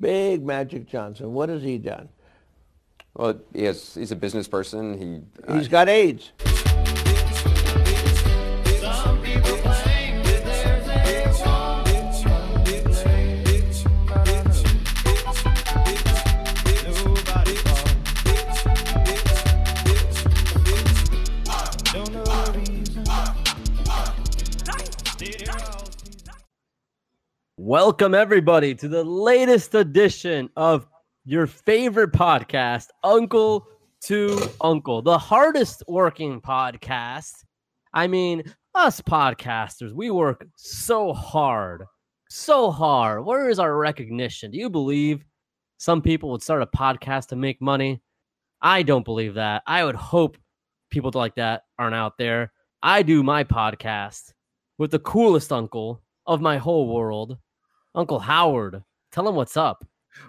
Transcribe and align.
Big 0.00 0.44
Magic 0.44 0.88
Johnson. 0.88 1.32
What 1.32 1.48
has 1.48 1.62
he 1.62 1.78
done? 1.78 2.08
Well, 3.14 3.40
he 3.52 3.64
has, 3.64 3.94
he's 3.94 4.12
a 4.12 4.16
business 4.16 4.48
person. 4.48 4.98
He 4.98 5.52
He's 5.54 5.66
uh, 5.66 5.70
got 5.70 5.88
AIDS. 5.88 6.32
Welcome, 27.70 28.14
everybody, 28.16 28.74
to 28.74 28.88
the 28.88 29.04
latest 29.04 29.76
edition 29.76 30.50
of 30.56 30.88
your 31.24 31.46
favorite 31.46 32.10
podcast, 32.10 32.88
Uncle 33.04 33.64
to 34.06 34.40
Uncle, 34.60 35.02
the 35.02 35.16
hardest 35.16 35.84
working 35.86 36.40
podcast. 36.40 37.30
I 37.94 38.08
mean, 38.08 38.42
us 38.74 39.00
podcasters, 39.00 39.92
we 39.92 40.10
work 40.10 40.48
so 40.56 41.12
hard, 41.12 41.84
so 42.28 42.72
hard. 42.72 43.24
Where 43.24 43.48
is 43.48 43.60
our 43.60 43.76
recognition? 43.76 44.50
Do 44.50 44.58
you 44.58 44.68
believe 44.68 45.24
some 45.78 46.02
people 46.02 46.32
would 46.32 46.42
start 46.42 46.62
a 46.62 46.66
podcast 46.66 47.28
to 47.28 47.36
make 47.36 47.62
money? 47.62 48.02
I 48.60 48.82
don't 48.82 49.04
believe 49.04 49.34
that. 49.34 49.62
I 49.64 49.84
would 49.84 49.94
hope 49.94 50.36
people 50.90 51.12
like 51.14 51.36
that 51.36 51.62
aren't 51.78 51.94
out 51.94 52.18
there. 52.18 52.50
I 52.82 53.04
do 53.04 53.22
my 53.22 53.44
podcast 53.44 54.32
with 54.76 54.90
the 54.90 54.98
coolest 54.98 55.52
uncle 55.52 56.02
of 56.26 56.40
my 56.40 56.58
whole 56.58 56.92
world, 56.92 57.38
Uncle 57.94 58.20
Howard. 58.20 58.82
Tell 59.12 59.28
him 59.28 59.34
what's 59.34 59.56
up. 59.56 59.84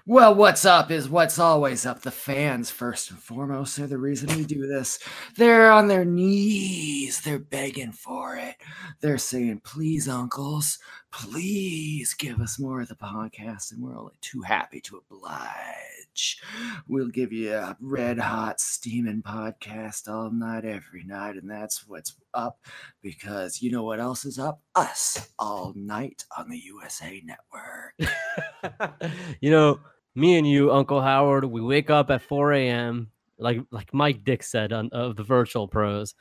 Well, 0.06 0.36
what's 0.36 0.64
up 0.66 0.92
is 0.92 1.10
what's 1.10 1.40
always 1.40 1.86
up. 1.86 2.02
The 2.02 2.12
fans, 2.12 2.70
first 2.70 3.10
and 3.12 3.20
foremost, 3.20 3.80
are 3.80 3.88
the 3.88 3.98
reason 3.98 4.35
we 4.35 4.46
do 4.46 4.68
this. 4.68 4.99
They're 5.38 5.72
on 5.72 5.88
their 5.88 6.05
knees. 6.05 7.22
They're 7.22 7.40
begging 7.40 7.91
for 7.91 8.38
it. 8.38 8.55
They're 9.02 9.18
saying, 9.18 9.62
please, 9.63 10.08
uncles, 10.08 10.80
please 11.12 12.13
give 12.13 12.40
us 12.40 12.59
more 12.59 12.81
of 12.81 12.87
the 12.87 12.95
podcast. 12.95 13.71
And 13.71 13.81
we're 13.81 13.98
only 13.98 14.15
too 14.21 14.41
happy 14.41 14.81
to 14.81 15.01
oblige. 15.09 16.41
We'll 16.87 17.09
give 17.09 17.31
you 17.31 17.54
a 17.54 17.77
red 17.79 18.17
hot, 18.17 18.59
steaming 18.59 19.21
podcast 19.21 20.09
all 20.09 20.32
night, 20.32 20.65
every 20.65 21.04
night. 21.04 21.35
And 21.35 21.49
that's 21.49 21.87
what's 21.87 22.15
up 22.34 22.59
because 23.01 23.62
you 23.62 23.71
know 23.71 23.84
what 23.84 23.99
else 23.99 24.26
is 24.26 24.39
up? 24.39 24.62
Us 24.76 25.29
all 25.37 25.73
night 25.76 26.26
on 26.37 26.49
the 26.49 26.57
USA 26.57 27.21
Network. 27.26 29.01
you 29.41 29.51
know, 29.51 29.79
me 30.15 30.37
and 30.37 30.48
you, 30.48 30.71
Uncle 30.71 31.01
Howard, 31.01 31.45
we 31.45 31.62
wake 31.62 31.89
up 31.89 32.09
at 32.09 32.21
4 32.21 32.54
a.m. 32.54 33.09
like 33.37 33.62
like 33.71 33.93
Mike 33.93 34.23
Dick 34.23 34.43
said 34.43 34.73
on 34.73 34.89
of 34.91 35.15
the 35.15 35.23
Virtual 35.23 35.67
Pros. 35.67 36.15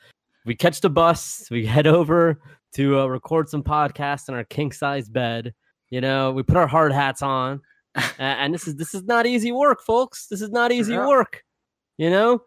We 0.45 0.55
catch 0.55 0.81
the 0.81 0.89
bus, 0.89 1.47
we 1.51 1.65
head 1.65 1.87
over 1.87 2.41
to 2.75 2.99
uh, 2.99 3.05
record 3.05 3.49
some 3.49 3.63
podcasts 3.63 4.27
in 4.29 4.33
our 4.35 4.43
king 4.43 4.71
size 4.71 5.09
bed. 5.09 5.53
You 5.89 6.01
know, 6.01 6.31
we 6.31 6.41
put 6.43 6.57
our 6.57 6.67
hard 6.67 6.91
hats 6.93 7.21
on, 7.21 7.61
and, 7.95 8.05
and 8.19 8.53
this 8.53 8.67
is 8.67 8.75
this 8.75 8.93
is 8.95 9.03
not 9.03 9.25
easy 9.25 9.51
work, 9.51 9.81
folks. 9.83 10.27
This 10.27 10.41
is 10.41 10.49
not 10.49 10.71
easy 10.71 10.93
Yeah. 10.93 11.07
work. 11.07 11.43
You 11.97 12.09
know, 12.09 12.41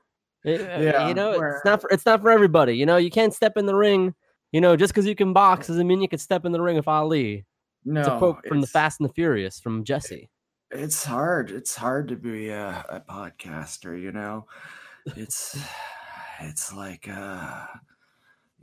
It- 0.45 0.61
Yeah, 0.61 1.09
you 1.09 1.15
know, 1.15 1.33
it's 1.33 1.65
not 1.65 1.81
for 1.81 1.89
it's 1.91 2.07
not 2.07 2.21
for 2.23 2.31
everybody. 2.31 2.77
You 2.77 2.87
know, 2.87 2.97
you 2.97 3.11
can't 3.11 3.33
step 3.35 3.57
in 3.57 3.67
the 3.67 3.75
ring. 3.75 4.15
You 4.53 4.61
know, 4.61 4.77
just 4.77 4.93
because 4.95 5.07
you 5.07 5.15
can 5.17 5.33
box 5.33 5.67
doesn't 5.67 5.87
mean 5.87 6.01
you 6.01 6.09
can 6.09 6.19
step 6.21 6.45
in 6.45 6.53
the 6.53 6.61
ring 6.63 6.77
with 6.77 6.87
Ali. 6.89 7.45
No, 7.85 8.01
It's 8.01 8.09
a 8.09 8.19
quote 8.19 8.47
from 8.47 8.61
the 8.61 8.67
Fast 8.67 9.01
and 9.01 9.09
the 9.09 9.13
Furious 9.13 9.61
from 9.61 9.85
Jesse. 9.85 10.31
it's 10.71 11.05
hard 11.05 11.51
it's 11.51 11.75
hard 11.77 12.09
to 12.09 12.17
be 12.17 12.49
a, 12.49 12.85
a 12.89 13.01
podcaster 13.09 14.01
you 14.01 14.11
know 14.11 14.47
it's 15.17 15.57
it's 16.41 16.73
like 16.73 17.09
uh 17.09 17.67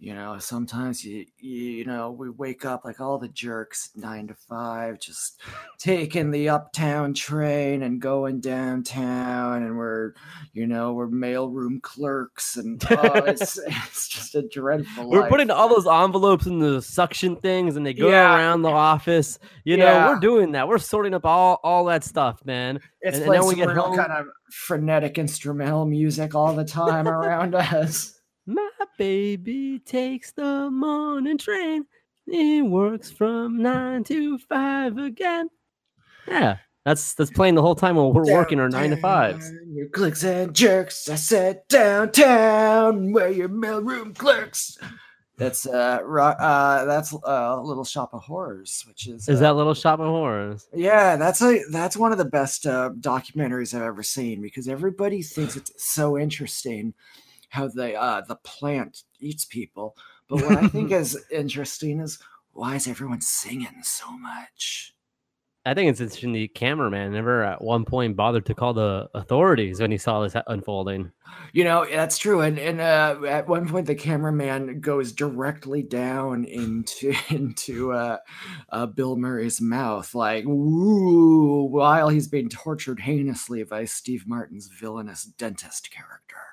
you 0.04 0.16
know 0.16 0.40
sometimes 0.40 1.06
you 1.06 1.24
you 1.38 1.86
know 1.86 2.10
we 2.10 2.28
wake 2.28 2.66
up 2.66 2.84
like 2.84 3.00
all 3.00 3.20
the 3.20 3.28
jerks 3.28 3.92
nine 3.96 4.28
to 4.28 4.34
five 4.34 5.00
just 5.00 5.40
taking 5.78 6.32
the 6.32 6.50
uptown 6.50 7.14
train 7.14 7.84
and 7.84 8.02
going 8.02 8.40
downtown 8.40 9.62
and 9.62 9.78
we're 9.78 10.14
you 10.54 10.66
know 10.66 10.94
we're 10.94 11.08
mailroom 11.08 11.80
clerks 11.84 12.58
and 12.58 12.84
oh, 12.90 13.14
it's 13.28 13.60
it's 13.60 14.08
just 14.08 14.34
a 14.34 14.42
dreadful 14.42 15.08
We're 15.08 15.22
life. 15.22 15.30
putting 15.30 15.52
all 15.52 15.70
those 15.70 15.86
envelopes 15.88 16.48
in 16.48 16.58
the 16.58 16.82
suction 16.82 17.36
things, 17.36 17.76
and 17.76 17.86
they 17.86 17.94
go 17.94 18.10
Yeah. 18.10 18.36
around 18.36 18.64
the 18.64 18.70
office. 18.70 19.38
You 19.66 19.78
know, 19.78 19.86
Yeah. 19.86 20.10
we're 20.10 20.20
doing 20.20 20.54
that. 20.54 20.68
We're 20.68 20.80
sorting 20.80 21.14
up 21.14 21.26
all 21.26 21.60
all 21.64 21.86
that 21.86 22.04
stuff, 22.04 22.44
man. 22.44 22.80
it's 23.02 23.18
and- 23.18 23.26
and 23.28 23.34
then 23.36 23.46
we 23.46 23.54
get 23.56 23.70
home- 23.70 23.96
kind 23.96 24.12
of 24.12 24.26
frenetic 24.52 25.18
instrumental 25.20 25.86
music 25.86 26.34
all 26.34 26.56
the 26.56 26.66
time 26.66 27.08
around 27.08 27.54
us 27.56 28.20
My 28.52 28.70
baby 28.98 29.80
takes 29.80 30.34
the 30.34 30.70
morning 30.70 31.38
train. 31.38 31.86
He 32.30 32.62
works 32.62 33.10
from 33.10 33.62
nine 33.62 34.04
to 34.06 34.38
five 34.40 34.98
again. 34.98 35.50
Yeah, 36.28 36.58
that's 36.84 37.14
that's 37.14 37.32
playing 37.32 37.56
the 37.56 37.62
whole 37.62 37.76
time 37.76 37.96
while 37.96 38.12
we're 38.12 38.30
working 38.34 38.60
our 38.60 38.68
nine 38.68 38.90
to 38.90 38.98
fives. 38.98 39.50
Your 39.70 39.88
clicks 39.88 40.26
and 40.26 40.54
jerks. 40.54 41.08
I 41.08 41.16
said 41.16 41.62
downtown 41.70 43.14
where 43.14 43.32
your 43.32 43.48
mailroom 43.48 44.18
clerks. 44.18 44.78
That's 45.38 45.66
uh, 45.66 46.00
ro- 46.04 46.26
uh 46.26 46.84
that's 46.84 47.16
uh, 47.26 47.62
Little 47.62 47.86
Shop 47.86 48.10
of 48.14 48.22
Horrors, 48.24 48.84
which 48.86 49.08
is 49.08 49.30
Is 49.30 49.40
uh, 49.40 49.44
that 49.44 49.56
Little 49.56 49.74
Shop 49.74 50.02
of 50.02 50.08
Horrors? 50.08 50.68
yeah, 50.76 51.16
that's 51.16 51.42
a 51.42 51.64
that's 51.72 51.96
one 51.96 52.12
of 52.12 52.18
the 52.18 52.26
best 52.26 52.68
uh, 52.68 52.90
documentaries 53.00 53.74
I've 53.74 53.82
ever 53.84 54.04
seen 54.04 54.42
because 54.42 54.68
everybody 54.68 55.22
thinks 55.22 55.56
it's 55.56 55.72
so 55.82 56.18
interesting 56.18 56.94
how 57.52 57.68
the 57.68 57.94
uh, 57.96 58.22
the 58.28 58.38
plant 58.38 59.04
eats 59.20 59.46
people, 59.46 59.96
but 60.28 60.42
what 60.42 60.58
I 60.58 60.68
think 60.68 60.92
is 60.92 61.22
interesting 61.30 62.00
is 62.00 62.18
why 62.54 62.76
is 62.76 62.88
everyone 62.88 63.22
singing 63.22 63.84
so 63.84 64.10
much? 64.18 64.94
I 65.64 65.76
think 65.76 65.92
it's 65.92 66.00
interesting. 66.02 66.34
The 66.34 66.48
cameraman 66.48 67.12
never 67.12 67.44
at 67.44 67.62
one 67.62 67.86
point 67.86 68.16
bothered 68.16 68.48
to 68.48 68.56
call 68.56 68.74
the 68.74 69.10
authorities 69.14 69.80
when 69.80 69.92
he 69.92 69.98
saw 69.98 70.24
this 70.24 70.36
unfolding. 70.48 71.12
You 71.54 71.66
know, 71.66 71.86
that's 71.86 72.18
true. 72.18 72.40
And 72.40 72.58
and 72.58 72.82
uh, 72.82 73.18
at 73.28 73.48
one 73.48 73.68
point, 73.68 73.86
the 73.86 73.96
cameraman 73.96 74.80
goes 74.80 75.12
directly 75.12 75.84
down 75.84 76.46
into 76.46 77.14
into 77.30 77.92
uh, 77.92 78.18
uh, 78.70 78.86
Bill 78.88 79.18
Murray's 79.18 79.60
mouth, 79.60 80.16
like 80.16 80.46
woo, 80.48 81.66
while 81.66 82.10
he's 82.10 82.30
being 82.30 82.50
tortured 82.50 83.02
heinously 83.02 83.64
by 83.64 83.86
Steve 83.86 84.26
Martin's 84.26 84.68
villainous 84.68 85.26
dentist 85.26 85.92
character. 85.92 86.51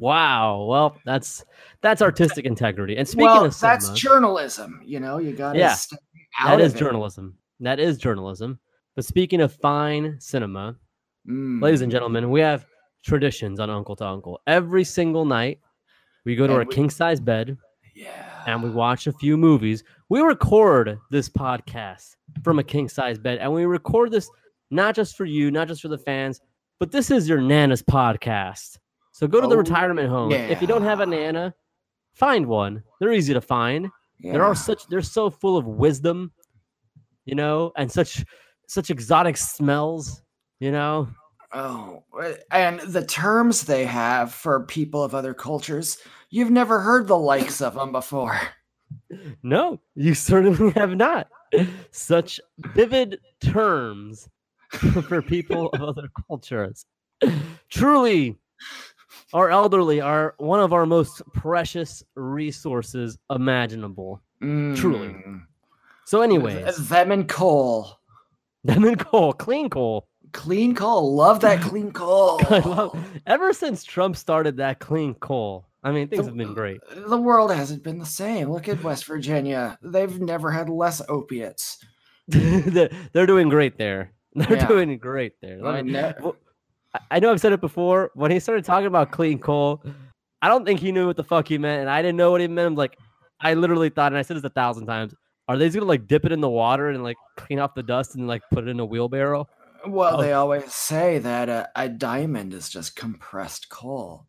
Wow. 0.00 0.64
Well, 0.68 0.96
that's 1.04 1.44
that's 1.82 2.02
artistic 2.02 2.44
integrity. 2.44 2.96
And 2.96 3.06
speaking 3.06 3.26
well, 3.26 3.44
of 3.46 3.54
cinema, 3.54 3.74
that's 3.74 3.90
journalism. 3.90 4.80
You 4.84 5.00
know, 5.00 5.18
you 5.18 5.32
got 5.32 5.52
to 5.54 5.58
Yeah, 5.58 5.74
step 5.74 6.00
that 6.44 6.60
is 6.60 6.74
it. 6.74 6.78
journalism. 6.78 7.36
That 7.60 7.78
is 7.80 7.98
journalism. 7.98 8.58
But 8.96 9.04
speaking 9.04 9.40
of 9.40 9.52
fine 9.54 10.16
cinema, 10.20 10.76
Mm. 11.28 11.60
ladies 11.62 11.82
and 11.82 11.92
gentlemen, 11.92 12.30
we 12.30 12.40
have 12.40 12.64
traditions 13.04 13.60
on 13.60 13.68
Uncle 13.70 13.94
to 13.96 14.06
Uncle. 14.06 14.40
Every 14.46 14.82
single 14.84 15.24
night, 15.24 15.60
we 16.24 16.36
go 16.36 16.46
to 16.46 16.52
And 16.54 16.62
our 16.62 16.66
we- 16.68 16.74
king 16.74 16.88
size 16.90 17.20
bed 17.20 17.56
yeah, 17.94 18.44
and 18.46 18.62
we 18.62 18.70
watch 18.70 19.06
a 19.06 19.12
few 19.12 19.36
movies. 19.36 19.84
We 20.08 20.20
record 20.20 20.98
this 21.10 21.28
podcast 21.28 22.16
from 22.42 22.58
a 22.58 22.64
king 22.64 22.88
size 22.88 23.18
bed, 23.18 23.38
and 23.38 23.52
we 23.52 23.64
record 23.66 24.10
this 24.10 24.30
not 24.70 24.94
just 24.94 25.16
for 25.16 25.24
you, 25.26 25.50
not 25.50 25.68
just 25.68 25.82
for 25.82 25.88
the 25.88 25.98
fans, 25.98 26.40
but 26.80 26.92
this 26.92 27.10
is 27.10 27.28
your 27.28 27.40
Nana's 27.40 27.82
podcast. 27.82 28.78
So 29.18 29.26
go 29.26 29.40
to 29.40 29.48
the 29.48 29.56
Oh, 29.56 29.58
retirement 29.58 30.08
home. 30.08 30.30
If 30.30 30.60
you 30.60 30.68
don't 30.68 30.82
have 30.84 31.00
a 31.00 31.02
yeah. 31.02 31.10
Nana, 31.32 31.54
find 32.14 32.46
one. 32.46 32.84
They're 33.00 33.12
easy 33.12 33.34
to 33.34 33.40
find. 33.40 33.88
There 34.20 34.44
are 34.44 34.54
such 34.54 34.86
they're 34.86 35.02
so 35.02 35.28
full 35.28 35.56
of 35.56 35.66
wisdom, 35.66 36.30
you 37.24 37.34
know, 37.34 37.72
and 37.76 37.90
such 37.90 38.24
such 38.68 38.90
exotic 38.90 39.36
smells, 39.36 40.22
you 40.60 40.70
know. 40.70 41.08
Oh, 41.52 42.04
and 42.52 42.78
the 42.78 43.04
terms 43.04 43.62
they 43.62 43.86
have 43.86 44.32
for 44.32 44.64
people 44.66 45.02
of 45.02 45.16
other 45.16 45.34
cultures, 45.34 45.98
you've 46.30 46.52
never 46.52 46.78
heard 46.78 47.08
the 47.08 47.18
likes 47.18 47.60
of 47.60 47.74
them 47.74 47.90
before. 47.90 48.40
No, 49.42 49.80
you 49.96 50.14
certainly 50.14 50.70
have 50.76 50.96
not. 50.96 51.28
Such 51.90 52.40
vivid 52.58 53.18
terms 53.42 54.26
for 54.70 55.20
people 55.20 55.68
of 55.74 55.82
other 55.82 56.08
cultures. 56.26 56.86
Truly, 57.68 58.38
our 59.32 59.50
elderly 59.50 60.00
are 60.00 60.34
one 60.38 60.60
of 60.60 60.72
our 60.72 60.86
most 60.86 61.22
precious 61.34 62.02
resources 62.14 63.18
imaginable. 63.30 64.22
Truly. 64.40 65.08
Mm. 65.08 65.42
So, 66.04 66.18
Th- 66.22 66.30
anyways, 66.30 66.88
them 66.88 67.10
and 67.12 67.28
coal. 67.28 67.98
them 68.64 68.84
and 68.84 68.98
coal, 68.98 69.32
clean 69.32 69.68
coal. 69.68 70.06
Clean 70.32 70.74
coal. 70.74 71.14
Love 71.14 71.40
that 71.40 71.60
clean 71.68 71.90
coal. 71.92 72.40
I 72.50 72.58
love, 72.60 72.98
ever 73.26 73.52
since 73.52 73.82
Trump 73.84 74.16
started 74.16 74.56
that 74.58 74.78
clean 74.78 75.14
coal, 75.14 75.66
I 75.82 75.90
mean, 75.92 76.08
things 76.08 76.26
have 76.26 76.36
been 76.36 76.54
great. 76.54 76.80
The 76.94 77.16
world 77.16 77.52
hasn't 77.52 77.82
been 77.82 77.98
the 77.98 78.06
same. 78.06 78.50
Look 78.50 78.68
at 78.68 78.82
West 78.82 79.06
Virginia. 79.06 79.78
They've 79.82 80.20
never 80.20 80.50
had 80.50 80.68
less 80.68 81.00
opiates. 81.08 81.78
they're, 82.28 82.90
they're 83.12 83.26
doing 83.26 83.48
great 83.48 83.78
there. 83.78 84.12
They're 84.34 84.56
Yeah. 84.56 84.66
doing 84.68 84.98
great 84.98 85.40
there. 85.40 85.60
Let 85.62 85.74
I 85.76 85.82
me- 85.82 85.92
ne- 85.92 86.14
well, 86.20 86.36
I- 87.10 87.20
know 87.20 87.30
I've 87.32 87.40
said 87.40 87.52
it 87.52 87.60
before. 87.60 88.10
When 88.14 88.30
he 88.30 88.40
started 88.40 88.64
talking 88.64 88.86
about 88.86 89.10
clean 89.10 89.38
coal, 89.38 89.82
I 90.42 90.48
don't 90.48 90.64
think 90.64 90.80
he 90.80 90.92
knew 90.92 91.06
what 91.06 91.16
the 91.16 91.24
fuck 91.24 91.48
he 91.48 91.58
meant, 91.58 91.80
and 91.80 91.90
I 91.90 92.00
didn't 92.02 92.16
know 92.16 92.30
what 92.30 92.40
he 92.40 92.46
meant. 92.48 92.66
I'm 92.68 92.74
like, 92.76 92.96
I 93.40 93.54
literally 93.54 93.88
thought, 93.90 94.12
and 94.12 94.18
I 94.18 94.22
said 94.22 94.36
this 94.36 94.44
a 94.44 94.48
thousand 94.50 94.86
times. 94.86 95.14
Are 95.48 95.56
they 95.56 95.66
just 95.66 95.76
gonna 95.76 95.86
like 95.86 96.06
dip 96.06 96.24
it 96.26 96.32
in 96.32 96.40
the 96.40 96.48
water 96.48 96.90
and 96.90 97.02
like 97.02 97.16
clean 97.36 97.58
off 97.58 97.74
the 97.74 97.82
dust 97.82 98.14
and 98.16 98.26
like 98.28 98.42
put 98.52 98.64
it 98.64 98.68
in 98.70 98.80
a 98.80 98.84
wheelbarrow? 98.84 99.48
Well, 99.86 100.16
Oh. 100.18 100.22
they 100.22 100.32
always 100.32 100.72
say 100.74 101.18
that 101.20 101.48
a, 101.48 101.68
a 101.76 101.88
diamond 101.88 102.52
is 102.52 102.68
just 102.68 102.96
compressed 102.96 103.68
coal. 103.70 104.26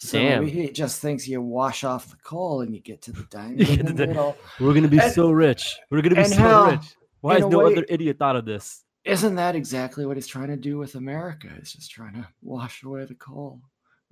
So 0.00 0.18
Damn. 0.18 0.46
he 0.46 0.70
just 0.70 1.00
thinks 1.00 1.28
you 1.28 1.40
wash 1.40 1.84
off 1.84 2.10
the 2.10 2.16
coal 2.24 2.60
and 2.62 2.74
you 2.74 2.80
get 2.80 3.00
to 3.02 3.12
the 3.12 3.22
diamond 3.30 3.60
in 3.68 3.86
the 3.86 3.92
the- 3.92 4.06
middle. 4.08 4.36
We're 4.58 4.74
gonna 4.74 4.88
be 4.88 4.98
And- 4.98 5.12
so 5.12 5.30
rich. 5.30 5.76
We're 5.90 6.02
gonna 6.02 6.16
be 6.16 6.24
so 6.24 6.36
how, 6.36 6.70
rich. 6.72 6.94
Why 7.22 7.34
has 7.34 7.46
no 7.46 7.58
way- 7.60 7.72
other 7.72 7.86
idiot 7.88 8.18
thought 8.18 8.36
of 8.36 8.44
this? 8.44 8.84
Isn't 9.04 9.34
that 9.36 9.56
exactly 9.56 10.04
what 10.06 10.16
he's 10.16 10.26
trying 10.26 10.48
to 10.48 10.56
do 10.56 10.78
with 10.78 10.94
America? 10.94 11.48
He's 11.58 11.72
just 11.72 11.90
trying 11.90 12.14
to 12.14 12.26
wash 12.42 12.82
away 12.82 13.04
the 13.06 13.14
coal. 13.14 13.60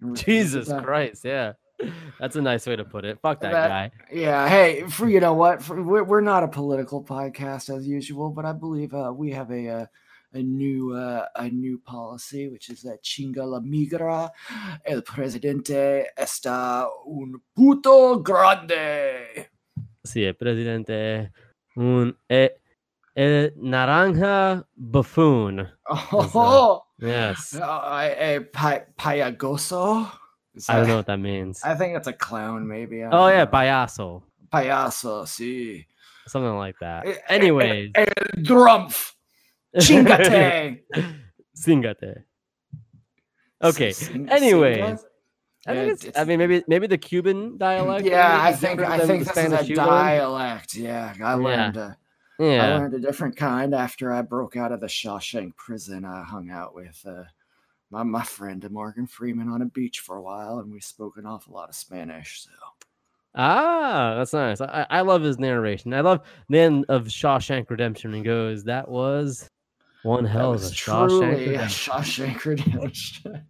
and 0.00 0.10
replace 0.12 0.24
the 0.24 0.32
Jesus. 0.32 0.68
Christ, 0.82 1.24
yeah. 1.24 1.52
That's 2.18 2.36
a 2.36 2.42
nice 2.42 2.66
way 2.66 2.74
to 2.76 2.84
put 2.84 3.04
it. 3.04 3.18
Fuck 3.20 3.40
that, 3.40 3.52
That- 3.52 3.68
guy. 3.68 3.92
Yeah, 4.10 4.48
hey, 4.48 4.82
for 4.88 5.08
you 5.08 5.20
know 5.20 5.34
what, 5.34 5.62
for, 5.62 5.80
we're, 5.82 6.02
we're 6.04 6.20
not 6.20 6.42
a 6.42 6.48
political 6.48 7.04
podcast 7.04 7.74
as 7.76 7.86
usual, 7.86 8.30
but 8.30 8.44
I 8.44 8.52
believe 8.52 8.94
uh, 8.94 9.12
we 9.14 9.30
have 9.32 9.50
a 9.52 9.68
uh, 9.68 9.86
a 10.32 10.42
new 10.42 10.92
uh, 10.94 11.26
a 11.36 11.48
new 11.48 11.78
policy, 11.78 12.48
which 12.48 12.68
is 12.68 12.82
that 12.82 13.02
chinga 13.02 13.46
la 13.46 13.60
migra, 13.60 14.30
el 14.84 15.02
presidente 15.02 16.06
está 16.18 16.88
un 17.06 17.40
puto 17.54 18.18
grande. 18.22 19.48
Sí, 20.04 20.24
el 20.24 20.34
presidente. 20.34 21.30
Un 21.76 22.16
eh, 22.28 22.56
el 23.18 23.50
naranja 23.58 24.64
buffoon. 24.76 25.68
Oh, 25.90 26.82
Yes. 27.00 27.54
uh, 27.54 27.62
a 28.18 28.40
pa- 28.52 28.84
payagoso. 28.96 30.08
Is 30.54 30.68
I 30.68 30.76
don't 30.76 30.88
know 30.88 30.96
what 30.96 31.06
that 31.06 31.18
means. 31.20 31.62
I 31.64 31.74
think 31.74 31.96
it's 31.96 32.06
a 32.08 32.12
clown, 32.12 32.66
maybe. 32.66 33.02
I 33.04 33.08
Oh 33.10 33.28
yeah, 33.28 33.44
know. 33.44 33.50
payaso. 33.50 34.22
payaso. 34.52 35.26
See, 35.26 35.86
Something 36.26 36.56
like 36.58 36.76
that. 36.80 37.06
Eh, 37.06 37.10
eh, 37.12 37.34
Anyways. 37.34 37.90
el 37.94 38.06
drumpf, 38.42 39.14
chingate. 39.76 40.82
Singate. 41.54 42.24
Okay. 43.62 43.92
Sing- 43.92 44.28
Anyways. 44.28 45.04
I, 45.66 45.74
think 45.74 46.04
it's, 46.04 46.18
I 46.18 46.24
mean, 46.24 46.38
maybe 46.38 46.64
maybe 46.68 46.86
the 46.86 46.96
Cuban 46.98 47.58
dialect. 47.58 48.06
Yeah, 48.06 48.40
I 48.40 48.52
think 48.54 48.80
I 48.80 48.98
think 49.00 49.24
the 49.26 49.32
this 49.34 49.44
is 49.44 49.52
a 49.52 49.56
learned. 49.62 49.74
dialect. 49.74 50.74
Yeah, 50.74 51.14
I 51.22 51.34
learned. 51.34 51.76
Uh, 51.76 51.90
I 52.40 52.76
learned 52.78 52.94
a 52.94 53.00
different 53.00 53.36
kind 53.36 53.74
after 53.74 54.12
I 54.12 54.22
broke 54.22 54.56
out 54.56 54.72
of 54.72 54.80
the 54.80 54.86
Shawshank 54.86 55.56
prison. 55.56 56.04
I 56.04 56.22
hung 56.22 56.50
out 56.50 56.74
with 56.74 57.02
uh, 57.06 57.24
my 57.90 58.02
my 58.02 58.22
friend 58.22 58.68
Morgan 58.70 59.06
Freeman 59.06 59.48
on 59.48 59.62
a 59.62 59.66
beach 59.66 60.00
for 60.00 60.16
a 60.16 60.22
while, 60.22 60.58
and 60.60 60.72
we 60.72 60.80
spoke 60.80 61.16
an 61.16 61.26
awful 61.26 61.54
lot 61.54 61.68
of 61.68 61.74
Spanish. 61.74 62.42
So 62.44 62.50
Ah, 63.34 64.14
that's 64.16 64.32
nice. 64.32 64.60
I, 64.60 64.86
I 64.90 65.00
love 65.02 65.22
his 65.22 65.38
narration. 65.38 65.94
I 65.94 66.00
love 66.00 66.20
the 66.48 66.58
end 66.58 66.86
of 66.88 67.06
Shawshank 67.06 67.70
Redemption. 67.70 68.14
and 68.14 68.24
goes, 68.24 68.64
"That 68.64 68.88
was 68.88 69.48
one 70.02 70.24
hell 70.24 70.54
of 70.54 70.62
a 70.62 70.66
Shawshank." 70.66 71.08
truly 71.08 71.54
a 71.56 71.62
Shawshank 71.62 72.44
Redemption. 72.44 73.46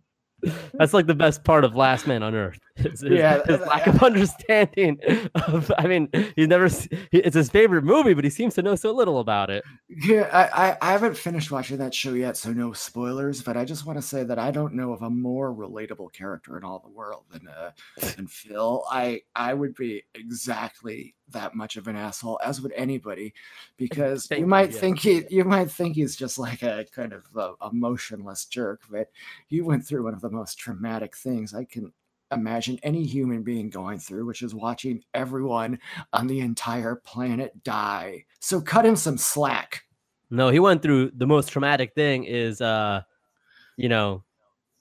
That's 0.74 0.94
like 0.94 1.06
the 1.06 1.14
best 1.14 1.42
part 1.42 1.64
of 1.64 1.74
Last 1.74 2.06
Man 2.06 2.22
on 2.22 2.34
Earth. 2.34 2.60
His, 2.78 3.02
Yeah, 3.02 3.42
his 3.44 3.60
lack 3.60 3.86
of 3.86 4.02
understanding 4.02 4.98
of. 5.34 5.70
I 5.76 5.86
mean, 5.86 6.08
he's 6.36 6.48
never, 6.48 6.66
it's 6.66 7.34
his 7.34 7.50
favorite 7.50 7.82
movie, 7.82 8.14
but 8.14 8.24
he 8.24 8.30
seems 8.30 8.54
to 8.54 8.62
know 8.62 8.74
so 8.74 8.92
little 8.92 9.18
about 9.20 9.50
it. 9.50 9.64
Yeah, 9.88 10.28
I, 10.32 10.68
I, 10.68 10.76
I 10.80 10.92
haven't 10.92 11.16
finished 11.16 11.50
watching 11.50 11.78
that 11.78 11.94
show 11.94 12.12
yet, 12.12 12.36
so 12.36 12.52
no 12.52 12.72
spoilers. 12.72 13.42
But 13.42 13.56
I 13.56 13.64
just 13.64 13.86
want 13.86 13.98
to 13.98 14.02
say 14.02 14.24
that 14.24 14.38
I 14.38 14.50
don't 14.50 14.74
know 14.74 14.92
of 14.92 15.02
a 15.02 15.10
more 15.10 15.52
relatable 15.52 16.12
character 16.12 16.56
in 16.56 16.64
all 16.64 16.78
the 16.78 16.90
world 16.90 17.24
than 17.30 17.48
uh, 17.48 17.70
than 18.16 18.26
Phil. 18.26 18.84
I 18.90 19.22
I 19.34 19.54
would 19.54 19.74
be 19.74 20.04
exactly 20.14 21.14
that 21.30 21.54
much 21.54 21.76
of 21.76 21.88
an 21.88 21.96
asshole, 21.96 22.40
as 22.44 22.60
would 22.60 22.72
anybody, 22.72 23.34
because 23.76 24.28
you 24.30 24.46
might 24.46 24.72
yeah. 24.72 24.80
think 24.80 24.98
he 25.00 25.24
you 25.30 25.44
might 25.44 25.70
think 25.70 25.94
he's 25.94 26.16
just 26.16 26.38
like 26.38 26.62
a 26.62 26.86
kind 26.94 27.12
of 27.12 27.24
a, 27.36 27.52
emotionless 27.70 28.44
jerk, 28.46 28.82
but 28.90 29.10
you 29.48 29.64
went 29.64 29.86
through 29.86 30.04
one 30.04 30.14
of 30.14 30.20
the 30.20 30.30
most 30.30 30.58
traumatic 30.58 31.16
things 31.16 31.54
I 31.54 31.64
can 31.64 31.92
imagine 32.32 32.78
any 32.82 33.04
human 33.04 33.42
being 33.42 33.70
going 33.70 33.98
through, 33.98 34.26
which 34.26 34.42
is 34.42 34.54
watching 34.54 35.02
everyone 35.14 35.78
on 36.12 36.26
the 36.26 36.40
entire 36.40 36.96
planet 36.96 37.62
die. 37.64 38.24
So 38.40 38.60
cut 38.60 38.84
him 38.86 38.96
some 38.96 39.18
slack. 39.18 39.82
No, 40.30 40.50
he 40.50 40.58
went 40.58 40.82
through 40.82 41.12
the 41.16 41.26
most 41.26 41.48
traumatic 41.48 41.94
thing. 41.94 42.24
Is 42.24 42.60
uh, 42.60 43.02
you 43.76 43.88
know, 43.88 44.24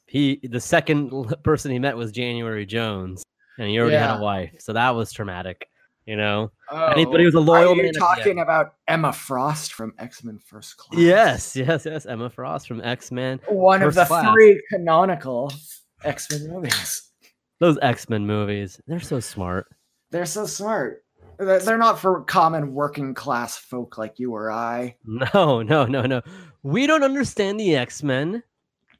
he 0.05 0.39
the 0.43 0.59
second 0.59 1.11
person 1.43 1.71
he 1.71 1.79
met 1.79 1.95
was 1.95 2.11
January 2.11 2.65
Jones, 2.65 3.23
and 3.57 3.69
he 3.69 3.79
already 3.79 3.95
had 3.95 4.19
a 4.19 4.21
wife, 4.21 4.55
so 4.59 4.73
that 4.73 4.89
was 4.91 5.11
traumatic. 5.13 5.69
You 6.05 6.15
know. 6.15 6.51
Oh, 6.69 6.93
he- 6.95 7.05
but 7.05 7.19
he 7.19 7.25
was 7.25 7.35
a 7.35 7.39
loyal 7.39 7.75
man 7.75 7.93
talking 7.93 8.39
about 8.39 8.75
Emma 8.87 9.11
Frost 9.13 9.73
from 9.73 9.93
X 9.99 10.23
Men 10.23 10.39
First 10.39 10.77
Class? 10.77 10.99
Yes, 11.01 11.55
yes, 11.55 11.85
yes. 11.85 12.05
Emma 12.05 12.29
Frost 12.29 12.67
from 12.67 12.81
X 12.81 13.11
Men. 13.11 13.39
one 13.47 13.81
of 13.83 13.93
the 13.93 14.05
Class. 14.05 14.33
three 14.33 14.61
canonical 14.69 15.51
X 16.03 16.29
Men 16.31 16.47
movies. 16.49 17.06
Those 17.59 17.77
X 17.81 18.09
Men 18.09 18.25
movies, 18.25 18.79
they're 18.87 18.99
so 18.99 19.19
smart. 19.19 19.67
They're 20.11 20.25
so 20.25 20.45
smart. 20.45 21.03
They're 21.39 21.77
not 21.77 21.99
for 21.99 22.21
common 22.23 22.73
working 22.73 23.13
class 23.13 23.57
folk 23.57 23.97
like 23.97 24.17
you 24.17 24.33
or 24.33 24.51
I. 24.51 24.95
No, 25.05 25.61
no, 25.61 25.85
no, 25.85 26.01
no. 26.03 26.21
We 26.63 26.87
don't 26.87 27.03
understand 27.03 27.59
the 27.59 27.75
X 27.75 28.01
Men 28.03 28.43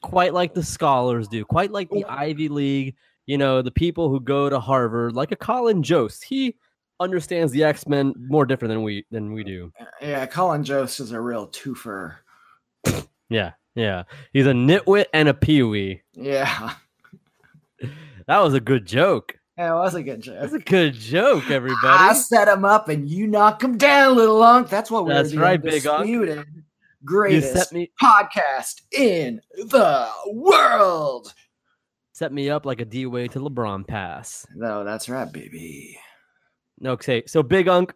quite 0.02 0.34
like 0.34 0.54
the 0.54 0.64
scholars 0.64 1.28
do, 1.28 1.44
quite 1.46 1.72
like 1.72 1.90
the 1.90 2.06
Ivy 2.06 2.50
League. 2.50 2.96
You 3.26 3.38
know, 3.38 3.62
the 3.62 3.72
people 3.72 4.10
who 4.10 4.20
go 4.22 4.50
to 4.50 4.60
Harvard, 4.60 5.14
like 5.14 5.32
a 5.32 5.36
Colin 5.36 5.84
Jost. 5.84 6.24
He 6.24 6.56
understands 7.00 7.52
the 7.52 7.64
X 7.64 7.88
Men 7.88 8.14
more 8.18 8.46
different 8.46 8.72
than 8.72 8.84
we 8.84 9.06
than 9.12 9.34
we 9.34 9.44
do. 9.44 9.72
Uh, 9.80 9.86
yeah, 10.02 10.26
Colin 10.26 10.64
Jost 10.64 11.00
is 11.00 11.12
a 11.12 11.20
real 11.20 11.48
twofer. 11.48 12.16
Yeah, 13.30 13.54
yeah. 13.76 14.04
He's 14.32 14.46
a 14.48 14.54
nitwit 14.54 15.06
and 15.14 15.28
a 15.28 15.34
peewee. 15.34 16.02
Yeah, 16.14 16.76
That 18.28 18.40
was 18.40 18.54
a 18.54 18.60
good 18.60 18.86
joke. 18.86 19.36
that 19.56 19.74
was 19.74 19.96
a 19.96 20.04
good 20.04 20.22
joke. 20.22 20.38
That's 20.42 20.54
a 20.54 20.60
good 20.60 20.94
joke, 20.94 21.50
everybody. 21.50 21.78
I 21.84 22.14
set 22.14 22.48
him 22.48 22.66
up 22.66 22.90
and 22.90 23.10
you 23.10 23.26
knock 23.26 23.64
him 23.64 23.78
down, 23.78 24.18
little 24.18 24.44
unk. 24.44 24.70
That's 24.70 24.92
what 24.92 25.06
we're 25.06 25.14
That's 25.14 25.34
right, 25.36 25.62
big 25.62 25.88
unk. 25.88 26.46
Greatest 27.06 27.72
me 27.72 27.90
podcast 28.02 28.82
in 28.92 29.40
the 29.56 30.10
world. 30.34 31.34
set 32.12 32.34
me 32.34 32.50
up 32.50 32.66
like 32.66 32.82
a 32.82 32.86
D-Wade 32.86 33.32
to 33.32 33.40
LeBron 33.40 33.88
pass. 33.88 34.46
No, 34.56 34.84
that's 34.84 35.08
right, 35.08 35.32
baby. 35.32 35.98
No, 36.80 36.92
okay, 36.92 37.24
so 37.28 37.42
Big 37.44 37.68
Unk, 37.68 37.94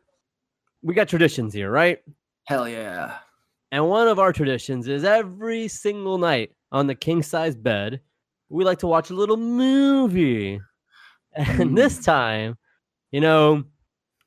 we 0.81 0.93
got 0.93 1.07
traditions 1.09 1.53
here, 1.53 1.69
right? 1.69 1.99
Hell 2.45 2.69
yeah. 2.69 3.17
And 3.71 3.87
one 3.89 4.07
of 4.07 4.17
our 4.17 4.31
traditions 4.31 4.87
is 4.87 5.03
every 5.03 5.67
single 5.67 6.17
night 6.17 6.51
on 6.71 6.87
the 6.87 6.95
king 6.95 7.21
size 7.21 7.55
bed, 7.55 8.01
we 8.51 8.63
like 8.65 8.79
to 8.79 8.87
watch 8.87 9.09
a 9.09 9.13
little 9.13 9.37
movie. 9.37 10.59
And 11.33 11.77
this 11.77 11.97
Mm. 11.99 12.05
time, 12.05 12.57
you 13.11 13.21
know, 13.21 13.63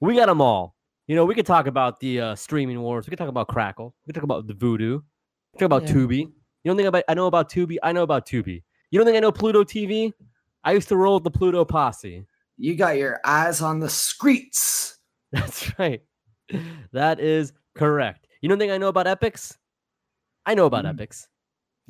we 0.01 0.15
got 0.17 0.27
them 0.27 0.41
all. 0.41 0.75
You 1.07 1.15
know, 1.15 1.27
we 1.27 1.35
could 1.35 1.45
talk 1.47 1.67
about 1.67 2.01
the 2.01 2.21
uh, 2.21 2.35
streaming 2.35 2.81
wars. 2.81 3.07
We 3.07 3.11
could 3.11 3.19
talk 3.19 3.29
about 3.29 3.49
Crackle. 3.49 3.95
We 4.03 4.09
could 4.09 4.15
talk 4.15 4.25
about 4.25 4.47
the 4.47 4.55
Vudu. 4.55 4.79
We 4.79 5.59
could 5.59 5.61
talk 5.61 5.67
about 5.67 5.83
Yeah. 5.83 5.95
Tubi. 5.95 6.19
You 6.21 6.71
don't 6.71 6.77
think 6.77 6.89
about? 6.89 7.05
I 7.09 7.13
know 7.15 7.27
about 7.27 7.51
Tubi. 7.51 7.77
I 7.83 7.93
know 7.93 8.03
about 8.03 8.27
Tubi. 8.27 8.63
You 8.91 8.99
don't 8.99 9.05
think 9.05 9.17
I 9.19 9.21
know 9.21 9.31
Pluto 9.33 9.65
TV? 9.65 10.13
I 10.65 10.73
used 10.73 10.89
to 10.89 10.97
roll 10.97 11.15
with 11.17 11.25
the 11.25 11.31
Pluto 11.31 11.63
posse. 11.67 12.25
You 12.57 12.75
got 12.75 12.97
your 12.97 13.21
eyes 13.25 13.61
on 13.61 13.81
the 13.81 13.91
streets. 13.91 14.99
That's 15.33 15.79
right. 15.79 16.01
That 16.93 17.21
is 17.21 17.53
correct. 17.75 18.27
You 18.41 18.49
don't 18.49 18.59
think 18.59 18.73
I 18.73 18.79
know 18.79 18.89
about 18.89 19.05
Epix? 19.07 19.57
I 20.47 20.55
know 20.55 20.65
about 20.67 20.85
Mm. 20.87 20.97
Epix. 20.99 21.27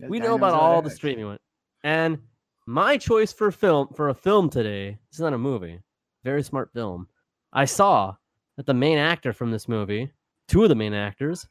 We 0.09 0.19
know 0.19 0.35
about 0.35 0.55
all 0.55 0.83
the 0.83 0.91
streaming 0.91 1.27
one. 1.27 1.39
And 1.85 2.19
my 2.67 2.97
choice 2.97 3.33
for 3.33 3.53
film 3.53 3.89
for 3.95 4.09
a 4.09 4.15
film 4.15 4.49
today, 4.49 4.99
this 5.11 5.19
is 5.19 5.21
not 5.21 5.35
a 5.35 5.39
movie, 5.39 5.81
very 6.25 6.43
smart 6.43 6.73
film. 6.73 7.07
I 7.53 7.67
saw 7.67 8.17
that 8.57 8.65
the 8.67 8.75
main 8.75 8.97
actor 8.97 9.35
from 9.35 9.51
this 9.51 9.69
movie, 9.69 10.11
two 10.49 10.63
of 10.63 10.71
the 10.71 10.75
main 10.75 10.95
actors, 10.95 11.47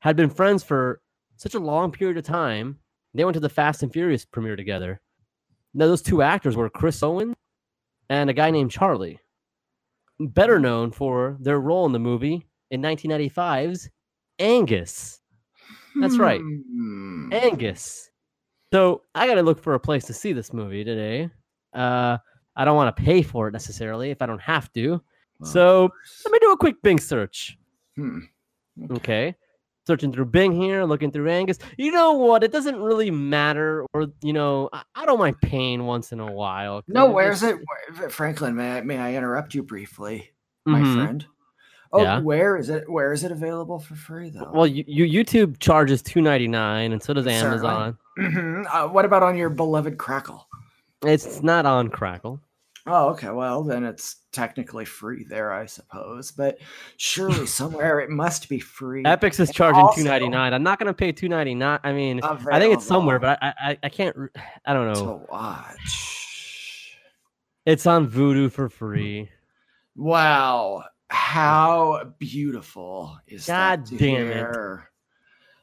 had 0.00 0.16
been 0.16 0.28
friends 0.28 0.62
for 0.62 1.00
such 1.36 1.54
a 1.54 1.58
long 1.58 1.90
period 1.90 2.18
of 2.18 2.24
time. 2.24 2.78
They 3.14 3.24
went 3.24 3.34
to 3.34 3.40
the 3.40 3.48
Fast 3.48 3.82
and 3.82 3.92
Furious 3.92 4.26
premiere 4.26 4.54
together. 4.54 5.00
Now 5.72 5.86
those 5.86 6.02
two 6.02 6.20
actors 6.20 6.54
were 6.54 6.68
Chris 6.68 7.02
Owen 7.02 7.34
and 8.10 8.28
a 8.28 8.34
guy 8.34 8.50
named 8.50 8.70
Charlie, 8.70 9.18
better 10.20 10.60
known 10.60 10.90
for 10.90 11.38
their 11.40 11.58
role 11.58 11.86
in 11.86 11.92
the 11.92 11.98
movie 11.98 12.46
in 12.70 12.82
1995's 12.82 13.88
Angus. 14.38 15.20
That's 16.00 16.18
right. 16.18 16.40
Hmm. 16.40 17.32
Angus. 17.32 18.10
So 18.72 19.02
I 19.14 19.26
got 19.26 19.34
to 19.34 19.42
look 19.42 19.62
for 19.62 19.74
a 19.74 19.80
place 19.80 20.04
to 20.06 20.12
see 20.14 20.32
this 20.32 20.52
movie 20.52 20.84
today. 20.84 21.30
Uh, 21.74 22.18
I 22.56 22.64
don't 22.64 22.76
want 22.76 22.94
to 22.94 23.02
pay 23.02 23.22
for 23.22 23.48
it 23.48 23.52
necessarily 23.52 24.10
if 24.10 24.20
I 24.20 24.26
don't 24.26 24.40
have 24.40 24.72
to. 24.74 25.00
So 25.44 25.88
let 26.24 26.32
me 26.32 26.38
do 26.40 26.50
a 26.52 26.56
quick 26.56 26.82
Bing 26.82 26.98
search. 26.98 27.56
hmm. 27.96 28.20
Okay. 28.90 29.34
searching 29.86 30.12
through 30.12 30.26
Bing 30.26 30.52
here, 30.52 30.84
looking 30.84 31.10
through 31.10 31.30
Angus. 31.30 31.58
You 31.78 31.92
know 31.92 32.12
what? 32.12 32.42
It 32.44 32.52
doesn't 32.52 32.76
really 32.76 33.10
matter, 33.10 33.86
or 33.94 34.08
you 34.22 34.32
know, 34.34 34.68
I, 34.72 34.82
I 34.94 35.06
don't 35.06 35.18
mind 35.18 35.40
paying 35.40 35.86
once 35.86 36.12
in 36.12 36.20
a 36.20 36.30
while. 36.30 36.82
No, 36.88 37.06
where's 37.10 37.42
it's- 37.42 37.60
it? 38.02 38.12
Franklin, 38.12 38.54
may 38.56 38.78
I, 38.78 38.80
may 38.82 38.98
I 38.98 39.14
interrupt 39.14 39.54
you 39.54 39.62
briefly, 39.62 40.30
my 40.66 40.80
Mhm. 40.80 40.94
friend? 40.94 41.26
Oh, 41.92 42.02
Yeah. 42.02 42.20
where 42.20 42.56
is 42.58 42.68
it? 42.68 42.90
Where 42.90 43.12
is 43.14 43.24
it 43.24 43.30
available 43.32 43.78
for 43.78 43.94
free 43.94 44.28
though? 44.30 44.50
Well, 44.52 44.66
you, 44.66 44.84
you 44.86 45.24
YouTube 45.24 45.58
charges 45.58 46.02
two 46.02 46.20
ninety 46.20 46.48
nine, 46.48 46.92
and 46.92 47.02
so 47.02 47.14
does 47.14 47.24
Certainly. 47.24 47.94
Mhm. 48.18 48.66
uh, 48.70 48.88
what 48.88 49.04
about 49.04 49.22
on 49.22 49.36
your 49.36 49.50
beloved 49.50 49.96
Crackle? 49.98 50.48
It's 51.04 51.42
not 51.42 51.64
on 51.66 51.88
Crackle. 51.88 52.40
Oh, 52.86 53.10
okay. 53.10 53.28
Well, 53.30 53.62
then 53.64 53.84
it's 53.84 54.16
technically 54.32 54.86
free 54.86 55.24
there, 55.28 55.52
I 55.52 55.66
suppose. 55.66 56.30
But 56.32 56.58
surely 56.96 57.46
somewhere 57.46 58.00
it 58.00 58.08
must 58.10 58.48
be 58.48 58.58
free. 58.60 59.04
Epix 59.04 59.38
is 59.40 59.52
charging 59.52 59.86
two 59.94 60.04
ninety 60.04 60.28
nine. 60.28 60.54
I'm 60.54 60.62
not 60.62 60.78
gonna 60.78 60.94
pay 60.94 61.12
two 61.12 61.28
ninety 61.28 61.54
nine. 61.54 61.78
I 61.84 61.92
mean, 61.92 62.20
I 62.22 62.58
think 62.58 62.74
it's 62.74 62.86
somewhere, 62.86 63.18
but 63.18 63.38
I 63.42 63.54
I, 63.60 63.78
I 63.82 63.88
can't. 63.90 64.16
I 64.64 64.72
don't 64.72 64.86
know. 64.92 65.06
to 65.26 65.32
watch. 65.32 66.96
It's 67.66 67.86
on 67.86 68.08
Vudu 68.08 68.50
for 68.50 68.70
free. 68.70 69.28
Wow, 69.94 70.84
how 71.10 72.14
beautiful 72.18 73.18
is 73.26 73.46
God 73.46 73.84
that 73.84 73.86
to 73.90 73.98
damn 73.98 74.28
it. 74.28 74.46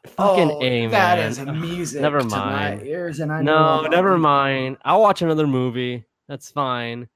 Fucking 0.09 0.51
oh, 0.51 0.61
A, 0.63 0.87
That 0.87 1.19
is 1.19 1.39
music 1.39 2.01
never 2.01 2.19
to 2.19 2.25
my 2.25 2.37
mind. 2.37 2.87
ears, 2.87 3.19
and 3.19 3.31
I 3.31 3.41
No, 3.41 3.81
never 3.83 4.17
mind. 4.17 4.77
I'll 4.83 5.01
watch 5.01 5.21
another 5.21 5.47
movie. 5.47 6.05
That's 6.27 6.49
fine. 6.51 7.07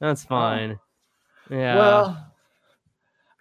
That's 0.00 0.24
Oh. 0.26 0.28
fine. 0.28 0.78
Yeah. 1.50 1.76
Well, 1.76 2.32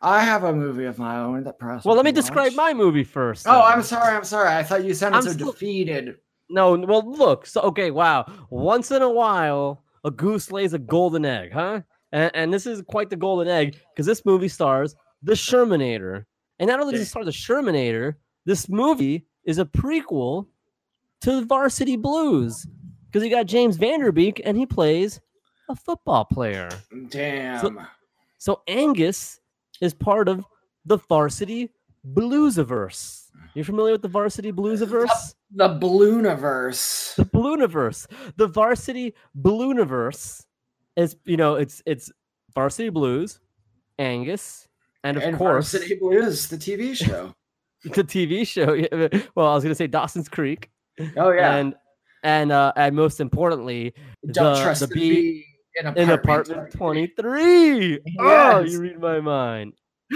I 0.01 0.23
have 0.23 0.43
a 0.43 0.53
movie 0.53 0.85
of 0.85 0.99
my 0.99 1.17
own 1.17 1.43
that 1.45 1.57
perhaps. 1.59 1.83
well, 1.85 1.95
let 1.95 2.05
me 2.05 2.11
can 2.11 2.15
describe 2.15 2.53
my 2.53 2.73
movie 2.73 3.03
first. 3.03 3.47
Oh. 3.47 3.61
I'm 3.61 3.81
sorry. 3.83 4.15
I'm 4.15 4.23
sorry. 4.23 4.49
I 4.49 4.63
thought 4.63 4.83
you 4.85 4.93
sounded 4.93 5.17
I'm 5.17 5.23
so 5.23 5.31
still- 5.31 5.51
defeated. 5.51 6.15
No, 6.49 6.75
well, 6.77 7.03
look. 7.05 7.45
So, 7.45 7.59
okay, 7.61 7.91
wow. 7.91 8.25
Once 8.49 8.91
in 8.91 9.01
a 9.01 9.09
while, 9.09 9.83
a 10.05 10.11
goose 10.11 10.49
lays 10.51 10.71
a 10.73 10.79
golden 10.79 11.25
egg, 11.25 11.51
huh? 11.51 11.81
And, 12.13 12.31
and 12.33 12.53
this 12.53 12.65
is 12.65 12.81
quite 12.83 13.09
the 13.09 13.17
golden 13.17 13.49
egg 13.49 13.75
because 13.93 14.05
this 14.05 14.25
movie 14.25 14.47
stars 14.47 14.95
the 15.23 15.33
Shermanator. 15.33 16.23
And 16.59 16.69
not 16.69 16.79
only 16.79 16.93
does 16.93 17.01
it 17.01 17.05
star 17.07 17.25
the 17.25 17.31
Shermanator, 17.31 18.15
this 18.47 18.69
movie 18.69 19.25
is 19.43 19.59
a 19.59 19.65
prequel 19.65 20.47
to 21.19 21.41
the 21.41 21.45
Varsity 21.45 21.97
Blues 21.97 22.65
because 23.05 23.23
you 23.23 23.29
got 23.29 23.45
James 23.45 23.75
Van 23.75 23.99
Der 23.99 24.13
Beek 24.13 24.41
and 24.45 24.57
he 24.57 24.65
plays 24.65 25.19
a 25.69 25.75
football 25.75 26.23
player. 26.23 26.69
Damn. 27.09 27.85
So 28.37 28.61
Angus 28.67 29.41
is 29.81 29.93
part 29.93 30.29
of 30.29 30.45
the 30.85 30.97
Varsity 30.97 31.71
Bluesiverse. 32.13 33.25
You 33.53 33.65
familiar 33.65 33.91
with 33.91 34.01
the 34.01 34.07
Varsity 34.07 34.53
Bluesiverse? 34.53 35.35
the 35.51 35.69
Ballooniverse. 35.69 37.15
the 37.15 37.23
ballooniverse 37.23 38.05
the 38.35 38.47
varsity 38.47 39.13
ballooniverse 39.39 40.45
is 40.97 41.15
you 41.23 41.37
know 41.37 41.55
it's 41.55 41.81
it's 41.85 42.11
varsity 42.53 42.89
blues 42.89 43.39
angus 43.97 44.67
and 45.05 45.15
of 45.15 45.23
and 45.23 45.37
course 45.37 45.71
Varsity 45.71 45.95
Blues, 45.95 46.47
the 46.47 46.57
TV 46.57 46.95
show. 46.95 47.33
the 47.83 48.03
tv 48.03 48.45
show 48.47 48.75
well 49.35 49.47
i 49.47 49.53
was 49.53 49.63
gonna 49.63 49.75
say 49.75 49.87
dawson's 49.87 50.27
creek 50.29 50.69
Oh 51.15 51.31
yeah. 51.31 51.55
and 51.57 51.75
and 52.23 52.51
uh 52.51 52.73
and 52.75 52.95
most 52.95 53.19
importantly 53.19 53.93
Don't 54.31 54.55
the- 54.55 54.63
trust 54.63 54.79
the 54.81 54.87
the, 54.87 54.93
bee 54.95 55.09
bee 55.11 55.45
in 55.79 55.85
in 55.97 56.09
apartment, 56.09 56.73
apartment 56.73 56.73
23 56.73 57.99
oh 58.19 58.59
you 58.61 58.81
read 58.81 58.99
my 58.99 59.19
mind 59.19 59.73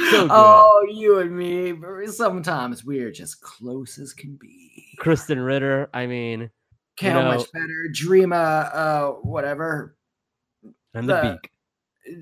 so. 0.10 0.28
Oh, 0.32 0.88
you 0.90 1.20
and 1.20 1.38
me. 1.38 1.74
Sometimes 2.08 2.86
we're 2.86 3.12
just 3.12 3.42
close 3.42 4.00
as 4.00 4.14
can 4.14 4.38
be. 4.40 4.86
Krysten 5.02 5.46
Ritter 5.46 5.90
i 5.94 6.08
mean 6.08 6.50
Can't 6.98 7.24
know- 7.26 7.36
much 7.38 7.52
better. 7.52 7.90
Dreama, 7.94 8.74
uh, 8.74 9.08
whatever. 9.22 9.98
and 10.94 11.10
the 11.10 11.14
The- 11.22 11.40
beak 11.42 11.52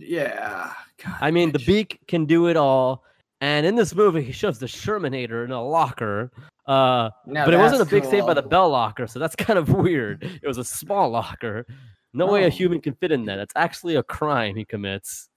Yeah. 0.10 0.74
God, 1.04 1.16
I 1.22 1.30
mean, 1.32 1.52
the. 1.52 1.60
Beak 1.60 2.00
can 2.08 2.26
do 2.26 2.48
it 2.48 2.58
all. 2.58 3.04
And 3.42 3.66
in 3.66 3.76
this 3.76 3.96
movie, 3.96 4.22
he 4.22 4.32
shoves 4.32 4.60
the 4.60 4.66
Shermanator 4.66 5.46
in 5.46 5.52
a 5.52 5.64
locker. 5.64 6.32
Uh, 6.68 7.10
Now 7.26 7.46
but 7.46 7.54
it 7.54 7.58
wasn't 7.58 7.82
a 7.82 7.86
big 7.86 8.04
save 8.06 8.26
by 8.26 8.34
the. 8.34 8.42
Bell 8.42 8.70
locker, 8.70 9.08
so 9.08 9.18
that's 9.20 9.36
kind 9.48 9.58
of 9.58 9.70
weird. 9.70 10.24
It 10.42 10.48
was 10.48 10.58
a 10.58 10.64
small 10.64 11.10
locker. 11.10 11.66
No 12.14 12.26
way 12.28 12.44
a 12.44 12.48
Oh. 12.48 12.50
human 12.50 12.82
can 12.82 12.96
fit 12.96 13.12
in 13.12 13.26
that. 13.26 13.40
It's 13.40 13.54
actually 13.56 13.96
a 13.96 14.04
crime 14.04 14.56
he 14.56 14.66
commits. 14.66 15.30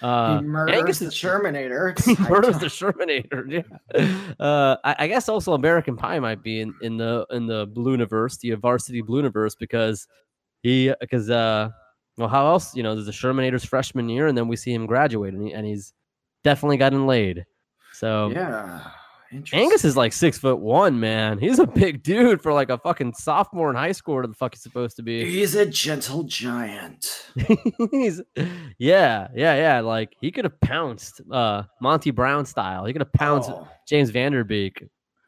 Uh, 0.00 0.38
he 0.40 0.44
murders 0.46 0.76
Angus 0.76 0.98
the 1.00 1.06
Shermanator. 1.10 2.02
He 2.04 2.16
murders 2.28 2.58
the 2.58 2.66
Shermanator. 2.66 3.64
Yeah. 3.94 4.34
Uh, 4.44 4.76
I, 4.84 4.96
I 5.00 5.06
guess 5.08 5.28
also 5.28 5.52
American 5.52 5.96
Pie 5.96 6.18
might 6.20 6.42
be 6.42 6.60
in, 6.60 6.74
in 6.82 6.96
the 6.96 7.26
in 7.30 7.46
the 7.46 7.66
Ballooniverse, 7.68 8.38
the 8.40 8.52
varsity 8.54 9.02
Blue 9.02 9.18
Universe, 9.18 9.54
because 9.54 10.08
he 10.62 10.92
because 11.00 11.28
uh 11.28 11.68
well 12.16 12.28
how 12.28 12.46
else 12.46 12.74
you 12.74 12.82
know 12.82 12.94
there's 12.94 13.06
the 13.06 13.12
Shermanator's 13.12 13.64
freshman 13.64 14.08
year 14.08 14.26
and 14.28 14.36
then 14.38 14.48
we 14.48 14.56
see 14.56 14.72
him 14.72 14.86
graduate 14.86 15.34
and, 15.34 15.46
he, 15.46 15.52
and 15.52 15.66
he's 15.66 15.92
definitely 16.44 16.76
gotten 16.76 17.06
laid. 17.06 17.44
So 17.92 18.30
Yeah. 18.30 18.80
Angus 19.54 19.82
is 19.86 19.96
like 19.96 20.12
six 20.12 20.38
foot 20.38 20.58
one, 20.58 21.00
man. 21.00 21.38
He's 21.38 21.58
a 21.58 21.66
big 21.66 22.02
dude 22.02 22.42
for 22.42 22.52
like 22.52 22.68
a 22.68 22.76
fucking 22.76 23.14
sophomore 23.14 23.70
in 23.70 23.76
high 23.76 23.92
school. 23.92 24.16
Where 24.16 24.26
the 24.26 24.34
fuck 24.34 24.54
he's 24.54 24.62
supposed 24.62 24.96
to 24.96 25.02
be? 25.02 25.24
He's 25.24 25.54
a 25.54 25.64
gentle 25.64 26.24
giant. 26.24 27.28
he's 27.90 28.20
yeah, 28.76 29.28
yeah, 29.34 29.54
yeah. 29.54 29.80
Like 29.80 30.14
he 30.20 30.30
could 30.30 30.44
have 30.44 30.60
pounced 30.60 31.22
uh 31.30 31.62
Monty 31.80 32.10
Brown 32.10 32.44
style. 32.44 32.84
He 32.84 32.92
could 32.92 33.00
have 33.00 33.12
pounced 33.14 33.48
Oh, 33.50 33.66
James 33.88 34.10
Van 34.10 34.32
Der 34.32 34.44
Beek. 34.44 34.84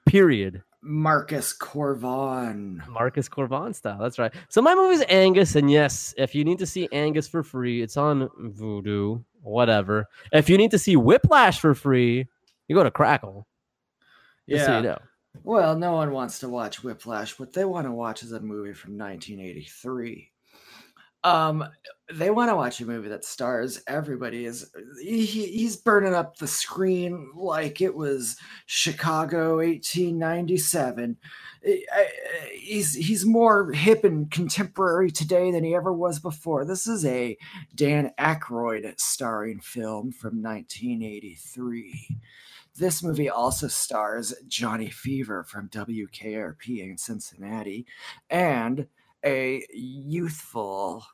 Period. 0.07 0.63
Marcus 0.85 1.53
Cor 1.53 1.95
Von. 1.95 2.83
Marcus 2.89 3.29
Cor 3.29 3.47
Von 3.47 3.73
style. 3.73 3.99
That's 3.99 4.19
right. 4.19 4.33
So 4.49 4.61
my 4.61 4.75
movie's 4.75 5.03
Angus, 5.09 5.57
and 5.57 5.71
yes, 5.71 6.15
if 6.19 6.35
you 6.35 6.45
need 6.45 6.59
to 6.59 6.67
see 6.67 6.89
Angus 6.93 7.27
for 7.27 7.43
free, 7.43 7.83
it's 7.83 7.97
on 7.97 8.29
Vudu, 8.39 9.25
whatever. 9.43 10.09
If 10.33 10.51
you 10.51 10.59
need 10.59 10.71
to 10.73 10.79
see 10.79 10.97
Whiplash 10.97 11.59
for 11.59 11.75
free, 11.75 12.29
you 12.69 12.77
go 12.77 12.85
to 12.85 12.91
Crackle. 12.91 13.47
Just 14.49 14.67
so 14.67 14.77
you 14.77 14.83
know. 14.83 14.99
Well, 15.43 15.77
no 15.77 15.93
one 15.93 16.13
wants 16.13 16.39
to 16.41 16.49
watch 16.49 16.85
Whiplash. 16.85 17.39
What 17.39 17.55
they 17.55 17.65
want 17.65 17.87
to 17.87 17.93
watch 17.93 18.23
is 18.23 18.33
a 18.33 18.41
movie 18.41 18.75
from 18.75 18.99
1983. 18.99 20.31
Um, 21.25 21.65
they 22.13 22.31
want 22.31 22.51
to 22.51 22.57
watch 22.57 22.81
a 22.81 22.87
movie 22.87 23.09
that 23.09 23.25
stars 23.25 23.83
everybody. 23.89 24.45
Is 24.45 24.71
he, 25.03 25.25
he's 25.27 25.77
burning 25.77 26.15
up 26.15 26.37
the 26.37 26.47
screen 26.47 27.31
like 27.35 27.81
it 27.81 27.95
was 27.97 28.37
Chicago 28.67 29.57
1897. 29.57 31.17
I- 31.67 31.83
I- 31.93 32.09
He's 32.55 32.95
he's 32.95 33.27
more 33.27 33.73
hip 33.73 34.05
and 34.05 34.31
contemporary 34.31 35.11
today 35.11 35.51
than 35.51 35.65
he 35.65 35.75
ever 35.75 35.93
was 35.93 36.19
before. 36.19 36.65
This 36.65 36.87
is 36.87 37.05
a 37.05 37.37
Dan 37.75 38.13
Aykroyd 38.19 38.99
starring 38.99 39.61
film 39.61 40.13
from 40.13 40.43
1983. 40.43 42.09
This 42.77 43.03
movie 43.03 43.31
also 43.31 43.69
stars 43.69 44.35
Johnny 44.49 44.91
Fever 44.91 45.45
from 45.45 45.69
WKRP 45.69 46.81
in 46.81 46.99
Cincinnati 46.99 47.87
and 48.31 48.87
a 49.25 49.65
youthful 49.73 51.05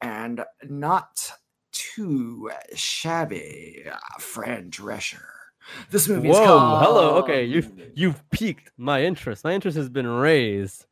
and 0.00 0.44
not 0.64 1.30
too 1.72 2.50
shabby 2.74 3.84
Fran 4.18 4.70
Drescher. 4.70 5.24
This 5.90 6.08
movie 6.08 6.30
is 6.30 6.36
Whoa, 6.36 6.46
called. 6.46 6.82
hello. 6.84 7.16
Okay, 7.22 7.44
you've 7.44 7.70
you've 7.94 8.28
piqued 8.30 8.70
my 8.76 9.02
interest. 9.02 9.44
My 9.44 9.52
interest 9.52 9.76
has 9.76 9.88
been 9.88 10.06
raised. 10.06 10.86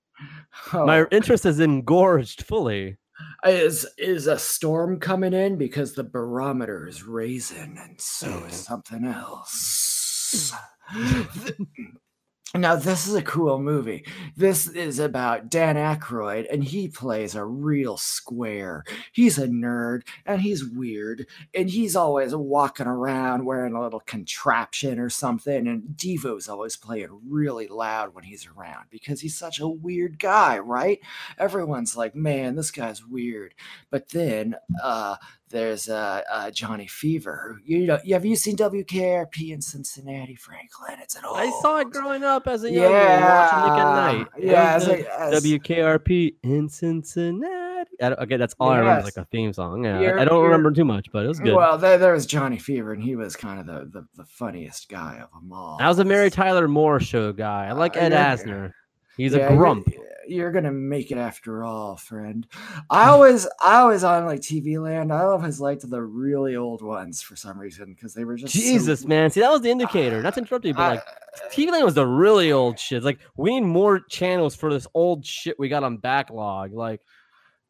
Oh, 0.73 0.85
My 0.85 1.07
interest 1.11 1.45
has 1.45 1.59
engorged 1.61 2.43
fully. 2.43 2.97
is 3.45 3.87
is 3.97 4.27
a 4.27 4.39
storm 4.39 5.01
coming 5.01 5.33
in 5.33 5.57
because 5.57 5.95
the 5.95 6.05
barometer 6.05 6.87
is 6.87 7.03
raising, 7.05 7.79
and 7.79 8.01
so 8.01 8.45
is 8.45 8.55
something 8.67 9.05
else. 9.05 10.53
Now, 12.55 12.77
this 12.77 13.07
is 13.07 13.15
a 13.15 13.21
cool 13.21 13.59
movie. 13.59 14.07
This 14.35 14.67
is 14.67 14.99
about 14.99 15.51
Dan 15.51 15.77
Aykroyd, 15.77 16.47
and 16.51 16.65
he 16.65 16.89
plays 16.89 17.35
a 17.35 17.45
real 17.45 17.99
square. 17.99 18.85
He's 19.13 19.37
a 19.37 19.47
nerd, 19.47 20.05
and 20.25 20.41
he's 20.41 20.65
weird, 20.65 21.27
and 21.55 21.69
he's 21.69 21.95
always 21.95 22.35
walking 22.35 22.87
around 22.87 23.45
wearing 23.45 23.75
a 23.75 23.83
little 23.83 24.01
contraption 24.01 24.99
or 24.99 25.11
something. 25.11 25.69
And 25.69 25.95
Devo's 25.95 26.49
always 26.49 26.75
playing 26.75 27.21
really 27.29 27.69
loud 27.69 28.15
when 28.15 28.25
he's 28.25 28.47
around 28.47 28.87
because 28.89 29.21
he's 29.21 29.37
such 29.37 29.61
a 29.61 29.69
weird 29.69 30.19
guy, 30.19 30.59
right? 30.59 31.01
Everyone's 31.39 31.99
like, 31.99 32.15
man, 32.15 32.57
this 32.57 32.71
guy's 32.71 33.07
weird. 33.07 33.53
But 33.91 34.09
then, 34.09 34.57
uh, 34.83 35.17
there's 35.51 35.89
uh, 35.89 36.23
uh, 36.31 36.51
Johnny 36.51 36.87
Fever. 36.87 37.59
You 37.65 37.87
know, 37.87 37.99
have 38.11 38.25
you 38.25 38.37
seen 38.37 38.57
WKRP 38.57 39.53
in 39.53 39.61
Cincinnati, 39.63 40.35
Franklin? 40.35 40.99
It's 41.01 41.15
an 41.17 41.25
old. 41.25 41.37
I 41.39 41.51
saw 41.61 41.79
it 41.79 41.91
growing 41.91 42.25
up 42.25 42.47
as 42.47 42.65
a 42.65 42.71
young 42.71 42.93
man 42.93 43.23
watching 43.23 43.73
Nick 43.73 43.81
at 43.81 43.95
Nite. 43.95 44.27
Yeah, 44.39 44.75
as 44.75 44.89
a- 44.89 45.21
as- 45.21 45.43
WKRP 45.45 46.35
in 46.43 46.69
Cincinnati. 46.69 47.91
Okay, 48.01 48.37
that's 48.37 48.55
all 48.61 48.71
I 48.71 48.79
remember. 48.79 49.05
Like 49.05 49.17
a 49.17 49.25
theme 49.27 49.53
song. 49.53 49.85
Yeah, 49.85 50.01
You're- 50.01 50.21
I 50.21 50.25
don't 50.25 50.43
remember 50.45 50.71
too 50.73 50.85
much, 50.85 51.07
but 51.13 51.25
it 51.25 51.29
was 51.29 51.41
good. 51.41 51.55
Well, 51.55 51.79
there, 51.79 51.99
there 51.99 52.13
was 52.13 52.27
Johnny 52.27 52.59
Fever, 52.59 52.93
and 52.93 53.03
he 53.03 53.17
was 53.17 53.35
kind 53.37 53.59
of 53.61 53.67
the, 53.67 53.89
the, 54.01 54.07
the 54.17 54.25
funniest 54.25 54.89
guy 54.89 55.21
of 55.23 55.31
them 55.33 55.53
all. 55.53 55.79
I 55.81 55.89
was 55.89 55.99
a 55.99 56.05
Mary 56.05 56.31
Tyler 56.31 56.69
Moore 56.69 57.01
show 57.01 57.33
guy. 57.33 57.67
I 57.67 57.73
like 57.73 57.97
Uh, 57.97 58.01
Ed 58.01 58.13
yeah. 58.13 58.37
Asner. 58.37 58.73
He's 59.19 59.35
Yeah, 59.35 59.53
a 59.53 59.57
grump. 59.57 59.93
You're, 60.27 60.53
gonna 60.53 60.73
make 60.73 61.11
it 61.11 61.19
after 61.19 61.65
all, 61.65 61.97
friend. 61.97 62.47
I 62.91 63.09
always, 63.09 63.47
I 63.63 63.81
always 63.81 64.05
on 64.05 64.27
like 64.27 64.41
TV 64.41 64.81
Land. 64.81 65.11
I 65.13 65.23
always 65.23 65.59
liked 65.61 65.89
the 65.89 66.03
really 66.03 66.55
old 66.55 66.83
ones 66.83 67.21
for 67.23 67.35
some 67.35 67.59
reason 67.59 67.95
because 67.95 68.15
they 68.15 68.25
were 68.25 68.37
just 68.37 68.53
so- 68.55 68.61
Jesus, 68.61 69.05
man. 69.07 69.31
See, 69.31 69.41
that 69.41 69.51
was 69.51 69.63
the 69.63 69.71
indicator. 69.71 70.23
Not 70.23 70.35
to 70.35 70.41
interrupt 70.41 70.65
you, 70.67 70.75
but 70.75 70.83
I- 70.83 70.89
like 70.97 71.05
TV 71.53 71.71
Land 71.73 71.85
was 71.85 71.95
the 71.95 72.07
really 72.07 72.53
old 72.53 72.79
shit. 72.79 72.97
It's 72.99 73.05
like 73.07 73.19
we 73.37 73.55
need 73.55 73.67
more 73.67 74.01
channels 74.01 74.55
for 74.55 74.73
this 74.73 74.87
old 74.95 75.25
shit 75.27 75.59
we 75.59 75.69
got 75.69 75.83
on 75.83 75.97
backlog. 75.97 76.73
Like 76.75 77.01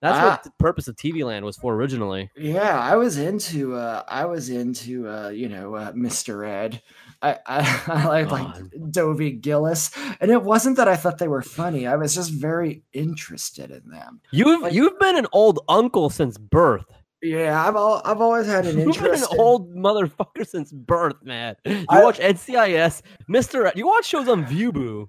that's 0.03 0.19
Ah. 0.19 0.31
what 0.31 0.43
the 0.43 0.51
purpose 0.59 0.87
of 0.89 0.97
TV 0.97 1.25
Land 1.25 1.45
was 1.45 1.57
for 1.57 1.75
originally. 1.75 2.31
Yeah, 2.37 2.79
I 2.79 2.97
was 2.97 3.19
into 3.19 3.75
uh 3.77 4.03
I 4.09 4.25
was 4.27 4.51
into 4.51 5.09
uh 5.09 5.29
you 5.29 5.49
know 5.49 5.75
uh, 5.77 5.93
Mr. 5.93 6.47
Ed. 6.49 6.83
I 7.23 7.39
I, 7.47 7.83
I 7.89 8.23
like 8.25 8.29
God. 8.29 8.71
Dobie 8.93 9.33
Gillis, 9.33 9.91
and 10.21 10.31
it 10.31 10.43
wasn't 10.43 10.77
that 10.77 10.89
I 10.89 10.97
thought 10.97 11.19
they 11.19 11.29
were 11.29 11.43
funny. 11.43 11.87
I 11.87 11.97
was 11.97 12.15
just 12.15 12.31
very 12.33 12.83
interested 12.93 13.71
in 13.71 13.89
them. 13.91 14.21
You've 14.31 14.63
Like- 14.63 14.73
you've 14.73 14.99
been 14.99 15.17
an 15.17 15.27
old 15.33 15.61
uncle 15.69 16.11
since 16.11 16.39
birth. 16.39 16.85
Yeah, 17.21 17.67
I've 17.67 17.75
all, 17.75 18.01
I've 18.05 18.21
always 18.21 18.47
had 18.47 18.65
an 18.67 18.79
You've 18.87 18.95
been 19.03 19.15
an 19.15 19.19
in- 19.33 19.41
old 19.41 19.75
motherfucker 19.75 20.47
since 20.47 20.71
birth, 20.71 21.17
man. 21.25 21.57
You 21.65 21.85
I- 21.89 22.05
watch 22.05 22.19
NCIS, 22.21 23.03
Mr. 23.29 23.75
You 23.75 23.89
watch 23.89 24.07
shows 24.07 24.29
on 24.29 24.45
Viewboo. 24.47 25.09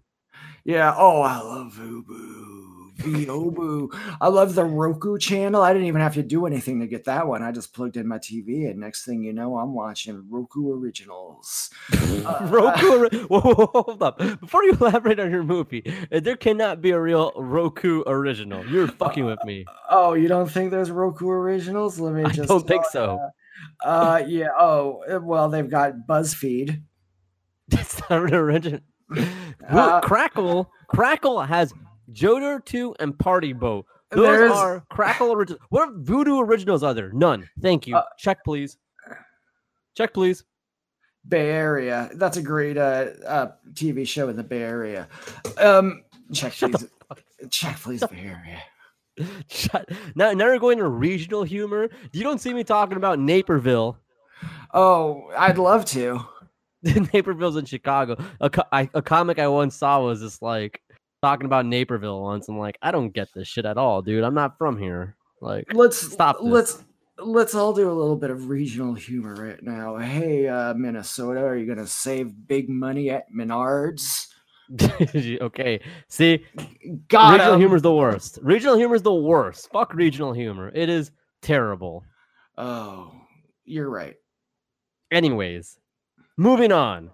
Yeah. 0.65 0.93
Oh, 0.97 1.21
I 1.21 1.39
love 1.39 1.73
Vubu. 1.73 2.48
Vobu. 2.99 3.89
I 4.21 4.27
love 4.27 4.55
the 4.55 4.65
Roku 4.65 5.17
channel. 5.17 5.61
I 5.61 5.73
didn't 5.73 5.87
even 5.87 6.01
have 6.01 6.13
to 6.15 6.23
do 6.23 6.45
anything 6.45 6.79
to 6.79 6.87
get 6.87 7.05
that 7.05 7.27
one. 7.27 7.41
I 7.43 7.51
just 7.51 7.73
plugged 7.73 7.97
in 7.97 8.07
my 8.07 8.17
TV, 8.17 8.69
and 8.69 8.79
next 8.79 9.05
thing 9.05 9.23
you 9.23 9.33
know, 9.33 9.57
I'm 9.57 9.73
watching 9.73 10.25
Roku 10.29 10.71
originals. 10.73 11.69
Uh, 12.19 12.47
Roku. 12.49 12.87
ori- 12.99 13.09
Whoa, 13.09 13.39
whoa, 13.39 13.53
whoa, 13.53 13.83
hold 13.83 14.03
up. 14.03 14.17
Before 14.17 14.63
you 14.63 14.73
elaborate 14.81 15.19
on 15.19 15.31
your 15.31 15.43
movie, 15.43 15.83
uh, 16.11 16.19
there 16.19 16.35
cannot 16.35 16.81
be 16.81 16.91
a 16.91 16.99
real 16.99 17.31
Roku 17.37 18.03
original. 18.05 18.65
You're 18.65 18.87
fucking 18.87 19.25
with 19.25 19.39
me. 19.45 19.65
Oh, 19.89 20.13
you 20.13 20.27
don't 20.27 20.49
think 20.51 20.71
there's 20.71 20.91
Roku 20.91 21.29
originals? 21.29 21.97
Let 21.99 22.13
me 22.13 22.23
just 22.25 22.39
I 22.39 22.45
don't 22.45 22.67
think 22.67 22.83
uh, 22.85 22.89
so. 22.89 23.29
Uh, 23.83 24.21
yeah. 24.27 24.47
Oh, 24.59 25.03
uh, 25.09 25.19
well, 25.21 25.47
they've 25.49 25.69
got 25.69 25.93
BuzzFeed. 26.07 26.81
That's 27.69 28.01
not 28.09 28.23
an 28.23 28.33
original. 28.33 28.81
Uh, 29.67 30.01
Crackle. 30.01 30.71
Crackle 30.87 31.41
has 31.41 31.73
Joe 32.11 32.39
Dirt 32.39 32.65
2 32.65 32.95
and 32.99 33.17
Party 33.17 33.53
Boat. 33.53 33.85
Those 34.11 34.25
There's- 34.25 34.51
are 34.51 34.83
Crackle 34.89 35.31
originals. 35.33 35.61
What 35.69 36.03
Vudu 36.03 36.43
originals 36.43 36.83
are 36.83 36.93
there? 36.93 37.11
None. 37.13 37.47
Thank 37.61 37.87
you. 37.87 37.95
Uh, 37.95 38.03
Check, 38.17 38.43
please. 38.43 38.77
Check, 39.95 40.13
please. 40.13 40.43
Bay 41.27 41.49
Area. 41.49 42.09
That's 42.15 42.37
a 42.37 42.41
great 42.41 42.77
uh, 42.77 43.07
uh, 43.27 43.51
TV 43.73 44.07
show 44.07 44.29
in 44.29 44.35
the 44.37 44.43
Bay 44.43 44.61
Area. 44.63 45.07
Um, 45.57 46.03
check 46.33 46.53
Shut 46.53 46.71
please. 46.71 46.87
Check 47.51 47.75
please, 47.77 48.03
Bay 48.07 48.19
Area. 48.21 48.61
Shut. 49.49 49.89
Now, 50.15 50.31
now 50.31 50.45
we're 50.45 50.59
going 50.59 50.77
to 50.77 50.87
regional 50.87 51.43
humor. 51.43 51.89
You 52.13 52.23
don't 52.23 52.39
see 52.39 52.53
me 52.53 52.63
talking 52.63 52.97
about 52.97 53.19
Naperville. 53.19 53.97
Oh, 54.73 55.29
I'd 55.37 55.57
love 55.57 55.83
to. 55.85 56.21
Naperville's 57.13 57.57
in 57.57 57.65
Chicago. 57.65 58.15
A, 58.39 58.49
co- 58.49 58.63
I, 58.71 58.89
a 58.93 59.01
comic 59.01 59.37
I 59.37 59.49
once 59.49 59.75
saw 59.75 60.01
was 60.01 60.21
just 60.21 60.41
like 60.41 60.81
talking 61.21 61.45
about 61.45 61.65
Naperville 61.65 62.21
once. 62.21 62.47
I'm 62.47 62.57
like, 62.57 62.77
I 62.81 62.91
don't 62.91 63.13
get 63.13 63.29
this 63.33 63.47
shit 63.47 63.65
at 63.65 63.77
all, 63.77 64.01
dude. 64.01 64.23
I'm 64.23 64.33
not 64.33 64.57
from 64.57 64.77
here. 64.77 65.15
Like, 65.41 65.73
Let's 65.73 65.97
Stop 65.97 66.37
this. 66.37 66.45
Let's 66.47 66.83
let's 67.17 67.55
all 67.55 67.73
do 67.73 67.89
a 67.89 67.93
little 67.93 68.15
bit 68.15 68.29
of 68.29 68.49
regional 68.49 68.93
humor 68.93 69.35
right 69.35 69.61
now. 69.61 69.97
Hey, 69.97 70.47
uh, 70.47 70.73
Minnesota, 70.73 71.41
are 71.41 71.55
you 71.55 71.67
gonna 71.67 71.87
save 71.87 72.47
big 72.47 72.69
money 72.69 73.09
at 73.09 73.31
Menards? 73.31 74.27
okay. 75.41 75.79
See, 76.07 76.45
Got 77.07 77.33
regional 77.33 77.57
humor 77.57 77.75
is 77.75 77.81
the 77.81 77.93
worst. 77.93 78.39
Regional 78.41 78.77
humor 78.77 78.95
is 78.95 79.01
the 79.01 79.13
worst. 79.13 79.69
Fuck 79.71 79.93
regional 79.93 80.33
humor. 80.33 80.71
It 80.73 80.89
is 80.89 81.11
terrible. 81.41 82.03
Oh, 82.57 83.11
you're 83.65 83.89
right. 83.89 84.15
Anyways, 85.11 85.79
moving 86.37 86.71
on. 86.71 87.11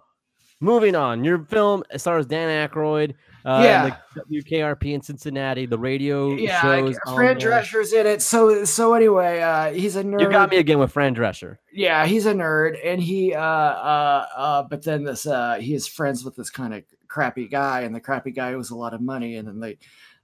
Moving 0.61 0.95
on. 0.95 1.23
Your 1.23 1.39
film 1.45 1.83
as 1.91 2.01
stars 2.01 2.25
Dan 2.25 2.67
Aykroyd. 2.69 3.13
Uh, 3.43 3.61
Yeah. 3.63 3.97
The 4.15 4.41
WKRP 4.41 4.93
in 4.93 5.01
Cincinnati. 5.01 5.65
The 5.65 5.77
radio 5.77 6.33
Yeah, 6.33 6.61
shows. 6.61 6.93
like, 6.95 7.07
on 7.07 7.15
Fran. 7.15 7.37
Drescher's 7.37 7.93
in 7.93 8.07
it. 8.07 8.21
So 8.21 8.63
so 8.65 8.93
anyway, 8.93 9.41
uh, 9.41 9.71
he's 9.73 9.95
a 9.97 10.03
nerd. 10.03 10.21
You 10.21 10.29
got 10.29 10.49
me 10.49 10.57
again 10.57 10.79
with 10.79 10.91
Fran 10.91 11.13
Drescher. 11.15 11.57
yeah, 11.73 12.05
he's 12.05 12.25
a 12.25 12.33
nerd, 12.33 12.77
and 12.83 13.01
he 13.01 13.33
uh 13.35 13.39
uh 13.41 14.25
uh, 14.35 14.63
but 14.63 14.83
then 14.83 15.03
this 15.03 15.27
uh 15.27 15.55
he 15.59 15.73
is 15.75 15.87
friends 15.87 16.23
with 16.23 16.35
this 16.35 16.49
kind 16.49 16.73
of 16.73 16.83
crappy 17.07 17.47
guy, 17.47 17.81
and 17.81 17.93
the 17.93 17.99
crappy 18.01 18.31
guy 18.31 18.53
owes 18.53 18.71
a 18.71 18.75
lot 18.75 18.93
of 18.93 19.01
money, 19.01 19.35
and 19.35 19.47
then 19.47 19.59
the 19.59 19.77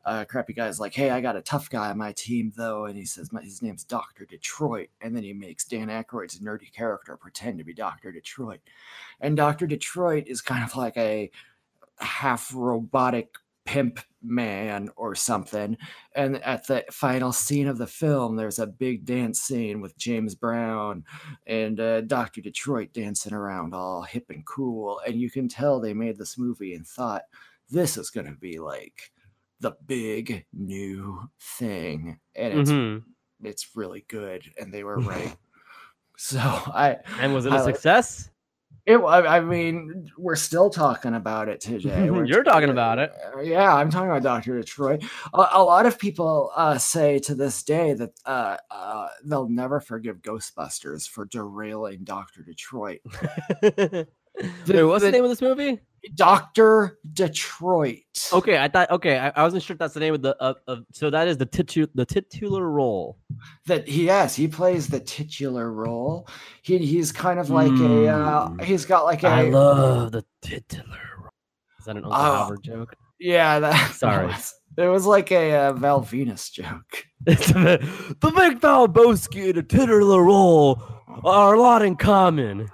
uh, 0.06 0.26
crappy 0.26 0.54
guy's 0.54 0.80
like, 0.80 0.94
"Hey, 0.94 1.10
I 1.10 1.22
got 1.22 1.36
a 1.36 1.42
tough 1.42 1.70
guy 1.70 1.90
on 1.90 1.98
my 1.98 2.12
team, 2.14 2.52
though," 2.56 2.86
and 2.86 2.98
he 2.98 3.06
says, 3.06 3.30
"His 3.42 3.62
name's 3.62 3.84
Doctor 3.84 4.26
Detroit," 4.26 4.90
and 5.02 5.16
then 5.16 5.24
he 5.24 5.34
makes 5.34 5.66
Dan 5.66 5.88
Aykroyd's 5.90 6.40
nerdy 6.40 6.72
character 6.72 7.18
pretend 7.18 7.58
to 7.60 7.64
be 7.64 7.74
Doctor 7.74 8.12
Detroit, 8.12 8.62
and 9.20 9.38
Doctor 9.38 9.68
Detroit 9.68 10.26
is 10.28 10.42
kind 10.42 10.64
of 10.64 10.76
like 10.76 10.98
a 10.98 11.32
half 11.98 12.52
robotic 12.54 13.36
pimp 13.66 14.00
man 14.24 14.90
or 14.96 15.16
something. 15.16 15.78
And 16.16 16.44
at 16.44 16.68
the 16.68 16.84
final 16.92 17.32
scene 17.32 17.68
of 17.68 17.78
the 17.78 17.88
film, 17.88 18.36
there's 18.36 18.60
a 18.60 18.68
big 18.68 19.06
dance 19.06 19.40
scene 19.42 19.82
with 19.82 19.98
James 19.98 20.36
Brown 20.36 21.04
and 21.48 21.80
uh, 21.80 22.02
Dr. 22.02 22.42
Detroit 22.42 22.94
dancing 22.94 23.34
around 23.34 23.74
all 23.74 24.04
hip 24.04 24.30
and 24.30 24.46
cool. 24.46 25.00
And 25.06 25.16
you 25.20 25.30
can 25.30 25.48
tell 25.48 25.80
they 25.80 25.94
made 25.94 26.18
this 26.18 26.38
movie 26.38 26.74
and 26.74 26.86
thought, 26.86 27.24
this 27.70 27.98
is 27.98 28.10
going 28.10 28.28
to 28.28 28.34
be 28.34 28.60
like 28.60 29.12
the 29.62 29.71
big 29.88 30.45
new 30.52 31.30
thing. 31.39 32.19
And 32.36 32.60
it's, 32.60 32.69
Mhm. 32.71 33.04
it's 33.43 33.76
really 33.76 34.04
good. 34.10 34.43
And 34.60 34.74
they 34.74 34.84
were 34.84 35.00
right. 35.00 35.36
so 36.17 36.39
I, 36.39 36.97
And 37.19 37.34
was 37.34 37.45
it 37.45 37.54
I 37.54 37.58
a 37.62 37.63
success? 37.63 38.28
it, 38.88 38.97
I, 38.97 39.38
I 39.38 39.39
mean, 39.41 40.10
we're 40.17 40.36
still 40.36 40.69
talking 40.71 41.13
about 41.13 41.47
it 41.47 41.62
today. 41.62 42.10
We're 42.10 42.26
You're 42.26 42.43
talking 42.43 42.69
about 42.71 42.97
it. 42.97 43.12
uh, 43.36 43.39
Yeah, 43.41 43.71
I'm 43.76 43.91
talking 43.91 44.10
about 44.10 44.24
Dr. 44.24 44.60
Detroit. 44.60 45.04
A, 45.36 45.47
a 45.54 45.63
lot 45.63 45.86
of 45.86 46.00
people 46.00 46.52
uh, 46.56 46.80
say 46.80 47.19
to 47.19 47.36
this 47.36 47.62
day 47.62 47.93
that 47.93 48.12
uh, 48.26 48.58
uh, 48.71 49.08
they'll 49.24 49.47
never 49.47 49.80
forgive 49.80 50.17
Ghostbusters 50.24 51.08
for 51.08 51.26
derailing 51.26 52.04
Dr. 52.04 52.41
Detroit. 52.41 53.02
Wait, 54.39 54.84
what's 54.84 55.04
the, 55.04 55.08
the- 55.08 55.12
name 55.12 55.24
of 55.24 55.30
this 55.30 55.41
movie? 55.41 55.80
Dr. 56.15 56.98
Detroit. 57.13 58.00
Okay, 58.34 58.58
I 58.58 58.67
thought. 58.67 58.89
Okay, 58.89 59.20
I, 59.20 59.30
I 59.36 59.44
wasn't 59.44 59.62
sure 59.62 59.76
if 59.76 59.78
that's 59.78 59.94
the 59.94 60.00
name 60.00 60.15
of 60.15 60.24
the. 60.24 60.32
Of, 60.38 60.56
of, 60.67 60.84
so 60.91 61.12
that 61.12 61.28
is 61.28 61.38
the 61.38 61.46
titu- 61.46 61.89
the 61.94 62.06
titular 62.08 62.67
role. 62.72 63.20
That 63.67 63.88
he 63.88 64.06
yes, 64.06 64.36
he 64.36 64.48
plays 64.48 64.88
the 64.88 65.00
titular 65.00 65.72
role. 65.72 66.28
He 66.63 66.80
he's 66.80 67.12
kind 67.12 67.39
of 67.39 67.52
like 67.52 67.72
a 67.72 68.08
uh, 68.08 68.50
Mm. 68.50 68.63
he's 68.63 68.84
got 68.86 69.04
like 69.06 69.22
a 69.24 69.28
I 69.28 69.41
love 69.44 70.12
the 70.12 70.26
titular 70.41 70.98
role. 71.20 71.30
Is 71.80 71.86
that 71.86 71.91
an 71.98 72.04
Uncle 72.06 72.13
Oh. 72.13 72.36
Albert 72.36 72.63
joke? 72.63 72.96
yeah. 73.20 73.60
That, 73.60 73.91
Sorry. 73.94 74.24
It 74.26 74.28
was, 74.28 74.54
it 74.78 74.88
was 74.88 75.06
like 75.06 75.32
a 75.32 75.54
uh, 75.56 75.74
Val 75.74 76.02
Venis 76.02 76.52
joke. 76.52 77.06
the, 77.26 78.15
the 78.22 78.32
Big 78.32 78.60
Valbowski 78.60 79.50
and 79.50 79.54
the 79.56 79.63
titular 79.63 80.24
role 80.24 80.82
are 81.24 81.54
a 81.54 81.62
lot 81.62 81.84
in 81.84 81.96
common. 81.96 82.70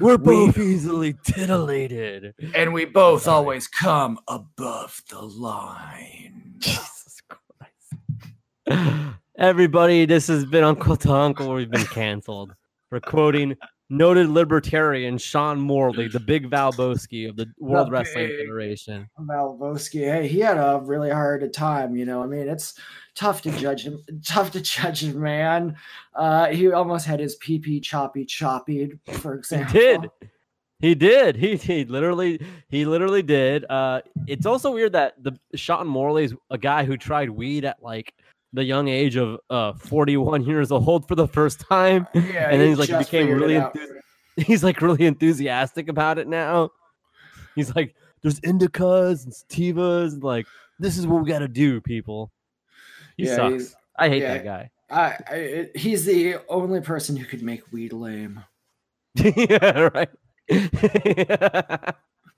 We're 0.00 0.16
We- 0.16 0.46
both 0.46 0.58
easily 0.58 1.14
titillated. 1.24 2.34
And 2.54 2.72
we 2.72 2.84
both 2.84 3.22
Sorry. 3.22 3.36
always 3.36 3.66
come 3.68 4.18
above 4.28 5.02
the 5.10 5.20
line. 5.22 6.54
Jesus 6.58 7.20
Christ. 7.28 9.14
Everybody, 9.38 10.06
this 10.06 10.28
has 10.28 10.44
been 10.44 10.64
Uncle 10.64 10.96
to 10.96 11.12
Uncle. 11.12 11.52
We've 11.54 11.70
been 11.70 11.84
canceled 11.86 12.54
for 12.88 13.00
quoting 13.00 13.56
noted 13.90 14.28
libertarian 14.28 15.18
Sean 15.18 15.60
Morley, 15.60 16.08
the 16.08 16.20
big 16.20 16.50
Valbowski 16.50 17.28
of 17.28 17.36
the 17.36 17.46
World 17.58 17.90
Wrestling 17.90 18.28
Federation. 18.28 19.08
Malvoski, 19.20 20.00
hey, 20.00 20.28
he 20.28 20.40
had 20.40 20.56
a 20.56 20.80
really 20.82 21.10
hard 21.10 21.52
time. 21.52 21.96
You 21.96 22.06
know, 22.06 22.22
I 22.22 22.26
mean, 22.26 22.48
it's 22.48 22.78
tough 23.14 23.42
to 23.42 23.50
judge 23.52 23.86
him. 23.86 24.02
Tough 24.24 24.50
to 24.52 24.60
judge 24.60 25.04
him, 25.04 25.20
man. 25.20 25.76
Uh, 26.14 26.46
he 26.46 26.70
almost 26.72 27.06
had 27.06 27.20
his 27.20 27.36
pee 27.36 27.58
pee 27.58 27.80
choppy 27.80 28.24
choppy, 28.24 28.92
for 29.12 29.34
example. 29.34 29.72
He 29.72 29.78
did. 29.78 30.10
He 30.80 30.94
did. 30.94 31.36
He, 31.36 31.56
he 31.56 31.84
literally 31.84 32.44
he 32.68 32.84
literally 32.84 33.22
did. 33.22 33.64
Uh, 33.70 34.02
it's 34.26 34.46
also 34.46 34.72
weird 34.72 34.92
that 34.92 35.14
the 35.22 35.38
Sean 35.54 35.86
Morley 35.86 36.24
is 36.24 36.34
a 36.50 36.58
guy 36.58 36.84
who 36.84 36.96
tried 36.96 37.30
weed 37.30 37.64
at 37.64 37.82
like 37.82 38.12
the 38.54 38.64
young 38.64 38.88
age 38.88 39.16
of 39.16 39.38
uh 39.50 39.74
41 39.74 40.42
years 40.44 40.72
old 40.72 41.06
for 41.06 41.14
the 41.14 41.28
first 41.28 41.60
time. 41.60 42.06
Yeah, 42.14 42.50
and 42.50 42.60
then 42.60 42.68
he's 42.68 42.78
like 42.78 42.98
became 42.98 43.30
really 43.30 43.58
out. 43.58 43.76
he's 44.36 44.64
like 44.64 44.80
really 44.80 45.06
enthusiastic 45.06 45.88
about 45.88 46.18
it 46.18 46.28
now. 46.28 46.70
He's 47.54 47.74
like, 47.76 47.94
there's 48.22 48.40
indicas 48.40 49.24
and 49.24 49.32
sativas, 49.32 50.14
and 50.14 50.22
like 50.22 50.46
this 50.78 50.96
is 50.96 51.06
what 51.06 51.22
we 51.22 51.28
got 51.28 51.40
to 51.40 51.48
do, 51.48 51.80
people. 51.80 52.32
He 53.16 53.26
yeah, 53.26 53.36
sucks. 53.36 53.76
I 53.98 54.08
hate 54.08 54.22
Yeah. 54.22 54.34
that 54.34 54.44
guy. 54.44 54.70
I, 54.90 55.16
I, 55.28 55.70
he's 55.74 56.04
the 56.04 56.36
only 56.48 56.80
person 56.80 57.16
who 57.16 57.24
could 57.24 57.42
make 57.42 57.72
weed 57.72 57.92
lame. 57.92 58.44
yeah, 59.14 59.88
right. 59.94 60.10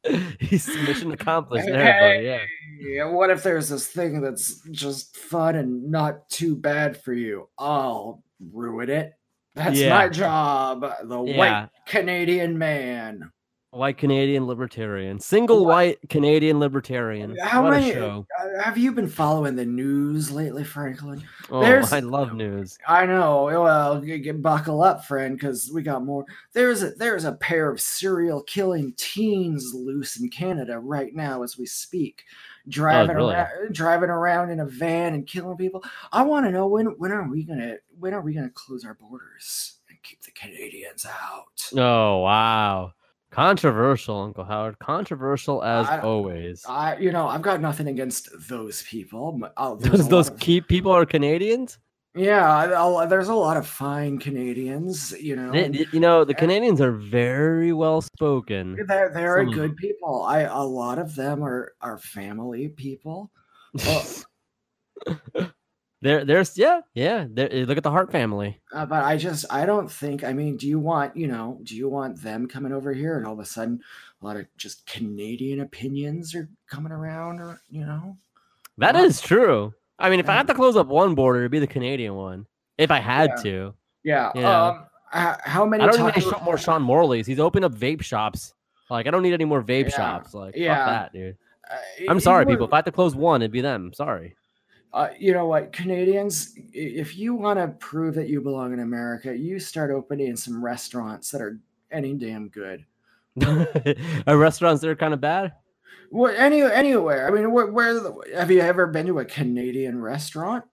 He's 0.40 0.66
mission 0.68 1.12
accomplished 1.12 1.66
there. 1.66 2.46
Yeah, 2.80 3.06
what 3.06 3.30
if 3.30 3.42
there's 3.42 3.68
this 3.68 3.86
thing 3.86 4.20
that's 4.20 4.60
just 4.70 5.16
fun 5.16 5.56
and 5.56 5.90
not 5.90 6.28
too 6.28 6.56
bad 6.56 7.02
for 7.02 7.12
you? 7.12 7.48
I'll 7.58 8.22
ruin 8.52 8.90
it. 8.90 9.12
That's 9.54 9.78
Yeah. 9.78 9.90
my 9.96 10.08
job. 10.08 10.80
The 11.04 11.22
Yeah. 11.22 11.38
white 11.38 11.68
Canadian 11.86 12.58
man. 12.58 13.30
White 13.72 13.98
Canadian 13.98 14.46
libertarian, 14.46 15.18
single 15.20 15.64
What? 15.66 15.74
white 15.74 16.08
Canadian 16.08 16.58
libertarian. 16.60 17.36
How 17.42 17.62
what 17.64 17.72
many? 17.72 17.90
a 17.90 17.94
show! 17.94 18.26
uh, 18.40 18.62
Have 18.62 18.78
you 18.78 18.92
been 18.92 19.08
following 19.08 19.54
the 19.56 19.66
news 19.66 20.30
lately, 20.30 20.64
Franklin? 20.64 21.22
Oh, 21.50 21.60
there's- 21.60 21.92
I 21.92 21.98
love 21.98 22.32
news. 22.32 22.78
I 22.88 23.04
know. 23.04 23.44
Well, 23.44 24.00
g- 24.00 24.20
g- 24.22 24.30
buckle 24.30 24.82
up, 24.82 25.04
friend, 25.04 25.34
because 25.36 25.70
we 25.74 25.82
got 25.82 26.04
more. 26.04 26.24
There's 26.54 26.82
a 26.82 26.92
there's 26.92 27.24
a 27.24 27.32
pair 27.32 27.68
of 27.70 27.80
serial 27.80 28.42
killing 28.44 28.94
teens 28.96 29.72
loose 29.74 30.18
in 30.18 30.30
Canada 30.30 30.78
right 30.78 31.14
now 31.14 31.42
as 31.42 31.58
we 31.58 31.66
speak, 31.66 32.22
driving 32.68 33.16
really? 33.16 33.34
around, 33.34 33.74
driving 33.74 34.10
around 34.10 34.50
in 34.50 34.60
a 34.60 34.66
van 34.66 35.12
and 35.12 35.26
killing 35.26 35.56
people. 35.58 35.84
I 36.12 36.22
want 36.22 36.46
to 36.46 36.52
know 36.52 36.66
when 36.68 36.86
when 36.98 37.12
are 37.12 37.28
we 37.28 37.42
gonna 37.44 37.76
when 37.98 38.14
are 38.14 38.22
we 38.22 38.32
gonna 38.32 38.48
close 38.50 38.86
our 38.86 38.94
borders 38.94 39.80
and 39.90 39.98
keep 40.02 40.22
the 40.22 40.30
Canadians 40.30 41.04
out? 41.04 41.68
Oh 41.76 42.18
wow, 42.20 42.92
controversial, 43.36 44.18
Uncle 44.18 44.44
Howard. 44.44 44.78
Controversial 44.78 45.62
as 45.62 45.86
I- 45.86 46.00
always. 46.00 46.64
I 46.68 46.96
you 46.96 47.12
know 47.12 47.28
I've 47.28 47.42
got 47.42 47.60
nothing 47.60 47.86
against 47.88 48.28
those 48.48 48.82
people. 48.84 49.38
oh, 49.58 49.76
Those 49.80 50.08
those 50.08 50.28
of- 50.30 50.38
key 50.40 50.60
people 50.60 50.90
are 50.90 51.04
Canadians. 51.06 51.78
yeah, 52.14 52.50
I- 52.50 53.02
I- 53.02 53.06
there's 53.06 53.28
a 53.28 53.34
lot 53.34 53.56
of 53.58 53.66
fine 53.66 54.18
Canadians. 54.18 55.12
You 55.20 55.36
know, 55.36 55.52
They- 55.52 55.86
you 55.92 56.00
know 56.00 56.24
the 56.24 56.30
and- 56.32 56.38
Canadians 56.38 56.80
are 56.80 56.92
very 56.92 57.72
well 57.74 58.00
spoken. 58.00 58.74
They're 58.88 59.10
they're 59.12 59.44
Some 59.44 59.52
good 59.52 59.76
people. 59.76 60.22
I 60.22 60.40
a 60.40 60.62
lot 60.64 60.98
of 60.98 61.14
them 61.14 61.44
are 61.44 61.74
are 61.82 61.98
family 61.98 62.68
people. 62.68 63.30
Well, 63.84 64.04
there, 66.06 66.24
there's 66.24 66.56
yeah, 66.56 66.80
yeah. 66.94 67.26
There, 67.28 67.52
eh, 67.52 67.64
look 67.66 67.76
at 67.76 67.82
the 67.82 67.90
Hart 67.90 68.10
family. 68.12 68.60
uh, 68.72 68.86
but 68.86 69.04
I 69.04 69.16
just 69.16 69.44
I 69.50 69.66
don't 69.66 69.90
think. 69.90 70.24
I 70.24 70.32
mean, 70.32 70.56
do 70.56 70.66
you 70.66 70.78
want 70.78 71.16
you 71.16 71.26
know? 71.26 71.58
Do 71.64 71.76
you 71.76 71.88
want 71.88 72.22
them 72.22 72.46
coming 72.48 72.72
over 72.72 72.92
here 72.92 73.16
and 73.18 73.26
all 73.26 73.32
of 73.34 73.38
a 73.40 73.44
sudden 73.44 73.80
a 74.22 74.24
lot 74.26 74.36
of 74.36 74.46
just 74.56 74.86
Canadian 74.86 75.60
opinions 75.60 76.34
are 76.34 76.48
coming 76.70 76.92
around, 76.92 77.40
or 77.40 77.60
you 77.68 77.84
know? 77.84 78.16
That 78.78 78.96
is 78.96 79.20
true. 79.20 79.74
I 79.98 80.10
mean, 80.10 80.20
if 80.20 80.28
I 80.28 80.32
yeah. 80.32 80.38
had 80.38 80.46
to 80.48 80.54
close 80.54 80.76
up 80.76 80.86
one 80.88 81.14
border, 81.14 81.40
it'd 81.40 81.50
be 81.50 81.58
the 81.58 81.66
Canadian 81.66 82.14
one. 82.14 82.46
If 82.78 82.90
I 82.90 82.98
had 82.98 83.30
Yeah. 83.36 83.42
to, 83.42 83.74
Yeah. 84.04 84.32
Yeah. 84.34 84.66
Um. 84.68 84.86
How 85.10 85.64
many 85.64 85.82
I 85.82 85.86
don't 85.86 86.04
need 86.04 86.12
times? 86.12 86.26
any 86.32 86.44
more 86.44 86.58
Sean 86.58 86.82
Morley's. 86.82 87.26
He's 87.26 87.40
opened 87.40 87.64
up 87.64 87.72
vape 87.72 88.02
shops. 88.02 88.52
Like 88.90 89.06
I 89.06 89.10
don't 89.10 89.22
need 89.22 89.32
any 89.34 89.44
more 89.46 89.62
vape 89.62 89.84
Yeah. 89.90 89.96
shops. 89.96 90.34
Like 90.34 90.54
Yeah. 90.56 90.76
fuck 90.76 90.86
that, 90.86 91.12
dude. 91.12 91.36
uh, 91.70 91.76
I'm 92.10 92.20
sorry, 92.20 92.44
people. 92.46 92.66
If 92.66 92.72
I 92.72 92.76
had 92.76 92.84
to 92.84 92.92
close 92.92 93.14
one, 93.16 93.40
it'd 93.42 93.50
be 93.50 93.60
them. 93.62 93.92
Sorry. 93.94 94.36
Uh, 94.96 95.10
you 95.18 95.30
know 95.34 95.46
what, 95.46 95.74
Canadians, 95.74 96.54
if 96.72 97.18
you 97.18 97.34
want 97.34 97.58
to 97.58 97.68
prove 97.68 98.14
that 98.14 98.30
you 98.30 98.40
belong 98.40 98.72
in 98.72 98.80
America, 98.80 99.36
you 99.36 99.60
start 99.60 99.90
opening 99.90 100.34
some 100.36 100.64
restaurants 100.64 101.30
that 101.30 101.42
are 101.42 101.60
any 101.90 102.14
damn 102.14 102.48
good. 102.48 102.86
Are 104.26 104.38
restaurants 104.38 104.80
that 104.80 104.88
are 104.88 104.96
kind 104.96 105.12
of 105.12 105.20
bad? 105.20 105.52
What 106.08 106.34
any 106.36 106.62
anywhere? 106.62 107.28
I 107.28 107.30
mean, 107.30 107.52
where, 107.52 107.66
where 107.66 108.00
have 108.34 108.50
you 108.50 108.60
ever 108.60 108.86
been 108.86 109.04
to 109.08 109.18
a 109.18 109.24
Canadian 109.26 110.00
restaurant? 110.00 110.64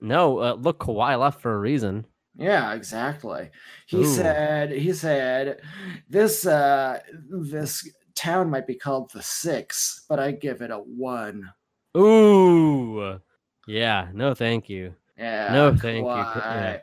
No. 0.00 0.38
Uh, 0.38 0.54
look, 0.54 0.78
Kawhi 0.78 1.20
left 1.20 1.42
for 1.42 1.52
a 1.52 1.58
reason. 1.58 2.06
Yeah, 2.38 2.72
exactly. 2.72 3.50
He 3.86 3.98
Ooh. 3.98 4.06
said 4.06 4.72
he 4.72 4.94
said 4.94 5.60
this 6.08 6.46
uh 6.46 7.00
this 7.28 7.86
town 8.14 8.48
might 8.48 8.66
be 8.66 8.76
called 8.76 9.10
the 9.12 9.20
Six, 9.22 10.06
but 10.08 10.18
I 10.18 10.30
give 10.30 10.62
it 10.62 10.70
a 10.70 10.78
one. 10.78 11.50
Ooh. 11.94 13.20
Yeah. 13.66 14.08
No, 14.12 14.34
thank 14.34 14.68
you. 14.68 14.94
Yeah. 15.18 15.52
No, 15.52 15.70
thank 15.76 16.04
you. 16.04 16.10
Yeah. 16.12 16.78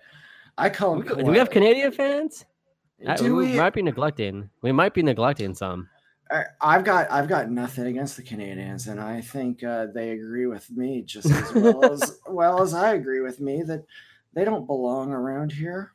I 0.58 0.69
call 0.69 0.93
him. 0.93 1.00
We- 1.17 1.24
Do 1.24 1.32
we 1.32 1.38
have 1.38 1.50
Canadian 1.50 1.91
fans? 1.91 2.46
Do 3.17 3.36
we 3.36 3.52
we? 3.52 3.58
might 3.58 3.74
be 3.74 3.82
neglecting. 3.82 4.50
We 4.62 4.72
might 4.72 4.93
be 4.93 5.04
neglecting 5.04 5.54
some. 5.56 5.89
I- 6.32 6.46
I've 6.62 6.84
got 6.84 7.12
I've 7.12 7.28
got 7.28 7.50
nothing 7.50 7.86
against 7.88 8.15
the 8.17 8.24
Canadians, 8.24 8.88
and 8.88 9.00
I 9.00 9.22
think 9.22 9.63
uh, 9.63 9.88
they 9.93 10.12
agree 10.12 10.46
with 10.48 10.69
me 10.72 11.02
just 11.02 11.30
as 11.30 11.54
well 11.54 11.84
as 11.93 12.19
well 12.28 12.62
as 12.62 12.74
I 12.74 12.93
agree 12.93 13.22
with 13.22 13.39
me 13.39 13.62
that 13.63 13.84
they 14.34 14.46
don't 14.46 14.65
belong 14.65 15.12
around 15.12 15.52
here. 15.52 15.91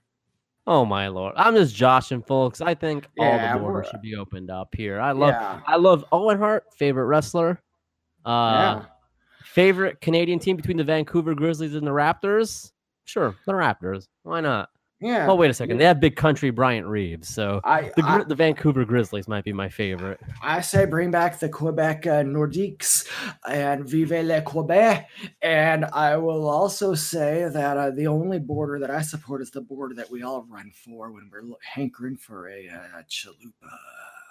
Oh 0.67 0.85
my 0.85 1.09
lord! 1.09 1.33
I'm 1.37 1.55
just 1.55 1.75
joshing, 1.75 2.23
folks. 2.23 2.61
I 2.61 2.75
think 2.75 3.09
all 3.19 3.33
the 3.39 3.59
borders 3.59 3.85
we're- 3.87 3.89
should 3.91 4.03
be 4.03 4.17
opened 4.17 4.51
up 4.51 4.75
here. 4.77 5.01
I 5.01 5.13
love, 5.13 5.31
yeah, 5.31 5.61
I 5.67 5.77
love 5.77 6.05
Owen 6.13 6.39
Hart, 6.39 6.65
favorite 6.77 7.07
wrestler. 7.07 7.59
Uh, 8.27 8.29
yeah. 8.31 8.85
Favorite 9.53 10.01
Canadian 10.01 10.39
team 10.39 10.57
between 10.57 10.77
the 10.77 10.85
Vancouver 10.85 11.35
Grizzlies 11.35 11.75
and 11.75 11.87
the 11.87 11.91
Raptors. 11.91 12.73
Sure, 13.05 13.35
the 13.47 13.53
Raptors. 13.53 14.07
Why 14.23 14.41
not? 14.41 14.69
yeah. 15.01 15.29
Oh 15.29 15.37
wait 15.37 15.51
a 15.51 15.55
second, 15.55 15.79
they 15.79 15.85
have 15.85 16.01
big 16.01 16.17
country 16.17 16.51
Bryant 16.51 16.87
Reeves, 16.87 17.29
so 17.29 17.61
I, 17.63 17.93
the 17.97 18.03
I 18.05 18.25
the 18.25 18.35
Vancouver 18.35 18.85
Grizzlies 18.85 19.29
might 19.29 19.45
be 19.45 19.53
my 19.53 19.69
favorite. 19.69 20.19
I 20.43 20.61
say 20.61 20.87
bring 20.87 21.11
back 21.11 21.39
the 21.39 21.49
Quebec 21.49 22.07
uh, 22.07 22.23
Nordiques 22.25 23.07
and 23.49 23.89
vive 23.89 24.25
le 24.25 24.43
Quebec. 24.43 25.09
And 25.41 25.85
I 25.87 26.17
will 26.17 26.49
also 26.49 26.95
say 26.95 27.49
that 27.49 27.77
uh, 27.77 27.91
the 27.91 28.09
only 28.09 28.41
border 28.41 28.81
that 28.81 28.91
I 28.91 29.03
support 29.03 29.41
is 29.41 29.51
the 29.53 29.61
border 29.61 29.95
that 29.95 30.11
we 30.11 30.23
all 30.23 30.45
run 30.51 30.73
for 30.75 31.13
when 31.13 31.31
we're 31.31 31.43
hankering 31.63 32.17
for 32.17 32.49
a 32.49 32.69
uh, 32.69 33.03
chalupa. 33.09 33.71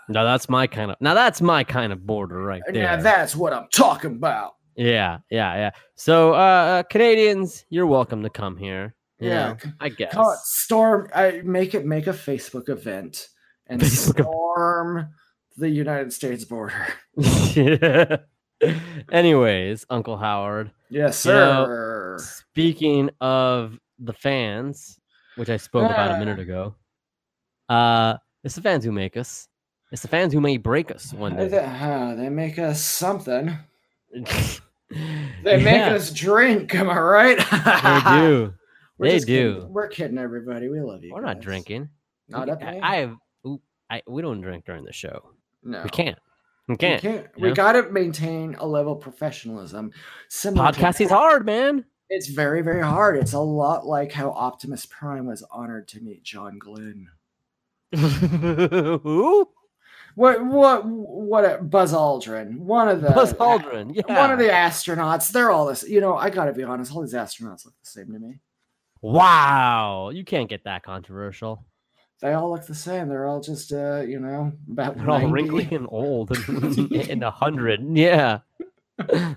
Now 0.10 0.24
that's 0.24 0.50
my 0.50 0.68
kind 0.68 0.92
of 0.92 0.98
now 1.00 1.14
that's 1.14 1.42
my 1.42 1.64
kind 1.64 1.94
of 1.94 2.06
border 2.06 2.42
right 2.42 2.62
there. 2.68 2.84
Now 2.84 3.02
that's 3.02 3.36
what 3.36 3.54
I'm 3.54 3.68
talking 3.72 4.12
about. 4.12 4.57
Yeah, 4.78 5.18
yeah, 5.30 5.56
yeah. 5.56 5.72
So, 5.96 6.34
uh, 6.34 6.38
uh 6.38 6.84
Canadians, 6.84 7.66
you're 7.70 7.88
welcome 7.88 8.24
to 8.24 8.30
come 8.30 8.56
here. 8.58 8.96
Yeah, 9.20 9.56
I 9.80 9.90
guess. 9.90 10.14
Call 10.14 10.32
it 10.32 10.40
storm. 10.44 11.10
I 11.14 11.42
make 11.44 11.74
it 11.74 11.86
make 11.86 12.06
a 12.06 12.12
Facebook 12.12 12.70
event 12.70 13.28
and 13.66 13.82
Facebook 13.82 14.22
storm 14.22 15.10
the 15.58 15.70
United 15.70 16.14
States 16.14 16.46
border. 16.46 16.88
Anyways, 19.12 19.86
Uncle 19.90 20.18
Howard, 20.18 20.72
Yes, 20.90 21.26
You 21.26 21.32
know, 21.32 21.66
sir. 21.66 22.18
speaking 22.20 23.10
of 23.20 23.80
the 24.00 24.14
fans, 24.14 25.00
which 25.36 25.50
I 25.50 25.58
spoke 25.58 25.90
about 25.90 26.12
a 26.12 26.20
minute 26.20 26.40
ago, 26.40 26.76
uh, 27.70 28.18
it's 28.44 28.56
the 28.56 28.62
fans 28.62 28.86
who 28.86 28.92
make 28.92 29.18
us. 29.18 29.48
It's 29.92 30.02
the 30.02 30.08
fans 30.08 30.34
who 30.34 30.42
may 30.42 30.58
break 30.58 30.92
us 30.92 31.14
one 31.14 31.36
They, 31.36 31.48
day. 31.50 31.66
uh, 31.66 32.14
they 32.16 32.30
make 32.30 32.60
us 32.60 32.84
something. 32.84 33.58
They 34.90 35.58
make 35.64 35.66
Yeah, 35.76 35.94
us 35.96 36.12
drink. 36.12 36.74
Am 36.76 36.90
I 36.90 36.98
right? 37.00 37.38
They 37.38 38.20
do. 38.20 38.54
We're 38.98 39.08
They 39.10 39.16
just 39.16 39.28
kidding. 39.28 39.60
do. 39.62 39.68
We're 39.68 39.88
kidding, 39.90 40.18
everybody. 40.18 40.70
We 40.70 40.80
love 40.82 41.04
you. 41.04 41.14
We're 41.14 41.22
not 41.22 41.40
drinking. 41.40 41.90
Not 42.30 42.48
We- 42.48 42.52
up. 42.54 42.64
I, 42.64 42.80
I 42.82 42.96
have. 42.98 43.16
I 43.90 44.02
we 44.08 44.22
don't 44.22 44.42
drink 44.42 44.66
during 44.66 44.84
the 44.86 44.94
show. 44.94 45.32
no. 45.64 45.82
We 45.84 45.90
can't. 45.90 46.18
We 46.68 46.74
We 46.74 46.78
can't. 46.78 47.02
can't. 47.02 47.28
you 47.38 47.44
We 47.48 47.52
got 47.54 47.74
to 47.74 47.90
maintain 47.92 48.56
a 48.56 48.66
level 48.68 48.94
of 48.94 49.02
professionalism. 49.02 49.92
Similar 50.30 50.72
to- 50.72 50.80
Podcasting's 50.80 51.12
hard, 51.12 51.46
man. 51.46 51.86
It's 52.10 52.28
very, 52.28 52.62
very 52.62 52.82
hard. 52.84 53.18
It's 53.18 53.34
a 53.34 53.40
lot 53.40 53.86
like 53.86 54.12
how 54.14 54.32
Optimus 54.32 54.86
Prime 54.86 55.26
was 55.28 55.44
honored 55.52 55.88
to 55.90 56.02
meet 56.02 56.24
John 56.24 56.58
Glenn. 56.58 57.08
Who? 57.96 59.50
What? 60.18 60.44
What? 60.44 60.84
What? 60.84 61.46
A, 61.46 61.62
Buzz 61.62 61.94
Aldrin. 61.94 62.58
One 62.58 62.90
of 62.90 63.02
the 63.02 63.12
Buzz 63.12 63.34
Aldrin. 63.34 63.94
Yeah. 63.94 64.02
One 64.20 64.32
of 64.32 64.40
the 64.40 64.46
astronauts. 64.46 65.32
They're 65.32 65.52
all 65.52 65.68
this. 65.68 65.88
You 65.88 66.02
know, 66.02 66.18
I 66.18 66.32
got 66.32 66.46
to 66.46 66.54
be 66.54 66.64
honest. 66.64 66.92
All 66.92 67.04
these 67.04 67.14
astronauts 67.14 67.66
look 67.66 67.76
the 67.84 67.90
same 67.90 68.12
to 68.12 68.18
me. 68.20 68.40
Wow. 69.00 70.10
You 70.10 70.26
can't 70.26 70.50
get 70.50 70.64
that 70.64 70.82
controversial. 70.82 71.64
They 72.20 72.34
all 72.34 72.50
look 72.50 72.66
the 72.66 72.74
same. 72.74 73.10
They're 73.10 73.28
all 73.28 73.42
just, 73.42 73.72
uh, 73.72 74.02
you 74.08 74.20
know, 74.20 74.54
about 74.72 74.98
They're 74.98 75.08
all 75.08 75.28
wrinkly 75.28 75.68
and 75.70 75.86
old 75.88 76.36
and 76.36 76.92
in 76.92 77.22
a 77.22 77.30
hundred. 77.30 77.86
Yeah. 77.96 78.40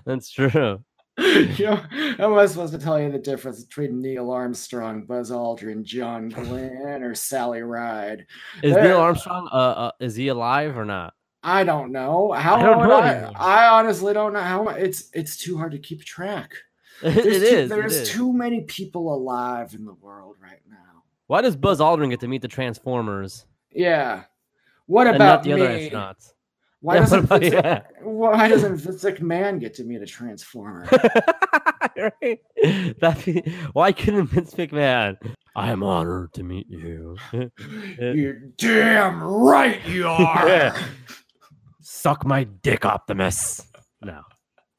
That's 0.03 0.31
true. 0.31 0.83
you 1.57 1.65
know, 1.65 1.83
am 2.19 2.33
I 2.33 2.45
supposed 2.45 2.73
to 2.73 2.79
tell 2.79 2.99
you 2.99 3.11
the 3.11 3.19
difference 3.19 3.63
between 3.63 4.01
Neil 4.01 4.31
Armstrong, 4.31 5.03
Buzz 5.03 5.29
Aldrin, 5.29 5.83
John 5.83 6.29
Glenn, 6.29 7.03
or 7.03 7.13
Sally 7.13 7.61
Ride? 7.61 8.25
Is 8.63 8.75
Neil 8.75 8.97
Armstrong 8.97 9.47
uh, 9.51 9.55
uh 9.55 9.91
is 9.99 10.15
he 10.15 10.29
alive 10.29 10.77
or 10.77 10.85
not? 10.85 11.13
I 11.43 11.63
don't 11.63 11.91
know. 11.91 12.31
How 12.31 12.55
I 12.55 12.63
don't 12.63 12.87
know 12.87 12.99
I. 12.99 13.31
I 13.35 13.79
honestly 13.79 14.13
don't 14.13 14.33
know 14.33 14.41
how. 14.41 14.67
It's 14.69 15.09
it's 15.13 15.37
too 15.37 15.57
hard 15.57 15.71
to 15.73 15.79
keep 15.79 16.03
track. 16.03 16.55
It 17.03 17.15
There's 17.15 17.25
is. 17.25 17.49
too, 17.49 17.57
it 17.57 17.69
There's 17.69 17.95
is. 17.95 18.09
too 18.11 18.31
many 18.31 18.61
people 18.61 19.11
alive 19.11 19.73
in 19.73 19.85
the 19.85 19.93
world 19.93 20.35
right 20.39 20.61
now. 20.69 21.03
Why 21.25 21.41
does 21.41 21.55
Buzz 21.55 21.79
Aldrin 21.79 22.11
get 22.11 22.19
to 22.19 22.27
meet 22.27 22.43
the 22.43 22.47
Transformers 22.47 23.47
Yeah. 23.71 24.25
What 24.85 25.07
about 25.07 25.41
the 25.41 25.53
other 25.53 25.67
astronauts? 25.67 26.33
Why 26.81 26.95
Yeah, 26.95 26.99
doesn't 27.01 27.19
about- 27.25 27.41
Vince, 27.41 27.53
yeah. 27.53 27.81
why 28.01 28.47
doesn't 28.47 28.75
Vince 28.77 29.03
McMahon 29.03 29.59
get 29.59 29.73
to 29.75 29.83
meet 29.83 30.01
a 30.01 30.05
transformer? 30.05 30.87
right? 31.95 32.39
That 32.99 33.21
be, 33.23 33.41
why 33.73 33.91
couldn't 33.91 34.27
Vince 34.27 34.53
McMahon? 34.55 35.17
I 35.55 35.71
am 35.71 35.83
honored 35.83 36.33
to 36.33 36.43
meet 36.43 36.67
you. 36.69 37.17
You're 37.99 38.39
damn 38.57 39.21
right 39.21 39.85
you 39.87 40.07
are. 40.07 40.47
Yeah. 40.47 40.83
Suck 41.81 42.25
my 42.25 42.45
dick, 42.45 42.85
Optimus. 42.85 43.61
No, 44.01 44.21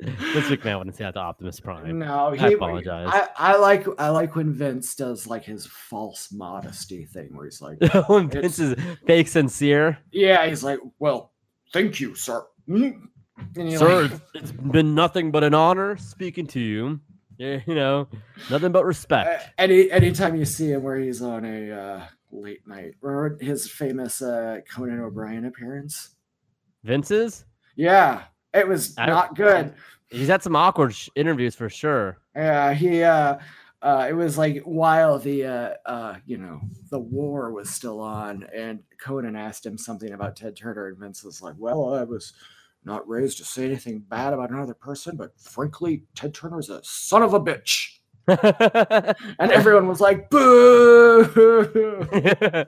Vince 0.00 0.46
McMahon 0.48 0.78
wouldn't 0.78 0.96
say 0.96 1.04
that 1.04 1.14
to 1.14 1.20
Optimus 1.20 1.60
Prime. 1.60 1.98
No, 2.00 2.28
I 2.28 2.48
he, 2.48 2.54
apologize. 2.54 3.08
I, 3.12 3.28
I 3.36 3.56
like 3.58 3.86
I 3.98 4.08
like 4.08 4.34
when 4.34 4.52
Vince 4.52 4.94
does 4.96 5.26
like 5.26 5.44
his 5.44 5.66
false 5.66 6.32
modesty 6.32 7.04
thing 7.04 7.28
where 7.36 7.44
he's 7.44 7.60
like, 7.60 7.78
when 8.08 8.28
Vince 8.30 8.58
is 8.58 8.74
fake 9.06 9.28
sincere, 9.28 9.98
Yeah, 10.10 10.46
he's 10.46 10.64
like, 10.64 10.80
Well, 10.98 11.31
thank 11.72 12.00
you, 12.00 12.14
sir. 12.14 12.44
Mm. 12.68 13.08
Sir, 13.56 14.02
like, 14.02 14.12
it's- 14.12 14.20
it's 14.35 14.52
been 14.52 14.94
nothing 14.94 15.30
but 15.30 15.42
an 15.44 15.54
honor 15.54 15.96
speaking 15.96 16.46
to 16.48 16.61
you. 16.61 17.00
Yeah, 17.38 17.61
you 17.66 17.74
know, 17.74 18.08
nothing 18.50 18.72
but 18.72 18.85
respect. 18.85 19.42
Uh, 19.42 19.48
any 19.58 19.90
anytime 19.90 20.37
you 20.37 20.44
see 20.44 20.70
him 20.72 20.82
where 20.82 20.98
he's 20.98 21.22
on 21.22 21.44
a 21.44 21.70
uh, 21.72 22.04
late 22.30 22.66
night, 22.68 22.94
remember 23.00 23.42
his 23.42 23.68
famous 23.70 24.22
uh, 24.22 24.58
Conan 24.72 25.00
O'Brien 25.00 25.46
appearance? 25.46 26.14
Vince's, 26.85 27.44
Yeah, 27.76 28.24
it 28.52 28.66
was 28.68 28.94
I 28.98 29.06
don't- 29.06 29.14
not 29.14 29.35
good. 29.37 29.74
he's 30.11 30.28
had 30.28 30.42
some 30.42 30.54
awkward 30.56 30.94
sh- 30.94 31.08
interviews 31.14 31.54
for 31.54 31.68
sure. 31.68 32.18
Yeah, 32.37 32.74
he 32.74 33.02
uh, 33.02 33.38
uh, 33.82 34.06
it 34.08 34.12
was 34.12 34.38
like 34.38 34.62
while 34.64 35.18
the 35.18 35.44
uh, 35.44 35.74
uh, 35.86 36.16
you 36.24 36.38
know 36.38 36.60
the 36.90 36.98
war 36.98 37.50
was 37.52 37.68
still 37.70 38.00
on, 38.00 38.46
and 38.54 38.80
Conan 39.00 39.36
asked 39.36 39.66
him 39.66 39.76
something 39.76 40.12
about 40.12 40.36
Ted 40.36 40.56
Turner, 40.56 40.88
and 40.88 40.98
Vince 40.98 41.22
was 41.24 41.42
like, 41.42 41.54
"Well, 41.58 41.94
I 41.94 42.04
was." 42.04 42.32
Not 42.84 43.08
raised 43.08 43.38
to 43.38 43.44
say 43.44 43.64
anything 43.66 44.00
bad 44.00 44.32
about 44.34 44.50
another 44.50 44.74
person, 44.74 45.14
but 45.16 45.38
frankly, 45.38 46.02
Ted 46.16 46.34
Turner 46.34 46.58
is 46.58 46.68
a 46.68 46.80
son 46.82 47.22
of 47.22 47.32
a 47.32 47.38
bitch. 47.38 47.98
And 49.38 49.52
everyone 49.52 49.86
was 49.86 50.00
like, 50.00 50.28
boo. 50.30 51.22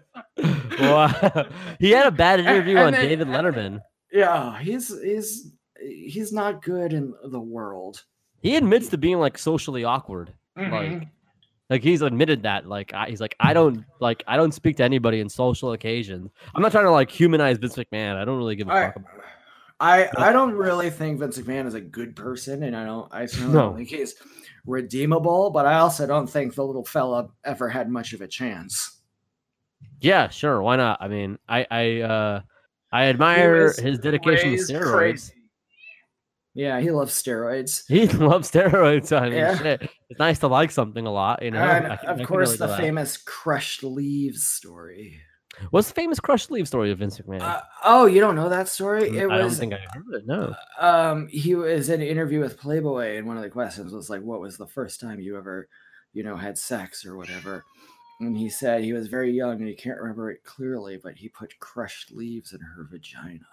wow. 0.81 1.47
He 1.81 1.91
had 1.91 2.07
a 2.07 2.13
bad 2.13 2.39
interview 2.39 2.77
and 2.77 2.87
on 2.87 2.93
then- 2.93 3.09
David 3.09 3.27
Letterman. 3.27 3.81
yeah, 4.13 4.57
he's 4.61 4.89
he's 5.03 5.51
he's 5.81 6.33
not 6.33 6.63
good 6.63 6.93
in 6.93 7.13
the 7.25 7.41
world. 7.41 8.05
He 8.41 8.55
admits 8.57 8.89
to 8.91 8.99
being 8.99 9.19
like 9.19 9.37
socially 9.37 9.83
awkward. 9.83 10.33
Mhm. 10.59 10.71
Like, 11.01 11.09
like 11.71 11.83
he's 11.83 12.03
admitted 12.03 12.43
that. 12.45 12.67
Like, 12.69 12.93
I, 12.95 13.09
he's 13.09 13.21
like, 13.21 13.35
I 13.41 13.53
don't 13.53 13.85
like, 14.01 14.23
I 14.27 14.37
don't 14.37 14.53
speak 14.53 14.77
to 14.77 14.85
anybody 14.85 15.21
in 15.21 15.29
social 15.29 15.73
occasions. 15.73 16.31
I'm 16.55 16.63
not 16.63 16.73
trying 16.73 16.85
to 16.85 16.91
like 16.91 17.11
humanize 17.11 17.59
Vince 17.59 17.75
McMahon. 17.77 18.17
I 18.17 18.25
don't 18.25 18.37
really 18.39 18.57
give 18.57 18.69
a 18.69 18.73
I, 18.73 18.87
fuck 18.87 18.97
about. 18.97 19.15
It. 19.17 19.21
I 19.81 20.09
I 20.17 20.33
don't 20.33 20.53
really 20.53 20.89
think 20.91 21.19
Vince 21.19 21.37
McMahon 21.39 21.67
is 21.67 21.75
a 21.75 21.81
good 21.81 22.15
person, 22.15 22.63
and 22.63 22.77
I 22.77 22.85
don't 22.85 23.13
I 23.13 23.27
certainly 23.27 23.55
don't 23.55 23.71
No. 23.73 23.77
think 23.77 23.89
he's 23.89 24.15
redeemable. 24.67 25.51
But 25.51 25.67
I 25.67 25.75
also 25.79 26.07
don't 26.07 26.29
think 26.29 26.55
the 26.55 26.65
little 26.65 26.85
fella 26.85 27.29
ever 27.45 27.69
had 27.69 27.91
much 27.91 28.13
of 28.13 28.21
a 28.21 28.29
chance. 28.29 29.01
Yeah, 30.01 30.29
sure. 30.29 30.63
Why 30.63 30.77
not? 30.77 30.99
I 31.01 31.09
mean, 31.09 31.39
I, 31.49 31.67
I, 31.71 32.01
uh, 32.03 32.41
I 32.93 33.07
admire 33.07 33.73
his 33.73 33.99
dedication 33.99 34.51
to 34.51 34.57
steroids. 34.59 34.93
crazy. 34.93 35.33
Yeah, 36.55 36.81
he 36.81 36.91
loves 36.93 37.13
steroids. 37.21 37.83
He 37.89 38.07
loves 38.09 38.51
steroids. 38.51 39.17
I 39.17 39.25
mean, 39.29 39.39
Yeah. 39.39 39.59
shit. 39.59 39.83
It's 40.09 40.19
nice 40.21 40.39
to 40.41 40.47
like 40.49 40.71
something 40.71 41.07
a 41.07 41.13
lot, 41.13 41.43
you 41.43 41.51
know. 41.51 41.59
and 41.59 41.87
I 41.93 41.97
can- 41.97 42.09
I 42.09 42.13
of 42.13 42.27
course, 42.29 42.53
to 42.53 42.59
the 42.59 42.77
famous 42.77 43.17
crushed 43.17 43.83
leaves 43.83 44.45
story. 44.49 45.21
What's 45.71 45.87
the 45.89 45.95
famous 45.95 46.19
crushed 46.19 46.51
leaf 46.51 46.67
story 46.67 46.91
of 46.91 46.99
Vince 46.99 47.19
McMahon? 47.21 47.41
Uh, 47.41 47.61
oh, 47.85 48.07
you 48.07 48.21
don't 48.21 48.35
know 48.35 48.49
that 48.49 48.69
story? 48.69 49.05
It 49.09 49.31
I 49.31 49.37
don't 49.39 49.45
was 49.45 49.59
think 49.59 49.73
I 49.73 49.79
heard 49.93 50.05
it. 50.13 50.27
No. 50.27 50.53
um 50.81 51.29
he 51.29 51.55
was 51.55 51.89
in 51.89 52.01
an 52.01 52.07
interview 52.09 52.41
with 52.41 52.59
Playboy, 52.59 53.17
and 53.19 53.27
one 53.27 53.37
of 53.37 53.43
the 53.45 53.51
questions 53.51 53.93
was 53.93 54.11
like, 54.11 54.23
"What 54.23 54.41
was 54.41 54.57
the 54.57 54.67
first 54.67 55.01
time 55.01 55.21
you 55.21 55.37
ever, 55.39 55.69
you 56.13 56.25
know, 56.25 56.37
had 56.37 56.59
sex 56.59 57.05
or 57.07 57.17
whatever?" 57.17 57.65
And 58.21 58.37
he 58.37 58.49
said 58.49 58.83
he 58.83 58.93
was 58.93 59.07
very 59.09 59.31
young 59.33 59.59
and 59.61 59.69
he 59.69 59.75
can't 59.75 60.01
remember 60.01 60.31
it 60.31 60.43
clearly, 60.45 60.99
but 61.03 61.15
he 61.17 61.29
put 61.29 61.57
crushed 61.61 62.11
leaves 62.13 62.53
in 62.53 62.61
her 62.61 62.89
vagina. 62.91 63.47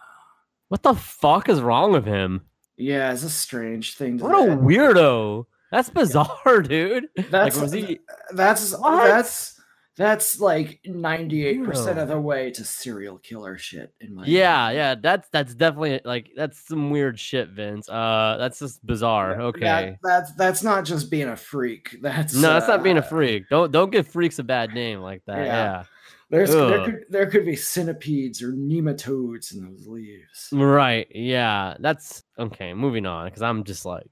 What 0.69 0.81
the 0.83 0.93
fuck 0.95 1.49
is 1.49 1.61
wrong 1.61 1.91
with 1.91 2.05
him? 2.05 2.45
Yeah, 2.77 3.11
it's 3.13 3.23
a 3.23 3.29
strange 3.29 3.95
thing. 3.95 4.17
To 4.17 4.23
What 4.23 4.49
a 4.49 4.51
weirdo. 4.53 5.45
That's 5.71 5.89
bizarre, 5.89 6.61
dude. 6.63 7.07
That's 7.29 7.59
like, 7.59 7.71
he? 7.73 7.99
that's 8.33 8.77
What? 8.77 9.05
that's 9.07 9.57
that's 9.97 10.39
like 10.39 10.79
ninety 10.85 11.45
eight 11.45 11.63
percent 11.63 11.99
of 11.99 12.07
the 12.07 12.19
way 12.19 12.49
to 12.51 12.63
serial 12.63 13.19
killer 13.19 13.57
shit. 13.57 13.93
In 14.01 14.15
my 14.15 14.23
Yeah, 14.25 14.67
opinion. 14.67 14.81
yeah. 14.83 14.95
That's 15.01 15.29
that's 15.29 15.53
definitely 15.53 16.01
like 16.03 16.31
that's 16.35 16.65
some 16.65 16.89
weird 16.89 17.19
shit, 17.19 17.49
Vince. 17.49 17.87
Uh, 17.87 18.37
that's 18.39 18.59
just 18.59 18.85
bizarre. 18.85 19.39
Okay. 19.41 19.97
that's 20.03 20.33
that's 20.33 20.63
not 20.63 20.85
just 20.85 21.11
being 21.11 21.27
a 21.29 21.35
freak. 21.35 21.97
That's 22.01 22.33
No, 22.33 22.53
that's 22.53 22.67
not 22.67 22.83
being 22.83 22.97
a 22.97 23.01
uh, 23.01 23.03
freak. 23.03 23.47
Don't 23.49 23.71
don't 23.71 23.91
give 23.91 24.07
freaks 24.07 24.39
a 24.39 24.43
bad 24.43 24.73
name 24.73 25.01
like 25.01 25.21
that. 25.27 25.37
Yeah. 25.37 25.45
Yeah. 25.45 25.83
There's 26.31 26.49
there 26.51 26.83
could 26.85 27.05
there 27.09 27.29
could 27.29 27.45
be 27.45 27.55
centipedes 27.55 28.41
or 28.41 28.53
nematodes 28.53 29.53
in 29.53 29.69
those 29.69 29.85
leaves. 29.85 30.49
Right. 30.51 31.07
Yeah. 31.13 31.75
That's 31.79 32.23
okay. 32.39 32.73
Moving 32.73 33.05
on, 33.05 33.25
because 33.27 33.41
I'm 33.41 33.63
just 33.65 33.85
like 33.85 34.07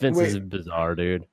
Vince 0.00 0.18
is 0.18 0.34
Wait. 0.34 0.48
bizarre, 0.48 0.94
dude. 0.94 1.26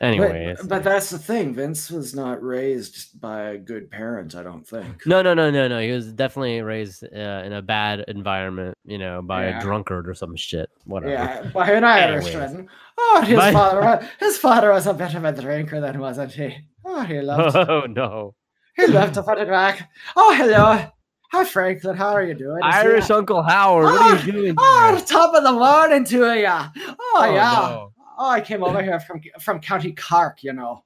But, 0.00 0.06
Anyways. 0.06 0.62
but 0.68 0.84
that's 0.84 1.10
the 1.10 1.18
thing. 1.18 1.54
Vince 1.54 1.90
was 1.90 2.14
not 2.14 2.40
raised 2.40 3.20
by 3.20 3.40
a 3.50 3.58
good 3.58 3.90
parent, 3.90 4.36
I 4.36 4.44
don't 4.44 4.64
think. 4.64 5.04
no, 5.06 5.22
no, 5.22 5.34
no, 5.34 5.50
no, 5.50 5.66
no. 5.66 5.80
He 5.80 5.90
was 5.90 6.12
definitely 6.12 6.62
raised 6.62 7.02
uh, 7.02 7.42
in 7.44 7.52
a 7.52 7.60
bad 7.62 8.04
environment, 8.06 8.78
you 8.84 8.96
know, 8.98 9.22
by 9.22 9.48
Yeah. 9.48 9.58
a 9.58 9.60
drunkard 9.60 10.08
or 10.08 10.14
some 10.14 10.36
shit. 10.36 10.70
Whatever. 10.84 11.12
Yeah, 11.12 11.50
by 11.52 11.72
an. 11.72 11.82
Irishman. 11.82 12.68
Oh, 12.96 13.22
his 13.26 13.36
By- 13.36 13.52
father. 13.52 14.08
His 14.20 14.38
father 14.38 14.70
was 14.70 14.86
a 14.86 14.94
bit 14.94 15.14
of 15.16 15.24
a 15.24 15.32
drinker, 15.32 15.80
then 15.80 15.98
wasn't 15.98 16.30
he? 16.30 16.56
Oh, 16.84 17.02
he 17.02 17.20
loved. 17.20 17.56
Oh 17.56 17.86
no. 17.86 18.36
He 18.78 18.86
left 18.86 19.14
to 19.14 19.22
put 19.22 19.38
it 19.38 19.48
back. 19.48 19.90
Oh, 20.16 20.34
hello. 20.34 20.86
Hi, 21.32 21.44
Franklin. 21.44 21.96
How 21.96 22.10
are 22.14 22.22
you 22.24 22.34
doing? 22.34 22.56
Is 22.58 22.74
Irish 22.74 23.10
Uncle 23.10 23.42
Howard, 23.42 23.84
what 23.84 24.00
are 24.00 24.26
you 24.26 24.32
doing? 24.32 24.54
Oh, 24.56 24.94
here? 24.96 25.04
top 25.04 25.34
of 25.34 25.42
the 25.42 25.52
morning 25.52 26.04
to 26.06 26.40
ya. 26.40 26.68
Oh, 26.76 26.96
Oh, 27.16 27.24
yeah. 27.34 27.52
no. 27.70 27.92
Oh, 28.18 28.30
I 28.30 28.40
came 28.40 28.64
over 28.64 28.82
here 28.82 28.98
from 29.00 29.20
from 29.40 29.60
County 29.60 29.92
Cork, 29.92 30.42
you 30.42 30.52
know. 30.52 30.84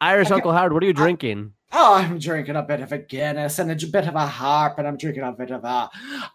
Irish. 0.00 0.30
Uncle 0.30 0.52
Howard, 0.52 0.72
what 0.72 0.82
are 0.82 0.86
you 0.86 0.92
drinking? 0.92 1.52
Oh, 1.72 1.94
I'm 1.94 2.18
drinking 2.18 2.56
a 2.56 2.62
bit 2.62 2.80
of 2.80 2.92
a 2.92 2.98
Guinness 2.98 3.58
and 3.58 3.70
a 3.70 3.74
bit 3.86 4.06
of 4.08 4.14
a 4.14 4.26
harp, 4.26 4.78
and 4.78 4.86
I'm 4.88 4.96
drinking 4.96 5.22
a 5.24 5.32
bit 5.32 5.50
of 5.50 5.64
a 5.64 5.90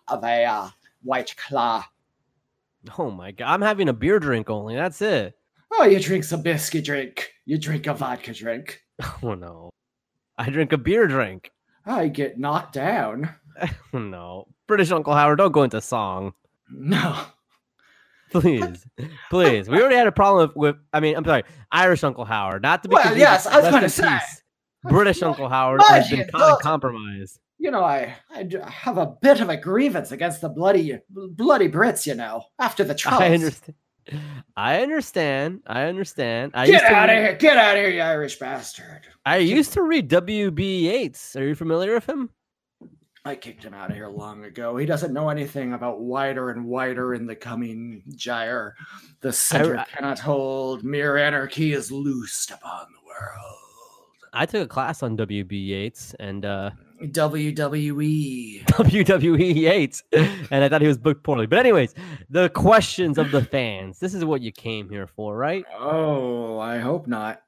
of 0.07 0.23
a 0.23 0.45
uh, 0.45 0.69
white 1.01 1.35
claw. 1.37 1.83
Oh 2.97 3.09
my 3.11 3.31
god, 3.31 3.47
I'm 3.53 3.61
having 3.61 3.89
a 3.89 3.93
beer 3.93 4.19
drink 4.19 4.49
only. 4.49 4.75
That's 4.75 5.01
it. 5.01 5.35
Oh, 5.71 5.83
you 5.85 5.99
drink 5.99 6.23
some 6.23 6.41
biscuit 6.41 6.85
drink. 6.85 7.31
You 7.45 7.57
drink 7.57 7.87
a 7.87 7.93
vodka 7.93 8.33
drink. 8.33 8.81
Oh 9.23 9.33
no. 9.33 9.71
I 10.39 10.49
drink 10.49 10.71
a 10.71 10.77
beer 10.77 11.05
drink. 11.05 11.51
I 11.85 12.07
get 12.07 12.39
knocked 12.39 12.73
down. 12.73 13.35
No. 13.91 14.47
British 14.67 14.89
Uncle 14.89 15.13
Howard, 15.13 15.39
don't 15.39 15.51
go 15.51 15.63
into 15.63 15.81
song. 15.81 16.31
No. 16.71 17.19
Please. 18.31 18.85
Please. 19.29 19.67
We 19.67 19.81
already 19.81 19.97
had 19.97 20.07
a 20.07 20.13
problem 20.13 20.53
with, 20.55 20.77
I 20.93 21.01
mean, 21.01 21.17
I'm 21.17 21.25
sorry, 21.25 21.43
Irish 21.69 22.05
Uncle 22.05 22.23
Howard. 22.23 22.61
Not 22.61 22.83
to 22.83 22.89
be 22.89 22.93
Well, 22.95 23.17
yes, 23.17 23.45
I 23.45 23.59
was 23.59 23.69
gonna 23.69 23.89
say. 23.89 24.17
British 24.83 25.21
Uncle 25.21 25.49
Howard 25.49 25.81
has 25.89 26.09
been 26.09 26.25
kind 26.29 26.43
of 26.53 26.59
compromised. 26.59 27.39
You 27.57 27.71
know, 27.71 27.83
I, 27.83 28.15
I 28.33 28.47
have 28.69 28.97
a 28.97 29.07
bit 29.07 29.41
of 29.41 29.49
a 29.49 29.57
grievance 29.57 30.13
against 30.13 30.39
the 30.39 30.47
bloody 30.47 30.97
bloody 31.09 31.67
Brits, 31.67 32.05
you 32.05 32.15
know, 32.15 32.43
after 32.59 32.85
the 32.85 32.95
troubles. 32.95 33.21
I 33.29 33.33
understand. 33.33 33.75
I 34.55 34.81
understand. 34.81 35.61
I 35.67 35.83
understand. 35.83 36.51
I 36.55 36.65
Get 36.65 36.73
used 36.73 36.85
to 36.85 36.93
out 36.93 37.09
of 37.09 37.15
here! 37.15 37.35
Get 37.35 37.57
out 37.57 37.77
of 37.77 37.81
here, 37.83 37.89
you 37.91 38.01
Irish 38.01 38.37
bastard! 38.39 39.01
I 39.25 39.37
used 39.37 39.73
to 39.73 39.83
read 39.83 40.07
W.B. 40.07 40.89
Yeats. 40.89 41.35
Are 41.35 41.47
you 41.47 41.55
familiar 41.55 41.93
with 41.93 42.07
him? 42.07 42.29
I 43.25 43.35
kicked 43.35 43.63
him 43.63 43.73
out 43.73 43.89
of 43.89 43.95
here 43.95 44.07
long 44.07 44.45
ago. 44.45 44.77
He 44.77 44.85
doesn't 44.85 45.13
know 45.13 45.29
anything 45.29 45.73
about 45.73 45.99
wider 45.99 46.51
and 46.51 46.65
wider 46.65 47.13
in 47.13 47.27
the 47.27 47.35
coming 47.35 48.01
gyre. 48.15 48.75
The 49.21 49.31
center 49.33 49.77
I- 49.77 49.83
cannot 49.85 50.19
hold. 50.19 50.83
Mere 50.83 51.17
anarchy 51.17 51.73
is 51.73 51.91
loosed 51.91 52.51
upon 52.51 52.87
the 52.93 53.07
world. 53.07 53.57
I 54.33 54.45
took 54.45 54.63
a 54.63 54.67
class 54.67 55.03
on 55.03 55.15
W.B. 55.15 55.57
Yeats 55.57 56.15
and 56.19 56.45
uh, 56.45 56.71
WWE. 57.01 58.65
WWE 58.65 59.55
Yates, 59.55 60.03
and 60.11 60.63
I 60.63 60.69
thought 60.69 60.81
he 60.81 60.87
was 60.87 60.97
booked 60.97 61.23
poorly. 61.23 61.47
But 61.47 61.59
anyways, 61.59 61.93
the 62.29 62.49
questions 62.49 63.17
of 63.17 63.31
the 63.31 63.43
fans. 63.43 63.99
This 63.99 64.13
is 64.13 64.25
what 64.25 64.41
you 64.41 64.51
came 64.51 64.89
here 64.89 65.07
for, 65.07 65.35
right? 65.37 65.63
Oh, 65.77 66.59
I 66.59 66.79
hope 66.79 67.07
not. 67.07 67.41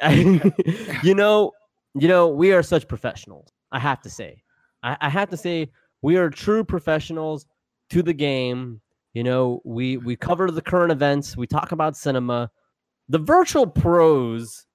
you 0.10 1.14
know, 1.14 1.52
you 1.94 2.08
know, 2.08 2.28
we 2.28 2.52
are 2.52 2.62
such 2.62 2.88
professionals. 2.88 3.48
I 3.72 3.78
have 3.78 4.00
to 4.02 4.10
say, 4.10 4.42
I, 4.82 4.96
I 5.00 5.08
have 5.08 5.30
to 5.30 5.36
say, 5.36 5.70
we 6.02 6.16
are 6.16 6.30
true 6.30 6.64
professionals 6.64 7.46
to 7.90 8.02
the 8.02 8.12
game. 8.12 8.80
You 9.12 9.24
know, 9.24 9.60
we 9.64 9.96
we 9.96 10.16
cover 10.16 10.50
the 10.50 10.62
current 10.62 10.92
events. 10.92 11.36
We 11.36 11.46
talk 11.46 11.72
about 11.72 11.96
cinema. 11.96 12.50
The 13.08 13.18
virtual 13.18 13.66
pros 13.66 14.66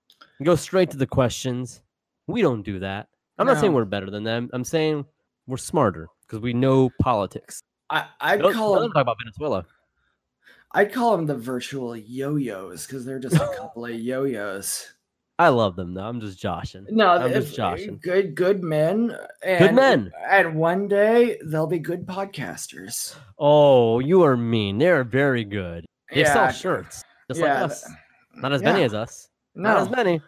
go 0.44 0.56
straight 0.56 0.92
to 0.92 0.98
the 0.98 1.08
questions. 1.08 1.82
We 2.28 2.42
don't 2.42 2.64
do 2.64 2.80
that. 2.80 3.08
I'm 3.40 3.48
not 3.48 3.60
saying 3.60 3.74
we're 3.74 3.86
better 3.86 4.10
than 4.10 4.24
them. 4.24 4.50
I'm 4.54 4.64
saying 4.64 5.06
we're 5.48 5.58
smarter 5.58 6.08
because 6.28 6.42
we 6.42 6.54
know 6.54 6.90
politics. 7.02 7.64
I, 7.90 8.06
I'd 8.20 8.42
call 8.42 8.76
don't 8.76 8.92
talk 8.92 9.02
about 9.02 9.18
Venezuela. 9.24 9.66
I'd 10.74 10.94
call 10.94 11.18
them 11.18 11.26
the 11.26 11.36
virtual 11.38 11.96
yo-yos 11.96 12.86
because 12.86 13.06
they're 13.06 13.20
just 13.20 13.36
a 13.38 13.52
couple 13.58 13.86
of 13.86 13.96
yo-yos. 13.96 14.94
I 15.40 15.48
love 15.48 15.78
them 15.78 15.94
though. 15.94 16.04
I'm 16.04 16.20
just 16.20 16.38
joshing. 16.38 16.86
No, 16.90 17.12
I'm 17.12 17.32
eh, 17.32 17.36
just 17.36 17.56
joshing. 17.56 17.98
Good, 18.04 18.36
good 18.36 18.62
men. 18.62 19.16
And, 19.42 19.60
good 19.60 19.74
men. 19.74 20.12
And 20.30 20.56
one 20.56 20.90
day 20.90 21.40
they'll 21.46 21.66
be 21.66 21.80
good 21.80 22.06
podcasters. 22.06 23.16
Oh, 23.40 24.00
you 24.00 24.22
are 24.24 24.36
mean. 24.36 24.78
They're 24.78 25.06
very 25.06 25.46
good. 25.46 25.86
They 26.12 26.22
Yeah, 26.22 26.34
sell 26.34 26.52
shirts, 26.52 27.04
just 27.30 27.40
yeah, 27.40 27.62
like 27.62 27.72
us. 27.72 27.90
Not 28.36 28.52
as 28.52 28.62
many 28.62 28.84
as 28.84 28.94
us. 28.94 29.30
No, 29.56 29.70
Not 29.70 29.82
as 29.84 29.90
many. 29.90 30.22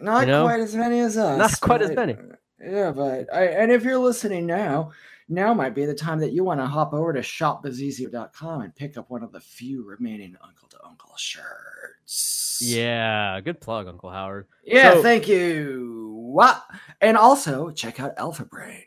not 0.00 0.20
you 0.26 0.32
know? 0.32 0.44
quite 0.44 0.60
as 0.60 0.74
many 0.74 1.00
as 1.00 1.18
us. 1.18 1.38
Not 1.38 1.60
quite 1.60 1.82
as 1.82 1.94
many. 1.94 2.16
Yeah, 2.60 2.90
but 2.92 3.32
I, 3.34 3.44
and 3.46 3.70
if 3.70 3.84
you're 3.84 3.98
listening 3.98 4.46
now, 4.46 4.92
now 5.28 5.52
might 5.52 5.74
be 5.74 5.84
the 5.84 5.94
time 5.94 6.18
that 6.20 6.32
you 6.32 6.44
want 6.44 6.60
to 6.60 6.66
hop 6.66 6.92
over 6.94 7.12
to 7.12 7.20
shopbazizio.com 7.20 8.60
and 8.62 8.74
pick 8.74 8.96
up 8.96 9.10
one 9.10 9.22
of 9.22 9.32
the 9.32 9.40
few 9.40 9.84
remaining 9.84 10.36
Uncle 10.42 10.68
to 10.68 10.78
Uncle 10.84 11.12
shirts. 11.16 12.60
Yeah, 12.62 13.40
good 13.40 13.60
plug, 13.60 13.88
Uncle 13.88 14.10
Howard. 14.10 14.46
Yeah, 14.64 14.94
So- 14.94 15.02
thank 15.02 15.28
you. 15.28 16.12
What? 16.32 16.62
And 17.00 17.16
also 17.16 17.70
check 17.70 18.00
out 18.00 18.12
Alpha 18.18 18.44
Brain. 18.44 18.84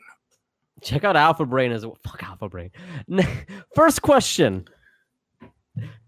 Check 0.82 1.04
out 1.04 1.16
Alpha 1.16 1.44
Brain 1.44 1.72
as 1.72 1.84
a 1.84 1.90
fuck 2.02 2.22
Alpha 2.22 2.48
Brain. 2.48 2.70
First 3.74 4.02
question 4.02 4.66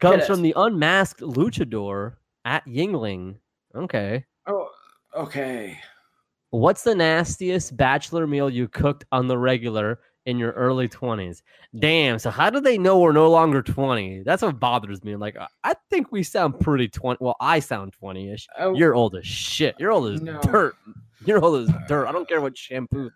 comes 0.01 0.27
from 0.27 0.42
the 0.42 0.55
unmasked 0.57 1.20
luchador 1.20 2.14
at 2.44 2.64
Yingling. 2.66 3.37
Okay. 3.75 4.25
Oh, 4.46 4.68
okay. 5.14 5.79
What's 6.52 6.82
the 6.84 6.94
nastiest 6.94 7.76
bachelor 7.76 8.26
meal 8.26 8.48
you 8.50 8.68
cooked 8.68 9.04
on 9.10 9.26
the 9.26 9.38
regular 9.38 9.98
in 10.26 10.38
your 10.38 10.52
early 10.52 10.86
20s? 10.86 11.40
Damn. 11.78 12.18
So, 12.18 12.30
how 12.30 12.50
do 12.50 12.60
they 12.60 12.76
know 12.76 12.98
we're 12.98 13.12
no 13.12 13.30
longer 13.30 13.62
20? 13.62 14.22
That's 14.22 14.42
what 14.42 14.60
bothers 14.60 15.02
me. 15.02 15.16
Like, 15.16 15.36
I- 15.64 15.74
think 15.90 16.12
we 16.12 16.22
sound 16.22 16.60
pretty 16.60 16.88
20. 16.88 17.18
Well, 17.20 17.36
I 17.40 17.58
sound 17.58 17.92
20 17.94 18.30
ish. 18.32 18.46
Oh, 18.58 18.74
You're 18.74 18.94
old 18.94 19.14
as 19.16 19.26
shit. 19.26 19.74
You're 19.78 19.92
old 19.92 20.12
as 20.12 20.20
No. 20.22 20.38
dirt. 20.42 20.74
You're 21.26 21.42
old 21.44 21.68
as 21.68 21.74
dirt. 21.88 22.06
I 22.06 22.12
don't 22.12 22.28
care 22.28 22.40
what 22.40 22.56
shampoo 22.56 23.10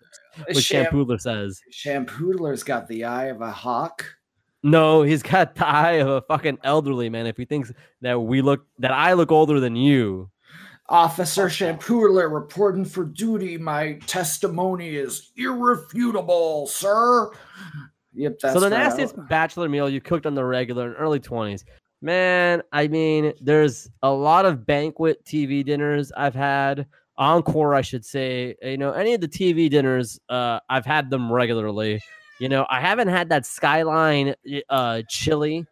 what 0.45 0.57
Sham- 0.57 0.87
shampooler 0.87 1.19
says. 1.21 1.61
Shampoodler's 1.73 2.63
got 2.63 2.87
the 2.89 3.05
eye 3.05 3.25
of 3.27 3.41
a 3.41 3.51
hawk. 3.51 4.05
No, 4.63 5.03
he's 5.03 5.23
got 5.23 5.55
the 5.55 5.67
eye 5.67 5.93
of 6.01 6.09
a 6.09 6.21
fucking 6.23 6.59
elderly 6.65 7.09
man. 7.11 7.27
If 7.27 7.37
he 7.37 7.45
thinks 7.45 7.73
that 8.03 8.19
we 8.21 8.41
look 8.43 8.67
that 8.79 8.93
I 8.93 9.13
look 9.15 9.31
older 9.33 9.59
than 9.61 9.75
you, 9.77 10.31
Officer 10.89 11.47
Shampoodler 11.47 12.33
reporting 12.33 12.85
for 12.85 13.05
duty. 13.05 13.59
My 13.59 13.95
testimony 14.07 14.97
is 14.97 15.33
irrefutable, 15.37 16.67
sir. 16.69 17.31
Yep, 18.15 18.39
that's 18.41 18.55
so 18.55 18.61
the 18.61 18.71
right. 18.71 18.85
nastiest 18.85 19.15
bachelor 19.29 19.69
meal 19.69 19.91
you 19.91 20.01
cooked 20.01 20.27
on 20.27 20.35
the 20.35 20.45
regular 20.45 20.89
in 20.89 20.95
early 20.95 21.21
twenties, 21.21 21.65
man. 22.01 22.63
I 22.73 22.89
mean, 22.89 23.33
there's 23.41 23.91
a 24.03 24.11
lot 24.11 24.47
of 24.47 24.65
banquet 24.65 25.25
TV 25.25 25.65
dinners 25.65 26.13
I've 26.17 26.35
had. 26.35 26.87
Encore, 27.19 27.75
I 27.75 27.81
should 27.81 28.05
say. 28.05 28.55
You 28.63 28.77
know, 28.77 28.93
any 28.93 29.15
of 29.15 29.21
the 29.21 29.29
TV 29.29 29.69
dinners, 29.71 30.21
uh, 30.29 30.61
I've 30.69 30.87
had 30.87 31.11
them 31.11 31.33
regularly. 31.33 32.01
You 32.39 32.49
know, 32.49 32.67
I 32.69 32.81
haven't 32.81 33.09
had 33.09 33.29
that 33.31 33.47
skyline 33.47 34.35
uh 34.69 35.03
chili. 35.09 35.67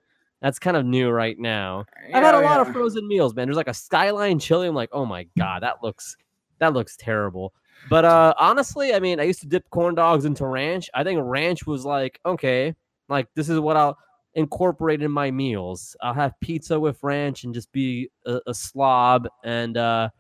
That's 0.45 0.61
kind 0.61 0.77
of 0.77 0.87
new 0.87 1.11
right 1.11 1.39
now. 1.41 1.87
I've 2.15 2.23
had 2.23 2.37
a 2.37 2.41
Yeah, 2.41 2.45
lot 2.45 2.61
of 2.61 2.73
frozen 2.73 3.09
meals, 3.09 3.35
man. 3.35 3.49
There's 3.49 3.57
like 3.57 3.69
a 3.69 3.75
skyline 3.75 4.39
chili. 4.39 4.69
I'm 4.69 4.77
like, 4.77 4.91
oh 4.93 5.07
my 5.07 5.27
god, 5.39 5.63
that 5.65 5.83
looks 5.83 6.17
that 6.61 6.75
looks 6.75 6.97
terrible. 6.99 7.55
But 7.89 8.05
uh 8.05 8.35
honestly, 8.39 8.95
I 8.95 9.01
mean, 9.01 9.21
I 9.21 9.25
used 9.25 9.41
to 9.41 9.49
dip 9.49 9.69
corn 9.71 9.97
dogs 9.97 10.27
into 10.27 10.47
ranch. 10.47 10.91
I 10.95 11.03
think 11.05 11.21
ranch 11.23 11.67
was 11.67 11.87
like, 11.87 12.21
okay, 12.27 12.75
like 13.09 13.27
this 13.35 13.49
is 13.49 13.59
what 13.59 13.77
I'll 13.79 13.99
incorporate 14.35 15.03
in 15.03 15.11
my 15.11 15.31
meals. 15.31 15.97
I'll 16.03 16.15
have 16.15 16.39
pizza 16.41 16.79
with 16.79 17.03
ranch 17.03 17.45
and 17.45 17.55
just 17.55 17.73
be 17.73 18.11
a, 18.27 18.41
a 18.47 18.55
slob. 18.55 19.29
And 19.45 19.77
uh, 19.79 20.11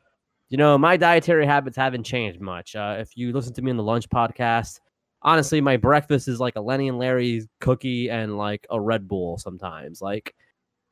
you 0.48 0.58
know, 0.58 0.78
my 0.78 0.96
dietary 0.96 1.46
habits 1.46 1.76
haven't 1.76 2.04
changed 2.04 2.40
much. 2.40 2.76
Uh, 2.76 2.96
if 2.98 3.16
you 3.16 3.32
listen 3.32 3.54
to 3.54 3.62
me 3.62 3.72
in 3.72 3.76
the 3.76 3.84
lunch 3.84 4.08
podcast, 4.08 4.80
honestly, 5.24 5.60
my 5.60 5.76
breakfast 5.76 6.28
is 6.28 6.38
like 6.38 6.56
a 6.56 6.60
Lenny 6.60 6.88
and 6.88 6.98
Larry's 6.98 7.48
cookie 7.60 8.10
and 8.10 8.36
like 8.36 8.66
a 8.70 8.80
Red 8.80 9.08
Bull 9.08 9.38
sometimes. 9.38 10.00
Like 10.00 10.34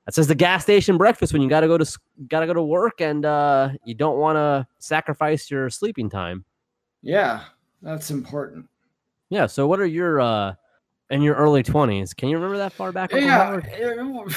that's 0.07 0.17
just 0.17 0.29
the 0.29 0.35
gas 0.35 0.63
station 0.63 0.99
breakfast 0.99 1.33
when 1.33 1.43
you 1.43 1.49
gotta 1.49 1.69
go 1.69 1.79
to 1.79 1.99
gotta 2.29 2.47
go 2.47 2.55
to 2.55 2.63
work 2.63 3.01
and 3.01 3.25
uh, 3.25 3.71
you 3.85 3.95
don't 3.95 4.19
want 4.19 4.37
to 4.37 4.67
sacrifice 4.79 5.51
your 5.51 5.71
sleeping 5.71 6.11
time. 6.11 6.45
Yeah, 7.03 7.45
that's 7.83 8.11
important. 8.11 8.69
Yeah. 9.29 9.47
So 9.47 9.67
what 9.67 9.81
are 9.81 9.87
your 9.87 10.21
uh 10.21 10.55
in 11.11 11.23
your 11.23 11.35
early 11.35 11.63
twenties? 11.63 12.15
Can 12.15 12.29
you 12.29 12.37
remember 12.37 12.59
that 12.59 12.73
far 12.73 12.91
back? 12.91 13.13
Yeah, 13.13 13.61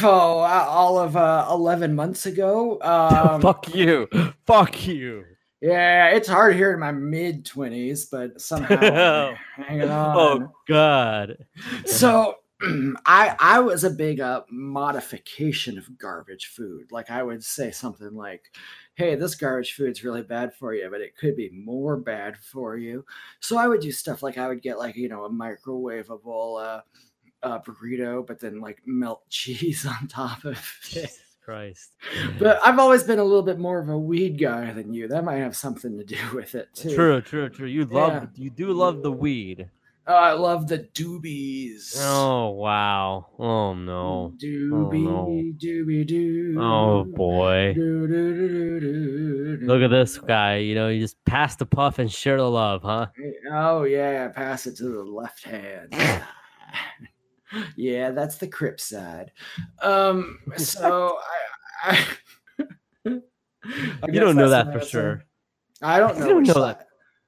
oh, 0.04 0.08
all 0.08 1.00
of 1.00 1.16
uh, 1.16 1.48
eleven 1.50 1.96
months 1.96 2.26
ago. 2.26 2.80
Um, 2.86 3.42
Fuck 3.42 3.74
you. 3.74 4.08
Fuck 4.46 4.88
you. 4.88 5.26
Yeah, 5.65 6.10
it's 6.10 6.28
hard 6.28 6.56
here 6.56 6.73
in 6.73 6.80
my 6.80 6.91
mid 6.91 7.43
twenties, 7.43 8.06
but 8.06 8.39
somehow 8.39 8.75
I'm 8.78 9.36
hanging 9.65 9.89
on. 9.89 10.15
Oh 10.15 10.51
God. 10.67 11.38
So 11.86 12.36
I 13.08 13.36
I 13.39 13.60
was 13.62 13.84
a 13.84 13.89
big 13.89 14.19
uh, 14.19 14.43
modification 14.51 15.80
of 15.80 15.97
garbage 15.97 16.51
food. 16.56 16.91
Like 16.91 17.10
I 17.10 17.23
would 17.23 17.43
say 17.43 17.71
something 17.71 18.13
like, 18.13 18.54
"Hey, 18.93 19.15
this 19.15 19.34
garbage 19.34 19.73
food's 19.73 20.04
really 20.04 20.21
bad 20.21 20.54
for 20.54 20.75
you, 20.75 20.88
but 20.91 21.01
it 21.01 21.17
could 21.17 21.36
be 21.36 21.49
more 21.49 21.97
bad 21.97 22.38
for 22.38 22.78
you." 22.78 23.04
So 23.39 23.58
I 23.58 23.67
would 23.67 23.82
do 23.82 23.91
stuff 23.91 24.21
like 24.21 24.38
I 24.38 24.47
would 24.47 24.62
get 24.62 24.78
like 24.78 24.95
you 24.95 25.10
know 25.10 25.25
a 25.25 25.32
microwavable 25.32 26.63
uh, 26.63 26.82
uh, 27.41 27.60
burrito, 27.62 28.23
but 28.23 28.39
then 28.39 28.62
like 28.62 28.84
melt 28.86 29.23
cheese 29.30 29.84
on 29.88 30.08
top 30.08 30.45
of 30.45 30.60
it. 30.91 31.10
Christ. 31.46 31.92
But 32.40 32.60
I've 32.66 32.80
always 32.80 33.04
been 33.04 33.20
a 33.20 33.24
little 33.24 33.44
bit 33.44 33.60
more 33.60 33.78
of 33.80 33.88
a 33.88 33.98
weed 33.98 34.40
guy 34.40 34.74
than 34.74 34.94
you. 34.96 35.08
That 35.08 35.24
might 35.24 35.38
have 35.38 35.56
something 35.56 35.96
to 36.00 36.04
do 36.04 36.18
with 36.34 36.56
it 36.56 36.70
too. 36.74 36.96
True, 36.96 37.22
true, 37.22 37.50
true. 37.50 37.68
You 37.68 37.86
love 37.86 38.14
Yeah. 38.14 38.28
you 38.34 38.50
do 38.50 38.72
love 38.74 39.04
the 39.04 39.12
weed. 39.12 39.70
Oh, 40.08 40.14
I 40.14 40.34
love 40.34 40.68
the 40.68 40.80
doobies. 40.80 41.98
Oh 42.00 42.50
wow. 42.50 43.28
Oh 43.38 43.74
no. 43.76 44.34
Oh, 44.34 44.34
doobie, 44.44 45.04
no. 45.04 45.54
doobie, 45.58 46.06
doo. 46.08 46.58
Oh 46.60 47.04
boy. 47.04 47.74
Doo, 47.76 48.08
doo, 48.08 48.36
doo, 48.38 48.80
doo, 48.80 49.58
doo, 49.58 49.66
Look 49.68 49.82
at 49.84 49.90
this 49.92 50.18
guy. 50.18 50.58
You 50.58 50.74
know, 50.76 50.90
you 50.90 51.00
just 51.02 51.24
pass 51.26 51.56
the 51.56 51.66
puff 51.68 52.00
and 52.00 52.12
share 52.12 52.38
the 52.38 52.50
love, 52.50 52.82
huh? 52.84 53.08
Oh 53.52 53.84
yeah, 53.84 54.28
pass 54.30 54.66
it 54.66 54.78
to 54.78 54.84
the 54.84 55.04
left 55.04 55.44
hand. 55.44 55.94
yeah, 57.76 58.12
that's 58.12 58.38
the 58.38 58.48
crip 58.48 58.80
side. 58.80 59.32
Um, 59.82 60.40
so 60.58 61.18
I, 61.84 61.92
I, 61.92 62.06
I 63.66 64.08
You 64.12 64.20
don't 64.20 64.36
know 64.36 64.50
that 64.50 64.72
for 64.74 64.80
sure. 64.82 65.24
I 65.82 66.00
don't 66.00 66.16
You 66.18 66.22
know. 66.22 66.28
don't 66.30 66.48
know 66.48 66.54
side. 66.54 66.78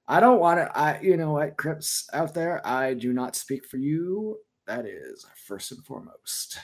I 0.07 0.19
don't 0.19 0.39
want 0.39 0.59
to. 0.59 0.77
I, 0.77 1.01
you 1.01 1.17
know 1.17 1.33
what, 1.33 1.57
Crips 1.57 2.07
out 2.13 2.33
there, 2.33 2.65
I 2.65 2.93
do 2.93 3.11
not 3.11 3.35
speak 3.35 3.65
for 3.65 3.77
you. 3.77 4.37
That 4.65 4.85
is 4.85 5.25
first 5.45 5.71
and 5.71 5.85
foremost. 5.85 6.59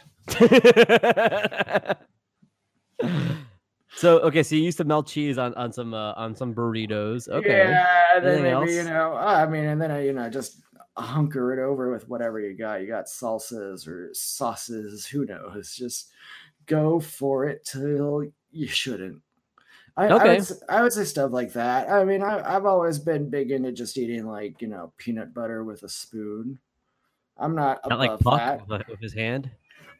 so 3.96 4.20
okay, 4.20 4.44
so 4.44 4.56
you 4.56 4.62
used 4.62 4.78
to 4.78 4.84
melt 4.84 5.08
cheese 5.08 5.38
on 5.38 5.54
on 5.56 5.72
some 5.72 5.94
uh, 5.94 6.14
on 6.14 6.36
some 6.36 6.54
burritos. 6.54 7.28
Okay. 7.30 7.68
Yeah, 7.70 7.88
and 8.16 8.26
then 8.26 8.46
Anything 8.46 8.60
maybe 8.60 8.74
you 8.74 8.84
know. 8.84 9.14
I 9.16 9.46
mean, 9.46 9.66
and 9.66 9.82
then 9.82 9.92
I, 9.92 10.04
you 10.06 10.14
know, 10.14 10.30
just 10.30 10.62
hunker 10.98 11.54
it 11.54 11.60
over 11.60 11.92
with 11.92 12.08
whatever 12.08 12.40
you 12.40 12.56
got. 12.56 12.82
You 12.82 12.88
got 12.88 13.06
salsas 13.06 13.88
or 13.88 14.10
sauces. 14.14 15.06
Who 15.06 15.26
knows? 15.26 15.76
Just 15.76 16.12
go 16.66 17.00
for 17.00 17.46
it 17.46 17.66
till 17.66 18.26
you 18.52 18.68
shouldn't. 18.68 19.22
I, 19.96 20.08
I, 20.08 20.38
would, 20.38 20.48
I 20.70 20.82
would 20.82 20.94
say 20.94 21.04
stuff 21.04 21.32
like 21.32 21.54
that. 21.54 21.88
I 21.90 22.04
mean, 22.04 22.24
I, 22.24 22.56
I've 22.56 22.66
always 22.66 22.98
been 22.98 23.30
big 23.30 23.52
into 23.52 23.72
just 23.72 23.98
eating 23.98 24.26
like 24.26 24.62
you 24.62 24.68
know 24.68 24.92
peanut 24.98 25.34
butter 25.34 25.64
with 25.64 25.84
a 25.84 25.90
spoon. 25.90 26.58
I'm 27.38 27.56
not 27.56 27.88
Not 27.88 28.00
like 28.00 28.20
Puck 28.20 28.68
that. 28.68 28.88
with 28.88 29.00
his 29.00 29.14
hand. 29.14 29.50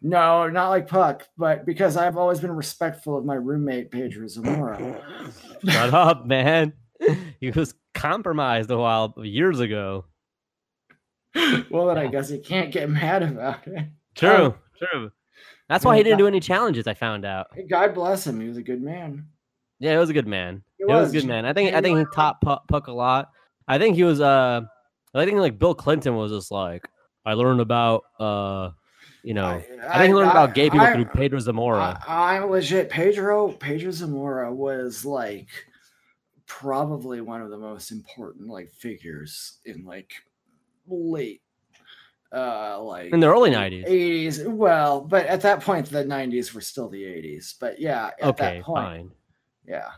No, 0.02 0.50
not 0.50 0.70
like 0.70 0.88
Puck, 0.88 1.28
but 1.38 1.66
because 1.66 1.96
I've 1.96 2.18
always 2.18 2.40
been 2.40 2.52
respectful 2.52 3.18
of 3.18 3.24
my 3.26 3.36
roommate 3.36 3.90
Pedro 3.90 4.28
Zamora. 4.28 5.02
Shut 5.68 5.94
up, 5.94 6.26
man. 6.26 6.74
He 7.42 7.52
was 7.52 7.74
compromised 7.94 8.72
a 8.72 8.78
while 8.78 9.14
years 9.18 9.60
ago. 9.60 10.06
well, 11.70 11.88
then 11.88 11.98
I 11.98 12.08
guess 12.08 12.30
you 12.32 12.40
can't 12.40 12.72
get 12.72 12.90
mad 12.90 13.24
about 13.24 13.66
it. 13.68 13.86
True, 14.16 14.30
Oh. 14.30 14.56
true. 14.78 15.12
That's 15.70 15.84
why 15.86 15.98
he 15.98 16.04
didn't 16.04 16.18
that- 16.20 16.24
do 16.24 16.28
any 16.28 16.40
challenges. 16.40 16.88
I 16.88 16.94
found 16.94 17.26
out. 17.26 17.48
God 17.70 17.94
bless 17.94 18.28
him. 18.28 18.40
He 18.42 18.48
was 18.48 18.58
a 18.58 18.62
good 18.62 18.82
man. 18.82 19.28
Yeah, 19.80 19.92
he 19.94 19.98
was 19.98 20.10
a 20.10 20.14
good 20.14 20.28
man. 20.28 20.64
He 20.78 20.84
It 20.84 20.88
was, 20.88 21.06
was. 21.08 21.16
a 21.16 21.20
good 21.20 21.28
man. 21.28 21.46
I 21.46 21.54
think 21.54 21.74
I 21.74 21.78
He 21.78 21.82
think 21.82 21.98
he 22.00 22.06
taught 22.14 22.40
Puck, 22.42 22.68
Puck 22.68 22.88
a 22.88 22.92
lot. 22.94 23.30
I 23.68 23.78
think 23.80 23.96
he 23.96 24.04
was 24.04 24.22
uh 24.22 24.62
I 25.16 25.26
think 25.26 25.38
like 25.40 25.58
Bill 25.60 25.74
Clinton 25.76 26.16
was 26.16 26.32
just 26.32 26.52
like 26.52 26.88
I 27.26 27.34
learned 27.34 27.60
about 27.62 28.04
uh 28.20 28.72
you 29.24 29.34
know 29.34 29.48
I, 29.48 29.98
think 30.00 30.08
he 30.10 30.14
learned 30.14 30.32
about 30.32 30.54
gay 30.54 30.70
people 30.70 30.86
I- 30.86 30.94
through 30.94 31.06
Pedro 31.06 31.40
Zamora. 31.40 32.02
I, 32.08 32.38
I'm 32.38 32.50
legit. 32.50 32.90
Pedro 32.90 33.52
Pedro 33.54 33.92
Zamora 33.92 34.54
was 34.54 35.04
like 35.06 35.48
probably 36.46 37.22
one 37.22 37.42
of 37.42 37.50
the 37.50 37.58
most 37.58 37.92
important 37.92 38.48
like 38.50 38.70
figures 38.72 39.60
in 39.66 39.86
like 39.86 40.12
late 40.88 41.42
uh, 42.34 42.82
like 42.82 43.14
In 43.14 43.20
the 43.20 43.28
early 43.28 43.52
90s. 43.52 43.88
80s. 43.88 44.48
Well, 44.48 45.02
but 45.02 45.26
at 45.28 45.42
that 45.42 45.62
point, 45.62 45.86
the 45.88 46.04
90s 46.04 46.54
were 46.54 46.62
still 46.62 46.90
the 46.90 47.04
80s. 47.04 47.54
But 47.60 47.80
yeah, 47.80 48.08
at 48.20 48.24
Okay, 48.30 48.56
that 48.58 48.64
point, 48.64 48.86
fine. 48.86 49.12
yeah. 49.68 49.90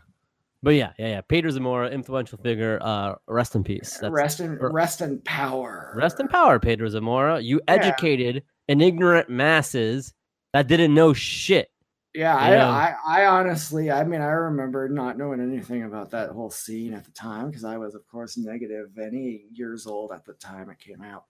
But 0.62 0.74
yeah, 0.74 0.92
yeah, 0.98 1.08
yeah. 1.08 1.20
Pedro 1.22 1.50
Zamora, 1.50 1.88
influential 1.90 2.38
figure. 2.38 2.78
Uh, 2.82 3.14
rest 3.26 3.54
in 3.54 3.62
peace. 3.64 3.98
That's, 4.00 4.12
rest 4.12 4.40
in 4.40 4.56
rest 4.58 5.00
in 5.00 5.20
power. 5.20 5.94
rest 5.96 6.18
in 6.20 6.28
power, 6.28 6.58
Pedro 6.58 6.88
Zamora. 6.88 7.40
You 7.40 7.60
Yeah. 7.68 7.74
educated 7.74 8.42
an 8.68 8.80
ignorant 8.80 9.30
masses 9.30 10.12
that 10.52 10.66
didn't 10.66 10.92
know 10.92 11.12
shit. 11.12 11.70
Yeah, 12.16 12.48
Yeah. 12.50 12.68
I, 12.70 12.94
I, 13.06 13.22
I 13.22 13.26
honestly, 13.26 13.90
I 13.90 14.02
mean, 14.02 14.22
I 14.22 14.28
remember 14.30 14.88
not 14.88 15.18
knowing 15.18 15.40
anything 15.40 15.84
about 15.84 16.10
that 16.12 16.30
whole 16.30 16.50
scene 16.50 16.94
at 16.94 17.04
the 17.04 17.10
time 17.10 17.48
because 17.48 17.64
I 17.64 17.76
was, 17.76 17.94
of 17.94 18.06
course, 18.08 18.38
negative 18.38 18.96
any 18.98 19.44
years 19.52 19.86
old 19.86 20.12
at 20.12 20.24
the 20.24 20.32
time 20.34 20.70
it 20.70 20.78
came 20.78 21.02
out. 21.02 21.24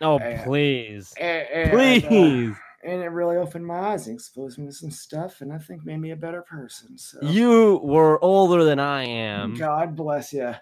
Oh, 0.00 0.18
Yeah. 0.18 0.44
please, 0.44 1.12
And, 1.20 1.46
and, 1.48 2.04
uh, 2.04 2.08
please. 2.08 2.54
and 2.84 3.02
it 3.02 3.08
really 3.10 3.36
opened 3.36 3.66
my 3.66 3.78
eyes 3.92 4.06
and 4.06 4.14
exposed 4.16 4.58
me 4.58 4.66
to 4.66 4.72
some 4.72 4.90
stuff, 4.90 5.42
and 5.42 5.52
I 5.52 5.58
think 5.58 5.84
made 5.84 5.98
me 6.00 6.12
a 6.12 6.16
better 6.16 6.40
person. 6.42 6.96
So 6.96 7.18
You 7.22 7.80
were 7.82 8.22
older 8.24 8.64
than 8.64 8.78
I 8.78 9.04
am. 9.04 9.54
God 9.56 9.94
bless 9.94 10.32
you. 10.32 10.54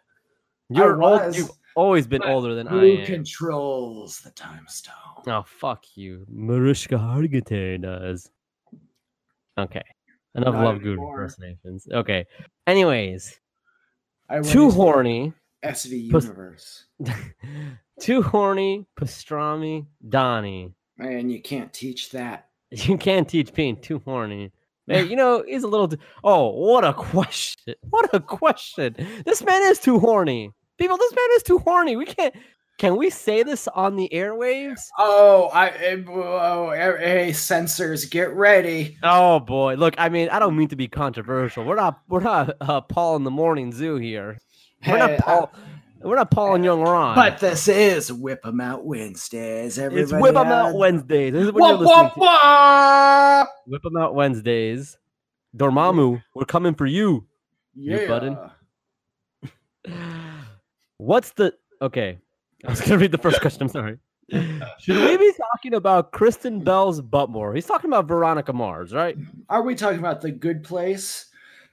You're 0.71 1.01
old. 1.01 1.35
You've 1.37 1.51
always 1.77 2.07
been 2.09 2.25
older 2.25 2.55
than 2.57 2.67
I 2.67 2.85
am. 2.85 2.97
Who 3.01 3.07
controls 3.07 4.19
the 4.21 4.31
time 4.33 4.67
stone? 4.67 4.95
Oh, 5.29 5.45
fuck 5.47 5.85
you. 5.95 6.27
Mariska 6.29 6.97
Hargitay 6.97 7.81
does. 7.81 8.29
Okay. 9.59 9.83
Enough 10.35 10.55
Not 10.55 10.65
love 10.65 10.79
good 10.83 10.93
anymore. 10.93 11.15
impersonations. 11.15 11.89
Okay. 11.93 12.25
Anyways, 12.67 13.39
too 14.45 14.71
horny. 14.71 15.33
SV 15.65 16.05
universe, 16.05 16.85
too 18.01 18.23
horny, 18.23 18.87
pastrami, 19.01 19.87
Donnie. 20.09 20.73
Man, 20.97 21.31
you 21.31 21.43
can't 21.43 21.73
teach 21.73 22.11
that. 22.13 22.45
You 22.71 22.99
can't 22.99 23.27
teach 23.27 23.55
being 23.55 23.81
too 23.81 24.01
horny. 24.05 24.53
Man, 24.87 25.09
you 25.09 25.17
know, 25.17 25.43
he's 25.47 25.63
a 25.65 25.69
little. 25.69 25.89
Too, 25.89 25.99
oh, 26.23 26.51
what 26.51 26.85
a 26.85 26.93
question! 26.93 27.75
What 27.89 28.11
a 28.15 28.21
question! 28.21 28.95
This 29.25 29.43
man 29.43 29.63
is 29.71 29.79
too 29.79 29.99
horny. 29.99 30.53
People, 30.79 30.99
this 30.99 31.13
man 31.13 31.29
is 31.37 31.43
too 31.43 31.59
horny. 31.59 31.97
We 31.97 32.05
can't. 32.05 32.35
Can 32.79 32.97
we 32.97 33.11
say 33.11 33.43
this 33.43 33.67
on 33.69 33.97
the 33.97 34.09
airwaves? 34.13 34.83
Oh, 34.99 35.49
I 35.53 35.69
eh, 35.71 35.97
oh, 36.09 36.69
eh, 36.71 36.97
hey, 36.99 37.33
censors, 37.33 38.05
get 38.05 38.33
ready. 38.35 38.97
Oh 39.03 39.41
boy! 39.41 39.75
Look, 39.75 39.95
I 39.99 40.09
mean, 40.09 40.29
I 40.29 40.39
don't 40.39 40.57
mean 40.57 40.69
to 40.69 40.77
be 40.77 40.87
controversial. 40.87 41.65
We're 41.65 41.75
not. 41.75 42.01
We're 42.09 42.21
not 42.21 42.51
uh, 42.61 42.81
Paul 42.83 43.17
in 43.17 43.25
the 43.25 43.33
Morning 43.33 43.73
Zoo 43.73 43.97
here. 43.97 44.39
We're 44.87 44.93
Hey, 44.93 44.99
not 44.99 45.11
I- 45.11 45.17
Paul. 45.19 45.53
we're 46.03 46.15
not 46.15 46.31
Paul 46.31 46.55
and 46.55 46.65
Young 46.65 46.81
Ron. 46.83 47.17
But 47.17 47.41
this 47.41 47.67
is 47.67 48.13
Whip 48.13 48.41
'em 48.47 48.61
Out 48.61 48.85
Wednesdays. 48.87 49.77
Everybody 49.77 50.03
it's 50.03 50.13
Whip 50.13 50.37
'em 50.37 50.47
Out 50.47 50.75
Wednesdays. 50.77 51.33
This 51.33 51.47
is 51.47 51.53
what 51.53 51.61
Wah, 51.61 51.69
you're 51.71 51.79
listening 51.79 52.11
wah, 52.17 53.43
to. 53.45 53.49
Whip 53.67 53.83
'em 53.85 53.97
Out 53.97 54.15
Wednesdays. 54.15 54.97
Dormammu, 55.57 56.23
we're 56.35 56.45
coming 56.45 56.75
for 56.75 56.87
you. 56.87 57.27
You 57.75 58.07
button. 58.07 58.39
Yeah. 59.85 60.45
What's 60.99 61.33
the 61.33 61.55
okay? 61.83 62.19
I 62.67 62.71
was 62.71 62.81
gonna 62.81 62.99
read 62.99 63.13
the 63.13 63.19
first 63.19 63.41
question. 63.41 63.63
I'm 63.63 63.69
sorry. 63.69 63.99
Should 64.31 64.97
we 64.97 65.17
be 65.17 65.33
talking 65.53 65.75
about 65.75 66.13
Kristen 66.13 66.61
Bell's 66.63 67.01
butt 67.01 67.31
more? 67.31 67.55
He's 67.55 67.65
talking 67.67 67.89
about 67.89 68.07
Veronica 68.09 68.53
Mars, 68.53 68.93
right? 68.93 69.17
Are 69.49 69.63
we 69.63 69.75
talking 69.75 69.99
about 70.01 70.21
the 70.21 70.31
good 70.31 70.65
place? 70.65 71.27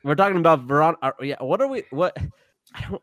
We're 0.03 0.15
talking 0.15 0.37
about 0.37 0.61
Veronica. 0.63 1.13
Yeah. 1.21 1.35
What 1.41 1.61
are 1.61 1.67
we? 1.67 1.83
What? 1.89 2.15
I 2.73 2.81
don't. 2.89 3.01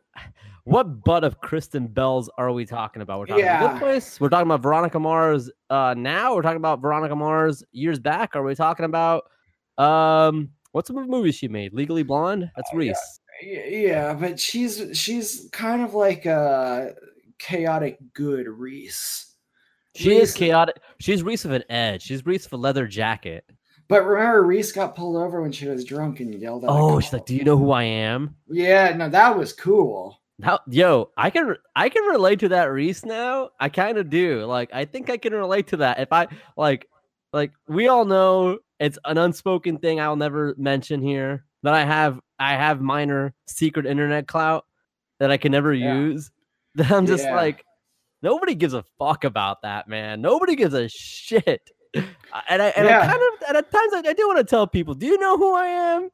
What 0.65 1.03
butt 1.03 1.25
of 1.25 1.41
Kristen 1.41 1.87
Bell's 1.87 2.29
are 2.37 2.51
we 2.53 2.65
talking 2.65 3.01
about? 3.01 3.19
We're 3.19 3.25
talking 3.25 3.43
about 3.43 3.61
Yeah. 3.63 3.71
Good 3.73 3.79
Place. 3.79 4.19
We're 4.21 4.29
talking 4.29 4.47
about 4.47 4.61
Veronica 4.61 4.97
Mars. 4.99 5.51
Uh, 5.69 5.93
now 5.97 6.33
we're 6.35 6.41
talking 6.41 6.55
about 6.57 6.81
Veronica 6.81 7.15
Mars 7.17 7.63
years 7.73 7.99
back. 7.99 8.35
Are 8.35 8.43
we 8.43 8.55
talking 8.55 8.85
about 8.85 9.25
um? 9.77 10.49
What's 10.71 10.87
the 10.87 10.93
movie 10.95 11.31
she 11.33 11.47
made? 11.49 11.73
Legally 11.73 12.03
Blonde. 12.03 12.49
That's 12.55 12.69
Oh. 12.73 12.77
Reese. 12.77 13.19
Y- 13.43 13.65
Yeah, 13.87 14.13
but 14.13 14.39
she's 14.39 14.81
she's 14.97 15.49
kind 15.51 15.81
of 15.81 15.93
like 15.93 16.25
a 16.25 16.93
chaotic 17.43 17.97
good 18.13 18.47
Reese. 18.47 19.35
She 19.95 20.15
is 20.15 20.33
chaotic. 20.33 20.77
She's 20.99 21.21
Reese 21.21 21.43
with 21.43 21.53
an 21.53 21.63
edge. 21.69 22.01
She's 22.01 22.25
Reese 22.25 22.45
with 22.45 22.53
a 22.53 22.57
leather 22.57 22.87
jacket. 22.87 23.45
But 23.89 24.05
remember, 24.05 24.43
Reese 24.43 24.71
got 24.71 24.95
pulled 24.95 25.17
over 25.17 25.41
when 25.41 25.51
she 25.51 25.67
was 25.67 25.83
drunk 25.83 26.19
and 26.19 26.33
yelled 26.33 26.63
at. 26.63 26.69
Oh, 26.69 26.99
she's 26.99 27.13
like, 27.13 27.25
"Do 27.25 27.35
you 27.35 27.43
know 27.43 27.57
who 27.57 27.71
I 27.71 27.83
am?" 27.83 28.35
Yeah, 28.49 28.95
no, 28.95 29.09
that 29.09 29.37
was 29.37 29.53
cool. 29.53 30.19
How, 30.41 30.59
yo, 30.67 31.11
I 31.15 31.29
can 31.29 31.55
I 31.75 31.89
can 31.89 32.03
relate 32.05 32.39
to 32.39 32.49
that 32.49 32.71
Reese 32.71 33.05
now. 33.05 33.49
I 33.59 33.69
kind 33.69 33.97
of 33.97 34.09
do. 34.09 34.45
Like, 34.45 34.73
I 34.73 34.85
think 34.85 35.09
I 35.09 35.17
can 35.17 35.33
relate 35.33 35.67
to 35.67 35.77
that. 35.77 35.99
If 35.99 36.11
I 36.11 36.27
like, 36.57 36.89
like 37.33 37.51
we 37.67 37.87
all 37.87 38.05
know 38.05 38.59
it's 38.79 38.97
an 39.05 39.17
unspoken 39.19 39.77
thing 39.77 39.99
I'll 39.99 40.15
never 40.15 40.55
mention 40.57 41.01
here 41.01 41.45
that 41.61 41.73
I 41.75 41.83
have 41.83 42.19
I 42.39 42.53
have 42.55 42.81
minor 42.81 43.33
secret 43.47 43.85
internet 43.85 44.27
clout 44.27 44.65
that 45.19 45.29
I 45.29 45.37
can 45.37 45.51
never 45.51 45.73
Yeah. 45.73 45.95
use. 45.95 46.31
That 46.75 46.91
I'm 46.91 47.05
just 47.05 47.23
Yeah. 47.25 47.35
like, 47.35 47.63
nobody 48.21 48.55
gives 48.55 48.73
a 48.73 48.83
fuck 48.97 49.23
about 49.23 49.61
that, 49.61 49.87
man. 49.87 50.21
Nobody 50.21 50.55
gives 50.55 50.73
a 50.73 50.89
shit. 50.89 51.69
And 51.93 52.61
I 52.63 52.69
and 52.69 52.87
Yeah. 52.87 52.99
I 53.01 53.05
kind 53.05 53.21
of 53.21 53.47
and 53.49 53.57
at 53.57 53.71
times 53.71 53.93
I, 53.93 54.09
I 54.09 54.13
do 54.13 54.27
want 54.27 54.39
to 54.39 54.43
tell 54.43 54.65
people, 54.65 54.95
do 54.95 55.05
you 55.05 55.19
know 55.19 55.37
who 55.37 55.53
I 55.55 55.67
am? 55.67 56.09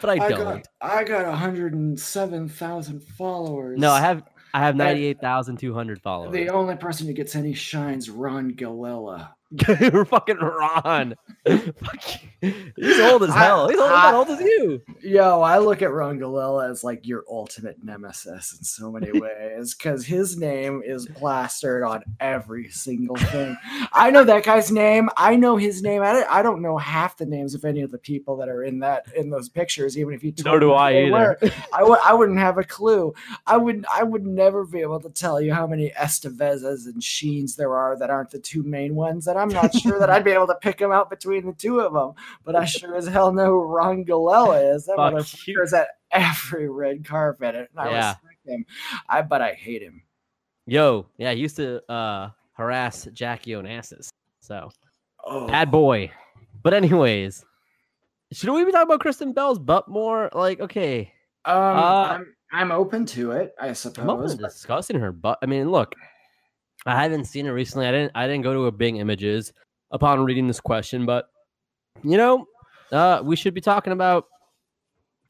But 0.00 0.10
I, 0.10 0.26
I 0.26 0.28
don't. 0.30 0.38
got 0.40 0.66
I 0.80 1.04
got 1.04 1.26
107,000 1.26 3.02
followers. 3.04 3.78
No, 3.78 3.92
I 3.92 4.00
have 4.00 4.24
I 4.52 4.58
have 4.60 4.74
ninety 4.74 5.04
eight 5.04 5.20
thousand 5.20 5.58
two 5.58 5.72
hundred 5.72 6.02
followers. 6.02 6.32
The 6.32 6.48
only 6.48 6.74
person 6.76 7.06
who 7.06 7.12
gets 7.12 7.36
any 7.36 7.54
shines, 7.54 8.10
Ron 8.10 8.50
Galella. 8.52 9.30
You're 9.80 10.04
fucking 10.04 10.36
Ron. 10.38 11.14
He's 12.40 12.98
old 13.00 13.22
as 13.22 13.30
I- 13.30 13.38
hell. 13.44 13.68
He's 13.68 13.78
old, 13.78 13.90
I- 13.90 14.10
about 14.10 14.28
old 14.28 14.28
as 14.30 14.40
you. 14.40 14.80
Yo, 15.00 15.40
I 15.42 15.58
look 15.58 15.82
at 15.82 15.92
Ron 15.92 16.18
Galella 16.18 16.70
as 16.70 16.82
like 16.82 17.06
your 17.06 17.24
ultimate 17.30 17.82
nemesis 17.84 18.56
in 18.58 18.64
so 18.64 18.90
many 18.90 19.12
ways 19.20 19.74
because 19.74 20.04
his 20.04 20.36
name 20.36 20.82
is 20.84 21.06
plastered 21.14 21.82
on 21.84 22.02
every 22.20 22.68
single 22.70 23.16
thing. 23.16 23.56
I 23.92 24.10
know 24.10 24.24
that 24.24 24.44
guy's 24.44 24.72
name. 24.72 25.08
I 25.16 25.36
know 25.36 25.56
his 25.56 25.82
name. 25.82 26.02
I 26.02 26.12
don't, 26.12 26.30
I 26.30 26.42
don't 26.42 26.62
know 26.62 26.78
half 26.78 27.16
the 27.16 27.26
names 27.26 27.54
of 27.54 27.64
any 27.64 27.82
of 27.82 27.90
the 27.90 27.98
people 27.98 28.36
that 28.38 28.48
are 28.48 28.64
in 28.64 28.78
that 28.80 29.06
in 29.14 29.30
those 29.30 29.48
pictures. 29.48 29.96
Even 29.98 30.14
if 30.14 30.24
you 30.24 30.32
Nor 30.44 30.58
told 30.58 30.60
do 30.60 30.66
me 30.68 30.72
who 30.72 30.78
I 30.78 30.92
either. 31.32 31.38
I 31.72 31.82
would 31.82 31.98
I 32.04 32.14
wouldn't 32.14 32.38
have 32.38 32.58
a 32.58 32.64
clue. 32.64 33.12
I 33.46 33.56
would 33.56 33.84
I 33.92 34.02
would 34.02 34.26
never 34.26 34.64
be 34.64 34.80
able 34.80 35.00
to 35.00 35.10
tell 35.10 35.40
you 35.40 35.52
how 35.52 35.66
many 35.66 35.90
Estevezes 35.90 36.86
and 36.86 37.02
Sheens 37.02 37.56
there 37.56 37.76
are 37.76 37.96
that 37.98 38.10
aren't 38.10 38.30
the 38.30 38.38
two 38.38 38.62
main 38.62 38.94
ones. 38.94 39.26
And 39.26 39.38
I'm 39.42 39.48
not 39.48 39.74
sure 39.74 39.98
that 39.98 40.08
I'd 40.10 40.24
be 40.24 40.30
able 40.30 40.46
to 40.46 40.54
pick 40.54 40.80
him 40.80 40.92
out 40.92 41.10
between 41.10 41.46
the 41.46 41.52
two 41.52 41.80
of 41.80 41.92
them. 41.92 42.12
But 42.44 42.56
I 42.56 42.64
sure 42.64 42.96
as 42.96 43.06
hell 43.06 43.32
know 43.32 43.46
who 43.46 43.62
Ron 43.62 44.04
Galella 44.04 44.74
is. 44.74 44.86
That 44.86 44.96
Fuck 44.96 45.12
motherfucker 45.14 45.62
is 45.64 45.74
at 45.74 45.88
every 46.10 46.68
red 46.68 47.04
carpet, 47.04 47.54
and 47.54 47.68
I 47.76 47.90
Yeah. 47.90 48.08
respect 48.08 48.46
him. 48.46 48.64
I 49.08 49.22
but 49.22 49.42
I 49.42 49.52
hate 49.52 49.82
him. 49.82 50.02
Yo, 50.66 51.06
yeah, 51.16 51.32
he 51.32 51.40
used 51.40 51.56
to 51.56 51.82
uh 51.90 52.30
harass 52.52 53.08
Jackie 53.12 53.50
Onassis. 53.52 54.08
So 54.40 54.70
Oh, 55.24 55.46
bad 55.46 55.70
boy. 55.70 56.10
But 56.62 56.74
anyways, 56.74 57.44
should 58.32 58.50
we 58.50 58.64
be 58.64 58.72
talking 58.72 58.88
about 58.88 59.00
Kristen 59.00 59.32
Bell's 59.32 59.58
butt 59.58 59.88
more? 59.88 60.30
Like, 60.32 60.60
okay, 60.60 61.12
um, 61.44 61.54
uh, 61.56 62.06
I'm 62.08 62.34
I'm 62.52 62.72
open 62.72 63.06
to 63.06 63.32
it. 63.32 63.54
I 63.60 63.68
I'm 63.68 64.10
open 64.10 64.28
to 64.28 64.36
discussing 64.36 64.98
her 64.98 65.12
butt. 65.12 65.38
I 65.42 65.46
mean, 65.46 65.70
look, 65.70 65.94
I 66.86 67.00
haven't 67.02 67.26
seen 67.26 67.46
it 67.46 67.50
recently. 67.50 67.86
I 67.86 67.92
didn't. 67.92 68.12
I 68.14 68.26
didn't 68.26 68.42
go 68.42 68.52
to 68.52 68.66
a 68.66 68.72
Bing 68.72 68.96
Images 68.96 69.52
upon 69.90 70.24
reading 70.24 70.46
this 70.46 70.60
question, 70.60 71.06
but 71.06 71.26
you 72.02 72.16
know, 72.16 72.46
uh, 72.90 73.20
we 73.22 73.36
should 73.36 73.54
be 73.54 73.60
talking 73.60 73.92
about 73.92 74.26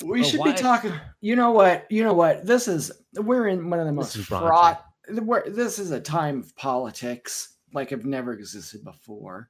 We 0.05 0.24
should 0.24 0.40
why- 0.40 0.53
be 0.53 0.59
talking. 0.59 0.92
You 1.20 1.36
know 1.36 1.50
what? 1.50 1.86
You 1.90 2.05
know 2.05 2.14
what? 2.14 2.46
This 2.46 2.68
is 2.68 2.90
we're 3.14 3.48
in 3.48 3.68
one 3.68 3.80
of 3.80 3.86
the 3.86 3.92
most 3.92 4.14
This 4.14 4.26
fraught. 4.26 4.84
This 5.09 5.78
is 5.78 5.90
a 5.90 6.00
time 6.00 6.40
of 6.40 6.55
politics 6.57 7.57
like 7.74 7.92
I've 7.92 8.05
never 8.07 8.32
existed 8.32 8.84
before. 8.84 9.48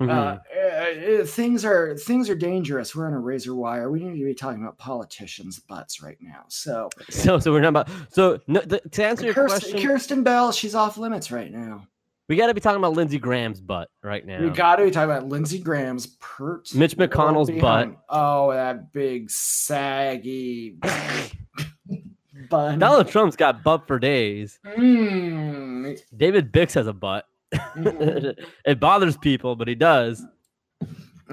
Uh, 0.00 0.04
uh, 0.04 0.38
uh, 0.56 1.24
things 1.24 1.64
are 1.64 1.96
things 1.96 2.30
are 2.30 2.36
dangerous. 2.36 2.94
We're 2.94 3.08
on 3.08 3.14
a 3.14 3.18
razor 3.18 3.54
wire. 3.56 3.90
We 3.90 4.00
need 4.04 4.18
to 4.18 4.24
be 4.24 4.34
talking 4.34 4.62
about 4.62 4.78
politicians' 4.78 5.58
butts 5.58 6.00
right 6.00 6.18
now. 6.20 6.44
So 6.48 6.88
So, 7.10 7.40
so 7.40 7.52
we're 7.52 7.60
not 7.60 7.70
about. 7.70 7.88
So, 8.10 8.38
no, 8.46 8.60
the, 8.60 8.78
to 8.80 9.04
answer 9.04 9.24
your 9.24 9.34
Kirsten, 9.34 9.72
question, 9.72 9.88
Kirsten 9.88 10.22
Bell, 10.22 10.52
she's 10.52 10.76
off 10.76 10.98
limits 10.98 11.32
right 11.32 11.50
now. 11.50 11.88
we 12.28 12.36
got 12.36 12.46
to 12.46 12.54
be 12.54 12.60
talking 12.60 12.78
about 12.78 12.92
Lindsey 12.92 13.18
Graham's 13.18 13.60
butt 13.60 13.90
right 14.04 14.24
now. 14.24 14.40
We 14.40 14.50
got 14.50 14.76
to 14.76 14.84
be 14.84 14.92
talking 14.92 15.10
about 15.10 15.26
Lindsey 15.26 15.58
Graham's 15.58 16.06
pert, 16.20 16.72
Mitch 16.76 16.96
McConnell's 16.96 17.50
butt. 17.60 17.96
Oh, 18.08 18.52
that 18.52 18.92
big 18.92 19.30
saggy 19.32 20.76
bun. 22.48 22.78
Donald 22.78 23.08
Trump's 23.08 23.34
got 23.34 23.64
butt 23.64 23.88
for 23.88 23.98
days. 23.98 24.60
Mm, 24.64 26.00
David 26.16 26.52
Bix 26.52 26.74
has 26.74 26.86
a 26.86 26.92
butt. 26.92 27.26
it 28.64 28.80
bothers 28.80 29.16
people, 29.16 29.56
but 29.56 29.68
he 29.68 29.74
does. 29.74 30.24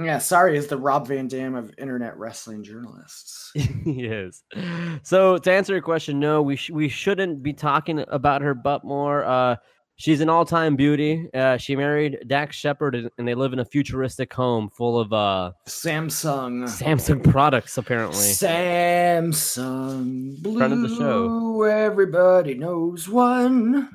yeah, 0.01 0.17
sorry, 0.17 0.57
is 0.57 0.67
the 0.67 0.77
Rob 0.77 1.07
Van 1.07 1.27
Dam 1.27 1.55
of 1.55 1.73
internet 1.77 2.17
wrestling 2.17 2.63
journalists. 2.63 3.51
he 3.55 4.05
is. 4.05 4.43
So 5.03 5.37
to 5.37 5.51
answer 5.51 5.73
your 5.73 5.81
question, 5.81 6.19
no, 6.19 6.41
we 6.41 6.55
sh- 6.55 6.71
we 6.71 6.89
shouldn't 6.89 7.43
be 7.43 7.53
talking 7.53 8.03
about 8.07 8.41
her 8.41 8.53
butt 8.53 8.83
more. 8.83 9.23
Uh, 9.25 9.55
She's 9.97 10.19
an 10.19 10.27
all-time 10.27 10.75
beauty. 10.75 11.29
Uh, 11.33 11.55
she 11.55 11.73
married 11.77 12.17
Dax 12.27 12.57
Shepard, 12.57 12.95
and- 12.95 13.09
and 13.17 13.25
they 13.25 13.33
live 13.33 13.53
in 13.53 13.59
a 13.59 13.63
futuristic 13.65 14.33
home 14.33 14.69
full 14.69 14.99
of 14.99 15.13
uh, 15.13 15.53
Samsung. 15.69 16.65
Samsung 16.67 17.23
products. 17.31 17.77
Apparently, 17.77 18.25
Samsung 19.25 20.41
Blue. 20.41 20.57
Friend 20.57 20.73
of 20.73 20.81
the 20.81 20.95
show. 20.97 21.63
Everybody 21.63 22.55
knows 22.55 23.07
one. 23.07 23.89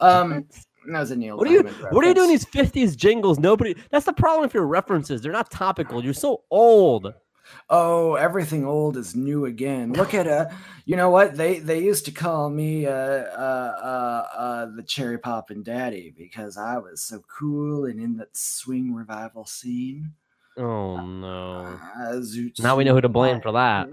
Um, 0.00 0.46
that 0.86 1.00
was 1.00 1.10
a 1.10 1.16
Neil. 1.16 1.36
What 1.36 1.48
are 1.48 1.52
you 1.52 1.62
Diamond 1.62 1.94
What 1.94 2.04
are 2.04 2.08
you 2.08 2.14
doing 2.14 2.28
these 2.28 2.44
fifties 2.44 2.96
jingles? 2.96 3.38
Nobody. 3.38 3.74
That's 3.90 4.06
the 4.06 4.12
problem 4.12 4.42
with 4.42 4.54
your 4.54 4.66
references. 4.66 5.22
They're 5.22 5.32
not 5.32 5.50
topical. 5.50 6.04
You're 6.04 6.14
so 6.14 6.42
old. 6.50 7.12
Oh, 7.68 8.14
everything 8.14 8.64
old 8.64 8.96
is 8.96 9.14
new 9.14 9.44
again. 9.44 9.92
Look 9.92 10.14
at 10.14 10.26
uh, 10.26 10.48
you 10.84 10.96
know 10.96 11.10
what 11.10 11.36
they 11.36 11.58
they 11.58 11.80
used 11.80 12.04
to 12.06 12.10
call 12.10 12.50
me 12.50 12.86
uh 12.86 12.90
uh 12.92 13.74
uh, 13.82 14.36
uh 14.36 14.66
the 14.76 14.82
cherry 14.82 15.18
poppin' 15.18 15.62
daddy 15.62 16.14
because 16.16 16.56
I 16.56 16.78
was 16.78 17.02
so 17.02 17.22
cool 17.38 17.84
and 17.84 18.00
in 18.00 18.16
that 18.16 18.36
swing 18.36 18.94
revival 18.94 19.44
scene. 19.44 20.12
Oh 20.56 21.04
no. 21.04 21.78
Ah, 21.80 22.12
zoot 22.14 22.60
Now 22.60 22.76
we 22.76 22.84
know 22.84 22.94
who 22.94 23.00
to 23.00 23.08
blame 23.08 23.40
for 23.40 23.52
that. 23.52 23.88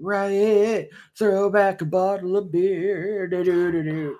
Right. 0.00 0.88
Throw 1.16 1.48
back 1.48 1.80
a 1.80 1.84
bottle 1.86 2.36
of 2.36 2.52
beer. 2.52 3.26
Do-do-do-do. 3.28 4.16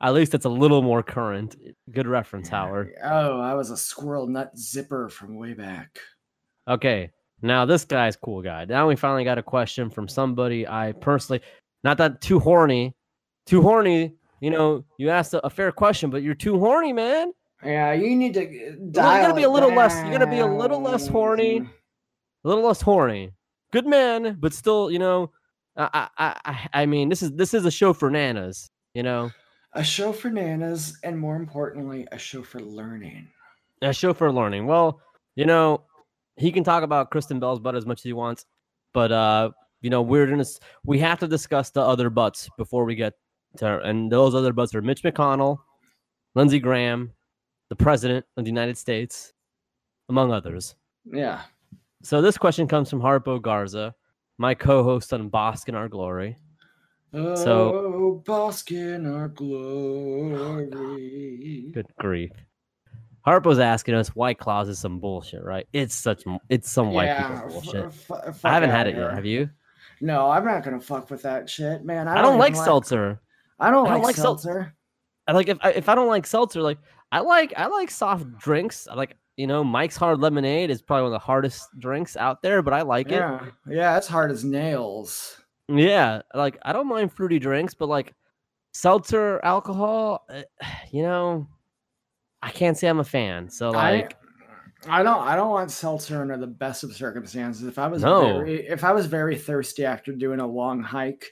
At 0.00 0.14
least 0.14 0.34
it's 0.34 0.44
a 0.44 0.48
little 0.50 0.82
more 0.82 1.02
current. 1.02 1.56
Good 1.90 2.06
reference, 2.06 2.48
Howard. 2.48 2.90
Oh, 3.02 3.40
I 3.40 3.54
was 3.54 3.70
a 3.70 3.76
squirrel 3.76 4.26
nut 4.26 4.56
zipper 4.58 5.08
from 5.08 5.36
way 5.36 5.54
back. 5.54 5.98
Okay. 6.68 7.10
Now 7.40 7.64
this 7.64 7.84
guy's 7.84 8.16
cool 8.16 8.42
guy. 8.42 8.64
Now 8.64 8.88
we 8.88 8.96
finally 8.96 9.24
got 9.24 9.38
a 9.38 9.42
question 9.42 9.90
from 9.90 10.08
somebody 10.08 10.66
I 10.66 10.92
personally, 11.00 11.40
not 11.84 11.96
that 11.98 12.20
too 12.20 12.40
horny, 12.40 12.96
too 13.46 13.62
horny. 13.62 14.14
You 14.40 14.50
know, 14.50 14.84
you 14.98 15.10
asked 15.10 15.34
a, 15.34 15.44
a 15.46 15.50
fair 15.50 15.70
question, 15.72 16.10
but 16.10 16.22
you're 16.22 16.34
too 16.34 16.58
horny, 16.58 16.92
man. 16.92 17.32
Yeah, 17.64 17.92
you 17.92 18.14
need 18.14 18.34
to 18.34 18.42
you 18.48 18.88
dial 18.92 19.22
gotta 19.22 19.34
be 19.34 19.42
a 19.42 19.48
it 19.48 19.52
little 19.52 19.72
less- 19.72 20.04
you 20.04 20.10
gotta 20.12 20.26
be 20.26 20.38
a 20.38 20.46
little 20.46 20.80
less 20.80 21.06
horny. 21.08 21.58
A 22.44 22.48
little 22.48 22.64
less 22.64 22.80
horny. 22.80 23.32
Good 23.72 23.86
man, 23.86 24.36
but 24.40 24.52
still, 24.52 24.90
you 24.90 24.98
know, 24.98 25.30
I, 25.76 26.08
I, 26.18 26.40
I, 26.44 26.68
I 26.82 26.86
mean, 26.86 27.08
this 27.08 27.22
is 27.22 27.32
this 27.32 27.54
is 27.54 27.64
a 27.64 27.70
show 27.70 27.92
for 27.92 28.10
nanas. 28.10 28.70
You 28.94 29.02
know, 29.02 29.30
A 29.74 29.84
show 29.84 30.12
for 30.12 30.30
nanas, 30.30 30.94
and 31.02 31.18
more 31.18 31.36
importantly, 31.36 32.06
a 32.12 32.18
show 32.18 32.42
for 32.42 32.60
learning. 32.60 33.28
a 33.82 33.92
show 33.92 34.12
for 34.14 34.32
learning. 34.32 34.66
Well, 34.66 35.00
you 35.36 35.44
know, 35.44 35.82
he 36.36 36.50
can 36.50 36.64
talk 36.64 36.82
about 36.82 37.10
Kristen 37.10 37.38
Bell's 37.38 37.60
butt 37.60 37.76
as 37.76 37.86
much 37.86 38.00
as 38.00 38.04
he 38.04 38.12
wants, 38.12 38.46
but 38.94 39.12
uh, 39.12 39.50
you 39.82 39.90
know, 39.90 40.02
we're 40.02 40.26
gonna 40.26 40.44
we 40.84 40.98
have 40.98 41.18
to 41.20 41.28
discuss 41.28 41.70
the 41.70 41.80
other 41.80 42.10
butts 42.10 42.48
before 42.56 42.84
we 42.84 42.94
get 42.94 43.14
to, 43.58 43.80
and 43.80 44.10
those 44.10 44.34
other 44.34 44.52
butts 44.52 44.74
are 44.74 44.82
Mitch 44.82 45.02
McConnell, 45.02 45.58
Lindsey 46.34 46.58
Graham, 46.58 47.12
the 47.68 47.76
president 47.76 48.24
of 48.36 48.44
the 48.44 48.50
United 48.50 48.78
States, 48.78 49.32
among 50.08 50.32
others. 50.32 50.74
Yeah. 51.04 51.42
So 52.02 52.22
this 52.22 52.38
question 52.38 52.66
comes 52.66 52.88
from 52.88 53.00
Harpo 53.00 53.40
Garza, 53.40 53.94
my 54.38 54.54
co-host 54.54 55.12
on 55.12 55.30
Bosk 55.30 55.68
in 55.68 55.74
Our 55.74 55.88
Glory. 55.88 56.36
Oh, 57.14 57.34
So- 57.34 58.22
bask 58.26 58.70
in 58.72 59.06
our 59.06 59.28
glory. 60.58 61.70
Good 61.72 61.86
grief. 61.98 62.32
Harpo's 63.26 63.58
asking 63.58 63.94
us 63.94 64.08
why 64.14 64.32
Claws 64.34 64.68
is 64.68 64.78
some 64.78 65.00
bullshit, 65.00 65.42
right? 65.44 65.66
It's 65.72 65.94
such 65.94 66.22
it's 66.48 66.70
some 66.70 66.92
white 66.92 67.06
yeah, 67.06 67.40
people 67.42 67.60
bullshit. 67.60 67.84
f- 67.86 67.94
fuck 68.06 68.36
I 68.44 68.54
haven't 68.54 68.70
had 68.70 68.86
it 68.86 68.96
yet. 68.96 69.12
Have 69.12 69.26
you? 69.26 69.50
No, 70.00 70.30
I'm 70.30 70.44
not 70.44 70.62
gonna 70.64 70.80
fuck 70.80 71.10
with 71.10 71.22
that 71.22 71.50
shit, 71.50 71.84
man. 71.84 72.08
I, 72.08 72.18
I 72.18 72.22
don't 72.22 72.36
even 72.36 72.38
like 72.40 72.56
seltzer. 72.56 73.20
I 73.58 73.70
don't 73.70 73.86
I 73.86 73.90
don't 73.90 73.98
like 73.98 74.06
like 74.08 74.16
sel- 74.16 74.38
seltzer. 74.38 74.74
I 75.26 75.32
like 75.32 75.48
if 75.48 75.58
I, 75.60 75.72
if 75.72 75.88
I 75.90 75.94
don't 75.94 76.08
like 76.08 76.26
seltzer, 76.26 76.62
like 76.62 76.78
I 77.12 77.20
like 77.20 77.52
I 77.56 77.66
like 77.66 77.90
soft 77.90 78.38
drinks. 78.38 78.86
I 78.90 78.94
like 78.94 79.16
you 79.36 79.46
know 79.46 79.62
Mike's 79.62 79.96
Hard 79.96 80.20
Lemonade 80.20 80.70
is 80.70 80.80
probably 80.80 81.02
one 81.02 81.12
of 81.12 81.20
the 81.20 81.26
hardest 81.26 81.68
drinks 81.78 82.16
out 82.16 82.40
there, 82.42 82.62
but 82.62 82.72
I 82.72 82.82
like 82.82 83.08
it. 83.08 83.16
Yeah, 83.16 83.44
yeah, 83.68 83.96
it's 83.98 84.06
hard 84.06 84.30
as 84.30 84.42
nails. 84.44 85.37
Yeah, 85.68 86.22
like 86.34 86.58
I 86.62 86.72
don't 86.72 86.88
mind 86.88 87.12
fruity 87.12 87.38
drinks, 87.38 87.74
but 87.74 87.88
like 87.88 88.14
seltzer 88.72 89.40
alcohol, 89.44 90.24
eh, 90.30 90.44
you 90.90 91.02
know, 91.02 91.46
I 92.42 92.50
can't 92.50 92.76
say 92.76 92.88
I'm 92.88 93.00
a 93.00 93.04
fan. 93.04 93.50
So 93.50 93.72
like, 93.72 94.16
I, 94.86 95.00
I 95.00 95.02
don't, 95.02 95.20
I 95.20 95.36
don't 95.36 95.50
want 95.50 95.70
seltzer 95.70 96.22
under 96.22 96.36
the 96.36 96.46
best 96.46 96.84
of 96.84 96.94
circumstances. 96.94 97.64
If 97.64 97.78
I 97.78 97.88
was 97.88 98.02
No. 98.02 98.20
very, 98.20 98.66
if 98.66 98.84
I 98.84 98.92
was 98.92 99.06
very 99.06 99.36
thirsty 99.36 99.84
after 99.84 100.12
doing 100.12 100.40
a 100.40 100.46
long 100.46 100.82
hike, 100.82 101.26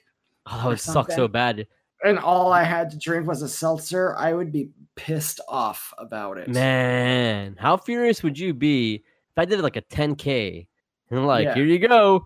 oh, 0.46 0.58
that 0.58 0.66
would 0.68 0.80
suck 0.80 1.10
so 1.10 1.28
bad. 1.28 1.66
and 2.04 2.18
all 2.18 2.52
I 2.52 2.62
had 2.64 2.90
to 2.90 2.98
drink 2.98 3.26
was 3.26 3.42
a 3.42 3.48
seltzer, 3.48 4.14
I 4.16 4.32
would 4.34 4.52
be 4.52 4.70
pissed 4.96 5.40
off 5.48 5.94
about 5.98 6.38
it. 6.38 6.48
Man, 6.48 7.56
how 7.58 7.76
furious 7.76 8.22
would 8.22 8.38
you 8.38 8.52
be 8.52 8.96
if 8.96 9.38
I 9.38 9.44
did 9.44 9.60
like 9.60 9.76
a 9.76 9.82
10k 9.82 10.66
and 11.10 11.26
like 11.26 11.46
Yeah. 11.46 11.54
here 11.54 11.64
you 11.64 11.78
go, 11.78 12.24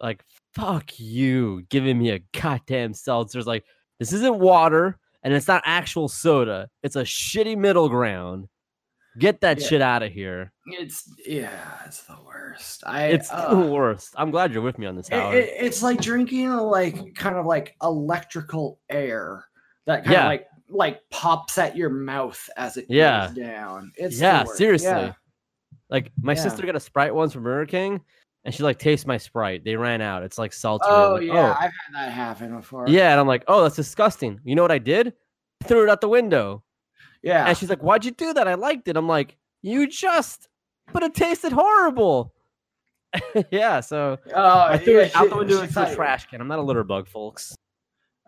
like 0.00 0.24
fuck 0.54 0.98
you, 0.98 1.62
giving 1.68 1.98
me 1.98 2.10
a 2.10 2.20
goddamn 2.40 2.94
seltzer. 2.94 3.38
It's 3.38 3.46
like 3.46 3.64
this 3.98 4.12
isn't 4.12 4.38
water 4.38 4.98
and 5.22 5.32
it's 5.34 5.48
not 5.48 5.62
actual 5.64 6.08
soda. 6.08 6.68
It's 6.82 6.96
a 6.96 7.02
shitty 7.02 7.56
middle 7.56 7.88
ground. 7.88 8.48
Get 9.18 9.40
that 9.40 9.60
Yeah. 9.60 9.66
shit 9.66 9.82
out 9.82 10.02
of 10.02 10.12
here. 10.12 10.52
It's 10.66 11.08
yeah, 11.26 11.78
it's 11.84 12.02
the 12.04 12.16
worst. 12.24 12.84
I 12.86 13.06
It's 13.08 13.28
uh, 13.32 13.54
the 13.54 13.66
worst. 13.66 14.14
I'm 14.16 14.30
glad 14.30 14.52
you're 14.52 14.62
with 14.62 14.78
me 14.78 14.86
on 14.86 14.94
this, 14.96 15.08
it- 15.10 15.14
it- 15.16 15.52
it's 15.58 15.82
like 15.82 16.00
drinking 16.00 16.50
like 16.50 17.14
kind 17.16 17.36
of 17.36 17.44
like 17.44 17.74
electrical 17.82 18.78
air 18.88 19.44
that 19.86 20.04
kind 20.04 20.12
Yeah. 20.12 20.20
of 20.22 20.26
like 20.26 20.46
like 20.68 21.00
pops 21.10 21.58
at 21.58 21.76
your 21.76 21.90
mouth 21.90 22.48
as 22.56 22.76
it 22.76 22.86
Yeah. 22.88 23.26
goes 23.26 23.36
down. 23.36 23.92
It's 23.96 24.20
yeah, 24.20 24.44
seriously. 24.44 24.88
Yeah. 24.88 25.12
Like 25.88 26.12
my 26.22 26.34
sister 26.34 26.64
got 26.64 26.76
a 26.76 26.80
Sprite 26.80 27.12
once 27.12 27.32
from 27.32 27.42
Burger 27.42 27.66
King, 27.66 28.00
and 28.44 28.54
she 28.54 28.62
like 28.62 28.78
tastes 28.78 29.06
my 29.06 29.16
Sprite. 29.16 29.64
They 29.64 29.76
ran 29.76 30.00
out. 30.00 30.22
It's 30.22 30.38
like. 30.38 30.52
I'm 30.64 30.78
Oh 30.82 31.14
like, 31.14 31.22
yeah, 31.24 31.32
oh. 31.34 31.52
I've 31.58 31.72
had 31.72 31.94
that 31.94 32.12
happen 32.12 32.56
before. 32.56 32.88
Yeah, 32.88 33.10
and 33.12 33.20
I'm 33.20 33.26
like, 33.26 33.44
oh, 33.48 33.62
that's 33.62 33.76
disgusting. 33.76 34.40
You 34.44 34.54
know 34.54 34.62
what 34.62 34.72
I 34.72 34.78
did? 34.78 35.12
Threw 35.64 35.82
it 35.82 35.90
out 35.90 36.00
the 36.00 36.08
window. 36.08 36.62
yeah. 37.22 37.46
And 37.46 37.56
she's 37.56 37.68
like, 37.68 37.82
why'd 37.82 38.04
you 38.04 38.12
do 38.12 38.32
that? 38.34 38.48
I 38.48 38.54
liked 38.54 38.88
it. 38.88 38.96
I'm 38.96 39.06
like, 39.08 39.36
you 39.62 39.86
just, 39.86 40.48
but 40.92 41.02
it 41.02 41.14
tasted 41.14 41.52
horrible. 41.52 42.32
yeah, 43.50 43.80
so 43.80 44.16
oh, 44.34 44.60
I 44.60 44.78
threw 44.78 44.94
yeah, 45.00 45.06
it 45.06 45.16
out 45.16 45.24
she- 45.24 45.28
the 45.30 45.36
window 45.36 45.60
into 45.62 45.90
a 45.90 45.94
trash 45.94 46.26
can. 46.26 46.40
I'm 46.40 46.48
not 46.48 46.60
a 46.60 46.62
litter 46.62 46.84
bug, 46.84 47.08
folks. 47.08 47.54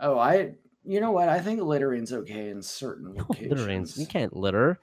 Oh, 0.01 0.19
I. 0.19 0.55
You 0.85 1.01
know 1.01 1.13
what? 1.13 1.29
I 1.29 1.39
think 1.39 1.61
littering's 1.63 2.13
okay 2.13 2.49
in 2.49 2.61
certain 2.61 3.15
locations. 3.17 3.51
Littering, 3.53 3.87
you 3.95 4.07
can't 4.07 4.37
litter. 4.37 4.81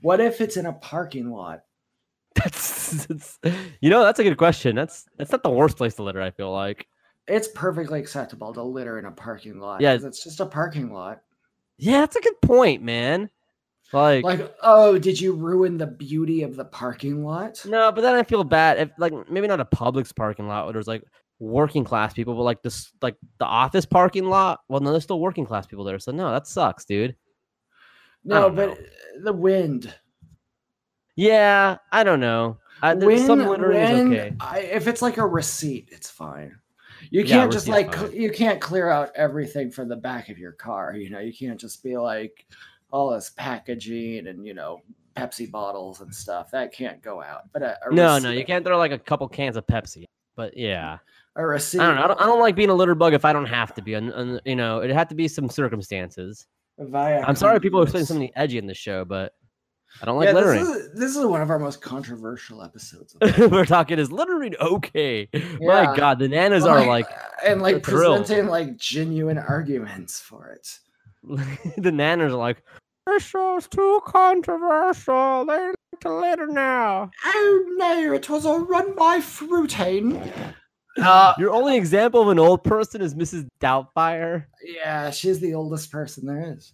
What 0.00 0.20
if 0.20 0.40
it's 0.40 0.56
in 0.56 0.66
a 0.66 0.72
parking 0.72 1.30
lot? 1.30 1.62
That's, 2.36 2.75
that's, 2.90 3.38
you 3.80 3.90
know, 3.90 4.02
that's 4.02 4.18
a 4.18 4.24
good 4.24 4.38
question. 4.38 4.76
That's 4.76 5.06
that's 5.18 5.32
not 5.32 5.42
the 5.42 5.50
worst 5.50 5.76
place 5.76 5.94
to 5.94 6.02
litter. 6.02 6.22
I 6.22 6.30
feel 6.30 6.52
like. 6.52 6.86
It's 7.28 7.48
perfectly 7.48 7.98
acceptable 7.98 8.52
to 8.54 8.62
litter 8.62 9.00
in 9.00 9.04
a 9.04 9.10
parking 9.10 9.58
lot. 9.58 9.80
Yeah, 9.80 9.94
it's 9.94 10.22
just 10.22 10.38
a 10.38 10.46
parking 10.46 10.92
lot. 10.92 11.22
Yeah, 11.76 12.00
that's 12.00 12.14
a 12.14 12.20
good 12.20 12.40
point, 12.40 12.82
man. 12.82 13.30
Like, 13.92 14.24
Like, 14.24 14.54
oh, 14.62 14.98
did 14.98 15.20
you 15.20 15.32
ruin 15.32 15.78
the 15.78 15.86
beauty 15.86 16.42
of 16.42 16.56
the 16.56 16.64
parking 16.64 17.24
lot? 17.24 17.64
no, 17.66 17.92
but 17.92 18.00
then 18.00 18.14
I 18.14 18.22
feel 18.22 18.42
bad 18.44 18.78
if 18.78 18.90
like 18.98 19.12
maybe 19.30 19.46
not 19.46 19.60
a 19.60 19.64
Publix 19.64 20.14
parking 20.14 20.48
lot 20.48 20.66
where 20.66 20.72
there's 20.72 20.88
like 20.88 21.02
working 21.38 21.84
class 21.84 22.12
people, 22.12 22.34
but 22.34 22.42
like 22.42 22.62
this 22.62 22.92
like 23.02 23.16
the 23.38 23.44
office 23.44 23.86
parking 23.86 24.24
lot. 24.24 24.60
Well, 24.68 24.80
no, 24.80 24.90
there's 24.90 25.04
still 25.04 25.20
working 25.20 25.46
class 25.46 25.66
people 25.66 25.84
there. 25.84 25.98
So 25.98 26.12
no, 26.12 26.30
that 26.32 26.46
sucks, 26.46 26.84
dude. 26.84 27.16
No, 28.24 28.50
but 28.50 28.70
know. 28.70 28.76
the 29.22 29.32
wind. 29.32 29.94
Yeah, 31.14 31.78
I 31.92 32.04
don't 32.04 32.20
know. 32.20 32.58
Some 32.82 33.00
When- 33.00 33.14
is 33.18 33.28
okay. 33.30 34.34
I, 34.40 34.60
if 34.60 34.86
it's 34.86 35.02
like 35.02 35.16
a 35.18 35.26
receipt, 35.26 35.88
it's 35.92 36.10
fine. 36.10 36.56
You 37.10 37.22
Yeah, 37.22 37.36
can't 37.36 37.52
just 37.52 37.68
like 37.68 37.94
fine. 37.94 38.12
you 38.12 38.30
can't 38.30 38.60
clear 38.60 38.88
out 38.90 39.10
everything 39.14 39.70
from 39.70 39.88
the 39.88 39.96
back 39.96 40.28
of 40.28 40.38
your 40.38 40.52
car. 40.52 40.96
You 40.96 41.10
know, 41.10 41.20
you 41.20 41.32
can't 41.32 41.60
just 41.60 41.82
be 41.82 41.96
like 41.96 42.46
all 42.90 43.10
this 43.10 43.30
packaging 43.30 44.26
and 44.28 44.46
you 44.46 44.54
know 44.54 44.80
Pepsi 45.16 45.50
bottles 45.50 46.00
and 46.00 46.14
stuff 46.14 46.50
that 46.50 46.72
can't 46.72 47.00
go 47.02 47.22
out. 47.22 47.42
But 47.52 47.62
a, 47.62 47.78
a 47.88 47.94
No, 47.94 48.14
receipt, 48.14 48.22
no, 48.28 48.32
you 48.32 48.44
can't 48.44 48.64
throw 48.64 48.76
like 48.78 48.92
a 48.92 48.98
couple 48.98 49.28
cans 49.28 49.56
of 49.56 49.66
Pepsi. 49.66 50.04
But 50.36 50.56
yeah, 50.56 50.98
A 51.36 51.46
receipt. 51.46 51.80
I 51.80 51.86
don't 51.86 51.96
know. 51.96 52.02
I 52.04 52.06
don't, 52.08 52.20
I 52.20 52.26
don't 52.26 52.40
like 52.40 52.54
being 52.56 52.68
a 52.68 52.74
litter 52.74 52.94
bug 52.94 53.14
if 53.14 53.24
I 53.24 53.32
don't 53.32 53.46
have 53.46 53.72
to 53.76 53.82
be. 53.82 53.94
And, 53.94 54.10
and 54.10 54.40
you 54.44 54.54
know, 54.56 54.80
it 54.80 54.90
had 54.90 55.08
to 55.08 55.14
be 55.14 55.28
some 55.28 55.48
circumstances. 55.48 56.46
via 56.78 57.22
I'm 57.22 57.36
sorry, 57.36 57.58
people 57.60 57.80
are 57.80 57.86
saying 57.86 58.04
something 58.04 58.30
edgy 58.36 58.58
in 58.58 58.66
the 58.66 58.74
show, 58.74 59.04
but 59.06 59.32
I 60.02 60.04
don't 60.04 60.16
like 60.16 60.26
yeah, 60.26 60.32
littering. 60.32 60.64
This 60.64 60.76
is, 60.76 60.92
this 60.92 61.16
is 61.16 61.24
one 61.24 61.40
of 61.40 61.50
our 61.50 61.58
most 61.58 61.80
controversial 61.80 62.62
episodes. 62.62 63.16
We're 63.38 63.64
talking 63.64 63.98
is 63.98 64.12
littering 64.12 64.54
okay? 64.60 65.28
Yeah. 65.32 65.40
My 65.60 65.96
God, 65.96 66.18
the 66.18 66.28
nanas 66.28 66.68
are 66.68 66.86
like 66.86 67.06
and 67.44 67.62
like 67.62 67.84
thrilled. 67.84 68.18
presenting 68.18 68.50
like 68.50 68.76
genuine 68.76 69.38
arguments 69.38 70.20
for 70.20 70.48
it. 70.48 70.78
the 71.76 71.90
nanas 71.90 72.32
are 72.32 72.36
like 72.36 72.62
this 73.06 73.22
show's 73.22 73.68
too 73.68 74.00
controversial. 74.04 75.44
They 75.46 75.66
need 75.66 76.00
to 76.00 76.14
litter 76.14 76.46
now. 76.46 77.10
Oh 77.24 77.64
no, 77.76 78.12
it 78.12 78.28
was 78.28 78.44
all 78.44 78.60
run 78.60 78.94
by 78.96 79.20
fruiting. 79.20 80.20
Uh, 80.98 81.34
Your 81.38 81.52
only 81.52 81.76
example 81.76 82.22
of 82.22 82.28
an 82.28 82.38
old 82.38 82.64
person 82.64 83.02
is 83.02 83.14
Mrs. 83.14 83.46
Doubtfire. 83.60 84.46
yeah, 84.64 85.10
she's 85.10 85.40
the 85.40 85.54
oldest 85.54 85.92
person 85.92 86.26
there 86.26 86.54
is. 86.56 86.72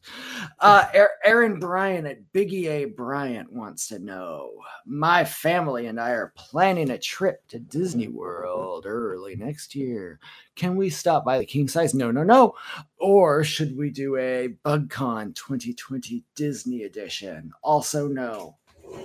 Uh, 0.60 0.84
Aaron 1.24 1.58
Bryant 1.58 2.06
at 2.06 2.32
Biggie 2.32 2.66
A. 2.66 2.84
Bryant 2.84 3.52
wants 3.52 3.88
to 3.88 3.98
know 3.98 4.52
My 4.86 5.24
family 5.24 5.86
and 5.86 5.98
I 6.00 6.10
are 6.10 6.32
planning 6.36 6.90
a 6.90 6.98
trip 6.98 7.46
to 7.48 7.58
Disney 7.58 8.08
World 8.08 8.84
early 8.86 9.34
next 9.34 9.74
year. 9.74 10.20
Can 10.54 10.76
we 10.76 10.88
stop 10.88 11.24
by 11.24 11.38
the 11.38 11.44
king 11.46 11.66
size? 11.66 11.92
No, 11.94 12.10
no, 12.12 12.22
no. 12.22 12.54
Or 12.98 13.42
should 13.42 13.76
we 13.76 13.90
do 13.90 14.16
a 14.16 14.50
BugCon 14.64 15.34
2020 15.34 16.24
Disney 16.36 16.82
edition? 16.84 17.50
Also, 17.62 18.06
no. 18.06 18.56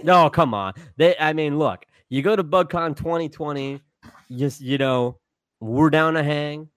No, 0.03 0.30
come 0.30 0.53
on. 0.53 0.74
They, 0.97 1.15
I 1.18 1.34
mean, 1.34 1.57
look, 1.57 1.86
you 2.09 2.22
go 2.22 2.36
to 2.36 2.43
BugCon 2.43 2.95
2020, 2.95 3.82
just 4.32 4.61
you 4.61 4.78
know, 4.78 5.17
we're 5.59 5.89
down 5.89 6.13
to 6.15 6.23
hang, 6.23 6.69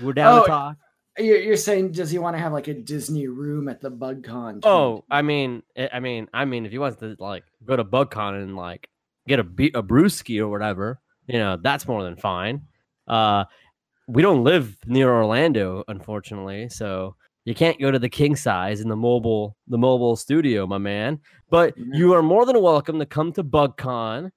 we're 0.00 0.12
down 0.12 0.38
Oh, 0.38 0.42
to 0.42 0.48
talk. 0.48 0.76
You're, 1.18 1.40
you're 1.40 1.56
saying, 1.56 1.92
does 1.92 2.10
he 2.10 2.18
want 2.18 2.34
to 2.36 2.40
have 2.40 2.52
like 2.52 2.68
a 2.68 2.74
Disney 2.74 3.26
room 3.26 3.68
at 3.68 3.80
the 3.80 3.90
BugCon? 3.90 4.60
Oh, 4.64 5.04
I 5.10 5.22
mean, 5.22 5.62
I 5.76 5.90
I 5.94 6.00
mean, 6.00 6.28
I 6.32 6.44
mean, 6.44 6.64
if 6.64 6.72
he 6.72 6.78
wants 6.78 6.98
to 7.00 7.16
like 7.18 7.44
go 7.64 7.76
to 7.76 7.84
BugCon 7.84 8.42
and 8.42 8.56
like 8.56 8.88
get 9.26 9.38
a 9.38 9.44
be- 9.44 9.72
a 9.74 9.82
brewski 9.82 10.40
or 10.40 10.48
whatever, 10.48 11.00
you 11.26 11.38
know, 11.38 11.58
that's 11.60 11.86
more 11.86 12.02
than 12.04 12.16
fine. 12.16 12.62
Uh, 13.06 13.44
we 14.06 14.22
don't 14.22 14.44
live 14.44 14.76
near 14.86 15.12
Orlando, 15.12 15.84
unfortunately, 15.88 16.68
so 16.68 17.16
you 17.44 17.54
can't 17.54 17.80
go 17.80 17.90
to 17.90 17.98
the 17.98 18.08
king 18.08 18.34
size 18.36 18.80
in 18.80 18.88
the 18.88 18.96
mobile 18.96 19.56
the 19.68 19.78
mobile 19.78 20.16
studio, 20.16 20.66
my 20.66 20.78
man. 20.78 21.20
But 21.50 21.74
you 21.76 22.14
are 22.14 22.22
more 22.22 22.46
than 22.46 22.60
welcome 22.62 22.98
to 22.98 23.06
come 23.06 23.32
to 23.32 23.44
BugCon 23.44 24.30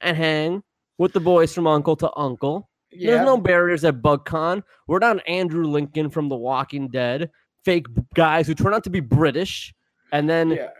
and 0.00 0.16
hang 0.16 0.62
with 0.98 1.12
the 1.12 1.20
boys 1.20 1.54
from 1.54 1.66
Uncle 1.66 1.96
to 1.96 2.10
Uncle. 2.16 2.68
yeah. 2.90 3.12
There's 3.12 3.26
no 3.26 3.38
barriers 3.38 3.84
at 3.84 4.02
BugCon. 4.02 4.62
We're 4.86 4.98
not 4.98 5.26
Andrew 5.26 5.64
Lincoln 5.64 6.10
from 6.10 6.28
The 6.28 6.36
Walking 6.36 6.88
Dead, 6.88 7.30
fake 7.64 7.86
guys 8.14 8.46
who 8.46 8.54
turn 8.54 8.74
out 8.74 8.84
to 8.84 8.90
be 8.90 9.00
British. 9.00 9.74
And 10.12 10.28
then 10.28 10.50
yeah. 10.50 10.70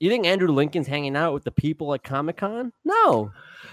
you 0.00 0.08
think 0.10 0.26
Andrew 0.26 0.48
Lincoln's 0.48 0.86
hanging 0.86 1.16
out 1.16 1.34
with 1.34 1.44
the 1.44 1.50
people 1.50 1.92
at 1.94 2.02
Comic 2.02 2.38
Con? 2.38 2.72
No. 2.84 3.30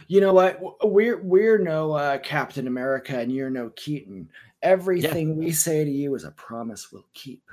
You 0.07 0.21
know 0.21 0.33
what? 0.33 0.59
We're 0.83 1.21
we're 1.21 1.57
no 1.57 1.93
uh, 1.93 2.17
Captain 2.19 2.67
America, 2.67 3.17
and 3.17 3.31
you're 3.31 3.49
no 3.49 3.69
Keaton. 3.75 4.29
Everything 4.61 5.37
we 5.37 5.51
say 5.51 5.83
to 5.83 5.91
you 5.91 6.15
is 6.15 6.23
a 6.23 6.31
promise 6.31 6.91
we'll 6.91 7.05
keep. 7.13 7.43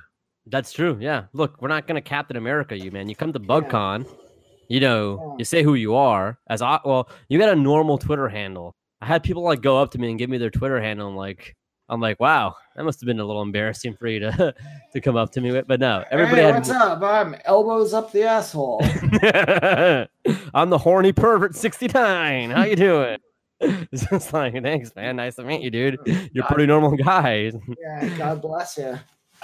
That's 0.47 0.73
true. 0.73 0.97
Yeah. 1.01 1.25
Look, 1.33 1.61
we're 1.61 1.69
not 1.69 1.87
gonna 1.87 2.01
Captain 2.01 2.37
America 2.37 2.77
you, 2.77 2.91
man. 2.91 3.09
You 3.09 3.15
come 3.15 3.33
to 3.33 3.41
BugCon, 3.41 4.07
you 4.71 4.79
know, 4.81 5.35
you 5.39 5.45
say 5.45 5.63
who 5.63 5.75
you 5.75 5.95
are. 5.97 6.39
As 6.49 6.63
I 6.63 6.79
well, 6.85 7.11
you 7.29 7.39
got 7.39 7.51
a 7.51 7.57
normal 7.57 7.99
Twitter 7.99 8.29
handle. 8.29 8.75
I 9.01 9.07
had 9.07 9.23
people 9.23 9.43
like 9.43 9.61
go 9.61 9.77
up 9.79 9.91
to 9.93 9.99
me 9.99 10.11
and 10.11 10.19
give 10.19 10.31
me 10.31 10.39
their 10.39 10.51
Twitter 10.51 10.81
handle. 10.81 11.09
and 11.09 11.17
like, 11.17 11.57
I'm 11.89 12.01
like, 12.01 12.21
wow, 12.21 12.55
that 12.77 12.85
must 12.85 13.01
have 13.01 13.07
been 13.07 13.19
a 13.19 13.25
little 13.25 13.43
embarrassing 13.43 13.97
for 13.97 14.07
you 14.07 14.21
to 14.21 14.55
to 14.93 15.01
come 15.01 15.17
up 15.17 15.33
to 15.33 15.41
me 15.41 15.51
with. 15.51 15.67
But 15.67 15.81
no, 15.81 16.05
everybody 16.13 16.43
hey, 16.43 16.47
had 16.47 16.55
what's 16.55 16.71
up? 16.71 17.03
I'm 17.03 17.35
elbows 17.45 17.93
up 17.93 18.13
the 18.13 18.23
asshole. 18.23 18.81
I'm 20.55 20.71
the 20.71 20.79
horny 20.79 21.13
pervert 21.13 21.57
69. 21.57 22.51
How 22.51 22.63
you 22.65 22.77
doing? 22.77 23.19
It's 23.93 24.07
just 24.09 24.33
like, 24.33 24.55
thanks, 24.63 24.97
man. 24.97 25.17
Nice 25.17 25.37
to 25.37 25.45
meet 25.45 25.61
you, 25.61 25.71
dude. 25.71 25.99
You're 26.33 26.47
a 26.47 26.49
pretty 26.49 26.65
normal 26.65 26.97
guy. 26.97 27.53
yeah, 27.79 28.09
God 28.17 28.41
bless 28.41 28.79
you. 28.79 28.99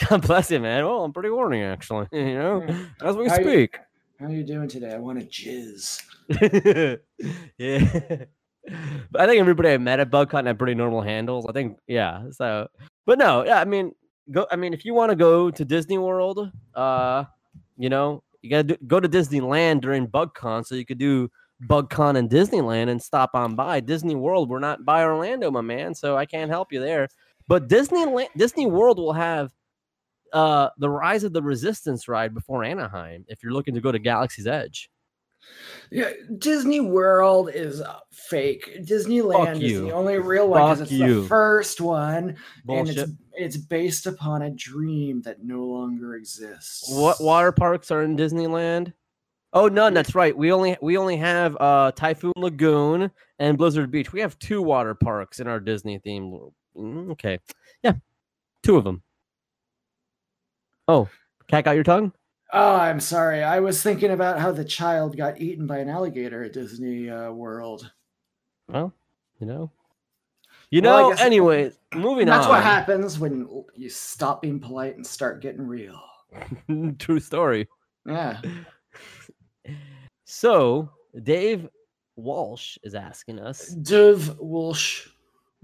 God 0.09 0.23
bless 0.27 0.51
you, 0.51 0.59
man. 0.59 0.87
Well, 0.87 1.05
I'm 1.05 1.13
pretty 1.13 1.29
horny, 1.29 1.63
actually. 1.63 2.07
You 2.13 2.35
know, 2.35 2.67
as 3.03 3.15
we 3.15 3.29
How 3.29 3.37
you- 3.39 3.69
speak. 4.17 4.29
are 4.29 4.33
you 4.33 4.45
doing 4.45 4.69
today? 4.69 4.93
I 4.93 4.99
want 4.99 5.21
to 5.21 5.27
jizz. 5.27 6.03
yeah. 7.59 8.25
But 9.11 9.21
I 9.21 9.27
think 9.27 9.41
everybody 9.41 9.71
I 9.71 9.79
met 9.79 10.01
at 10.01 10.11
BugCon 10.11 10.47
had 10.47 10.59
pretty 10.59 10.75
normal 10.75 11.03
handles. 11.03 11.47
I 11.49 11.53
think, 11.53 11.79
yeah. 11.87 12.25
So, 12.31 12.69
but 13.05 13.19
no, 13.19 13.45
yeah. 13.45 13.61
I 13.61 13.65
mean, 13.65 13.93
go. 14.31 14.47
I 14.51 14.57
mean, 14.57 14.75
if 14.75 14.85
you 14.85 14.95
want 14.95 15.11
to 15.11 15.17
go 15.17 15.51
to 15.51 15.65
Disney 15.65 15.99
World, 15.99 16.51
uh, 16.75 17.25
you 17.77 17.89
know, 17.89 18.23
you 18.43 18.51
gotta 18.51 18.65
do, 18.65 18.77
go 18.87 19.01
to 19.01 19.09
Disneyland 19.09 19.81
during 19.83 20.09
BugCon, 20.09 20.67
so 20.67 20.75
you 20.75 20.85
could 20.85 20.99
do 20.99 21.31
BugCon 21.65 22.17
in 22.17 22.29
Disneyland 22.29 22.89
and 22.91 23.01
stop 23.01 23.31
on 23.35 23.55
by 23.55 23.81
Disney 23.81 24.15
World. 24.15 24.51
We're 24.51 24.59
not 24.59 24.85
by 24.85 25.05
Orlando, 25.05 25.51
my 25.51 25.61
man, 25.61 25.95
so 25.95 26.17
I 26.17 26.27
can't 26.27 26.51
help 26.51 26.73
you 26.73 26.81
there. 26.81 27.09
But 27.49 27.69
Disneyland, 27.69 28.29
Disney 28.37 28.67
World 28.67 28.99
will 28.99 29.13
have 29.13 29.51
uh 30.33 30.71
the 30.79 30.89
Rise 30.91 31.25
of 31.25 31.33
the 31.33 31.43
Resistance 31.43 32.09
ride 32.09 32.35
before 32.35 32.65
Anaheim 32.65 33.25
if 33.29 33.43
you're 33.43 33.53
looking 33.53 33.75
to 33.75 33.81
go 33.81 33.93
to 33.93 33.99
Galaxy's 33.99 34.47
Edge. 34.47 34.91
Yeah, 35.91 36.11
Disney 36.39 36.81
World 36.81 37.51
is 37.55 37.81
fake. 38.11 38.79
Disneyland 38.81 39.63
is 39.63 39.81
the 39.81 39.93
only 39.93 40.19
real 40.19 40.49
one 40.49 40.61
because 40.63 40.81
it's 40.81 40.91
you. 40.93 41.23
the 41.23 41.29
first 41.29 41.81
one, 41.81 42.37
Bullshit. 42.65 42.99
and 42.99 43.09
it's 43.09 43.13
it's 43.39 43.57
based 43.57 44.07
upon 44.07 44.43
a 44.43 44.51
dream 44.51 45.23
that 45.23 45.45
no 45.45 45.63
longer 45.65 46.17
exists. 46.17 46.91
What 46.91 47.21
water 47.21 47.53
parks 47.53 47.91
are 47.91 48.03
in 48.03 48.17
Disneyland? 48.17 48.93
Oh, 49.53 49.69
none. 49.69 49.95
That's 49.95 50.15
right. 50.15 50.37
We 50.37 50.51
only 50.53 50.77
we 50.83 50.97
only 50.99 51.17
have 51.19 51.57
uh 51.61 51.93
Typhoon 51.93 52.33
Lagoon 52.37 53.11
and 53.39 53.57
Blizzard 53.57 53.91
Beach. 53.93 54.13
We 54.13 54.21
have 54.21 54.39
two 54.41 54.63
water 54.63 54.95
parks 54.95 55.39
in 55.39 55.47
our 55.47 55.61
Disney 55.61 55.99
theme. 55.99 56.51
Mm, 56.77 57.13
Okay, 57.13 57.39
yeah, 57.83 57.93
two 58.63 58.77
of 58.77 58.85
them. 58.85 59.03
Oh, 60.89 61.09
cat 61.49 61.65
got 61.65 61.75
your 61.75 61.85
tongue? 61.85 62.13
Oh, 62.53 62.77
I'm 62.77 63.01
sorry. 63.01 63.43
I 63.43 63.59
was 63.61 63.83
thinking 63.83 64.13
about 64.13 64.39
how 64.39 64.53
the 64.53 64.65
child 64.65 65.17
got 65.17 65.41
eaten 65.41 65.67
by 65.67 65.79
an 65.79 65.89
alligator 65.89 66.45
at 66.45 66.53
Disney 66.53 67.11
uh, 67.11 67.33
World. 67.33 67.91
Well, 68.69 68.93
you 69.41 69.47
know, 69.47 69.71
you 70.71 70.81
Well, 70.81 71.11
know. 71.11 71.17
anyway, 71.19 71.73
moving 71.95 72.27
That's 72.27 72.47
on. 72.47 72.53
That's 72.53 72.65
what 72.65 72.65
happens 72.65 73.19
when 73.19 73.65
you 73.75 73.89
stop 73.89 74.43
being 74.43 74.61
polite 74.61 74.97
and 74.97 75.07
start 75.07 75.43
getting 75.43 75.67
real. 75.67 76.01
True 76.99 77.21
story. 77.21 77.69
Yeah. 78.07 78.41
So 80.25 80.91
Dave 81.23 81.69
Walsh 82.17 82.79
is 82.83 82.95
asking 82.95 83.41
us: 83.41 83.69
Div 83.69 84.39
Walsh. 84.39 85.09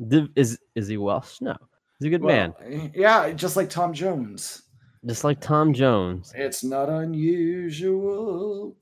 Div- 0.08 0.30
Is 0.36 0.58
is 0.74 0.88
he 0.88 0.96
Welsh? 0.96 1.40
No, 1.40 1.56
he's 1.98 2.06
a 2.06 2.10
good 2.10 2.22
man, 2.22 2.54
Yeah, 2.94 3.30
just 3.32 3.56
like 3.56 3.70
Tom 3.70 3.92
Jones. 3.92 4.62
Just 5.06 5.24
like 5.24 5.40
Tom 5.40 5.72
Jones. 5.72 6.32
It's 6.36 6.62
not 6.62 6.88
unusual. 6.88 8.76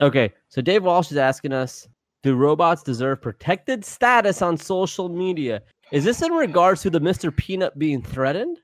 Okay, 0.00 0.32
so 0.48 0.60
Dave 0.60 0.82
Walsh 0.82 1.10
is 1.10 1.16
asking 1.16 1.52
us 1.52 1.88
Do 2.22 2.34
robots 2.34 2.82
deserve 2.82 3.22
protected 3.22 3.84
status 3.84 4.42
on 4.42 4.56
social 4.56 5.08
media? 5.08 5.62
Is 5.92 6.04
this 6.04 6.22
in 6.22 6.32
regards 6.32 6.82
to 6.82 6.90
the 6.90 7.00
Mr. 7.00 7.34
Peanut 7.34 7.78
being 7.78 8.02
threatened? 8.02 8.58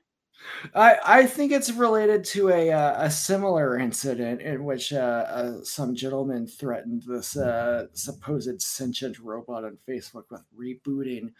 I, 0.73 0.97
I 1.05 1.25
think 1.25 1.51
it's 1.51 1.71
related 1.71 2.23
to 2.25 2.49
a 2.49 2.71
uh, 2.71 3.03
a 3.03 3.11
similar 3.11 3.77
incident 3.77 4.41
in 4.41 4.63
which 4.63 4.93
uh, 4.93 5.25
uh, 5.29 5.63
some 5.63 5.95
gentleman 5.95 6.47
threatened 6.47 7.03
this 7.05 7.37
uh, 7.37 7.87
supposed 7.93 8.61
sentient 8.61 9.19
robot 9.19 9.65
on 9.65 9.77
Facebook 9.87 10.25
with 10.31 10.41
rebooting 10.57 11.31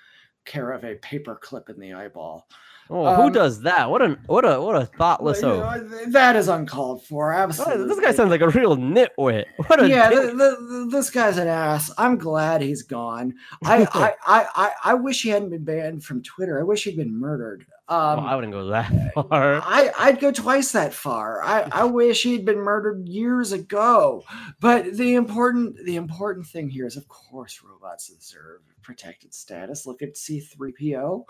care 0.49 0.71
of 0.71 0.83
a 0.83 0.95
paper 0.95 1.35
clip 1.41 1.69
in 1.69 1.79
the 1.79 1.93
eyeball. 1.93 2.47
Oh, 2.91 3.13
who 3.15 3.21
Um, 3.27 3.31
does 3.31 3.61
that? 3.61 3.91
What 3.91 4.01
a 4.01 4.17
what 4.25 4.43
a 4.45 4.59
what 4.59 4.75
a 4.75 4.87
thoughtless 4.87 5.43
you 5.43 5.47
oh. 5.47 5.59
know, 5.59 6.11
that 6.11 6.35
is 6.35 6.47
uncalled 6.47 7.05
for. 7.05 7.31
Absolutely. 7.31 7.87
This 7.87 7.99
guy 7.99 8.11
sounds 8.11 8.31
like 8.31 8.41
a 8.41 8.49
real 8.49 8.75
nitwit. 8.77 9.45
What 9.67 9.83
a 9.83 9.87
yeah, 9.87 10.09
th- 10.09 10.31
th- 10.35 10.57
this 10.91 11.11
guy's 11.11 11.37
an 11.37 11.47
ass. 11.47 11.91
I'm 11.99 12.17
glad 12.17 12.61
he's 12.63 12.81
gone. 12.81 13.35
I, 13.63 13.83
I, 13.93 14.13
I, 14.25 14.45
I, 14.55 14.71
I 14.85 14.93
wish 14.95 15.21
he 15.21 15.29
hadn't 15.29 15.51
been 15.51 15.63
banned 15.63 16.03
from 16.03 16.23
Twitter. 16.23 16.59
I 16.59 16.63
wish 16.63 16.83
he'd 16.85 16.97
been 16.97 17.15
murdered. 17.15 17.67
Um, 17.89 18.17
Well, 18.17 18.27
I 18.27 18.35
wouldn't 18.35 18.53
go 18.53 18.65
that 18.69 19.13
far. 19.13 19.61
I, 19.63 19.91
I'd 19.97 20.19
go 20.19 20.31
twice 20.31 20.71
that 20.71 20.91
far. 20.93 21.43
I, 21.43 21.67
I 21.71 21.83
wish 21.83 22.23
he'd 22.23 22.45
been 22.45 22.59
murdered 22.59 23.07
years 23.07 23.51
ago. 23.51 24.23
But 24.59 24.95
the 24.97 25.13
important 25.13 25.77
the 25.85 25.95
important 25.95 26.47
thing 26.47 26.69
here 26.69 26.87
is, 26.87 26.97
of 26.97 27.07
course, 27.07 27.61
robots 27.63 28.07
deserve 28.09 28.61
protected 28.81 29.33
status. 29.33 29.85
Look 29.85 30.01
at 30.01 30.15
C3PO. 30.15 31.23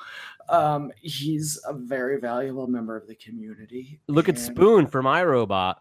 Um, 0.49 0.91
he's 1.01 1.59
a 1.67 1.73
very 1.73 2.19
valuable 2.19 2.67
member 2.67 2.95
of 2.97 3.07
the 3.07 3.15
community. 3.15 3.99
Look 4.07 4.29
at 4.29 4.35
and- 4.35 4.43
Spoon 4.45 4.87
from 4.87 5.05
iRobot. 5.05 5.75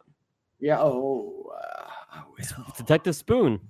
Yeah. 0.61 0.79
Oh, 0.81 1.53
uh, 2.15 2.21
will. 2.37 2.65
Detective 2.77 3.15
Spoon. 3.17 3.61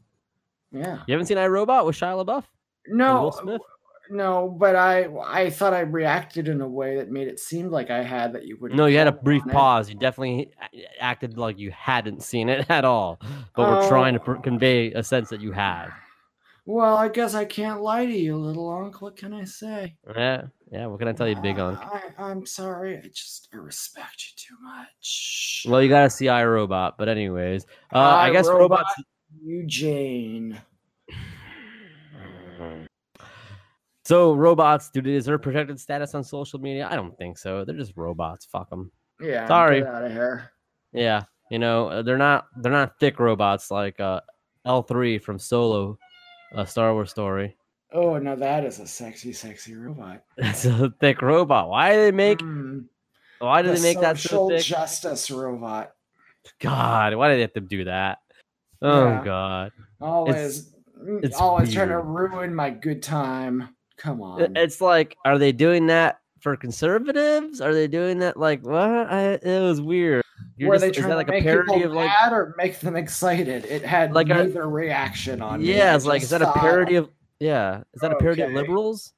Yeah. 0.72 1.02
You 1.06 1.12
haven't 1.12 1.26
seen 1.26 1.36
iRobot 1.38 1.84
with 1.86 1.96
Shia 1.96 2.24
LaBeouf? 2.24 2.44
No, 2.86 3.30
Smith? 3.42 3.60
no, 4.10 4.48
but 4.58 4.74
I 4.74 5.06
I 5.22 5.50
thought 5.50 5.74
I 5.74 5.80
reacted 5.80 6.48
in 6.48 6.62
a 6.62 6.68
way 6.68 6.96
that 6.96 7.10
made 7.10 7.28
it 7.28 7.38
seem 7.38 7.68
like 7.70 7.90
I 7.90 8.02
had 8.02 8.32
that 8.32 8.46
you 8.46 8.56
would. 8.60 8.72
No, 8.72 8.86
you 8.86 8.96
had 8.96 9.06
a 9.08 9.12
brief 9.12 9.42
pause. 9.44 9.90
You 9.90 9.94
definitely 9.96 10.50
acted 10.98 11.36
like 11.36 11.58
you 11.58 11.70
hadn't 11.70 12.22
seen 12.22 12.48
it 12.48 12.70
at 12.70 12.86
all. 12.86 13.18
But 13.54 13.68
we're 13.70 13.88
trying 13.88 14.14
to 14.14 14.20
Oh. 14.20 14.24
pr- 14.24 14.34
convey 14.36 14.92
a 14.92 15.02
sense 15.02 15.28
that 15.28 15.40
you 15.42 15.52
have. 15.52 15.90
Well, 16.68 16.98
I 16.98 17.08
guess 17.08 17.32
I 17.32 17.46
can't 17.46 17.80
lie 17.80 18.04
to 18.04 18.12
you, 18.12 18.36
little 18.36 18.68
uncle. 18.68 19.06
What 19.06 19.16
can 19.16 19.32
I 19.32 19.44
say? 19.44 19.96
Yeah, 20.14 20.42
yeah. 20.70 20.84
What 20.84 20.98
can 20.98 21.08
I 21.08 21.14
tell 21.14 21.26
you, 21.26 21.34
big 21.36 21.58
unk? 21.58 21.78
I, 21.80 22.02
I'm 22.18 22.44
sorry. 22.44 22.98
I 22.98 23.08
just 23.08 23.48
I 23.54 23.56
respect 23.56 24.26
you 24.26 24.32
too 24.36 24.62
much. 24.62 25.64
Well, 25.66 25.82
you 25.82 25.88
gotta 25.88 26.10
see 26.10 26.26
iRobot. 26.26 26.92
But 26.98 27.08
anyways, 27.08 27.64
uh, 27.94 27.98
I 27.98 28.30
guess 28.30 28.48
iRobot. 28.48 28.58
robots. 28.58 28.94
You, 29.42 29.64
Jane. 29.64 30.60
So 34.04 34.34
robots, 34.34 34.90
do 34.90 35.00
they 35.00 35.12
deserve 35.12 35.40
protected 35.40 35.80
status 35.80 36.14
on 36.14 36.22
social 36.22 36.58
media? 36.58 36.86
I 36.90 36.96
don't 36.96 37.16
think 37.16 37.38
so. 37.38 37.64
They're 37.64 37.76
just 37.76 37.96
robots. 37.96 38.44
Fuck 38.44 38.68
them. 38.68 38.92
Yeah. 39.22 39.48
Sorry. 39.48 39.80
Get 39.80 39.88
out 39.88 40.04
of 40.04 40.12
here. 40.12 40.52
Yeah, 40.92 41.22
you 41.50 41.58
know 41.58 41.88
uh, 41.88 42.02
they're 42.02 42.18
not 42.18 42.48
they're 42.58 42.70
not 42.70 43.00
thick 43.00 43.18
robots 43.20 43.70
like 43.70 43.98
uh, 44.00 44.20
L 44.66 44.82
three 44.82 45.16
from 45.16 45.38
Solo, 45.38 45.98
a 46.52 46.66
Star 46.66 46.92
Wars 46.94 47.10
story. 47.10 47.56
Oh 47.92 48.18
no, 48.18 48.36
that 48.36 48.64
is 48.64 48.80
a 48.80 48.86
sexy, 48.86 49.32
sexy 49.32 49.74
robot. 49.74 50.22
That's 50.36 50.64
a 50.66 50.90
thick 51.00 51.22
robot. 51.22 51.68
Why 51.70 51.92
do 51.92 51.96
they 52.02 52.12
make? 52.12 52.38
Mm, 52.40 52.84
Why 53.38 53.62
do 53.62 53.68
the 53.68 53.74
they 53.74 53.80
make 53.82 54.00
that 54.00 54.18
so 54.18 54.28
social 54.28 54.48
thick? 54.50 54.62
justice 54.62 55.30
robot. 55.30 55.92
God, 56.60 57.14
why 57.14 57.28
do 57.30 57.34
they 57.36 57.40
have 57.42 57.52
to 57.54 57.60
do 57.60 57.84
that? 57.84 58.18
Oh 58.82 59.08
Yeah. 59.08 59.24
God, 59.24 59.72
Always, 60.00 60.70
mm, 61.02 61.24
it's 61.24 61.36
always 61.36 61.72
trying 61.72 61.88
to 61.88 61.98
ruin 61.98 62.54
my 62.54 62.70
good 62.70 63.02
time. 63.02 63.74
Come 63.96 64.22
on. 64.22 64.56
it's 64.56 64.80
like, 64.80 65.16
are 65.24 65.38
they 65.38 65.50
doing 65.52 65.88
that 65.88 66.20
for 66.40 66.56
conservatives? 66.56 67.60
Are 67.60 67.74
they 67.74 67.86
doing 67.88 68.18
that 68.20 68.36
like 68.36 68.64
what? 68.64 68.76
I, 68.78 69.32
it 69.42 69.62
was 69.62 69.80
weird. 69.80 70.22
You're 70.56 70.70
Were 70.70 70.74
just, 70.76 70.84
they 70.86 70.90
trying 70.90 71.08
that 71.08 71.14
to 71.14 71.16
like 71.18 71.28
a 71.28 71.32
make 71.32 71.44
parody 71.44 71.72
people 71.74 71.90
of 71.90 71.96
like? 71.96 72.06
mad 72.08 72.32
or 72.32 72.54
make 72.58 72.80
them 72.80 72.96
excited? 72.96 73.64
It 73.66 73.84
had 73.84 74.12
Like 74.12 74.28
a- 74.30 74.44
reaction 74.66 75.40
on. 75.40 75.60
Yeah, 75.60 75.94
it's 75.94 76.04
like 76.06 76.22
is 76.22 76.30
that 76.30 76.42
a 76.42 76.52
parody 76.52 76.96
of? 76.96 77.08
Yeah, 77.40 77.82
is 77.94 78.00
that 78.00 78.12
a 78.12 78.16
parody 78.16 78.42
of 78.42 78.52
liberals? 78.52 79.12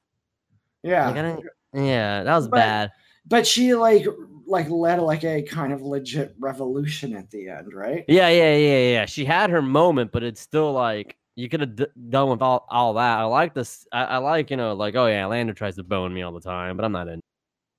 Yeah, 0.83 1.09
Like, 1.09 1.43
yeah, 1.73 2.23
that 2.23 2.35
was 2.35 2.47
But- 2.47 2.55
bad. 2.57 2.91
but 3.27 3.45
she 3.47 3.73
like 3.75 4.05
like 4.47 4.69
led 4.69 4.99
like 4.99 5.23
a 5.23 5.41
kind 5.43 5.71
of 5.71 5.81
legit 5.81 6.35
revolution 6.39 7.15
at 7.15 7.29
the 7.31 7.49
end, 7.49 7.73
right? 7.73 8.03
Yeah, 8.07 8.27
yeah, 8.29 8.55
yeah, 8.55 8.91
yeah. 8.91 9.05
She 9.05 9.23
had 9.25 9.49
her 9.49 9.61
moment, 9.61 10.11
but 10.11 10.23
it's 10.23 10.41
still 10.41 10.73
like 10.73 11.15
you 11.35 11.49
could 11.49 11.61
have 11.61 11.75
d- 11.75 11.85
done 12.09 12.29
with 12.29 12.41
all, 12.41 12.65
all 12.69 12.93
that. 12.95 13.19
I 13.19 13.23
like 13.23 13.53
this. 13.53 13.87
I, 13.91 14.03
I 14.03 14.17
like 14.17 14.51
you 14.51 14.57
know, 14.57 14.73
like 14.73 14.95
oh 14.95 15.07
yeah, 15.07 15.25
Lando 15.25 15.53
tries 15.53 15.75
to 15.77 15.83
bone 15.83 16.13
me 16.13 16.21
all 16.21 16.33
the 16.33 16.41
time, 16.41 16.75
but 16.75 16.85
I'm 16.85 16.91
not 16.91 17.07
in. 17.07 17.21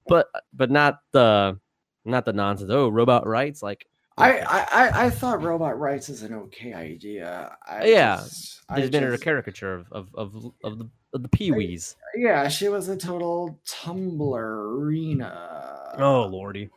But 0.07 0.29
but 0.53 0.71
not 0.71 1.01
the 1.13 1.59
not 2.05 2.25
the 2.25 2.33
nonsense. 2.33 2.71
Oh, 2.73 2.89
robot 2.89 3.27
rights, 3.27 3.63
like 3.63 3.87
I, 4.19 4.39
I 4.41 5.07
I- 5.07 5.11
thought 5.11 5.43
robot 5.43 5.79
rights 5.79 6.09
is 6.09 6.23
an 6.23 6.35
okay 6.35 6.75
idea. 6.75 7.57
I 7.67 7.85
Yeah, 7.85 8.17
just, 8.17 8.63
I 8.69 8.81
just 8.81 8.95
a 8.95 9.19
caricature 9.19 9.75
of 9.75 9.87
of 9.93 10.09
of, 10.15 10.35
of 10.65 10.79
the 10.79 10.89
of 11.15 11.23
the 11.23 11.29
peewees. 11.29 11.95
Yeah, 12.15 12.49
she 12.49 12.69
was 12.69 12.89
a 12.89 12.97
total 12.97 13.61
tumblerina. 13.67 15.31
Oh 15.99 16.27
lordy. 16.27 16.69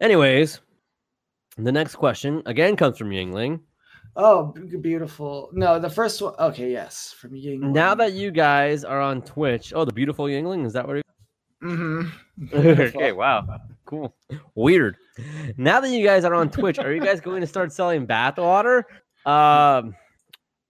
Anyways, 0.00 0.60
the 1.56 1.72
next 1.72 1.96
question 1.96 2.42
again 2.46 2.76
comes 2.76 2.98
from 2.98 3.10
Yingling. 3.10 3.60
Oh, 4.14 4.54
beautiful. 4.80 5.50
No, 5.52 5.78
the 5.78 5.88
first 5.88 6.20
one. 6.20 6.34
Okay, 6.38 6.70
yes, 6.70 7.14
from 7.18 7.34
Ying. 7.34 7.72
Now 7.72 7.94
that 7.94 8.12
you 8.12 8.30
guys 8.30 8.84
are 8.84 9.00
on 9.00 9.22
Twitch, 9.22 9.72
oh, 9.74 9.84
the 9.84 9.92
beautiful 9.92 10.26
Yingling, 10.26 10.66
is 10.66 10.74
that 10.74 10.86
what? 10.86 10.96
You 10.96 11.02
hmm 11.60 12.02
okay, 12.54 13.12
wow. 13.12 13.46
Cool. 13.84 14.14
Weird. 14.54 14.96
Now 15.56 15.80
that 15.80 15.90
you 15.90 16.04
guys 16.04 16.24
are 16.24 16.34
on 16.34 16.50
Twitch, 16.50 16.78
are 16.78 16.92
you 16.92 17.00
guys 17.00 17.20
going 17.20 17.40
to 17.40 17.46
start 17.46 17.72
selling 17.72 18.06
bathwater? 18.06 18.82
Um 19.24 19.94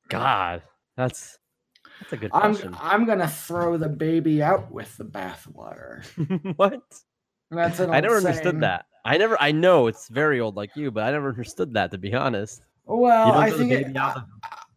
God, 0.08 0.62
that's 0.96 1.38
that's 2.00 2.12
a 2.12 2.16
good 2.16 2.30
Question. 2.30 2.76
I'm. 2.80 3.00
I'm 3.00 3.06
gonna 3.06 3.28
throw 3.28 3.76
the 3.76 3.88
baby 3.88 4.42
out 4.42 4.70
with 4.70 4.96
the 4.96 5.04
bathwater. 5.04 6.04
what? 6.56 6.82
That's 7.50 7.78
an 7.78 7.90
I 7.90 8.00
never 8.00 8.20
saying. 8.20 8.28
understood 8.28 8.60
that. 8.60 8.86
I 9.04 9.16
never 9.16 9.40
I 9.40 9.52
know 9.52 9.86
it's 9.86 10.08
very 10.08 10.40
old 10.40 10.56
like 10.56 10.76
you, 10.76 10.90
but 10.90 11.04
I 11.04 11.12
never 11.12 11.28
understood 11.28 11.74
that 11.74 11.90
to 11.92 11.98
be 11.98 12.12
honest. 12.12 12.62
Well, 12.84 13.32
I 13.32 13.50
think 13.50 13.70
it, 13.72 13.96
I, 13.96 14.22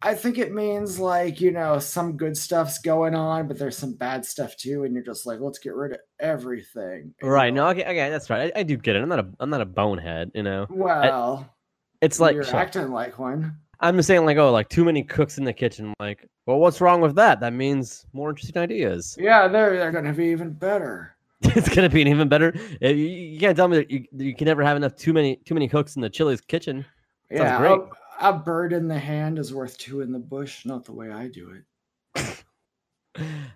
I 0.02 0.14
think 0.14 0.38
it 0.38 0.52
means 0.52 0.98
like 1.00 1.40
you 1.40 1.50
know 1.50 1.78
some 1.78 2.16
good 2.16 2.36
stuff's 2.36 2.78
going 2.78 3.14
on, 3.14 3.48
but 3.48 3.58
there's 3.58 3.76
some 3.76 3.94
bad 3.94 4.24
stuff 4.24 4.56
too, 4.56 4.84
and 4.84 4.94
you're 4.94 5.02
just 5.02 5.26
like, 5.26 5.40
let's 5.40 5.58
get 5.58 5.74
rid 5.74 5.92
of 5.92 5.98
everything. 6.20 7.14
Right. 7.22 7.52
know? 7.52 7.64
No, 7.64 7.70
okay, 7.70 7.82
okay, 7.82 8.10
that's 8.10 8.30
right. 8.30 8.52
I, 8.54 8.60
I 8.60 8.62
do 8.62 8.76
get 8.76 8.96
it. 8.96 9.02
I'm 9.02 9.08
not 9.08 9.18
a 9.20 9.28
I'm 9.40 9.50
not 9.50 9.60
a 9.60 9.66
bonehead, 9.66 10.30
you 10.34 10.42
know. 10.42 10.66
Well, 10.70 11.48
It's 12.00 12.20
like 12.20 12.34
you're 12.34 12.44
sure. 12.44 12.56
acting 12.56 12.90
like 12.90 13.18
one. 13.18 13.56
I'm 13.80 13.96
just 13.96 14.06
saying, 14.06 14.24
like, 14.24 14.38
oh, 14.38 14.52
like 14.52 14.68
too 14.70 14.84
many 14.84 15.02
cooks 15.02 15.36
in 15.36 15.44
the 15.44 15.52
kitchen. 15.52 15.92
Like, 16.00 16.26
well, 16.46 16.58
what's 16.58 16.80
wrong 16.80 17.00
with 17.02 17.14
that? 17.16 17.40
That 17.40 17.52
means 17.52 18.06
more 18.14 18.30
interesting 18.30 18.62
ideas. 18.62 19.16
Yeah, 19.20 19.48
they're 19.48 19.76
they're 19.76 19.92
gonna 19.92 20.14
be 20.14 20.26
even 20.26 20.52
better. 20.52 21.14
it's 21.42 21.68
gonna 21.68 21.90
be 21.90 22.00
an 22.00 22.08
even 22.08 22.28
better. 22.28 22.54
uh, 22.82 22.88
You, 22.88 22.94
you 22.94 23.38
can't 23.40 23.56
tell 23.56 23.68
me 23.68 23.76
that 23.78 23.90
you, 23.90 24.04
you 24.12 24.34
can 24.34 24.46
never 24.46 24.62
have 24.62 24.76
enough 24.76 24.94
too 24.96 25.12
many 25.12 25.36
too 25.44 25.52
many 25.54 25.68
cooks 25.68 25.96
in 25.96 26.02
the 26.02 26.08
Chili's 26.08 26.40
kitchen. 26.40 26.84
Yeah. 27.30 27.76
A, 28.20 28.28
a 28.30 28.32
bird 28.32 28.72
in 28.72 28.88
the 28.88 28.98
hand 28.98 29.38
is 29.38 29.52
worth 29.52 29.76
two 29.78 30.00
in 30.00 30.12
the 30.12 30.18
bush. 30.18 30.64
Not 30.64 30.84
the 30.84 30.92
way 30.92 31.10
I 31.10 31.28
do 31.28 31.50
it. 31.50 31.62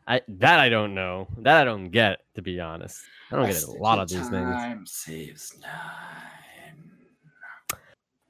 I 0.07 0.23
that 0.27 0.59
I 0.59 0.68
don't 0.71 0.95
know. 0.95 1.29
That 1.39 1.61
I 1.61 1.64
don't 1.64 1.91
get. 1.91 2.21
To 2.37 2.43
be 2.43 2.61
honest, 2.61 2.99
I 3.31 3.37
don't 3.37 3.45
A 3.45 3.53
get 3.53 3.62
a 3.64 3.71
lot 3.73 3.99
of 3.99 4.09
these 4.09 4.21
things. 4.29 4.33
Time 4.33 4.87
saves 4.87 5.55
nine. 5.61 6.91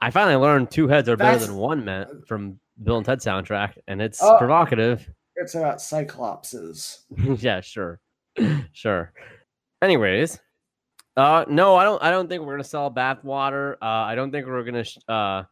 I 0.01 0.11
finally 0.11 0.36
learned 0.36 0.70
two 0.70 0.88
heads 0.88 1.09
are 1.09 1.16
better 1.16 1.38
than 1.38 1.57
one 1.57 1.84
man 1.84 2.03
uh, 2.03 2.14
from 2.26 2.59
Bill 2.82 2.97
and 2.97 3.07
Ted 3.07 3.20
soundtrack, 3.20 3.74
and 3.86 4.01
it's 4.03 4.20
Oh. 4.22 4.38
provocative. 4.38 5.09
It's 5.36 5.55
about 5.55 5.76
cyclopses. 5.78 7.01
yeah, 7.43 7.61
sure, 7.61 8.01
sure. 8.72 9.12
Anyways, 9.82 10.38
uh, 11.16 11.44
no, 11.48 11.76
I 11.76 11.84
don't. 11.84 12.02
I 12.02 12.11
don't 12.11 12.28
think 12.28 12.42
we're 12.42 12.54
gonna 12.54 12.64
sell 12.64 12.90
bathwater. 12.90 13.74
Uh, 13.74 13.84
I 13.84 14.14
don't 14.14 14.30
think 14.30 14.46
we're 14.46 14.64
gonna, 14.64 14.84
sh- 14.84 14.98
uh, 15.08 15.44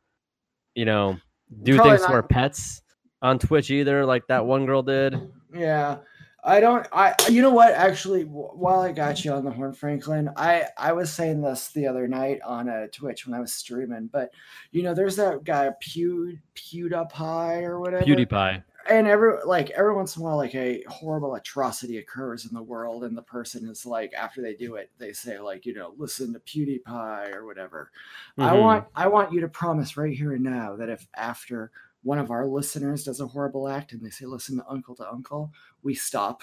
you 0.74 0.84
know, 0.84 1.18
do 1.62 1.76
Probably 1.76 1.96
things 1.96 2.06
to 2.06 2.12
our 2.12 2.22
pets 2.22 2.82
on 3.22 3.38
Twitch 3.38 3.70
either, 3.70 4.06
like 4.06 4.26
that 4.28 4.44
one 4.44 4.66
girl 4.66 4.82
did. 4.82 5.30
Yeah. 5.54 5.98
I 6.44 6.60
don't 6.60 6.86
I 6.92 7.14
you 7.28 7.42
know 7.42 7.50
what 7.50 7.74
actually 7.74 8.22
while 8.22 8.80
I 8.80 8.92
got 8.92 9.24
you 9.24 9.32
on 9.32 9.44
the 9.44 9.50
horn 9.50 9.72
Franklin 9.72 10.30
I 10.36 10.66
I 10.78 10.92
was 10.92 11.12
saying 11.12 11.42
this 11.42 11.68
the 11.72 11.86
other 11.86 12.06
night 12.06 12.40
on 12.44 12.68
a 12.68 12.86
Twitch 12.88 13.26
when 13.26 13.34
I 13.34 13.40
was 13.40 13.52
streaming 13.52 14.08
but 14.12 14.30
you 14.70 14.82
know 14.84 14.94
there's 14.94 15.16
that 15.16 15.42
guy 15.42 15.70
Pew 15.80 16.38
PewDiePie 16.54 17.62
or 17.64 17.80
whatever 17.80 18.04
PewDiePie. 18.04 18.62
And 18.88 19.06
every 19.06 19.34
like 19.44 19.70
every 19.70 19.94
once 19.94 20.16
in 20.16 20.22
a 20.22 20.24
while 20.24 20.36
like 20.36 20.54
a 20.54 20.82
horrible 20.88 21.34
atrocity 21.34 21.98
occurs 21.98 22.46
in 22.46 22.54
the 22.54 22.62
world 22.62 23.04
and 23.04 23.16
the 23.16 23.22
person 23.22 23.68
is 23.68 23.84
like 23.84 24.12
after 24.14 24.40
they 24.42 24.54
do 24.54 24.76
it 24.76 24.90
they 24.98 25.12
say 25.12 25.38
like 25.38 25.66
you 25.66 25.74
know 25.74 25.94
listen 25.98 26.32
to 26.32 26.40
PewDiePie 26.40 27.34
or 27.34 27.44
whatever 27.46 27.90
I 28.38 28.54
Mhm. 28.54 28.60
want 28.60 28.86
I 28.94 29.08
want 29.08 29.32
you 29.32 29.40
to 29.40 29.48
promise 29.48 29.96
right 29.96 30.16
here 30.16 30.32
and 30.32 30.42
now 30.44 30.76
that 30.76 30.88
if 30.88 31.06
after 31.16 31.70
one 32.02 32.18
of 32.18 32.30
our 32.30 32.46
listeners 32.46 33.04
does 33.04 33.20
a 33.20 33.26
horrible 33.26 33.68
act 33.68 33.92
and 33.92 34.00
they 34.00 34.10
say 34.10 34.24
listen 34.24 34.56
to 34.56 34.64
uncle 34.68 34.94
to 34.96 35.10
uncle, 35.10 35.52
we 35.82 35.94
stop. 35.94 36.42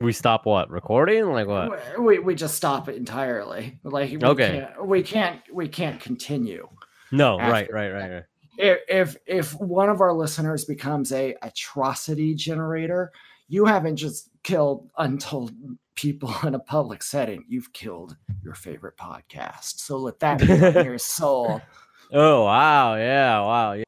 we 0.00 0.12
stop 0.12 0.44
what 0.44 0.68
recording? 0.70 1.24
Like 1.30 1.46
what? 1.46 1.98
We, 2.00 2.18
we 2.18 2.34
just 2.34 2.54
stop 2.56 2.88
it 2.88 2.96
entirely. 2.96 3.78
Like 3.84 4.10
we 4.10 4.18
Okay. 4.22 4.50
can't, 4.60 4.86
we 4.86 5.02
can't 5.02 5.40
we 5.52 5.68
can't 5.68 6.00
continue. 6.00 6.68
No, 7.12 7.38
After- 7.38 7.52
right, 7.52 7.72
right, 7.72 7.90
right, 7.92 8.10
right. 8.12 8.24
If 8.58 9.16
if 9.26 9.52
one 9.60 9.88
of 9.88 10.00
our 10.00 10.12
listeners 10.12 10.64
becomes 10.64 11.12
a 11.12 11.34
atrocity 11.42 12.34
generator, 12.34 13.12
you 13.48 13.64
haven't 13.64 13.96
just 13.96 14.30
killed 14.42 14.88
untold 14.98 15.52
people 15.94 16.34
in 16.46 16.54
a 16.54 16.58
public 16.58 17.02
setting. 17.02 17.44
You've 17.48 17.72
killed 17.72 18.16
your 18.42 18.54
favorite 18.54 18.96
podcast. 18.96 19.78
So 19.80 19.98
let 19.98 20.18
that 20.20 20.40
be 20.40 20.50
on 20.52 20.84
your 20.84 20.98
soul. 21.18 21.60
Oh 22.12 22.44
wow, 22.44 22.94
yeah, 22.96 23.40
wow, 23.40 23.72
yeah. 23.72 23.84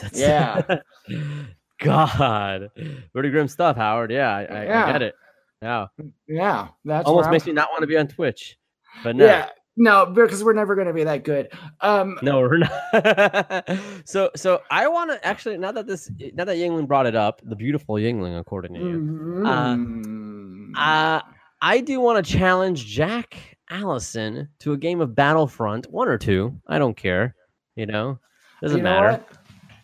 That's- 0.00 0.20
Yeah. 1.08 1.42
God, 1.80 2.70
pretty 3.12 3.30
grim 3.30 3.48
stuff, 3.48 3.76
Howard. 3.76 4.10
Yeah, 4.12 4.30
I, 4.36 4.42
I, 4.44 4.60
I 4.88 4.92
get 4.92 5.02
it. 5.02 5.14
Yeah, 5.60 5.86
Yeah, 6.26 6.68
that's 6.84 7.06
almost 7.06 7.30
makes 7.30 7.44
I'm- 7.44 7.54
me 7.54 7.60
not 7.60 7.70
want 7.70 7.82
to 7.82 7.86
be 7.86 7.96
on 7.96 8.08
Twitch, 8.08 8.56
but 9.04 9.16
no, 9.16 9.24
Yeah, 9.26 9.48
no, 9.76 10.06
because 10.06 10.44
we're 10.44 10.52
never 10.52 10.74
going 10.74 10.86
to 10.86 10.92
be 10.92 11.04
that 11.04 11.24
good. 11.24 11.48
Um, 11.80 12.18
no, 12.22 12.40
we're 12.40 12.58
not. 12.58 13.70
so, 14.04 14.30
so 14.36 14.60
I 14.70 14.88
want 14.88 15.10
to 15.10 15.26
actually 15.26 15.56
now 15.56 15.72
that 15.72 15.86
this 15.86 16.10
now 16.34 16.44
that 16.44 16.56
Yingling 16.56 16.86
brought 16.86 17.06
it 17.06 17.16
up, 17.16 17.40
the 17.44 17.56
beautiful 17.56 17.94
Yingling, 17.96 18.38
according 18.38 18.74
to 18.74 18.80
you, 18.80 18.98
mm, 18.98 20.72
uh, 20.76 21.20
I 21.62 21.80
do 21.80 22.00
want 22.00 22.24
to 22.24 22.32
challenge 22.32 22.86
Jack 22.86 23.56
Allison 23.70 24.48
to 24.60 24.72
a 24.72 24.76
game 24.76 25.00
of 25.00 25.14
Battlefront, 25.14 25.90
one 25.90 26.08
or 26.08 26.18
two. 26.18 26.60
I 26.66 26.78
don't 26.78 26.96
care. 26.96 27.34
You 27.74 27.86
know, 27.86 28.18
doesn't 28.60 28.78
you 28.78 28.84
know 28.84 28.90
matter. 28.90 29.12
what? 29.12 29.28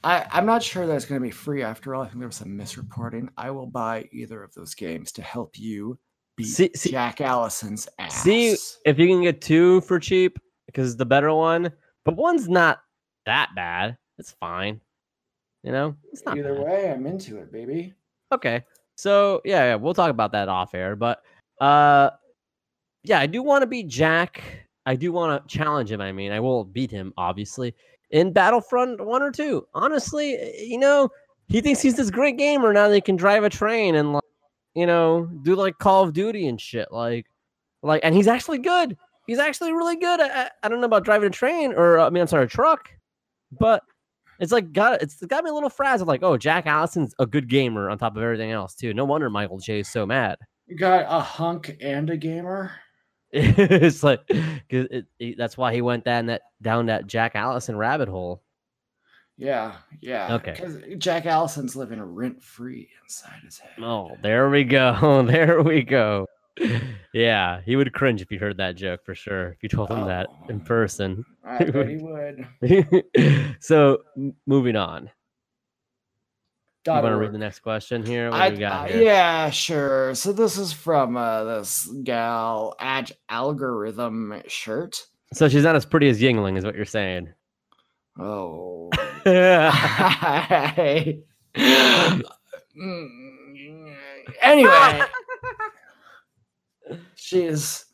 I, 0.04 0.26
I'm 0.30 0.46
not 0.46 0.62
sure 0.62 0.86
that 0.86 0.94
it's 0.94 1.06
going 1.06 1.20
to 1.20 1.26
be 1.26 1.32
free 1.32 1.62
after 1.62 1.94
all. 1.94 2.02
I 2.02 2.06
think 2.06 2.18
there 2.18 2.28
was 2.28 2.36
some 2.36 2.56
misreporting. 2.56 3.28
I 3.36 3.50
will 3.50 3.66
buy 3.66 4.08
either 4.12 4.42
of 4.42 4.54
those 4.54 4.74
games 4.74 5.12
to 5.12 5.22
help 5.22 5.58
you 5.58 5.98
beat 6.38 6.46
See- 6.46 6.70
see- 6.74 6.90
Jack 6.90 7.20
Allison's 7.20 7.88
ass. 7.98 8.22
See 8.22 8.56
if 8.86 8.98
you 8.98 9.06
can 9.06 9.22
get 9.22 9.42
two 9.42 9.82
for 9.82 9.98
cheap 9.98 10.38
because 10.66 10.96
the 10.96 11.04
better 11.04 11.32
one, 11.34 11.70
but 12.04 12.16
one's 12.16 12.48
not 12.48 12.80
that 13.26 13.50
bad. 13.54 13.98
It's 14.18 14.32
fine. 14.32 14.80
You 15.62 15.72
know, 15.72 15.96
it's 16.12 16.24
not 16.24 16.38
either 16.38 16.54
bad. 16.54 16.64
way, 16.64 16.90
I'm 16.90 17.06
into 17.06 17.36
it, 17.38 17.52
baby. 17.52 17.92
Okay. 18.32 18.64
So 18.96 19.42
yeah, 19.44 19.64
yeah, 19.64 19.74
we'll 19.74 19.94
talk 19.94 20.10
about 20.10 20.32
that 20.32 20.48
off 20.48 20.74
air. 20.74 20.96
But 20.96 21.22
uh 21.60 22.10
yeah, 23.02 23.20
I 23.20 23.26
do 23.26 23.42
want 23.42 23.62
to 23.62 23.66
beat 23.66 23.88
Jack. 23.88 24.42
I 24.86 24.96
do 24.96 25.12
want 25.12 25.46
to 25.48 25.54
challenge 25.58 25.90
him. 25.90 26.00
I 26.00 26.12
mean, 26.12 26.32
I 26.32 26.40
will 26.40 26.64
beat 26.64 26.90
him, 26.90 27.12
obviously, 27.18 27.74
in 28.10 28.32
Battlefront 28.32 29.04
one 29.04 29.22
or 29.22 29.30
two. 29.30 29.66
Honestly, 29.74 30.64
you 30.64 30.78
know, 30.78 31.10
he 31.48 31.60
thinks 31.60 31.80
he's 31.80 31.96
this 31.96 32.10
great 32.10 32.38
gamer 32.38 32.72
now 32.72 32.88
that 32.88 32.94
he 32.94 33.00
can 33.00 33.16
drive 33.16 33.44
a 33.44 33.50
train 33.50 33.94
and 33.94 34.12
like 34.14 34.22
you 34.78 34.86
know 34.86 35.26
do 35.42 35.54
like 35.54 35.78
Call 35.78 36.04
of 36.04 36.12
Duty 36.12 36.46
and 36.46 36.60
shit. 36.60 36.90
Like, 36.92 37.26
like, 37.82 38.00
and 38.04 38.14
he's 38.14 38.28
actually 38.28 38.58
good. 38.58 38.96
He's 39.26 39.38
actually 39.38 39.72
really 39.72 39.96
good. 39.96 40.20
I, 40.20 40.48
I 40.62 40.68
don't 40.68 40.80
know 40.80 40.86
about 40.86 41.04
driving 41.04 41.26
a 41.28 41.30
train 41.30 41.72
or 41.74 41.98
uh, 41.98 42.06
I 42.06 42.10
mean, 42.10 42.20
I'm 42.22 42.26
sorry, 42.28 42.44
a 42.44 42.48
truck, 42.48 42.88
but 43.58 43.82
it's 44.40 44.52
like 44.52 44.72
got 44.72 45.02
it's 45.02 45.22
got 45.26 45.44
me 45.44 45.50
a 45.50 45.54
little 45.54 45.68
frazzled. 45.70 46.08
Like, 46.08 46.22
oh, 46.22 46.36
Jack 46.38 46.66
Allison's 46.66 47.14
a 47.18 47.26
good 47.26 47.48
gamer 47.48 47.90
on 47.90 47.98
top 47.98 48.16
of 48.16 48.22
everything 48.22 48.52
else 48.52 48.74
too. 48.74 48.94
No 48.94 49.04
wonder 49.04 49.28
Michael 49.28 49.58
J 49.58 49.80
is 49.80 49.88
so 49.88 50.06
mad. 50.06 50.38
You 50.66 50.76
got 50.76 51.06
a 51.08 51.20
hunk 51.20 51.76
and 51.80 52.08
a 52.10 52.16
gamer. 52.16 52.72
it's 53.32 54.02
like 54.02 54.20
it, 54.28 55.06
it- 55.18 55.36
that's 55.36 55.58
why 55.58 55.74
he 55.74 55.82
went 55.82 56.04
down 56.04 56.26
that 56.26 56.42
down 56.62 56.86
that 56.86 57.06
Jack 57.06 57.32
Allison 57.34 57.76
rabbit 57.76 58.08
hole. 58.08 58.42
Yeah, 59.40 59.76
yeah. 60.00 60.34
Okay. 60.34 60.50
Because 60.52 60.78
Jack 60.98 61.24
Allison's 61.24 61.76
living 61.76 62.02
rent 62.02 62.42
free 62.42 62.88
inside 63.04 63.40
his 63.44 63.58
head. 63.58 63.70
Oh, 63.80 64.16
there 64.20 64.50
we 64.50 64.64
go. 64.64 65.22
There 65.26 65.62
we 65.62 65.82
go. 65.82 66.26
Yeah, 67.14 67.60
he 67.64 67.76
would 67.76 67.92
cringe 67.92 68.20
if 68.20 68.28
he 68.28 68.36
heard 68.36 68.56
that 68.56 68.74
joke 68.74 69.04
for 69.04 69.14
sure. 69.14 69.50
If 69.52 69.62
you 69.62 69.68
told 69.68 69.90
him 69.90 70.06
that 70.06 70.26
in 70.48 70.56
Oh. 70.60 70.64
person. 70.64 71.24
I 71.44 71.64
bet 71.64 71.88
he 71.88 71.96
would. 71.98 73.54
so, 73.60 73.98
m- 74.16 74.34
moving 74.44 74.74
on. 74.74 75.04
You 75.04 75.10
Dot 76.94 77.04
want 77.04 77.12
to 77.12 77.18
read 77.18 77.32
the 77.32 77.38
next 77.38 77.60
question 77.60 78.04
here? 78.04 78.30
What 78.30 78.40
I, 78.40 78.48
do 78.48 78.54
we 78.56 78.60
got 78.60 78.86
uh, 78.90 78.92
here? 78.92 79.02
yeah, 79.04 79.50
sure. 79.50 80.14
So 80.16 80.32
this 80.32 80.58
is 80.58 80.72
from 80.72 81.16
uh, 81.16 81.44
this 81.44 81.88
gal 82.02 82.74
at 82.80 83.12
algorithm 83.28 84.42
shirt. 84.48 84.96
So 85.32 85.48
she's 85.48 85.62
not 85.64 85.76
as 85.76 85.86
pretty 85.86 86.08
as 86.08 86.20
Yingling, 86.20 86.56
is 86.58 86.64
what 86.64 86.74
you're 86.74 86.84
saying. 86.86 87.28
Oh. 88.18 88.90
Mm, 92.76 93.96
anyway, 94.40 95.02
she's 97.14 97.84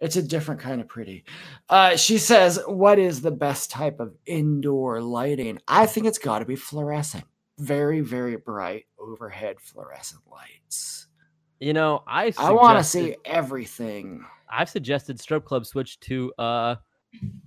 it's 0.00 0.16
a 0.16 0.22
different 0.22 0.60
kind 0.60 0.80
of 0.80 0.88
pretty. 0.88 1.24
Uh, 1.68 1.96
she 1.96 2.18
says, 2.18 2.58
"What 2.66 2.98
is 2.98 3.20
the 3.20 3.30
best 3.30 3.70
type 3.70 4.00
of 4.00 4.14
indoor 4.26 5.00
lighting?" 5.00 5.60
I 5.68 5.86
think 5.86 6.06
it's 6.06 6.18
got 6.18 6.40
to 6.40 6.44
be 6.44 6.56
fluorescent, 6.56 7.24
very, 7.58 8.00
very 8.00 8.36
bright 8.36 8.86
overhead 8.98 9.60
fluorescent 9.60 10.22
lights. 10.30 11.06
you 11.60 11.72
know, 11.72 12.02
I 12.06 12.32
I 12.38 12.50
want 12.52 12.78
to 12.78 12.84
see 12.84 13.14
everything. 13.24 14.24
I've 14.50 14.68
suggested 14.68 15.20
strip 15.20 15.44
club 15.44 15.64
switch 15.66 16.00
to 16.00 16.32
uh 16.38 16.74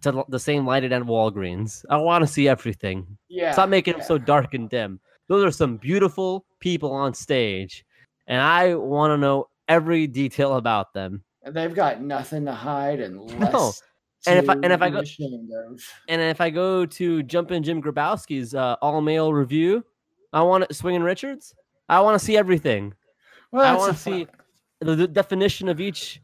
to 0.02 0.26
the 0.30 0.40
same 0.40 0.66
lighted 0.66 0.92
at 0.94 1.02
Walgreens. 1.04 1.84
I 1.90 1.98
want 1.98 2.22
to 2.24 2.28
see 2.28 2.48
everything. 2.48 3.18
Yeah, 3.30 3.52
Stop 3.52 3.70
making 3.70 3.94
them 3.98 4.04
so 4.06 4.18
dark 4.18 4.54
and 4.54 4.70
dim. 4.70 5.00
Those 5.28 5.44
are 5.44 5.52
some 5.52 5.78
beautiful 5.78 6.46
people 6.60 6.92
on 6.92 7.14
stage, 7.14 7.86
and 8.28 8.42
I 8.42 8.76
want 8.76 9.12
to 9.12 9.18
know 9.18 9.50
every 9.68 10.08
detail 10.08 10.56
about 10.58 10.94
them. 10.94 11.24
And 11.44 11.56
they've 11.56 11.74
got 11.74 12.02
nothing 12.02 12.46
to 12.46 12.52
hide 12.54 13.00
and 13.00 13.22
less. 13.40 13.54
No. 13.54 13.72
And 14.28 14.40
if 14.40 14.50
I- 14.50 14.54
and 14.54 14.66
if 14.74 14.82
I 14.82 14.90
to 14.90 15.04
go-. 15.04 15.78
And 16.08 16.22
if 16.22 16.42
I 16.42 16.50
go 16.50 16.86
to 16.86 17.24
Jumpin' 17.24 17.64
Jim 17.64 17.82
Grabowski's 17.82 18.56
uh, 18.56 18.76
all 18.82 19.02
male 19.02 19.34
review, 19.34 19.84
I 20.34 20.42
want 20.42 20.64
it 20.64 20.76
swinging 20.76 21.04
Richards. 21.04 21.54
I 21.88 22.00
want 22.02 22.20
to 22.20 22.26
see 22.26 22.36
everything. 22.36 22.94
Well, 23.52 23.66
I 23.66 23.78
want 23.78 23.94
to 23.94 24.00
see 24.00 24.28
the, 24.82 24.96
the 24.96 25.08
definition 25.08 25.70
of 25.70 25.80
each 25.80 26.22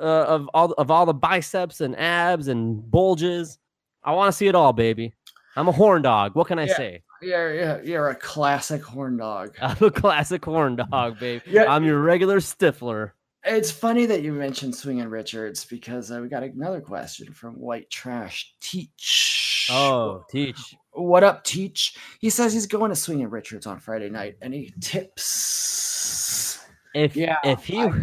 uh, 0.00 0.04
of 0.04 0.48
all 0.54 0.72
of 0.72 0.90
all 0.90 1.06
the 1.06 1.14
biceps 1.14 1.80
and 1.80 1.96
abs 1.98 2.48
and 2.48 2.90
bulges. 2.90 3.58
I 4.04 4.12
want 4.12 4.32
to 4.32 4.36
see 4.36 4.48
it 4.48 4.54
all, 4.54 4.72
baby. 4.72 5.12
I'm 5.56 5.68
a 5.68 5.72
horn 5.72 6.02
dog. 6.02 6.34
What 6.34 6.46
can 6.48 6.58
I 6.58 6.66
Yeah. 6.66 6.76
say? 6.76 7.02
You're, 7.20 7.54
you're, 7.54 7.82
you're 7.84 8.08
a 8.08 8.14
classic 8.16 8.82
horn 8.82 9.16
dog. 9.18 9.54
I'm 9.62 9.76
a 9.80 9.90
classic 9.92 10.44
horn 10.44 10.76
dog, 10.76 11.20
baby. 11.20 11.42
Yeah. 11.50 11.66
I'm 11.72 11.84
your 11.84 12.00
regular 12.00 12.38
Stifler. 12.40 13.12
It's 13.44 13.70
funny 13.70 14.06
that 14.06 14.22
you 14.22 14.32
mentioned 14.32 14.74
Swinging 14.74 15.08
Richards 15.08 15.64
because 15.64 16.10
uh, 16.10 16.20
we 16.20 16.28
got 16.28 16.42
another 16.42 16.80
question 16.80 17.32
from 17.32 17.54
White 17.54 17.90
Trash 17.90 18.54
Teach. 18.60 19.68
Oh, 19.70 20.24
teach. 20.30 20.74
What 20.92 21.22
up, 21.22 21.44
Teach? 21.44 21.96
He 22.20 22.30
says 22.30 22.52
he's 22.52 22.66
going 22.66 22.90
to 22.90 22.96
Swinging 22.96 23.30
Richards 23.30 23.66
on 23.66 23.78
Friday 23.78 24.10
night. 24.10 24.36
Any 24.42 24.72
tips? 24.80 26.64
If 26.94 27.16
Yeah, 27.16 27.36
if 27.44 27.64
he 27.64 27.78
I 27.82 27.86
got 27.86 27.94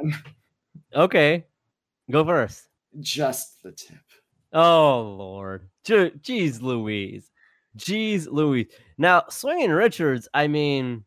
one. 0.00 0.14
Okay, 0.94 1.44
go 2.10 2.24
first. 2.24 2.68
Just 3.00 3.62
the 3.62 3.72
tip. 3.72 3.96
Oh 4.52 5.14
Lord, 5.18 5.68
jeez 5.84 6.62
Louise, 6.62 7.30
jeez 7.76 8.28
Louise. 8.30 8.66
Now 8.98 9.24
swinging 9.28 9.70
Richards, 9.70 10.28
I 10.32 10.46
mean, 10.46 11.04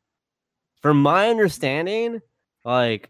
from 0.82 1.02
my 1.02 1.30
understanding, 1.30 2.20
like 2.66 3.10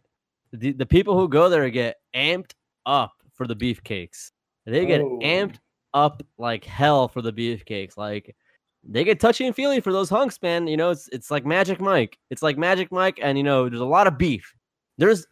the 0.54 0.74
the 0.74 0.86
people 0.86 1.20
who 1.20 1.28
go 1.28 1.50
there 1.50 1.70
get 1.70 1.98
amped 2.16 2.52
up 2.86 3.14
for 3.34 3.48
the 3.48 3.56
beefcakes. 3.56 4.32
They 4.66 4.86
get 4.86 5.02
Oh. 5.02 5.20
amped 5.24 5.58
up 5.94 6.22
like 6.38 6.64
hell 6.64 7.08
for 7.08 7.22
the 7.22 7.34
beefcakes. 7.34 7.98
Like 7.98 8.36
they 8.84 9.04
get 9.04 9.20
touchy 9.20 9.46
and 9.48 9.56
feely 9.56 9.82
for 9.82 9.92
those 9.92 10.10
hunks, 10.10 10.40
man. 10.42 10.68
You 10.68 10.78
know, 10.78 10.92
it's 10.92 11.10
it's 11.12 11.32
like 11.32 11.46
Magic 11.46 11.82
Mike. 11.82 12.18
It's 12.30 12.44
like 12.44 12.58
Magic 12.58 12.92
Mike, 12.92 13.20
and 13.22 13.38
you 13.38 13.44
know, 13.44 13.68
there's 13.70 13.82
a 13.82 13.86
lot 13.86 14.06
of 14.08 14.18
beef. 14.18 14.54
There's 15.00 15.26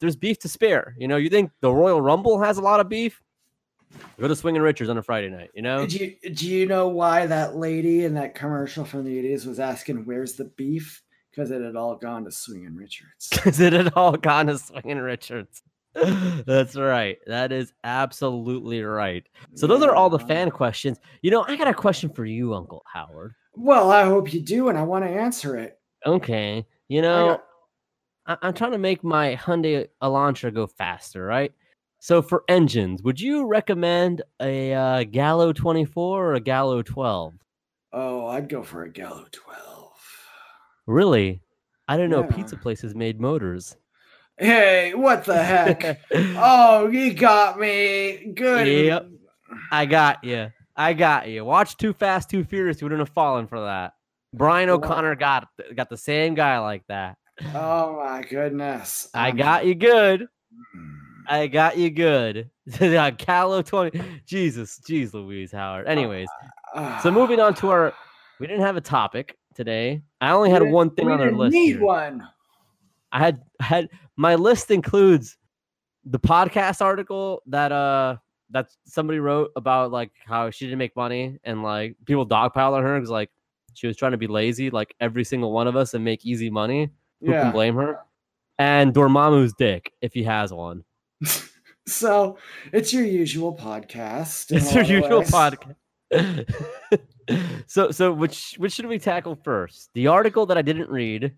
there's 0.00 0.16
beef 0.16 0.38
to 0.40 0.48
spare. 0.48 0.94
You 0.98 1.08
know, 1.08 1.16
you 1.16 1.28
think 1.28 1.52
the 1.60 1.72
Royal 1.72 2.00
Rumble 2.00 2.40
has 2.40 2.58
a 2.58 2.62
lot 2.62 2.80
of 2.80 2.88
beef? 2.88 3.22
Go 4.18 4.28
to 4.28 4.36
Swinging 4.36 4.62
Richards 4.62 4.90
on 4.90 4.98
a 4.98 5.02
Friday 5.02 5.28
night. 5.28 5.50
You 5.54 5.62
know, 5.62 5.86
Do 5.86 5.96
you, 5.96 6.30
do 6.30 6.48
you 6.48 6.66
know 6.66 6.88
why 6.88 7.26
that 7.26 7.56
lady 7.56 8.04
in 8.04 8.14
that 8.14 8.34
commercial 8.34 8.84
from 8.84 9.04
the 9.04 9.22
80s 9.22 9.46
was 9.46 9.60
asking, 9.60 10.04
Where's 10.04 10.34
the 10.34 10.44
beef? 10.44 11.02
Because 11.30 11.50
it 11.50 11.62
had 11.62 11.76
all 11.76 11.96
gone 11.96 12.24
to 12.24 12.32
Swinging 12.32 12.76
Richards. 12.76 13.28
because 13.32 13.60
it 13.60 13.72
had 13.72 13.92
all 13.94 14.16
gone 14.16 14.46
to 14.46 14.58
Swinging 14.58 14.98
Richards. 14.98 15.62
That's 15.94 16.76
right. 16.76 17.18
That 17.26 17.50
is 17.50 17.72
absolutely 17.82 18.82
right. 18.82 19.26
So 19.54 19.66
those 19.66 19.82
are 19.82 19.94
all 19.94 20.08
the 20.08 20.20
fan 20.20 20.50
questions. 20.50 20.98
You 21.22 21.32
know, 21.32 21.44
I 21.48 21.56
got 21.56 21.66
a 21.66 21.74
question 21.74 22.10
for 22.10 22.24
you, 22.24 22.54
Uncle 22.54 22.82
Howard. 22.92 23.34
Well, 23.54 23.90
I 23.90 24.04
hope 24.04 24.32
you 24.32 24.40
do, 24.40 24.68
and 24.68 24.78
I 24.78 24.82
want 24.82 25.04
to 25.04 25.10
answer 25.10 25.56
it. 25.56 25.78
Okay, 26.06 26.64
you 26.88 27.02
know, 27.02 27.40
I- 28.30 28.38
I'm 28.42 28.54
trying 28.54 28.72
to 28.72 28.78
make 28.78 29.02
my 29.02 29.34
Hyundai 29.36 29.88
Elantra 30.02 30.54
go 30.54 30.66
faster, 30.66 31.24
right? 31.24 31.52
So 31.98 32.22
for 32.22 32.44
engines, 32.48 33.02
would 33.02 33.20
you 33.20 33.46
recommend 33.46 34.22
a 34.40 34.72
uh, 34.72 35.04
Gallo 35.04 35.52
24 35.52 36.26
or 36.26 36.34
a 36.34 36.40
Gallo 36.40 36.80
12? 36.82 37.34
Oh, 37.92 38.26
I'd 38.28 38.48
go 38.48 38.62
for 38.62 38.84
a 38.84 38.90
Gallo 38.90 39.26
12. 39.32 39.92
Really? 40.86 41.42
I 41.88 41.96
know 41.96 42.20
Yeah. 42.22 42.34
pizza 42.36 42.56
places 42.56 42.94
made 42.94 43.20
motors. 43.20 43.76
Hey, 44.38 44.94
what 44.94 45.24
the 45.24 45.42
heck? 45.42 46.00
oh, 46.14 46.86
you 46.88 47.12
got 47.12 47.58
me. 47.58 48.32
Good. 48.34 48.66
Yep. 48.68 49.08
I 49.72 49.86
got 49.86 50.22
you. 50.24 50.50
I 50.76 50.92
got 50.94 51.28
you. 51.28 51.44
Watch 51.44 51.76
Too 51.76 51.92
Fast, 51.92 52.30
Too 52.30 52.44
Furious. 52.44 52.80
You 52.80 52.86
wouldn't 52.86 53.00
have 53.00 53.10
fallen 53.10 53.48
for 53.48 53.60
that. 53.60 53.92
Brian. 54.32 54.70
O'Conner 54.70 55.16
got 55.16 55.48
got 55.74 55.90
the 55.90 55.96
same 55.96 56.34
guy 56.34 56.60
like 56.60 56.84
that. 56.88 57.18
Oh 57.54 57.96
my 58.04 58.22
goodness. 58.22 59.08
I 59.14 59.30
Um, 59.30 59.36
got 59.36 59.66
you 59.66 59.74
good. 59.74 60.28
I 61.28 61.46
got 61.46 61.78
you 61.78 61.90
good. 61.90 62.50
Callow 63.18 63.62
20. 63.62 64.00
Jesus, 64.26 64.80
jeez 64.88 65.14
Louise 65.14 65.52
Howard. 65.52 65.86
Anyways, 65.86 66.28
so 67.02 67.10
moving 67.10 67.40
on 67.40 67.54
to 67.54 67.70
our 67.70 67.94
we 68.38 68.46
didn't 68.46 68.62
have 68.62 68.76
a 68.76 68.80
topic 68.80 69.36
today. 69.54 70.02
I 70.20 70.30
only 70.30 70.50
had 70.50 70.62
one 70.62 70.90
thing 70.90 71.06
we 71.06 71.12
on 71.12 71.20
our 71.20 71.30
list. 71.32 71.52
Need 71.52 71.76
here. 71.76 71.80
one. 71.84 72.26
I 73.12 73.18
had 73.18 73.42
had 73.60 73.88
my 74.16 74.34
list 74.34 74.70
includes 74.70 75.36
the 76.04 76.18
podcast 76.18 76.80
article 76.80 77.42
that 77.46 77.70
uh 77.72 78.16
that 78.50 78.68
somebody 78.84 79.18
wrote 79.20 79.50
about 79.56 79.92
like 79.92 80.10
how 80.26 80.50
she 80.50 80.64
didn't 80.66 80.78
make 80.78 80.96
money 80.96 81.38
and 81.44 81.62
like 81.62 81.96
people 82.06 82.26
dogpile 82.26 82.72
on 82.72 82.82
her 82.82 82.96
because 82.98 83.10
like 83.10 83.30
she 83.74 83.86
was 83.86 83.96
trying 83.96 84.10
to 84.12 84.18
be 84.18 84.26
lazy 84.26 84.70
like 84.70 84.94
every 85.00 85.22
single 85.24 85.52
one 85.52 85.68
of 85.68 85.76
us 85.76 85.94
and 85.94 86.04
make 86.04 86.24
easy 86.26 86.50
money. 86.50 86.90
Who 87.20 87.30
Yeah. 87.32 87.42
can 87.44 87.52
blame 87.52 87.74
her? 87.76 87.98
And 88.58 88.92
Dormammu's 88.94 89.54
dick 89.54 89.92
if 90.00 90.12
he 90.14 90.22
has 90.24 90.52
one. 90.52 90.84
So 91.86 92.38
it's 92.72 92.92
your 92.92 93.04
usual 93.04 93.56
podcast. 93.56 94.52
It's 94.54 94.72
your 94.72 94.84
usual 94.84 95.20
ways. 95.20 95.30
podcast. 95.30 95.74
so 97.66 97.90
so 97.90 98.12
which 98.12 98.54
which 98.58 98.72
should 98.74 98.86
we 98.86 98.98
tackle 98.98 99.34
first? 99.42 99.90
The 99.94 100.06
article 100.06 100.46
that 100.46 100.58
I 100.58 100.62
didn't 100.62 100.88
read, 100.90 101.32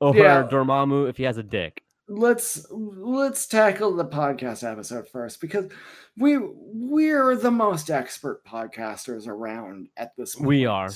or 0.00 0.16
Yeah. 0.16 0.48
Dormammu 0.50 1.08
if 1.08 1.16
he 1.16 1.22
has 1.24 1.36
a 1.36 1.42
dick. 1.44 1.82
let's 2.08 2.66
let's 2.72 3.46
tackle 3.46 3.94
the 3.94 4.04
podcast 4.06 4.68
episode 4.68 5.06
first 5.08 5.40
because 5.40 5.70
we 6.16 6.38
we're 6.40 7.36
the 7.36 7.50
most 7.50 7.88
expert 7.90 8.44
podcasters 8.44 9.28
around 9.28 9.88
at 9.96 10.16
this 10.16 10.34
point. 10.34 10.48
We 10.48 10.66
are. 10.66 10.90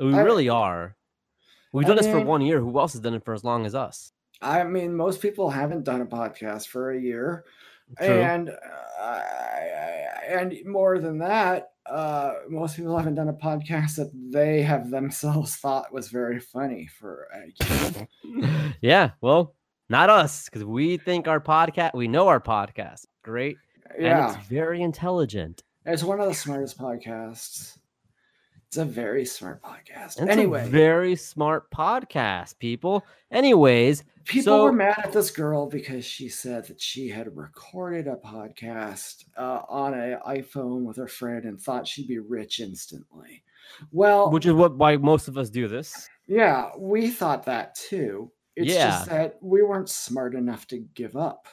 We 0.00 0.14
I- 0.14 0.22
really 0.22 0.48
are. 0.48 0.96
We've 1.72 1.86
I 1.86 1.88
done 1.88 1.96
this 1.96 2.06
for 2.06 2.20
one 2.20 2.40
year. 2.40 2.60
Who 2.60 2.78
else 2.78 2.92
has 2.92 3.00
done 3.00 3.14
it 3.14 3.24
for 3.24 3.34
as 3.34 3.44
long 3.44 3.66
as 3.66 3.74
us? 3.74 4.12
I 4.40 4.64
mean, 4.64 4.94
most 4.94 5.20
people 5.20 5.50
haven't 5.50 5.84
done 5.84 6.00
a 6.00 6.06
podcast 6.06 6.68
for 6.68 6.92
a 6.92 7.00
year, 7.00 7.44
True. 7.98 8.06
and 8.06 8.50
uh, 8.50 9.02
I, 9.02 9.10
I, 9.10 10.08
and 10.28 10.54
more 10.64 10.98
than 10.98 11.18
that, 11.18 11.70
uh, 11.86 12.34
most 12.48 12.76
people 12.76 12.96
haven't 12.96 13.16
done 13.16 13.28
a 13.28 13.32
podcast 13.32 13.96
that 13.96 14.10
they 14.14 14.62
have 14.62 14.90
themselves 14.90 15.56
thought 15.56 15.92
was 15.92 16.08
very 16.08 16.38
funny 16.38 16.86
for 16.86 17.28
a 17.34 18.00
year. 18.24 18.74
yeah, 18.80 19.10
well, 19.20 19.54
not 19.88 20.10
us, 20.10 20.44
because 20.44 20.64
we 20.64 20.98
think 20.98 21.26
our 21.26 21.40
podcast, 21.40 21.94
we 21.94 22.08
know 22.08 22.28
our 22.28 22.40
podcast, 22.40 23.06
great, 23.22 23.56
and 23.94 24.04
yeah. 24.04 24.36
it's 24.36 24.46
very 24.46 24.82
intelligent. 24.82 25.62
It's 25.84 26.04
one 26.04 26.20
of 26.20 26.28
the 26.28 26.34
smartest 26.34 26.78
podcasts. 26.78 27.78
It's 28.68 28.76
a 28.76 28.84
very 28.84 29.24
smart 29.24 29.62
podcast. 29.62 30.20
It's 30.20 30.28
anyway, 30.28 30.62
a 30.66 30.68
very 30.68 31.16
smart 31.16 31.70
podcast, 31.70 32.58
people. 32.58 33.02
Anyways, 33.30 34.04
people 34.26 34.42
so- 34.58 34.64
were 34.64 34.72
mad 34.74 34.98
at 35.04 35.12
this 35.12 35.30
girl 35.30 35.64
because 35.66 36.04
she 36.04 36.28
said 36.28 36.66
that 36.66 36.78
she 36.78 37.08
had 37.08 37.34
recorded 37.34 38.06
a 38.08 38.16
podcast 38.16 39.24
uh, 39.38 39.62
on 39.70 39.94
an 39.94 40.18
iPhone 40.28 40.82
with 40.82 40.98
her 40.98 41.08
friend 41.08 41.46
and 41.46 41.58
thought 41.58 41.88
she'd 41.88 42.08
be 42.08 42.18
rich 42.18 42.60
instantly. 42.60 43.42
Well, 43.90 44.30
which 44.30 44.44
is 44.44 44.52
what 44.52 44.76
why 44.76 44.98
most 44.98 45.28
of 45.28 45.38
us 45.38 45.48
do 45.48 45.66
this. 45.66 46.06
yeah, 46.26 46.68
we 46.76 47.08
thought 47.10 47.46
that 47.46 47.74
too. 47.74 48.30
It's 48.54 48.74
Yeah. 48.74 48.90
just 48.90 49.08
that 49.08 49.38
we 49.40 49.62
weren't 49.62 49.88
smart 49.88 50.34
enough 50.34 50.66
to 50.66 50.78
give 50.92 51.16
up. 51.16 51.46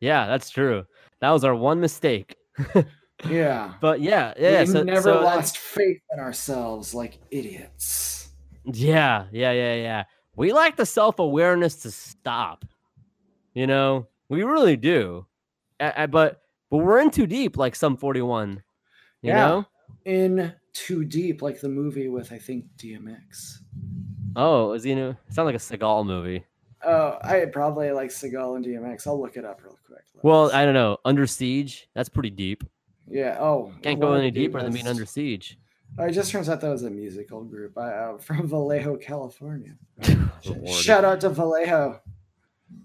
Yeah, 0.00 0.26
that's 0.26 0.48
true. 0.48 0.86
That 1.20 1.30
was 1.30 1.44
our 1.44 1.54
one 1.54 1.78
mistake. 1.78 2.36
Yeah. 3.28 3.74
But 3.80 4.00
yeah, 4.00 4.34
yeah. 4.38 4.60
we 4.60 4.66
so, 4.66 4.82
never 4.82 5.02
so 5.02 5.20
lost 5.22 5.58
faith 5.58 6.00
in 6.12 6.20
ourselves 6.20 6.94
like 6.94 7.18
idiots. 7.30 8.28
Yeah, 8.64 9.26
yeah, 9.32 9.52
yeah, 9.52 9.74
yeah. 9.74 10.04
We 10.36 10.52
lack 10.52 10.76
the 10.76 10.86
self 10.86 11.18
awareness 11.18 11.76
to 11.82 11.90
stop. 11.90 12.64
You 13.54 13.66
know, 13.66 14.06
we 14.28 14.42
really 14.44 14.76
do. 14.76 15.26
A- 15.80 16.04
a- 16.04 16.08
but 16.08 16.42
but 16.70 16.78
we're 16.78 17.00
in 17.00 17.10
too 17.10 17.26
deep, 17.26 17.56
like 17.56 17.74
some 17.76 17.96
forty 17.96 18.22
one. 18.22 18.62
You 19.20 19.30
Yeah. 19.30 19.46
know? 19.48 19.66
In 20.04 20.52
too 20.72 21.04
deep, 21.04 21.42
like 21.42 21.60
the 21.60 21.68
movie 21.68 22.08
with 22.08 22.32
I 22.32 22.38
think 22.38 22.64
DMX. 22.78 23.58
Oh, 24.36 24.72
is 24.72 24.84
he? 24.84 24.94
New? 24.94 25.14
Sound 25.28 25.46
like 25.46 25.54
a 25.54 25.58
Seagal 25.58 26.06
movie. 26.06 26.44
Oh, 26.84 27.18
I 27.22 27.44
probably 27.52 27.90
like 27.92 28.10
Seagal 28.10 28.56
and 28.56 28.64
DMX. 28.64 29.06
I'll 29.06 29.20
look 29.20 29.36
it 29.36 29.44
up 29.44 29.60
real 29.62 29.78
quick. 29.86 30.02
Let 30.14 30.24
me 30.24 30.28
Well. 30.30 30.50
I 30.52 30.64
don't 30.64 30.74
know. 30.74 30.96
Under 31.04 31.26
Siege. 31.26 31.88
That's 31.94 32.08
pretty 32.08 32.30
deep. 32.30 32.64
Yeah. 33.08 33.36
Oh, 33.40 33.72
Can't 33.82 34.00
go 34.00 34.12
any 34.14 34.30
deeper 34.30 34.62
than 34.62 34.72
being. 34.72 34.86
Under 34.86 35.06
Siege. 35.06 35.58
Oh, 35.98 36.04
it 36.04 36.12
just 36.12 36.30
turns 36.30 36.48
out 36.48 36.60
that 36.60 36.70
was 36.70 36.84
a 36.84 36.90
musical 36.90 37.44
group 37.44 37.76
uh, 37.76 38.16
from 38.18 38.48
Vallejo, 38.48 38.96
California. 38.96 39.74
Shout 40.66 41.04
out 41.04 41.20
to 41.20 41.28
Vallejo. 41.28 42.00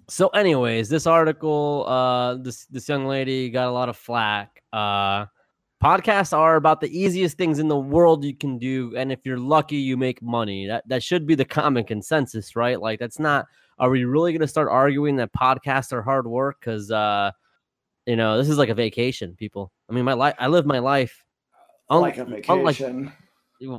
So, 0.10 0.28
anyways, 0.30 0.90
this 0.90 1.08
article, 1.08 1.86
uh, 1.88 2.36
this 2.36 2.66
this 2.66 2.90
young 2.90 3.06
lady 3.08 3.50
got 3.50 3.68
a 3.68 3.72
lot 3.72 3.90
of 3.90 3.98
flack. 3.98 4.62
Uh, 4.74 5.26
podcasts 5.84 6.38
are 6.38 6.56
about 6.56 6.82
the 6.82 6.98
easiest 6.98 7.38
things 7.38 7.60
in 7.60 7.68
the 7.68 7.78
world 7.78 8.24
you 8.26 8.36
can 8.36 8.58
do, 8.58 8.94
and 8.98 9.12
if 9.12 9.20
you're 9.26 9.40
lucky, 9.40 9.78
you 9.78 9.96
make 9.96 10.22
money. 10.22 10.68
That 10.68 10.88
that 10.90 11.04
should 11.04 11.26
be 11.26 11.36
the 11.36 11.46
common 11.46 11.86
consensus, 11.86 12.56
right? 12.56 12.80
Like, 12.80 13.00
that's 13.00 13.20
not. 13.20 13.46
Are 13.80 13.90
we 13.90 14.06
really 14.06 14.32
going 14.32 14.42
to 14.42 14.48
start 14.48 14.70
arguing 14.70 15.18
that 15.18 15.32
podcasts 15.34 15.94
are 15.94 16.02
hard 16.02 16.26
work? 16.26 16.58
Because, 16.60 16.90
uh, 16.90 17.32
you 18.08 18.16
know, 18.16 18.38
this 18.40 18.50
is 18.50 18.58
like 18.58 18.70
a 18.70 18.74
vacation, 18.74 19.36
people. 19.36 19.72
I 19.90 19.94
mean, 19.94 20.04
my 20.06 20.14
life. 20.14 20.34
I 20.40 20.48
live 20.48 20.66
my 20.66 20.80
life. 20.80 21.24
un- 21.92 22.02
like 22.02 22.18
a 22.18 22.22
unlike- 22.24 22.78
vacation. 22.78 23.12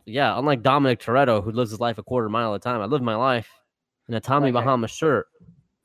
yeah, 0.07 0.39
unlike 0.39 0.63
Dominic 0.63 1.01
Toretto, 1.01 1.43
who 1.43 1.51
lives 1.51 1.71
his 1.71 1.81
life 1.81 1.99
a 1.99 2.03
quarter 2.03 2.29
mile 2.29 2.55
at 2.55 2.61
a 2.61 2.61
time, 2.61 2.81
I 2.81 2.85
live 2.87 3.03
my 3.03 3.17
life 3.17 3.49
in 4.09 4.15
a 4.15 4.21
Tommy 4.21 4.53
Like 4.53 4.63
a- 4.63 4.65
Bahama 4.65 4.89
shirt 4.89 5.27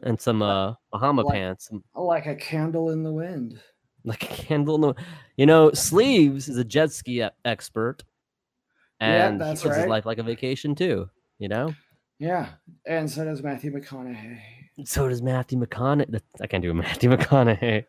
and 0.04 0.20
some 0.20 0.41
uh 0.41 0.74
Bahama 0.91 1.24
like- 1.24 1.34
pants, 1.34 1.70
like 1.96 2.26
a 2.28 2.36
candle 2.36 2.91
in 2.91 3.02
the 3.04 3.12
wind. 3.12 3.60
like 4.06 4.24
a 4.24 4.28
candle. 4.28 4.76
In 4.76 4.82
the, 4.82 4.94
you 5.38 5.46
know, 5.46 5.72
Sleeves 5.72 6.50
is 6.50 6.58
a 6.58 6.64
jet 6.66 6.91
ski 6.91 7.24
expert, 7.46 8.04
Yeah, 9.02 9.28
and 9.30 9.39
that's 9.41 9.62
he 9.62 9.68
lives 9.70 9.80
his 9.80 9.88
life 9.88 10.06
like 10.06 10.18
a 10.18 10.24
vacation 10.24 10.76
too. 10.76 11.10
You 11.39 11.48
know, 11.50 11.74
Yeah, 12.20 12.50
and 12.86 13.10
so 13.10 13.24
does 13.26 13.41
Matthew 13.44 13.72
McConaughey. 13.74 14.39
So 14.86 15.07
does 15.07 15.21
Matthew 15.21 15.59
McConaughey. 15.59 16.19
I 16.41 16.47
can't 16.47 16.63
do 16.63 16.71
a 16.71 16.74
Matthew 16.74 17.09
McConaughey. 17.11 17.86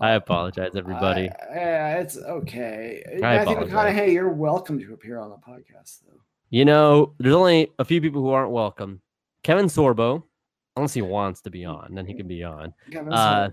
I 0.00 0.12
apologize, 0.12 0.76
everybody. 0.76 1.28
Yeah, 1.50 1.98
it's 1.98 2.16
okay. 2.16 3.02
I 3.16 3.20
Matthew 3.20 3.56
apologize. 3.56 3.94
McConaughey, 3.96 4.12
you're 4.12 4.28
welcome 4.32 4.78
to 4.78 4.94
appear 4.94 5.18
on 5.18 5.30
the 5.30 5.36
podcast, 5.36 6.00
though. 6.06 6.20
You 6.50 6.64
know, 6.64 7.14
there's 7.18 7.34
only 7.34 7.72
a 7.78 7.84
few 7.84 8.00
people 8.00 8.22
who 8.22 8.30
aren't 8.30 8.52
welcome. 8.52 9.00
Kevin 9.42 9.66
Sorbo, 9.66 10.22
unless 10.76 10.94
he 10.94 11.02
wants 11.02 11.42
to 11.42 11.50
be 11.50 11.64
on, 11.64 11.94
then 11.94 12.06
he 12.06 12.14
can 12.14 12.28
be 12.28 12.44
on. 12.44 12.72
Kevin 12.90 13.12
Uh, 13.12 13.48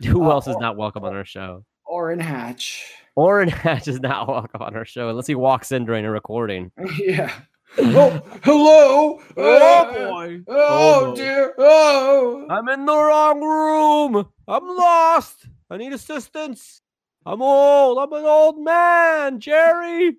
Sorbo. 0.00 0.06
who 0.06 0.24
Uh, 0.24 0.30
else 0.30 0.46
is 0.48 0.56
not 0.56 0.76
welcome 0.78 1.04
on 1.04 1.14
our 1.14 1.24
show? 1.26 1.64
Orrin 1.84 2.20
Hatch. 2.20 2.90
Orrin 3.16 3.48
Hatch 3.50 3.86
is 3.86 4.00
not 4.00 4.26
welcome 4.28 4.62
on 4.62 4.74
our 4.74 4.86
show 4.86 5.10
unless 5.10 5.26
he 5.26 5.34
walks 5.34 5.70
in 5.72 5.84
during 5.84 6.06
a 6.06 6.10
recording. 6.10 6.72
yeah. 6.98 7.30
Oh, 7.78 8.22
hello. 8.42 9.20
Oh 9.36 9.84
boy. 9.92 10.40
Oh, 10.46 10.54
Oh, 10.68 11.10
boy. 11.10 11.16
dear. 11.16 11.54
Oh. 11.58 12.46
I'm 12.50 12.68
in 12.68 12.84
the 12.84 12.96
wrong 12.96 13.40
room. 13.42 14.28
I'm 14.46 14.66
lost. 14.76 15.46
I 15.70 15.76
need 15.78 15.92
assistance. 15.92 16.82
I'm 17.24 17.40
old. 17.40 17.98
I'm 17.98 18.12
an 18.12 18.24
old 18.26 18.60
man, 18.62 19.40
Jerry. 19.40 20.16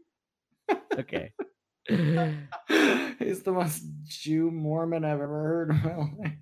Okay. 0.98 1.34
He's 1.88 3.44
the 3.44 3.52
most 3.54 3.84
Jew 4.06 4.50
Mormon 4.52 5.04
I've 5.06 5.22
ever 5.22 5.44
heard 5.44 5.70
in 5.72 5.82
my 5.84 5.96
life. 5.96 6.38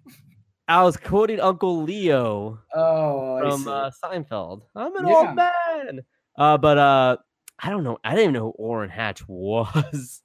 I 0.68 0.84
was 0.84 0.96
quoting 0.96 1.40
Uncle 1.42 1.84
Leo 1.84 2.60
Oh, 2.74 3.38
from 3.40 3.68
uh, 3.68 3.90
Seinfeld. 4.04 4.64
I'm 4.76 4.96
an 4.96 5.06
Yeah. 5.06 5.14
old 5.16 5.36
man. 5.36 6.02
Uh, 6.38 6.58
but 6.58 6.78
uh, 6.78 7.18
I 7.60 7.70
don't 7.70 7.84
know. 7.84 7.98
I 8.04 8.12
didn't 8.12 8.24
even 8.24 8.34
know 8.36 8.54
who 8.58 8.64
Orrin 8.64 8.90
Hatch 8.90 9.24
was. 9.28 10.22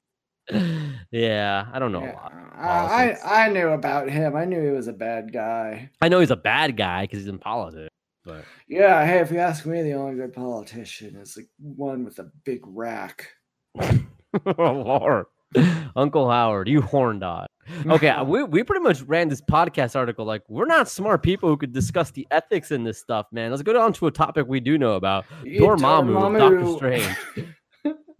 yeah, 1.10 1.66
I 1.72 1.78
don't 1.78 1.92
know 1.92 2.00
a 2.00 2.06
Yeah, 2.06 2.12
lot. 2.14 2.32
I, 2.58 3.16
I 3.24 3.48
knew 3.48 3.68
about 3.68 4.08
him. 4.08 4.36
I 4.36 4.44
knew 4.44 4.62
he 4.62 4.70
was 4.70 4.88
a 4.88 4.92
bad 4.92 5.32
guy. 5.32 5.90
I 6.00 6.08
know 6.08 6.20
he's 6.20 6.30
a 6.30 6.36
bad 6.36 6.76
guy 6.76 7.02
because 7.04 7.20
he's 7.20 7.28
in 7.28 7.38
politics. 7.38 7.90
But 8.24 8.44
Yeah, 8.68 9.04
hey, 9.06 9.18
if 9.20 9.30
you 9.30 9.38
ask 9.38 9.66
me, 9.66 9.82
the 9.82 9.92
only 9.94 10.16
good 10.16 10.32
politician 10.32 11.16
is 11.16 11.34
the 11.34 11.46
one 11.58 12.04
with 12.04 12.18
a 12.18 12.30
big 12.44 12.60
rack. 12.64 13.28
oh 13.78 13.96
Lord, 14.58 15.26
Uncle 15.94 16.30
Howard, 16.30 16.68
you 16.68 16.80
horn 16.80 17.18
dog. 17.18 17.46
Okay, 17.86 18.08
uh, 18.08 18.24
we, 18.24 18.42
we 18.44 18.62
pretty 18.62 18.82
much 18.82 19.02
ran 19.02 19.28
this 19.28 19.40
podcast 19.40 19.96
article 19.96 20.24
like 20.24 20.42
we're 20.48 20.66
not 20.66 20.88
smart 20.88 21.22
people 21.22 21.48
who 21.48 21.56
could 21.56 21.72
discuss 21.72 22.10
the 22.10 22.26
ethics 22.30 22.70
in 22.70 22.84
this 22.84 22.98
stuff, 22.98 23.26
man. 23.32 23.50
Let's 23.50 23.62
go 23.62 23.80
on 23.80 23.92
to 23.94 24.06
a 24.06 24.10
topic 24.10 24.46
we 24.48 24.60
do 24.60 24.78
know 24.78 24.94
about. 24.94 25.24
You 25.44 25.60
Dormammu 25.60 26.38
Doctor 26.38 26.76
Strange. 26.76 27.16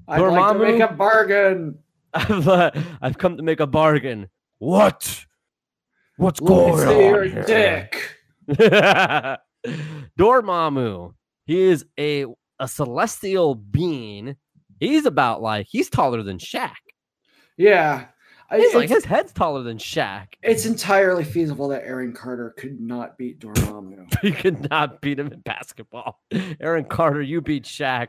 I'd 0.08 0.20
like 0.20 0.52
to 0.52 0.58
make 0.58 0.80
a 0.80 0.92
bargain. 0.92 1.78
I've 2.16 2.48
uh, 2.48 2.70
I've 3.02 3.18
come 3.18 3.36
to 3.36 3.42
make 3.42 3.60
a 3.60 3.66
bargain. 3.66 4.28
What? 4.58 5.24
What's 6.16 6.40
Let 6.40 6.50
me 6.50 6.56
going 6.72 6.78
see 6.88 6.94
on? 6.94 7.14
your 7.14 7.24
here? 7.24 7.44
dick. 7.44 8.16
Dormammu. 10.18 11.14
He 11.46 11.60
is 11.62 11.84
a 11.98 12.26
a 12.58 12.68
celestial 12.68 13.54
being. 13.54 14.36
He's 14.80 15.04
about 15.06 15.42
like 15.42 15.66
he's 15.68 15.90
taller 15.90 16.22
than 16.22 16.38
Shaq. 16.38 16.72
Yeah. 17.56 18.06
I- 18.50 18.58
He's 18.58 18.74
like 18.74 18.88
his 18.88 19.04
head's 19.04 19.32
taller 19.32 19.62
than 19.62 19.78
Shaq. 19.78 20.28
it's 20.42 20.66
entirely 20.66 21.24
feasible 21.24 21.68
that 21.68 21.82
Aaron 21.84 22.12
Carter 22.12 22.54
could 22.56 22.80
not 22.80 23.18
beat 23.18 23.40
Dormammu. 23.40 24.06
You 24.22 24.32
could 24.32 24.70
not 24.70 25.00
beat 25.00 25.18
him 25.18 25.28
in 25.32 25.40
basketball. 25.40 26.20
Aaron 26.60 26.84
Carter, 26.84 27.22
you 27.22 27.40
beat 27.40 27.64
Shaq. 27.64 28.08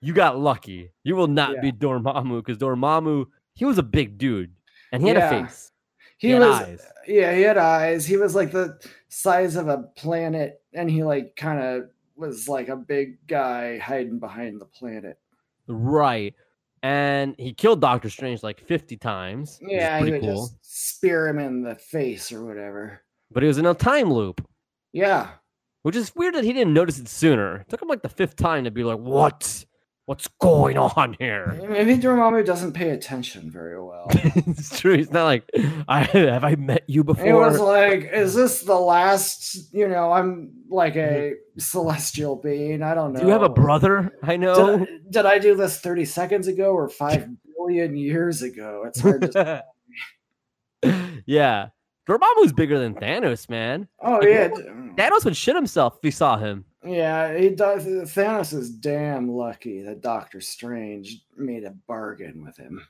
You 0.00 0.12
got 0.12 0.38
lucky. 0.38 0.90
You 1.04 1.14
will 1.16 1.28
not 1.28 1.52
Yeah. 1.54 1.60
beat 1.60 1.78
Dormammu 1.78 2.44
because 2.44 2.58
Dormammu, 2.58 3.26
he 3.54 3.64
was 3.64 3.78
a 3.78 3.82
big 3.82 4.18
dude 4.18 4.52
and 4.90 5.02
he 5.02 5.08
had 5.08 5.16
a 5.18 5.28
face. 5.28 5.70
He, 6.18 6.30
had 6.30 6.40
was 6.40 6.60
eyes. 6.60 6.86
yeah, 7.08 7.34
he 7.34 7.42
had 7.42 7.58
eyes. 7.58 8.06
He 8.06 8.16
was 8.16 8.34
like 8.34 8.52
the 8.52 8.78
size 9.08 9.56
of 9.56 9.66
a 9.68 9.78
planet, 9.96 10.60
and 10.72 10.88
he 10.88 11.02
like 11.02 11.34
kind 11.36 11.60
of 11.60 11.90
was 12.14 12.48
like 12.48 12.68
a 12.68 12.76
big 12.76 13.26
guy 13.26 13.78
hiding 13.78 14.20
behind 14.20 14.60
the 14.60 14.66
planet. 14.66 15.18
Right. 15.66 16.34
And 16.82 17.36
he 17.38 17.52
killed 17.54 17.80
Doctor 17.80 18.10
Strange 18.10 18.42
like 18.42 18.60
50 18.60 18.96
times. 18.96 19.60
Yeah, 19.62 20.02
he 20.02 20.10
would 20.10 20.20
cool. 20.20 20.48
just 20.48 20.56
spear 20.62 21.28
him 21.28 21.38
in 21.38 21.62
the 21.62 21.76
face 21.76 22.32
or 22.32 22.44
whatever. 22.44 23.02
But 23.30 23.42
he 23.42 23.46
was 23.46 23.58
in 23.58 23.66
a 23.66 23.74
time 23.74 24.12
loop, 24.12 24.44
Yeah, 24.92 25.28
which 25.82 25.96
is 25.96 26.14
weird 26.14 26.34
that 26.34 26.44
he 26.44 26.52
didn't 26.52 26.74
notice 26.74 26.98
it 26.98 27.08
sooner. 27.08 27.56
It 27.60 27.68
took 27.68 27.80
him 27.80 27.88
like 27.88 28.02
the 28.02 28.08
fifth 28.08 28.36
time 28.36 28.64
to 28.64 28.70
be 28.70 28.84
like, 28.84 28.98
what? 28.98 29.64
What's 30.12 30.28
going 30.42 30.76
on 30.76 31.16
here? 31.18 31.58
maybe 31.70 31.96
Dormammu 31.96 32.44
doesn't 32.44 32.74
pay 32.74 32.90
attention 32.90 33.50
very 33.50 33.82
well. 33.82 34.08
it's 34.10 34.78
true. 34.78 34.94
He's 34.94 35.10
not 35.10 35.24
like, 35.24 35.48
I 35.88 36.02
have 36.02 36.44
I 36.44 36.54
met 36.54 36.82
you 36.86 37.02
before. 37.02 37.26
It 37.26 37.32
was 37.32 37.58
like, 37.58 38.10
is 38.12 38.34
this 38.34 38.60
the 38.60 38.74
last? 38.74 39.72
You 39.72 39.88
know, 39.88 40.12
I'm 40.12 40.52
like 40.68 40.96
a 40.96 40.98
mm-hmm. 40.98 41.58
celestial 41.58 42.36
being. 42.36 42.82
I 42.82 42.92
don't 42.92 43.14
know. 43.14 43.20
Do 43.20 43.26
you 43.26 43.32
have 43.32 43.42
a 43.42 43.48
brother? 43.48 44.14
I 44.22 44.36
know. 44.36 44.80
Did, 44.80 45.10
did 45.10 45.24
I 45.24 45.38
do 45.38 45.56
this 45.56 45.80
30 45.80 46.04
seconds 46.04 46.46
ago 46.46 46.74
or 46.74 46.90
five 46.90 47.26
billion 47.56 47.96
years 47.96 48.42
ago? 48.42 48.84
It's 48.86 49.00
hard 49.00 49.32
to. 49.32 49.64
yeah. 51.24 51.68
Dormammu's 52.06 52.52
bigger 52.52 52.78
than 52.78 52.96
Thanos, 52.96 53.48
man. 53.48 53.88
oh 54.02 54.16
Like, 54.16 54.28
yeah, 54.28 54.48
mm. 54.48 54.94
Thanos 54.94 55.24
would 55.24 55.38
shit 55.38 55.56
himself 55.56 55.94
if 55.96 56.02
he 56.02 56.10
saw 56.10 56.36
him. 56.36 56.66
Yeah, 56.84 57.36
he 57.36 57.50
does. 57.50 57.84
Thanos 57.86 58.52
is 58.52 58.70
damn 58.70 59.30
lucky 59.30 59.82
that 59.82 60.00
Doctor 60.00 60.40
Strange 60.40 61.24
made 61.36 61.64
a 61.64 61.70
bargain 61.70 62.44
with 62.44 62.56
him. 62.56 62.86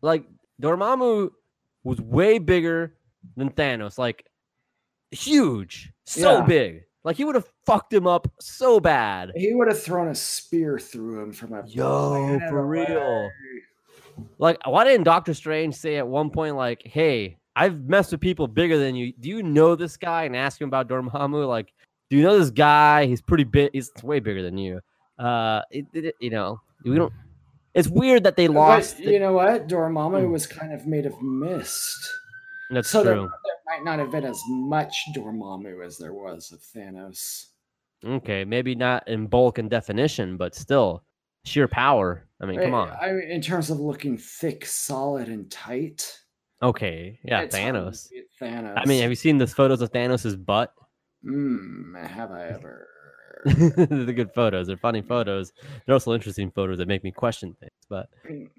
Like 0.00 0.24
Dormammu 0.62 1.30
was 1.84 2.00
way 2.00 2.38
bigger 2.38 2.94
than 3.36 3.50
Thanos, 3.50 3.98
like 3.98 4.26
huge, 5.10 5.92
so 6.04 6.38
Yeah. 6.38 6.44
big. 6.46 6.84
Like 7.04 7.16
he 7.16 7.24
would 7.24 7.34
have 7.34 7.50
fucked 7.66 7.92
him 7.92 8.06
up 8.06 8.28
so 8.40 8.80
bad. 8.80 9.32
He 9.36 9.54
would 9.54 9.68
have 9.68 9.82
thrown 9.82 10.08
a 10.08 10.14
spear 10.14 10.78
through 10.78 11.22
him 11.22 11.32
from 11.32 11.52
a 11.52 11.64
Yo, 11.66 12.38
for 12.48 12.64
away. 12.64 12.86
real. 12.88 13.30
Like, 14.38 14.58
why 14.66 14.84
didn't 14.84 15.04
Doctor 15.04 15.32
Strange 15.32 15.74
say 15.74 15.96
at 15.96 16.06
one 16.06 16.30
point, 16.30 16.56
like, 16.56 16.82
"Hey, 16.84 17.38
I've 17.54 17.88
messed 17.88 18.10
with 18.12 18.20
people 18.20 18.48
bigger 18.48 18.76
than 18.78 18.96
you. 18.96 19.12
Do 19.12 19.28
you 19.28 19.42
know 19.42 19.74
this 19.76 19.96
guy?" 19.96 20.24
And 20.24 20.34
ask 20.36 20.60
him 20.60 20.68
about 20.68 20.88
Dormammu. 20.88 21.46
Like, 21.46 21.72
do 22.10 22.16
you 22.16 22.22
know 22.22 22.38
this 22.38 22.50
guy? 22.50 23.06
He's 23.06 23.20
pretty 23.20 23.44
big. 23.44 23.70
He's 23.72 23.90
way 24.02 24.20
bigger 24.20 24.42
than 24.42 24.58
you. 24.58 24.80
Uh, 25.18 25.62
it, 25.70 25.86
it, 25.92 26.14
you 26.20 26.30
know, 26.30 26.60
we 26.84 26.94
don't. 26.96 27.12
It's 27.74 27.88
weird 27.88 28.24
that 28.24 28.36
they 28.36 28.46
But 28.46 28.54
lost. 28.54 28.98
you 28.98 29.18
know 29.20 29.32
what? 29.34 29.68
Dormammu 29.68 30.24
Hmm. 30.26 30.32
was 30.32 30.46
kind 30.46 30.72
of 30.72 30.86
made 30.86 31.06
of 31.06 31.20
mist. 31.22 31.96
That's 32.70 32.88
so 32.88 33.02
true. 33.02 33.28
there 33.44 33.54
might 33.66 33.84
not 33.84 33.98
have 33.98 34.10
been 34.10 34.24
as 34.24 34.40
much 34.48 35.04
Dormammu 35.14 35.84
as 35.84 35.96
there 35.98 36.12
was 36.12 36.50
of 36.52 36.60
Thanos. 36.60 37.46
Okay, 38.04 38.44
maybe 38.44 38.74
not 38.74 39.06
in 39.08 39.26
bulk 39.26 39.58
and 39.58 39.68
definition, 39.68 40.36
but 40.36 40.54
still 40.54 41.02
sheer 41.44 41.66
power. 41.68 42.26
I 42.40 42.46
mean, 42.46 42.60
come 42.60 42.74
Eh, 42.74 42.76
on. 42.76 42.90
I 43.00 43.12
mean, 43.12 43.28
in 43.30 43.40
terms 43.40 43.70
of 43.70 43.80
looking 43.80 44.16
thick, 44.16 44.64
solid, 44.66 45.28
and 45.28 45.50
tight. 45.50 46.16
Okay, 46.62 47.18
yeah, 47.24 47.40
it's 47.42 47.56
hard 47.56 47.74
to 47.74 47.80
Thanos. 47.80 48.08
Thanos. 48.40 48.74
I 48.76 48.84
mean, 48.86 49.00
have 49.02 49.10
you 49.10 49.16
seen 49.16 49.38
the 49.38 49.46
photos 49.46 49.80
of 49.80 49.90
Thanos' 49.92 50.36
butt? 50.44 50.72
Mm, 51.24 52.06
have 52.06 52.30
I 52.30 52.46
ever? 52.48 52.88
They're 53.44 54.12
good 54.12 54.32
photos. 54.34 54.66
They're 54.66 54.76
funny 54.76 55.00
photos. 55.02 55.52
They're 55.86 55.94
also 55.94 56.12
interesting 56.12 56.50
photos 56.50 56.78
that 56.78 56.88
make 56.88 57.04
me 57.04 57.12
question 57.12 57.54
things. 57.60 57.70
But 57.88 58.08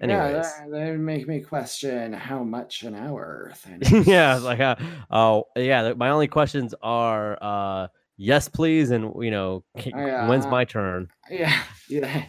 Anyways. 0.00 0.32
that, 0.42 0.70
that 0.70 0.90
would 0.90 1.00
make 1.00 1.28
me 1.28 1.40
question 1.40 2.12
how 2.12 2.42
much 2.42 2.82
an 2.82 2.94
hour. 2.94 3.52
Yeah, 4.06 4.36
like, 4.36 4.60
uh, 4.60 4.76
oh 5.10 5.44
yeah. 5.56 5.92
My 5.94 6.10
only 6.10 6.28
questions 6.28 6.74
are, 6.82 7.38
uh, 7.42 7.88
yes, 8.16 8.48
please, 8.48 8.90
and 8.90 9.12
you 9.22 9.30
know, 9.30 9.64
k- 9.76 9.92
when's 9.92 10.46
my 10.46 10.64
turn? 10.64 11.08
yeah, 11.30 11.62
yeah, 11.88 12.24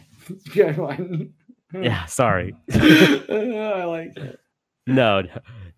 good 0.52 0.76
one. 0.76 1.32
Yeah, 1.74 2.04
sorry. 2.04 2.54
I 2.70 3.84
like 3.86 4.14
it. 4.16 4.38
no, 4.86 5.22
no, 5.22 5.28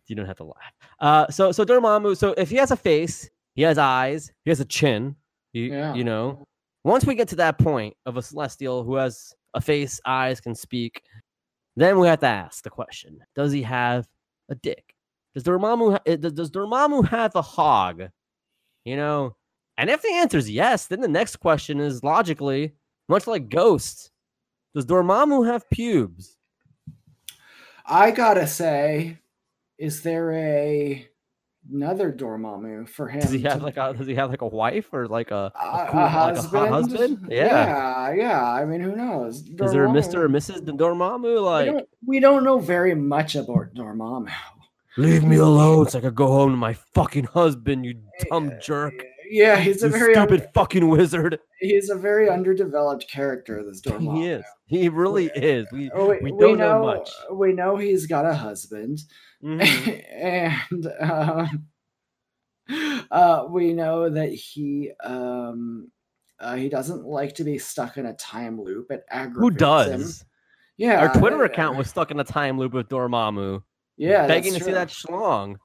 you 0.08 0.16
don't 0.16 0.26
have 0.26 0.38
to 0.38 0.44
laugh. 0.44 0.72
Uh, 0.98 1.30
so 1.30 1.52
so 1.52 1.64
Dormammu. 1.64 2.16
So 2.16 2.34
if 2.36 2.50
he 2.50 2.56
has 2.56 2.72
a 2.72 2.76
face, 2.76 3.30
he 3.54 3.62
has 3.62 3.78
eyes, 3.78 4.32
he 4.44 4.50
has 4.50 4.60
a 4.60 4.64
chin. 4.64 5.16
You, 5.52 5.64
Yeah. 5.64 5.94
you 5.94 6.04
know, 6.04 6.44
once 6.82 7.04
we 7.04 7.14
get 7.14 7.28
to 7.28 7.36
that 7.36 7.58
point 7.58 7.94
of 8.06 8.16
a 8.16 8.22
celestial 8.22 8.82
who 8.84 8.96
has 8.96 9.32
a 9.54 9.60
face, 9.60 10.00
eyes, 10.04 10.40
can 10.40 10.54
speak, 10.54 11.02
then 11.76 11.98
we 11.98 12.08
have 12.08 12.20
to 12.20 12.26
ask 12.26 12.62
the 12.64 12.70
question: 12.70 13.18
Does 13.34 13.52
he 13.52 13.62
have 13.62 14.06
a 14.48 14.54
dick? 14.56 14.94
Does 15.34 15.44
Dormammu 15.44 15.92
ha- 15.92 16.02
eh, 16.06 16.16
does, 16.16 16.32
does 16.32 16.50
Dormammu 16.50 17.06
have 17.08 17.34
a 17.36 17.42
hog? 17.42 18.02
You 18.84 18.96
know, 18.96 19.36
and 19.78 19.88
if 19.90 20.02
the 20.02 20.12
answer 20.12 20.38
is 20.38 20.50
yes, 20.50 20.86
then 20.86 21.00
the 21.00 21.08
next 21.08 21.36
question 21.36 21.80
is 21.80 22.04
logically, 22.04 22.74
much 23.08 23.26
like 23.26 23.48
Ghost, 23.48 24.10
does 24.74 24.86
Dormammu 24.86 25.46
have 25.46 25.68
pubes? 25.70 26.36
I 27.86 28.10
gotta 28.12 28.46
say, 28.46 29.18
is 29.78 30.02
there 30.02 30.32
a 30.32 31.08
another 31.72 32.12
Dormammu 32.12 32.88
for 32.88 33.08
him? 33.08 33.20
Does 33.20 33.30
he 33.30 33.40
have 33.42 33.58
to- 33.58 33.64
like 33.64 33.76
a 33.76 33.94
does 33.96 34.06
he 34.06 34.14
have 34.14 34.30
like 34.30 34.42
a 34.42 34.46
wife 34.46 34.92
or 34.92 35.06
like 35.08 35.30
a, 35.30 35.52
a, 35.54 35.66
a 35.66 35.86
cool- 35.90 36.00
like 36.00 36.06
a 36.06 36.08
husband? 36.08 36.68
husband? 36.68 37.26
Yeah. 37.30 37.66
yeah, 37.66 38.14
yeah. 38.14 38.52
I 38.52 38.64
mean, 38.64 38.80
who 38.80 38.94
knows? 38.96 39.42
is 39.42 39.72
there 39.72 39.84
a 39.84 39.88
Mr. 39.88 40.14
or 40.14 40.28
Dormammu- 40.28 40.62
Mrs. 40.62 40.78
Dormammu? 40.78 41.22
We 41.34 41.38
Like 41.38 41.66
don't, 41.66 41.88
we 42.06 42.20
don't 42.20 42.44
know 42.44 42.58
very 42.58 42.94
much 42.94 43.34
about 43.34 43.74
Dormammu. 43.74 44.30
leave 44.96 45.24
me 45.24 45.36
alone 45.36 45.88
so 45.88 45.98
I 45.98 46.02
could 46.02 46.14
go 46.14 46.28
home 46.28 46.50
to 46.52 46.56
my 46.56 46.74
fucking 46.94 47.24
husband, 47.24 47.84
you 47.84 47.94
dumb 48.30 48.48
Yeah, 48.50 48.58
jerk. 48.60 48.94
Yeah, 49.30 49.56
he's 49.56 49.82
a 49.82 49.86
You 49.86 49.92
very 49.92 50.14
stupid 50.14 50.48
fucking 50.54 50.86
wizard. 50.86 51.40
he's 51.58 51.88
a 51.88 51.96
very 51.96 52.28
underdeveloped 52.28 53.10
character. 53.10 53.64
This 53.64 53.80
Dormammu. 53.86 54.16
He 54.18 54.26
is. 54.28 54.44
He 54.66 54.88
really 54.90 55.30
is. 55.34 55.66
We 55.72 55.90
we, 55.96 56.04
we 56.20 56.32
we 56.32 56.38
don't 56.38 56.58
know 56.58 56.78
know, 56.78 56.84
much. 56.84 57.10
We 57.32 57.52
know 57.54 57.76
he's 57.76 58.06
got 58.06 58.26
a 58.26 58.34
husband, 58.34 59.00
Mhm. 59.44 60.04
and 60.70 60.92
um, 61.00 61.66
uh, 63.10 63.46
we 63.50 63.72
know 63.72 64.08
that 64.08 64.30
he 64.30 64.90
um, 65.02 65.90
uh, 66.40 66.56
he 66.56 66.68
doesn't 66.68 67.04
like 67.04 67.34
to 67.34 67.44
be 67.44 67.58
stuck 67.58 67.96
in 67.98 68.06
a 68.06 68.14
time 68.14 68.60
loop. 68.60 68.90
It 68.90 69.04
aggravates 69.10 69.40
Who 69.40 69.48
him. 69.48 70.00
does? 70.00 70.24
Yeah, 70.76 71.06
Our 71.06 71.14
Twitter 71.14 71.42
uh, 71.42 71.46
account 71.46 71.76
was 71.76 71.88
stuck 71.88 72.10
in 72.10 72.18
a 72.18 72.24
time 72.24 72.58
loop 72.58 72.72
with 72.72 72.88
Dormammu, 72.88 73.62
yeah, 73.96 74.26
begging 74.26 74.54
to 74.54 74.58
that's 74.58 74.64
see 74.64 74.72
that 74.72 74.88
schlong. 74.88 75.56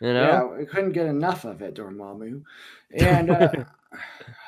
You 0.00 0.12
know? 0.12 0.22
Yeah, 0.22 0.58
we 0.58 0.66
couldn't 0.66 0.92
get 0.92 1.06
enough 1.06 1.44
of 1.44 1.62
it, 1.62 1.74
Dormammu. 1.74 2.42
And 2.96 3.30
uh, 3.30 3.50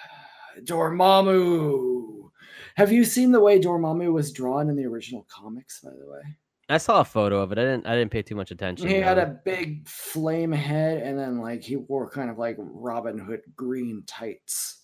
Dormammu. 0.62 2.30
Have 2.76 2.92
you 2.92 3.04
seen 3.04 3.32
the 3.32 3.40
way 3.40 3.60
Dormammu 3.60 4.12
was 4.12 4.32
drawn 4.32 4.68
in 4.68 4.76
the 4.76 4.84
original 4.84 5.26
comics? 5.28 5.80
By 5.80 5.90
the 5.90 6.10
way, 6.10 6.22
I 6.68 6.78
saw 6.78 7.00
a 7.00 7.04
photo 7.04 7.40
of 7.40 7.52
it. 7.52 7.58
I 7.58 7.62
didn't. 7.62 7.86
I 7.86 7.94
didn't 7.94 8.10
pay 8.10 8.22
too 8.22 8.34
much 8.36 8.50
attention. 8.50 8.88
he 8.88 8.94
had 8.94 9.18
a 9.18 9.38
big 9.44 9.86
flame 9.86 10.52
head, 10.52 11.02
and 11.02 11.18
then 11.18 11.38
like 11.40 11.62
he 11.62 11.76
wore 11.76 12.08
kind 12.08 12.30
of 12.30 12.38
like 12.38 12.56
Robin 12.58 13.18
Hood 13.18 13.42
green 13.54 14.02
tights. 14.06 14.82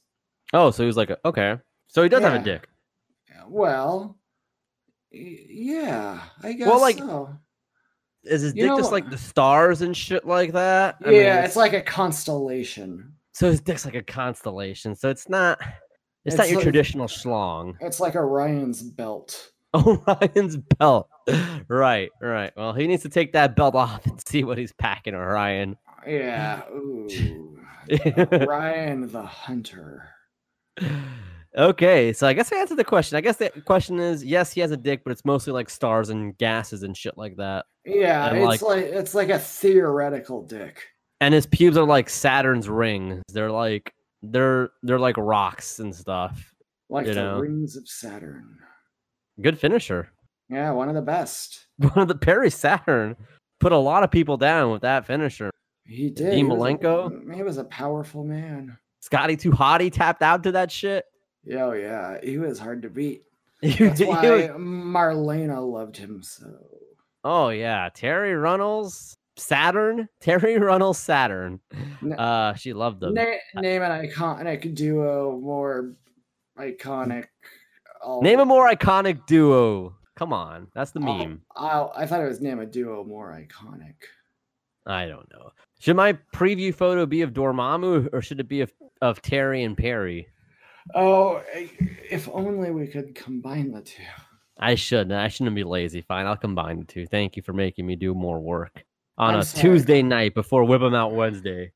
Oh, 0.52 0.70
so 0.70 0.82
he 0.82 0.86
was 0.86 0.96
like, 0.96 1.10
a, 1.10 1.18
okay. 1.24 1.56
So 1.86 2.02
he 2.02 2.08
does 2.08 2.22
have 2.22 2.40
a 2.40 2.44
dick. 2.44 2.68
Well, 3.48 4.18
yeah, 5.10 6.20
I 6.42 6.52
guess. 6.52 6.68
Well, 6.68 6.80
like, 6.80 6.98
so. 6.98 7.30
Is 8.24 8.42
his 8.42 8.54
You 8.54 8.64
dick 8.64 8.70
know 8.72 8.76
just 8.78 8.92
like 8.92 9.08
the 9.08 9.16
stars 9.16 9.80
and 9.80 9.96
shit 9.96 10.26
like 10.26 10.52
that? 10.52 10.96
I 11.04 11.10
yeah, 11.10 11.36
mean, 11.36 11.44
it's 11.44 11.56
like 11.56 11.72
a 11.72 11.80
constellation. 11.80 13.14
so 13.32 13.46
his 13.48 13.60
dick's 13.62 13.86
like 13.86 13.94
a 13.94 14.02
constellation. 14.02 14.94
So 14.94 15.08
it's 15.08 15.28
not. 15.28 15.58
It's, 16.26 16.34
It's 16.34 16.36
not 16.36 16.48
your 16.50 16.56
like- 16.58 16.64
traditional 16.64 17.06
schlong. 17.06 17.76
It's 17.80 17.98
like 17.98 18.14
Orion's 18.14 18.82
belt. 18.82 19.52
Orion's 19.74 20.56
belt. 20.78 21.08
Right, 21.68 22.10
right. 22.20 22.52
Well, 22.56 22.72
he 22.72 22.86
needs 22.86 23.02
to 23.02 23.08
take 23.08 23.32
that 23.32 23.54
belt 23.54 23.74
off 23.74 24.04
and 24.06 24.20
see 24.26 24.44
what 24.44 24.58
he's 24.58 24.72
packing, 24.72 25.14
Orion. 25.14 25.76
Yeah. 26.06 26.62
Ooh. 26.72 27.58
Ryan 28.30 29.10
the 29.10 29.22
Hunter. 29.22 30.08
okay, 31.56 32.12
so 32.12 32.26
I 32.26 32.32
guess 32.32 32.52
I 32.52 32.56
answered 32.56 32.78
the 32.78 32.84
question. 32.84 33.16
I 33.16 33.20
guess 33.20 33.36
the 33.36 33.50
question 33.64 33.98
is 33.98 34.24
yes, 34.24 34.52
he 34.52 34.60
has 34.60 34.70
a 34.70 34.76
dick, 34.76 35.02
but 35.04 35.10
it's 35.12 35.24
mostly 35.24 35.52
like 35.52 35.70
stars 35.70 36.10
and 36.10 36.36
gases 36.38 36.82
and 36.82 36.96
shit 36.96 37.16
like 37.16 37.36
that. 37.36 37.66
Yeah, 37.84 38.28
And, 38.28 38.38
it's 38.38 38.62
like, 38.62 38.84
it's 38.84 39.14
like 39.14 39.30
a 39.30 39.38
theoretical 39.38 40.42
dick. 40.42 40.82
And 41.20 41.34
his 41.34 41.46
pubes 41.46 41.76
are 41.76 41.86
like 41.86 42.08
Saturn's 42.08 42.68
rings. 42.68 43.22
They're 43.32 43.50
like 43.50 43.92
they're 44.22 44.70
they're 44.82 44.98
like 44.98 45.16
rocks 45.16 45.78
and 45.78 45.94
stuff. 45.94 46.54
Like 46.88 47.06
the 47.06 47.14
know. 47.14 47.38
rings 47.38 47.76
of 47.76 47.86
Saturn. 47.88 48.58
Good 49.42 49.58
finisher. 49.58 50.10
Yeah, 50.48 50.72
one 50.72 50.88
of 50.88 50.94
the 50.94 51.02
best. 51.02 51.66
One 51.78 51.98
of 51.98 52.08
the 52.08 52.14
Perry 52.16 52.50
Saturn 52.50 53.16
put 53.60 53.72
a 53.72 53.78
lot 53.78 54.02
of 54.02 54.10
people 54.10 54.36
down 54.36 54.70
with 54.72 54.82
that 54.82 55.06
finisher. 55.06 55.50
He 55.86 56.10
did. 56.10 56.30
Dean 56.30 56.36
he 56.36 56.44
was 56.44 56.58
a- 56.58 56.62
Malenko? 56.62 57.34
He 57.34 57.42
was 57.42 57.56
a 57.56 57.64
powerful 57.64 58.24
man. 58.24 58.76
Scotty 59.00 59.36
Too 59.36 59.50
Hottie 59.52 59.90
tapped 59.92 60.22
out 60.22 60.42
to 60.42 60.52
that 60.52 60.70
shit. 60.70 61.04
Yeah, 61.44 61.66
oh, 61.66 61.72
yeah. 61.72 62.18
He 62.22 62.36
was 62.38 62.58
hard 62.58 62.82
to 62.82 62.90
beat. 62.90 63.22
He 63.62 63.84
That's 63.86 64.00
why 64.00 64.50
Marlena 64.56 65.60
loved 65.70 65.96
him 65.96 66.22
so. 66.22 66.46
oh 67.24 67.50
yeah, 67.50 67.90
Terri 67.90 68.40
Runnels 68.40 69.16
Saturn. 69.36 70.08
Terri 70.22 70.58
Runnels 70.60 70.98
Saturn. 70.98 71.60
Uh, 72.18 72.54
she 72.54 72.72
loved 72.72 73.00
them. 73.00 73.14
Na- 73.14 73.24
name 73.60 73.82
an 73.82 74.06
iconic 74.08 74.74
duo 74.74 75.38
more 75.38 75.94
iconic. 76.58 77.26
All- 78.02 78.22
Name 78.22 78.40
a 78.40 78.44
more 78.44 78.70
iconic 78.70 79.26
duo. 79.26 79.94
Come 80.16 80.32
on, 80.32 80.66
that's 80.74 80.90
the 80.90 81.00
Oh, 81.00 81.18
meme. 81.18 81.42
I 81.56 82.04
thought 82.06 82.20
it 82.22 82.28
was 82.28 82.40
name 82.40 82.60
a 82.60 82.66
duo 82.66 83.04
more 83.04 83.32
iconic. 83.32 83.94
I 84.86 85.06
don't 85.06 85.30
know. 85.32 85.50
Should 85.78 85.96
my 85.96 86.18
preview 86.34 86.74
photo 86.74 87.06
be 87.06 87.22
of 87.22 87.32
Dormammu 87.32 88.08
or 88.12 88.20
should 88.20 88.40
it 88.40 88.48
be 88.48 88.60
of, 88.60 88.72
of 89.00 89.22
Terri 89.22 89.64
and 89.64 89.76
Perry? 89.76 90.26
Oh, 90.94 91.42
if 91.54 92.28
only 92.32 92.70
we 92.70 92.86
could 92.86 93.14
combine 93.14 93.70
the 93.72 93.82
two. 93.82 94.02
I 94.58 94.74
shouldn't. 94.74 95.12
I 95.12 95.28
shouldn't 95.28 95.56
be 95.56 95.64
lazy. 95.64 96.02
Fine, 96.02 96.26
I'll 96.26 96.36
combine 96.36 96.80
the 96.80 96.84
two. 96.84 97.06
Thank 97.06 97.36
you 97.36 97.42
for 97.42 97.52
making 97.54 97.86
me 97.86 97.96
do 97.96 98.14
more 98.14 98.40
work 98.40 98.84
on 99.16 99.34
I'm 99.34 99.40
a 99.40 99.44
sorry. 99.44 99.62
Tuesday 99.62 100.02
night 100.02 100.34
before 100.34 100.64
Whip 100.64 100.82
'em 100.82 100.94
Out 100.94 101.12
Wednesday. 101.14 101.72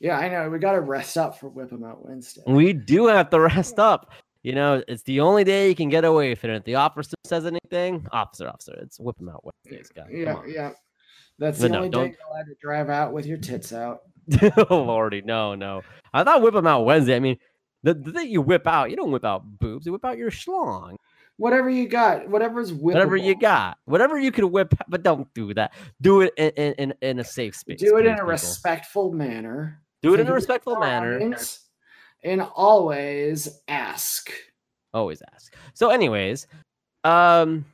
Yeah, 0.00 0.18
I 0.18 0.28
know. 0.28 0.48
We 0.50 0.58
got 0.58 0.72
to 0.72 0.80
rest 0.80 1.16
up 1.16 1.38
for 1.38 1.48
Whip 1.48 1.72
'em 1.72 1.84
Out 1.84 2.04
Wednesday. 2.04 2.42
We 2.46 2.72
do 2.72 3.06
have 3.06 3.30
to 3.30 3.40
rest 3.40 3.78
up. 3.78 4.10
You 4.44 4.54
know, 4.54 4.82
it's 4.86 5.02
the 5.04 5.20
only 5.20 5.42
day 5.42 5.70
you 5.70 5.74
can 5.74 5.88
get 5.88 6.04
away 6.04 6.34
from 6.34 6.50
it. 6.50 6.56
If 6.58 6.64
the 6.64 6.74
officer 6.76 7.14
says 7.24 7.46
anything, 7.46 8.06
officer, 8.12 8.46
officer, 8.48 8.78
it's 8.82 9.00
Whip 9.00 9.16
'em 9.20 9.30
Out 9.30 9.42
Wednesdays, 9.42 9.88
guys. 9.88 10.08
Yeah, 10.12 10.40
yeah. 10.46 10.72
That's 11.38 11.58
But 11.58 11.62
the 11.62 11.68
no, 11.70 11.76
only 11.78 11.88
don't- 11.88 12.04
day 12.10 12.16
you're 12.20 12.28
allowed 12.30 12.44
to 12.44 12.54
drive 12.60 12.90
out 12.90 13.12
with 13.12 13.24
your 13.26 13.38
tits 13.38 13.72
out. 13.72 14.02
oh 14.70 14.82
lordy, 14.82 15.22
no, 15.22 15.54
no. 15.54 15.82
I 16.12 16.22
thought 16.24 16.42
whip 16.42 16.54
them 16.54 16.66
out 16.66 16.84
Wednesday. 16.84 17.16
I 17.16 17.20
mean, 17.20 17.38
The, 17.82 17.94
the 17.94 18.12
thing 18.12 18.30
you 18.30 18.40
whip 18.42 18.66
out, 18.66 18.90
you 18.90 18.96
don't 18.96 19.10
whip 19.10 19.24
out 19.24 19.42
boobs. 19.58 19.84
You 19.86 19.92
whip 19.92 20.04
out 20.04 20.16
your 20.18 20.30
schlong. 20.30 20.96
Whatever 21.36 21.68
you 21.68 21.88
got, 21.88 22.28
whatever's 22.28 22.70
whippable. 22.72 22.82
Whatever 22.82 23.16
you 23.16 23.34
got, 23.36 23.78
whatever 23.86 24.18
you 24.18 24.30
could 24.30 24.44
whip, 24.44 24.72
but 24.88 25.02
don't 25.02 25.26
do 25.34 25.52
that. 25.54 25.72
Do 26.00 26.20
it 26.20 26.32
in 26.36 26.72
in, 26.74 26.94
in, 27.02 27.18
a 27.18 27.24
safe 27.24 27.56
space. 27.56 27.80
Do 27.80 27.96
it 27.96 28.06
in 28.06 28.12
a 28.12 28.16
people. 28.16 28.28
respectful 28.28 29.12
manner. 29.12 29.82
Do 30.02 30.14
it 30.14 30.20
in 30.20 30.28
a 30.28 30.32
respectful 30.32 30.76
manner. 30.78 31.18
And 32.24 32.40
always 32.40 33.60
ask. 33.68 34.30
Always 34.92 35.22
ask. 35.34 35.54
So, 35.74 35.90
anyways, 35.90 36.46
um, 37.04 37.64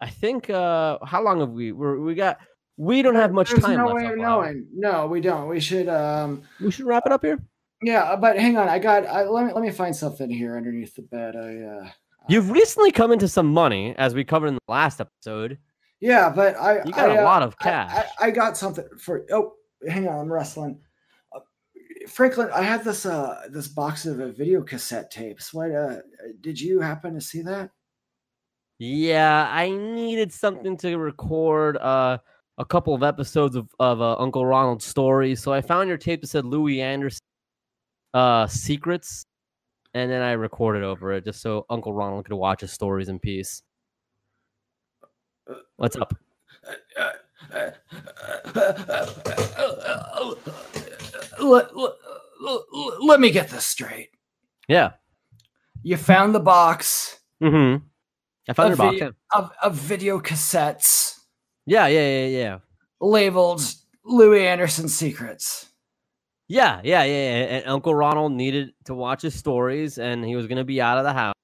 I 0.00 0.08
think 0.10 0.50
uh, 0.50 0.98
how 1.04 1.22
long 1.22 1.40
have 1.40 1.50
we? 1.50 1.72
We're, 1.72 1.98
we 2.00 2.14
got. 2.14 2.38
We 2.78 3.00
don't 3.00 3.14
have 3.14 3.32
much 3.32 3.50
There's 3.50 3.62
time 3.64 3.78
no 3.78 3.94
way 3.94 4.04
of 4.06 4.18
knowing. 4.18 4.66
No, 4.74 5.06
we 5.06 5.20
don't. 5.22 5.48
We 5.48 5.60
should 5.60 5.88
um 5.88 6.42
We 6.60 6.70
should 6.70 6.84
wrap 6.84 7.04
it 7.06 7.12
up 7.12 7.22
here. 7.24 7.38
yeah, 7.82 8.16
but 8.16 8.38
hang 8.38 8.58
on. 8.58 8.68
I 8.68 8.78
got 8.78 9.06
I, 9.06 9.22
let 9.24 9.46
me 9.46 9.52
let 9.54 9.62
me 9.62 9.70
find 9.70 9.96
something 9.96 10.28
here 10.28 10.58
underneath 10.58 10.94
the 10.94 11.00
bed. 11.02 11.36
I 11.36 11.56
uh 11.86 11.90
You've 12.28 12.50
recently 12.50 12.90
come 12.90 13.12
into 13.12 13.28
some 13.28 13.46
money, 13.46 13.94
as 13.96 14.14
we 14.14 14.24
covered 14.24 14.48
in 14.48 14.54
the 14.56 14.60
last 14.68 15.00
episode. 15.00 15.56
Yeah, 16.00 16.28
but 16.28 16.54
I 16.58 16.84
You 16.84 16.92
got 16.92 17.08
I, 17.10 17.14
a 17.14 17.20
uh, 17.22 17.24
lot 17.24 17.42
of 17.42 17.54
I- 17.60 17.64
cash. 17.64 18.06
I, 18.20 18.26
I 18.26 18.30
got 18.30 18.58
something 18.58 18.84
for 18.98 19.24
oh 19.32 19.52
hang 19.88 20.06
on, 20.06 20.18
I'm 20.20 20.30
wrestling. 20.30 20.78
Uh, 22.06 22.08
Franklin, 22.08 22.48
I 22.54 22.62
had 22.62 22.84
this 22.84 23.06
uh 23.06 23.42
this 23.50 23.68
box 23.68 24.06
of 24.06 24.20
uh, 24.20 24.28
video 24.28 24.62
cassette 24.62 25.10
tapes. 25.10 25.52
What 25.52 25.72
uh 25.72 25.96
did 26.40 26.60
you 26.60 26.80
happen 26.80 27.14
to 27.14 27.20
see 27.20 27.42
that? 27.42 27.70
Yeah, 28.78 29.48
I 29.50 29.70
needed 29.70 30.32
something 30.32 30.76
to 30.78 30.98
record 30.98 31.78
uh, 31.78 32.18
a 32.58 32.64
couple 32.64 32.94
of 32.94 33.02
episodes 33.02 33.56
of, 33.56 33.68
of 33.80 34.02
uh, 34.02 34.16
Uncle 34.18 34.44
Ronald's 34.44 34.84
stories. 34.84 35.42
So 35.42 35.50
I 35.50 35.62
found 35.62 35.88
your 35.88 35.96
tape 35.96 36.20
that 36.20 36.26
said 36.26 36.44
Louie 36.44 36.82
Anderson 36.82 37.22
uh, 38.12 38.46
Secrets, 38.46 39.24
and 39.94 40.10
then 40.10 40.20
I 40.20 40.32
recorded 40.32 40.82
over 40.82 41.12
it 41.14 41.24
just 41.24 41.40
so 41.40 41.64
Uncle 41.70 41.94
Ronald 41.94 42.26
could 42.26 42.34
watch 42.34 42.60
his 42.60 42.70
stories 42.70 43.08
in 43.08 43.18
peace. 43.18 43.62
What's 45.76 45.96
up? 45.96 46.14
Let, 51.40 51.76
let, 51.76 51.92
let 53.00 53.20
me 53.20 53.30
get 53.30 53.50
this 53.50 53.64
straight. 53.64 54.10
Yeah. 54.68 54.92
You 55.82 55.96
found 55.96 56.34
the 56.34 56.40
box 56.40 57.16
Mm-hmm. 57.42 57.84
I 58.48 58.52
found 58.52 58.68
your 58.68 58.72
of, 58.72 58.78
box. 58.78 58.96
Yeah. 59.00 59.10
of, 59.34 59.52
of 59.62 59.74
video 59.74 60.20
cassettes 60.20 61.18
yeah, 61.66 61.86
yeah, 61.88 62.08
yeah, 62.08 62.26
yeah. 62.26 62.58
labeled 63.00 63.60
Louie 64.04 64.46
Anderson 64.46 64.88
Secrets. 64.88 65.66
Yeah, 66.48 66.80
yeah, 66.84 67.02
yeah, 67.02 67.12
yeah. 67.12 67.44
And 67.56 67.66
Uncle 67.66 67.92
Ronald 67.92 68.32
needed 68.32 68.72
to 68.84 68.94
watch 68.94 69.22
his 69.22 69.34
stories, 69.34 69.98
and 69.98 70.24
he 70.24 70.36
was 70.36 70.46
gonna 70.46 70.64
be 70.64 70.80
out 70.80 70.98
of 70.98 71.04
the 71.04 71.12
house 71.12 71.34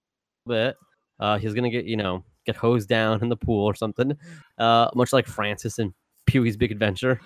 a 0.46 0.48
bit. 0.48 0.76
Uh, 1.18 1.38
he 1.38 1.46
was 1.46 1.54
gonna 1.54 1.70
get, 1.70 1.86
you 1.86 1.96
know, 1.96 2.24
get 2.46 2.54
hosed 2.54 2.88
down 2.88 3.20
in 3.20 3.28
the 3.28 3.36
pool 3.36 3.64
or 3.66 3.74
something. 3.74 4.16
Uh, 4.58 4.88
much 4.94 5.12
like 5.12 5.26
Francis 5.26 5.80
and 5.80 5.92
Pee 6.26 6.38
Wee's 6.38 6.56
Big 6.56 6.70
Adventure. 6.70 7.20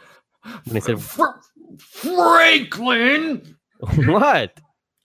When 0.65 0.77
he 0.77 0.81
said, 0.81 0.97
Franklin, 1.79 3.57
"What? 4.07 4.61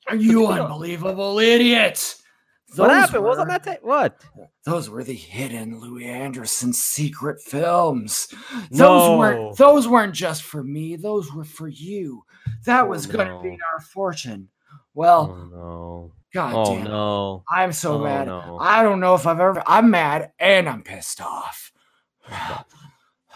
Are 0.07 0.15
you 0.15 0.47
unbelievable 0.47 1.39
idiot! 1.39 2.15
What 2.75 2.89
happened? 2.89 3.23
What 3.23 3.31
was 3.31 3.39
on 3.39 3.47
that 3.49 3.63
tape? 3.63 3.79
What? 3.81 4.21
Those 4.65 4.89
were 4.89 5.03
the 5.03 5.13
hidden 5.13 5.79
Louie 5.79 6.05
Anderson 6.05 6.71
secret 6.71 7.41
films. 7.41 8.27
Those 8.71 9.09
No. 9.09 9.17
weren't 9.17 9.57
those 9.57 9.87
weren't 9.89 10.15
just 10.15 10.43
for 10.43 10.63
me, 10.63 10.95
those 10.95 11.33
were 11.33 11.43
for 11.43 11.67
you. 11.67 12.23
That 12.65 12.85
Oh, 12.85 12.87
was 12.87 13.07
gonna 13.07 13.37
oh, 13.37 13.41
be 13.43 13.49
our 13.73 13.81
fortune. 13.81 14.47
Well, 14.93 15.35
Oh 15.37 15.45
no! 15.55 16.11
god 16.33 16.53
Oh 16.55 16.75
damn 16.75 16.83
no! 16.85 17.43
I'm 17.49 17.73
so 17.73 17.95
Oh, 17.95 18.03
mad. 18.05 18.27
no. 18.27 18.57
I 18.61 18.83
don't 18.83 19.01
know 19.01 19.15
if 19.15 19.27
I've 19.27 19.39
ever 19.39 19.61
I'm 19.67 19.89
mad 19.89 20.31
and 20.39 20.69
I'm 20.69 20.81
pissed 20.81 21.19
off. 21.21 21.71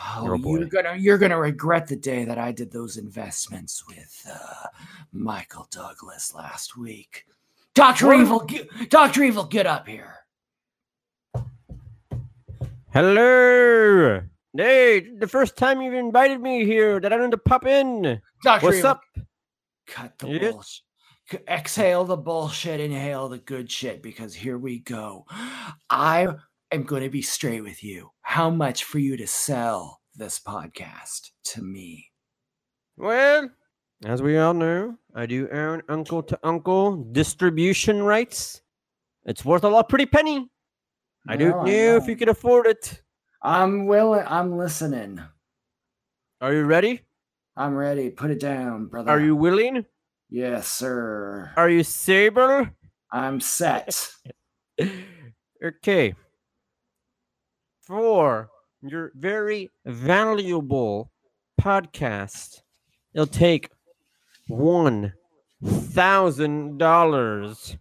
Oh, 0.07 0.25
You're 0.25 0.59
you're 0.59 0.67
gonna 0.67 0.95
you're 0.95 1.17
gonna 1.17 1.39
regret 1.39 1.87
the 1.87 1.95
day 1.95 2.25
that 2.25 2.37
I 2.37 2.51
did 2.51 2.71
those 2.71 2.97
investments 2.97 3.83
with 3.87 4.29
uh, 4.31 4.67
Michael 5.11 5.67
Douglas 5.71 6.33
last 6.33 6.77
week. 6.77 7.25
Doctor 7.73 8.13
Evil, 8.13 8.39
get, 8.41 8.89
Doctor 8.89 9.23
Evil, 9.23 9.45
get 9.45 9.65
up 9.65 9.87
here. 9.87 10.15
Hello. 12.93 14.21
Hey, 14.55 15.01
the 15.17 15.27
first 15.27 15.57
time 15.57 15.81
you've 15.81 15.93
invited 15.93 16.39
me 16.39 16.63
here 16.65 16.99
that 16.99 17.11
I 17.11 17.17
need 17.17 17.31
to 17.31 17.37
pop 17.37 17.65
in. 17.65 18.21
Doctor 18.43 18.67
What's 18.67 18.77
Evil, 18.77 18.91
up? 18.91 19.01
cut 19.87 20.17
the 20.19 20.29
Yes? 20.29 20.53
bullshit. 20.53 20.81
Exhale 21.49 22.05
the 22.05 22.15
bullshit, 22.15 22.79
inhale 22.79 23.27
the 23.27 23.39
good 23.39 23.69
shit, 23.69 24.01
because 24.03 24.33
here 24.35 24.57
we 24.59 24.79
go. 24.79 25.25
I 25.89 26.27
am 26.75 26.83
going 26.83 27.03
to 27.03 27.09
be 27.09 27.21
straight 27.21 27.61
with 27.61 27.83
you. 27.83 28.11
How 28.21 28.49
much 28.49 28.83
for 28.83 28.99
you 28.99 29.15
to 29.17 29.25
sell 29.25 30.01
this 30.13 30.39
podcast 30.39 31.31
to 31.45 31.61
me? 31.61 32.11
Well, 32.97 33.49
as 34.05 34.21
we 34.21 34.37
all 34.37 34.53
know, 34.53 34.97
I 35.15 35.25
do 35.25 35.49
own 35.51 35.81
uncle 35.87 36.21
to 36.23 36.37
uncle 36.43 36.97
distribution 37.11 38.03
rights. 38.03 38.61
It's 39.25 39.43
worth 39.43 39.63
a 39.63 39.69
lot 39.69 39.89
pretty 39.89 40.05
penny. 40.05 40.49
I 41.27 41.37
don't 41.37 41.65
know 41.65 41.95
if 41.95 42.07
you 42.07 42.15
can 42.15 42.29
afford 42.29 42.67
it. 42.67 43.01
I'm 43.41 43.87
willing. 43.87 44.25
I'm 44.27 44.57
listening. 44.57 45.21
Are 46.41 46.53
you 46.53 46.65
ready? 46.65 47.01
I'm 47.55 47.73
ready. 47.73 48.09
Put 48.09 48.31
it 48.31 48.39
down, 48.41 48.87
brother. 48.87 49.09
Are 49.09 49.19
you 49.19 49.35
willing? 49.35 49.85
Yes, 50.29 50.67
sir. 50.67 51.51
Are 51.55 51.69
you 51.69 51.83
stable? 51.83 52.67
I'm 53.11 53.39
set. 53.39 54.09
okay. 55.65 56.13
For 57.85 58.49
your 58.81 59.11
very 59.15 59.69
valuable 59.85 61.11
podcast, 61.61 62.61
it'll 63.13 63.27
take 63.27 63.69
one 64.47 65.13
thousand 65.63 66.79
dollars. 66.79 67.77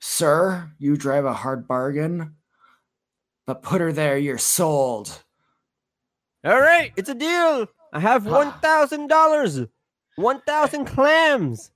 Sir, 0.00 0.70
you 0.78 0.96
drive 0.98 1.24
a 1.24 1.32
hard 1.32 1.66
bargain, 1.66 2.34
but 3.46 3.62
put 3.62 3.80
her 3.80 3.92
there. 3.92 4.18
You're 4.18 4.36
sold. 4.38 5.22
All 6.44 6.60
right, 6.60 6.92
it's 6.96 7.08
a 7.08 7.14
deal. 7.14 7.66
I 7.92 8.00
have 8.00 8.26
one 8.26 8.52
thousand 8.60 9.06
dollars, 9.08 9.60
one 10.16 10.42
thousand 10.46 10.84
clams, 10.84 11.70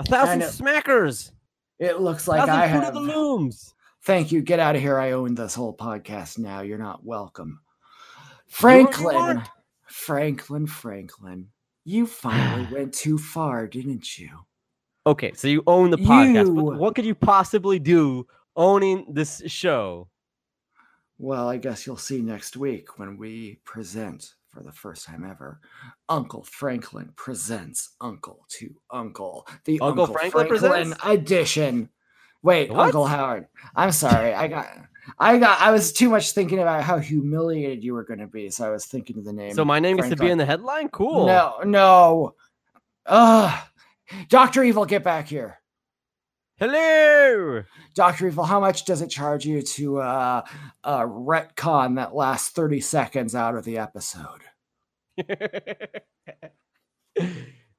a 0.00 0.04
thousand 0.04 0.42
it- 0.42 0.46
smackers, 0.50 1.30
It 1.78 2.00
looks 2.00 2.26
like 2.26 2.48
I 2.48 2.66
have. 2.66 2.92
the 2.92 2.98
looms. 3.00 3.72
Thank 4.04 4.32
you. 4.32 4.42
Get 4.42 4.60
out 4.60 4.76
of 4.76 4.82
here. 4.82 4.98
I 4.98 5.12
own 5.12 5.34
this 5.34 5.54
whole 5.54 5.76
podcast 5.76 6.38
now. 6.38 6.60
You're 6.62 6.78
not 6.78 7.04
welcome. 7.04 7.60
Franklin. 8.48 9.42
Franklin, 9.86 10.66
Franklin. 10.66 11.48
You 11.84 12.06
finally 12.06 12.68
went 12.72 12.94
too 12.94 13.18
far, 13.18 13.66
didn't 13.66 14.18
you? 14.18 14.30
Okay, 15.06 15.32
so 15.34 15.48
you 15.48 15.62
own 15.66 15.90
the 15.90 15.96
podcast. 15.98 16.54
What, 16.54 16.72
You- 16.74 16.78
what 16.78 16.94
could 16.94 17.04
you 17.04 17.14
possibly 17.14 17.78
do 17.78 18.26
owning 18.56 19.06
this 19.12 19.42
show? 19.46 20.08
Well, 21.18 21.48
I 21.48 21.58
guess 21.58 21.86
you'll 21.86 21.96
see 21.98 22.22
next 22.22 22.56
week 22.56 22.98
when 22.98 23.18
we 23.18 23.60
present 23.64 24.34
for 24.50 24.62
the 24.62 24.72
first 24.72 25.04
time 25.06 25.24
ever. 25.28 25.60
Uncle 26.08 26.42
Franklin 26.44 27.12
presents 27.16 27.90
Uncle 28.00 28.46
to 28.58 28.74
Uncle. 28.90 29.46
The 29.64 29.80
Uncle 29.80 30.04
Uncle, 30.04 30.14
Franklin 30.14 30.48
Franklin, 30.48 30.70
presents? 30.94 31.04
edition. 31.04 31.88
Wait, 32.42 32.70
What? 32.70 32.80
Uncle 32.86 33.06
Howard. 33.06 33.46
I'm 33.74 33.92
sorry. 33.92 34.32
I 34.34 34.48
got 34.48 34.68
I 35.18 35.38
got 35.38 35.60
I 35.60 35.70
was 35.72 35.92
too 35.92 36.08
much 36.08 36.32
thinking 36.32 36.58
about 36.58 36.82
how 36.82 36.98
humiliated 36.98 37.84
you 37.84 37.94
were 37.94 38.04
gonna 38.04 38.26
be, 38.26 38.50
so 38.50 38.66
I 38.66 38.70
was 38.70 38.86
thinking 38.86 39.18
of 39.18 39.24
the 39.24 39.32
name. 39.32 39.52
So 39.54 39.64
my 39.64 39.78
name 39.80 39.96
gets 39.96 40.08
to 40.10 40.16
be 40.16 40.30
in 40.30 40.38
the 40.38 40.46
headline. 40.46 40.88
Cool. 40.88 41.26
No, 41.26 41.58
no. 41.64 42.34
Ugh. 43.06 43.58
Dr. 44.28 44.64
Evil, 44.64 44.84
get 44.86 45.04
back 45.04 45.28
here. 45.28 45.58
Hello. 46.58 47.62
Dr. 47.94 48.26
Evil, 48.26 48.44
how 48.44 48.60
much 48.60 48.84
does 48.84 49.00
it 49.00 49.08
charge 49.08 49.46
you 49.46 49.62
to 49.62 49.98
uh, 49.98 50.42
uh, 50.84 51.00
retcon 51.02 51.96
that 51.96 52.14
last 52.14 52.54
30 52.54 52.80
seconds 52.80 53.34
out 53.34 53.54
of 53.56 53.64
the 53.64 53.78
episode? 53.78 54.42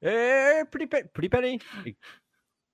Eh, 0.04 0.64
pretty 0.64 0.86
pe- 0.86 1.04
pretty 1.14 1.28
penny. 1.28 1.60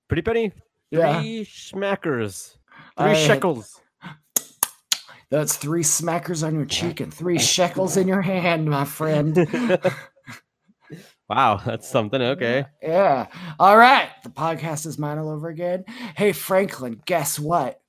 Pretty 0.07 0.21
penny. 0.23 0.51
Yeah. 0.91 1.21
Three 1.21 1.45
schmackers. 1.45 2.55
Three 2.97 3.11
I- 3.11 3.13
shekels. 3.13 3.79
That's 5.31 5.55
three 5.57 5.83
smackers 5.83 6.45
on 6.45 6.55
your 6.55 6.65
cheek 6.65 6.99
and 7.01 7.13
three 7.13 7.37
shekels 7.37 7.97
in 7.97 8.07
your 8.07 8.21
hand, 8.23 8.67
my 8.67 8.83
friend. 8.83 9.37
wow, 11.29 11.57
that's 11.63 11.87
something. 11.87 12.19
Okay. 12.19 12.65
yeah. 12.81 13.27
All 13.59 13.77
right. 13.77 14.09
The 14.23 14.29
podcast 14.29 14.87
is 14.87 14.97
mine 14.97 15.19
all 15.19 15.29
over 15.29 15.49
again. 15.49 15.85
Hey, 16.17 16.31
Franklin, 16.31 16.99
guess 17.05 17.37
what? 17.37 17.79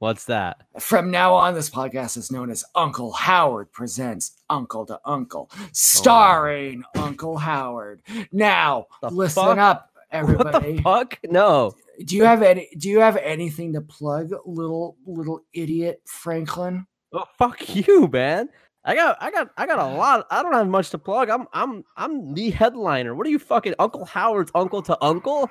What's 0.00 0.24
that? 0.26 0.62
From 0.80 1.10
now 1.12 1.34
on, 1.34 1.54
this 1.54 1.70
podcast 1.70 2.16
is 2.16 2.30
known 2.32 2.50
as 2.50 2.64
Uncle 2.74 3.12
Howard 3.12 3.70
Presents 3.72 4.32
Uncle 4.50 4.86
to 4.86 4.98
Uncle, 5.04 5.50
oh, 5.56 5.68
starring 5.72 6.84
Uncle 6.96 7.36
Howard. 7.36 8.02
Now, 8.32 8.86
The 9.02 9.10
listen 9.10 9.42
fuck? 9.44 9.58
up. 9.58 9.90
everybody. 10.10 10.78
What 10.82 11.10
the 11.10 11.16
fuck? 11.16 11.18
No. 11.32 11.74
Do 12.04 12.16
you 12.16 12.24
have 12.24 12.42
any? 12.42 12.68
Do 12.78 12.88
you 12.88 13.00
have 13.00 13.16
anything 13.16 13.72
to 13.72 13.80
plug, 13.80 14.32
little 14.46 14.96
little 15.06 15.40
idiot 15.52 16.00
Franklin? 16.06 16.86
Oh, 17.12 17.24
fuck 17.38 17.74
you, 17.74 18.08
man. 18.08 18.48
I 18.84 18.94
got, 18.94 19.16
I 19.20 19.30
got, 19.30 19.50
I 19.56 19.66
got 19.66 19.78
a 19.78 19.86
lot. 19.96 20.26
I 20.30 20.42
don't 20.42 20.52
have 20.52 20.68
much 20.68 20.90
to 20.90 20.98
plug. 20.98 21.28
I'm, 21.30 21.46
I'm, 21.52 21.84
I'm 21.96 22.34
the 22.34 22.50
headliner. 22.50 23.14
What 23.14 23.26
are 23.26 23.30
you 23.30 23.38
fucking 23.38 23.74
Uncle 23.78 24.04
Howard's 24.04 24.52
uncle 24.54 24.82
to 24.82 25.04
uncle? 25.04 25.50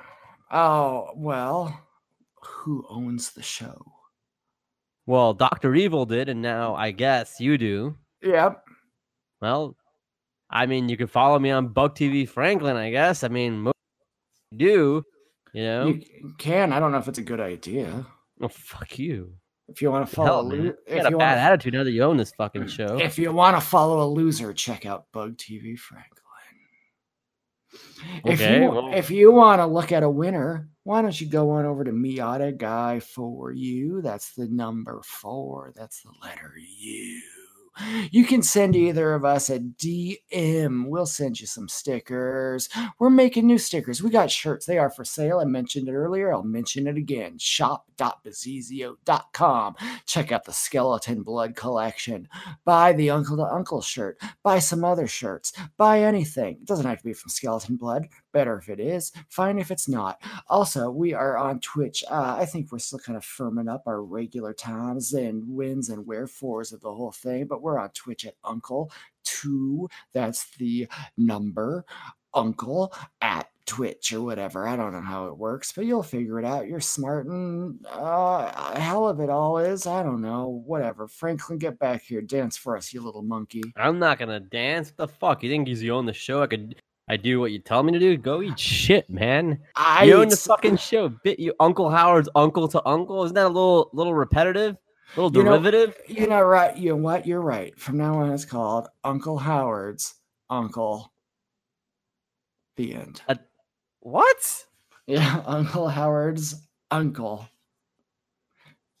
Oh 0.50 1.10
well, 1.14 1.78
who 2.42 2.84
owns 2.88 3.30
the 3.30 3.42
show? 3.42 3.84
Well, 5.06 5.34
Doctor 5.34 5.74
Evil 5.74 6.06
did, 6.06 6.28
and 6.28 6.42
now 6.42 6.74
I 6.74 6.90
guess 6.90 7.40
you 7.40 7.58
do. 7.58 7.96
Yep. 8.22 8.62
Well, 9.40 9.76
I 10.50 10.66
mean, 10.66 10.88
you 10.88 10.96
can 10.96 11.06
follow 11.06 11.38
me 11.38 11.50
on 11.50 11.68
Bug 11.68 11.94
TV 11.94 12.28
Franklin. 12.28 12.76
I 12.76 12.90
guess. 12.90 13.24
I 13.24 13.28
mean, 13.28 13.70
do. 14.56 15.04
You 15.58 15.64
know? 15.64 15.86
You 15.88 16.34
can. 16.38 16.72
I 16.72 16.78
don't 16.80 16.92
know 16.92 16.98
if 16.98 17.08
it's 17.08 17.18
a 17.18 17.22
good 17.22 17.40
idea. 17.40 18.06
oh, 18.40 18.48
fuck 18.48 18.98
you. 18.98 19.34
If 19.68 19.82
you 19.82 19.90
want 19.90 20.08
to 20.08 20.16
Hell, 20.16 20.26
follow, 20.26 20.48
man. 20.48 20.58
lo- 20.58 20.64
You 20.64 20.74
if 20.86 21.02
got 21.02 21.12
a 21.12 21.16
bad 21.18 21.34
want, 21.36 21.46
attitude 21.46 21.74
now 21.74 21.84
that 21.84 21.90
you 21.90 22.02
own 22.02 22.16
this 22.16 22.32
fucking 22.38 22.66
show. 22.78 22.98
if 22.98 23.18
you 23.18 23.32
want 23.32 23.56
to 23.56 23.60
follow 23.66 24.02
a 24.02 24.08
loser, 24.08 24.52
check 24.54 24.86
out 24.86 25.06
Bug 25.12 25.36
TV 25.36 25.76
Franklin. 25.78 26.14
Okay, 28.24 28.32
If 28.32 28.40
you 28.62 28.70
well- 28.70 28.94
if 28.94 29.10
you 29.10 29.32
want 29.32 29.60
to 29.60 29.66
look 29.66 29.92
at 29.92 30.02
a 30.02 30.08
winner, 30.10 30.68
why 30.84 31.02
don't 31.02 31.20
you 31.20 31.26
go 31.26 31.50
on 31.50 31.66
over 31.66 31.84
to 31.84 31.90
Miata 31.92 32.56
Guy 32.56 33.00
for 33.00 33.52
you? 33.52 34.00
That's 34.00 34.32
the 34.34 34.46
number 34.48 35.02
four. 35.04 35.72
That's 35.76 36.02
the 36.02 36.12
letter 36.22 36.54
U. 36.56 37.20
You 38.10 38.24
can 38.24 38.42
send 38.42 38.76
either 38.76 39.14
of 39.14 39.24
us 39.24 39.50
a 39.50 39.58
DM. 39.58 40.86
We'll 40.86 41.06
send 41.06 41.40
you 41.40 41.46
some 41.46 41.68
stickers. 41.68 42.68
We're 42.98 43.10
making 43.10 43.46
new 43.46 43.58
stickers. 43.58 44.02
We 44.02 44.10
got 44.10 44.30
shirts. 44.30 44.66
They 44.66 44.78
are 44.78 44.90
for 44.90 45.04
sale. 45.04 45.38
I 45.38 45.44
mentioned 45.44 45.88
it 45.88 45.92
earlier. 45.92 46.32
I'll 46.32 46.42
mention 46.42 46.86
it 46.86 46.96
again. 46.96 47.38
Shop.bazizio.com. 47.98 49.76
Check 50.06 50.32
out 50.32 50.44
the 50.44 50.52
skeleton 50.52 51.22
blood 51.22 51.56
collection. 51.56 52.28
Buy 52.64 52.92
the 52.92 53.10
Uncle 53.10 53.36
to 53.36 53.42
Uncle 53.42 53.80
shirt. 53.80 54.20
Buy 54.42 54.58
some 54.60 54.84
other 54.84 55.06
shirts. 55.06 55.52
Buy 55.76 56.00
anything. 56.00 56.56
It 56.56 56.66
doesn't 56.66 56.86
have 56.86 56.98
to 56.98 57.04
be 57.04 57.12
from 57.12 57.30
Skeleton 57.30 57.76
Blood. 57.76 58.08
Better 58.32 58.58
if 58.58 58.68
it 58.68 58.80
is. 58.80 59.12
Fine 59.28 59.58
if 59.58 59.70
it's 59.70 59.88
not. 59.88 60.22
Also, 60.48 60.90
we 60.90 61.14
are 61.14 61.36
on 61.36 61.60
Twitch. 61.60 62.04
Uh, 62.10 62.36
I 62.38 62.44
think 62.44 62.70
we're 62.70 62.78
still 62.78 62.98
kind 62.98 63.16
of 63.16 63.24
firming 63.24 63.72
up 63.72 63.82
our 63.86 64.02
regular 64.02 64.52
times 64.52 65.12
and 65.14 65.42
wins 65.48 65.88
and 65.88 66.06
wherefores 66.06 66.72
of 66.72 66.80
the 66.80 66.92
whole 66.92 67.12
thing, 67.12 67.46
but 67.46 67.62
we're 67.62 67.78
on 67.78 67.90
Twitch 67.90 68.24
at 68.26 68.34
Uncle 68.44 68.92
Two. 69.24 69.88
That's 70.12 70.50
the 70.56 70.88
number 71.16 71.84
Uncle 72.38 72.92
at 73.20 73.48
Twitch 73.66 74.12
or 74.14 74.22
whatever. 74.22 74.66
I 74.66 74.76
don't 74.76 74.92
know 74.92 75.00
how 75.02 75.26
it 75.26 75.36
works, 75.36 75.72
but 75.72 75.84
you'll 75.84 76.02
figure 76.02 76.38
it 76.38 76.44
out. 76.44 76.66
You're 76.68 76.80
smart 76.80 77.26
and 77.26 77.84
uh, 77.90 78.78
hell 78.80 79.06
of 79.08 79.20
it 79.20 79.28
all 79.28 79.58
is. 79.58 79.86
I 79.86 80.02
don't 80.02 80.22
know. 80.22 80.62
Whatever. 80.64 81.06
Franklin, 81.06 81.58
get 81.58 81.78
back 81.78 82.02
here. 82.02 82.22
Dance 82.22 82.56
for 82.56 82.76
us, 82.76 82.94
you 82.94 83.02
little 83.02 83.22
monkey. 83.22 83.62
I'm 83.76 83.98
not 83.98 84.18
gonna 84.18 84.40
dance. 84.40 84.92
What 84.96 85.08
the 85.08 85.14
fuck? 85.18 85.42
You 85.42 85.50
think 85.50 85.68
you 85.68 85.94
own 85.94 86.06
the 86.06 86.14
show, 86.14 86.42
I 86.42 86.46
could, 86.46 86.80
I 87.10 87.16
do 87.18 87.40
what 87.40 87.52
you 87.52 87.58
tell 87.58 87.82
me 87.82 87.92
to 87.92 87.98
do? 87.98 88.16
Go 88.16 88.40
eat 88.42 88.58
shit, 88.58 89.08
man. 89.10 89.60
I 89.76 90.04
you 90.04 90.14
own 90.14 90.28
the 90.28 90.36
fucking 90.36 90.78
show. 90.78 91.08
Bit 91.10 91.38
you, 91.38 91.52
Uncle 91.60 91.90
Howard's 91.90 92.28
uncle 92.34 92.68
to 92.68 92.86
uncle. 92.88 93.24
Isn't 93.24 93.34
that 93.34 93.46
a 93.46 93.48
little, 93.48 93.90
little 93.92 94.14
repetitive? 94.14 94.76
A 95.16 95.20
little 95.20 95.36
You 95.36 95.44
know- 95.44 95.58
derivative? 95.58 95.94
You 96.06 96.26
know, 96.26 96.40
right? 96.42 96.76
You 96.76 96.90
know 96.90 96.96
what? 96.96 97.26
You're 97.26 97.40
right. 97.42 97.78
From 97.78 97.98
now 97.98 98.18
on, 98.20 98.30
it's 98.32 98.44
called 98.46 98.88
Uncle 99.04 99.36
Howard's 99.38 100.14
Uncle. 100.50 101.12
The 102.78 102.94
end. 102.94 103.20
what? 104.00 104.64
Yeah, 105.06 105.42
Uncle 105.46 105.88
Howard's 105.88 106.66
uncle. 106.90 107.46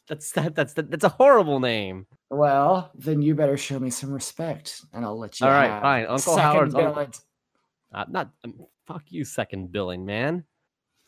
That's 0.08 0.32
that. 0.32 0.54
That's 0.54 0.72
that, 0.74 0.90
that's 0.90 1.04
a 1.04 1.08
horrible 1.08 1.60
name. 1.60 2.06
Well, 2.28 2.90
then 2.94 3.22
you 3.22 3.34
better 3.34 3.56
show 3.56 3.78
me 3.78 3.90
some 3.90 4.12
respect, 4.12 4.82
and 4.92 5.04
I'll 5.04 5.18
let 5.18 5.40
you. 5.40 5.46
All 5.46 5.52
right, 5.52 5.80
fine. 5.80 6.06
Uncle 6.06 6.36
Howard's 6.36 6.74
uncle. 6.74 7.08
Uh, 7.94 8.04
not 8.10 8.30
um, 8.44 8.54
fuck 8.86 9.04
you, 9.08 9.24
second 9.24 9.72
billing 9.72 10.04
man. 10.04 10.44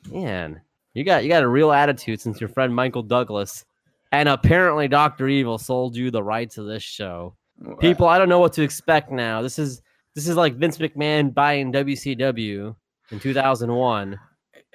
Man, 0.09 0.61
you 0.95 1.05
got 1.05 1.25
you 1.25 1.29
got 1.29 1.43
a 1.43 1.49
real 1.49 1.73
attitude 1.73 2.21
since 2.21 2.41
your 2.41 2.49
friend 2.49 2.75
Michael 2.75 3.03
Douglas 3.03 3.65
and 4.13 4.29
apparently 4.29 4.89
Doctor 4.89 5.29
Evil 5.29 5.59
sold 5.59 5.97
you 5.97 6.11
the 6.11 6.23
rights 6.23 6.59
of 6.59 6.67
this 6.67 6.83
show. 6.83 7.35
People, 7.79 8.07
I 8.09 8.19
don't 8.19 8.29
know 8.29 8.39
what 8.39 8.55
to 8.55 8.63
expect 8.63 9.11
now. 9.11 9.43
This 9.43 9.59
is 9.59 9.83
this 10.15 10.29
is 10.29 10.37
like 10.37 10.57
Vince 10.57 10.79
McMahon 10.79 11.33
buying 11.33 11.73
WCW 11.73 12.77
in 13.11 13.21
2001. 13.21 14.19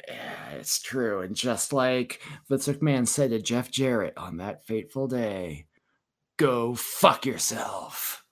Yeah, 0.07 0.49
it's 0.51 0.81
true. 0.81 1.21
And 1.21 1.35
just 1.35 1.73
like 1.73 2.21
Vince 2.49 2.67
McMahon 2.67 3.07
said 3.07 3.31
to 3.31 3.41
Jeff 3.41 3.71
Jarrett 3.71 4.17
on 4.17 4.37
that 4.37 4.65
fateful 4.65 5.07
day, 5.07 5.67
go 6.37 6.75
fuck 6.75 7.25
yourself. 7.25 8.24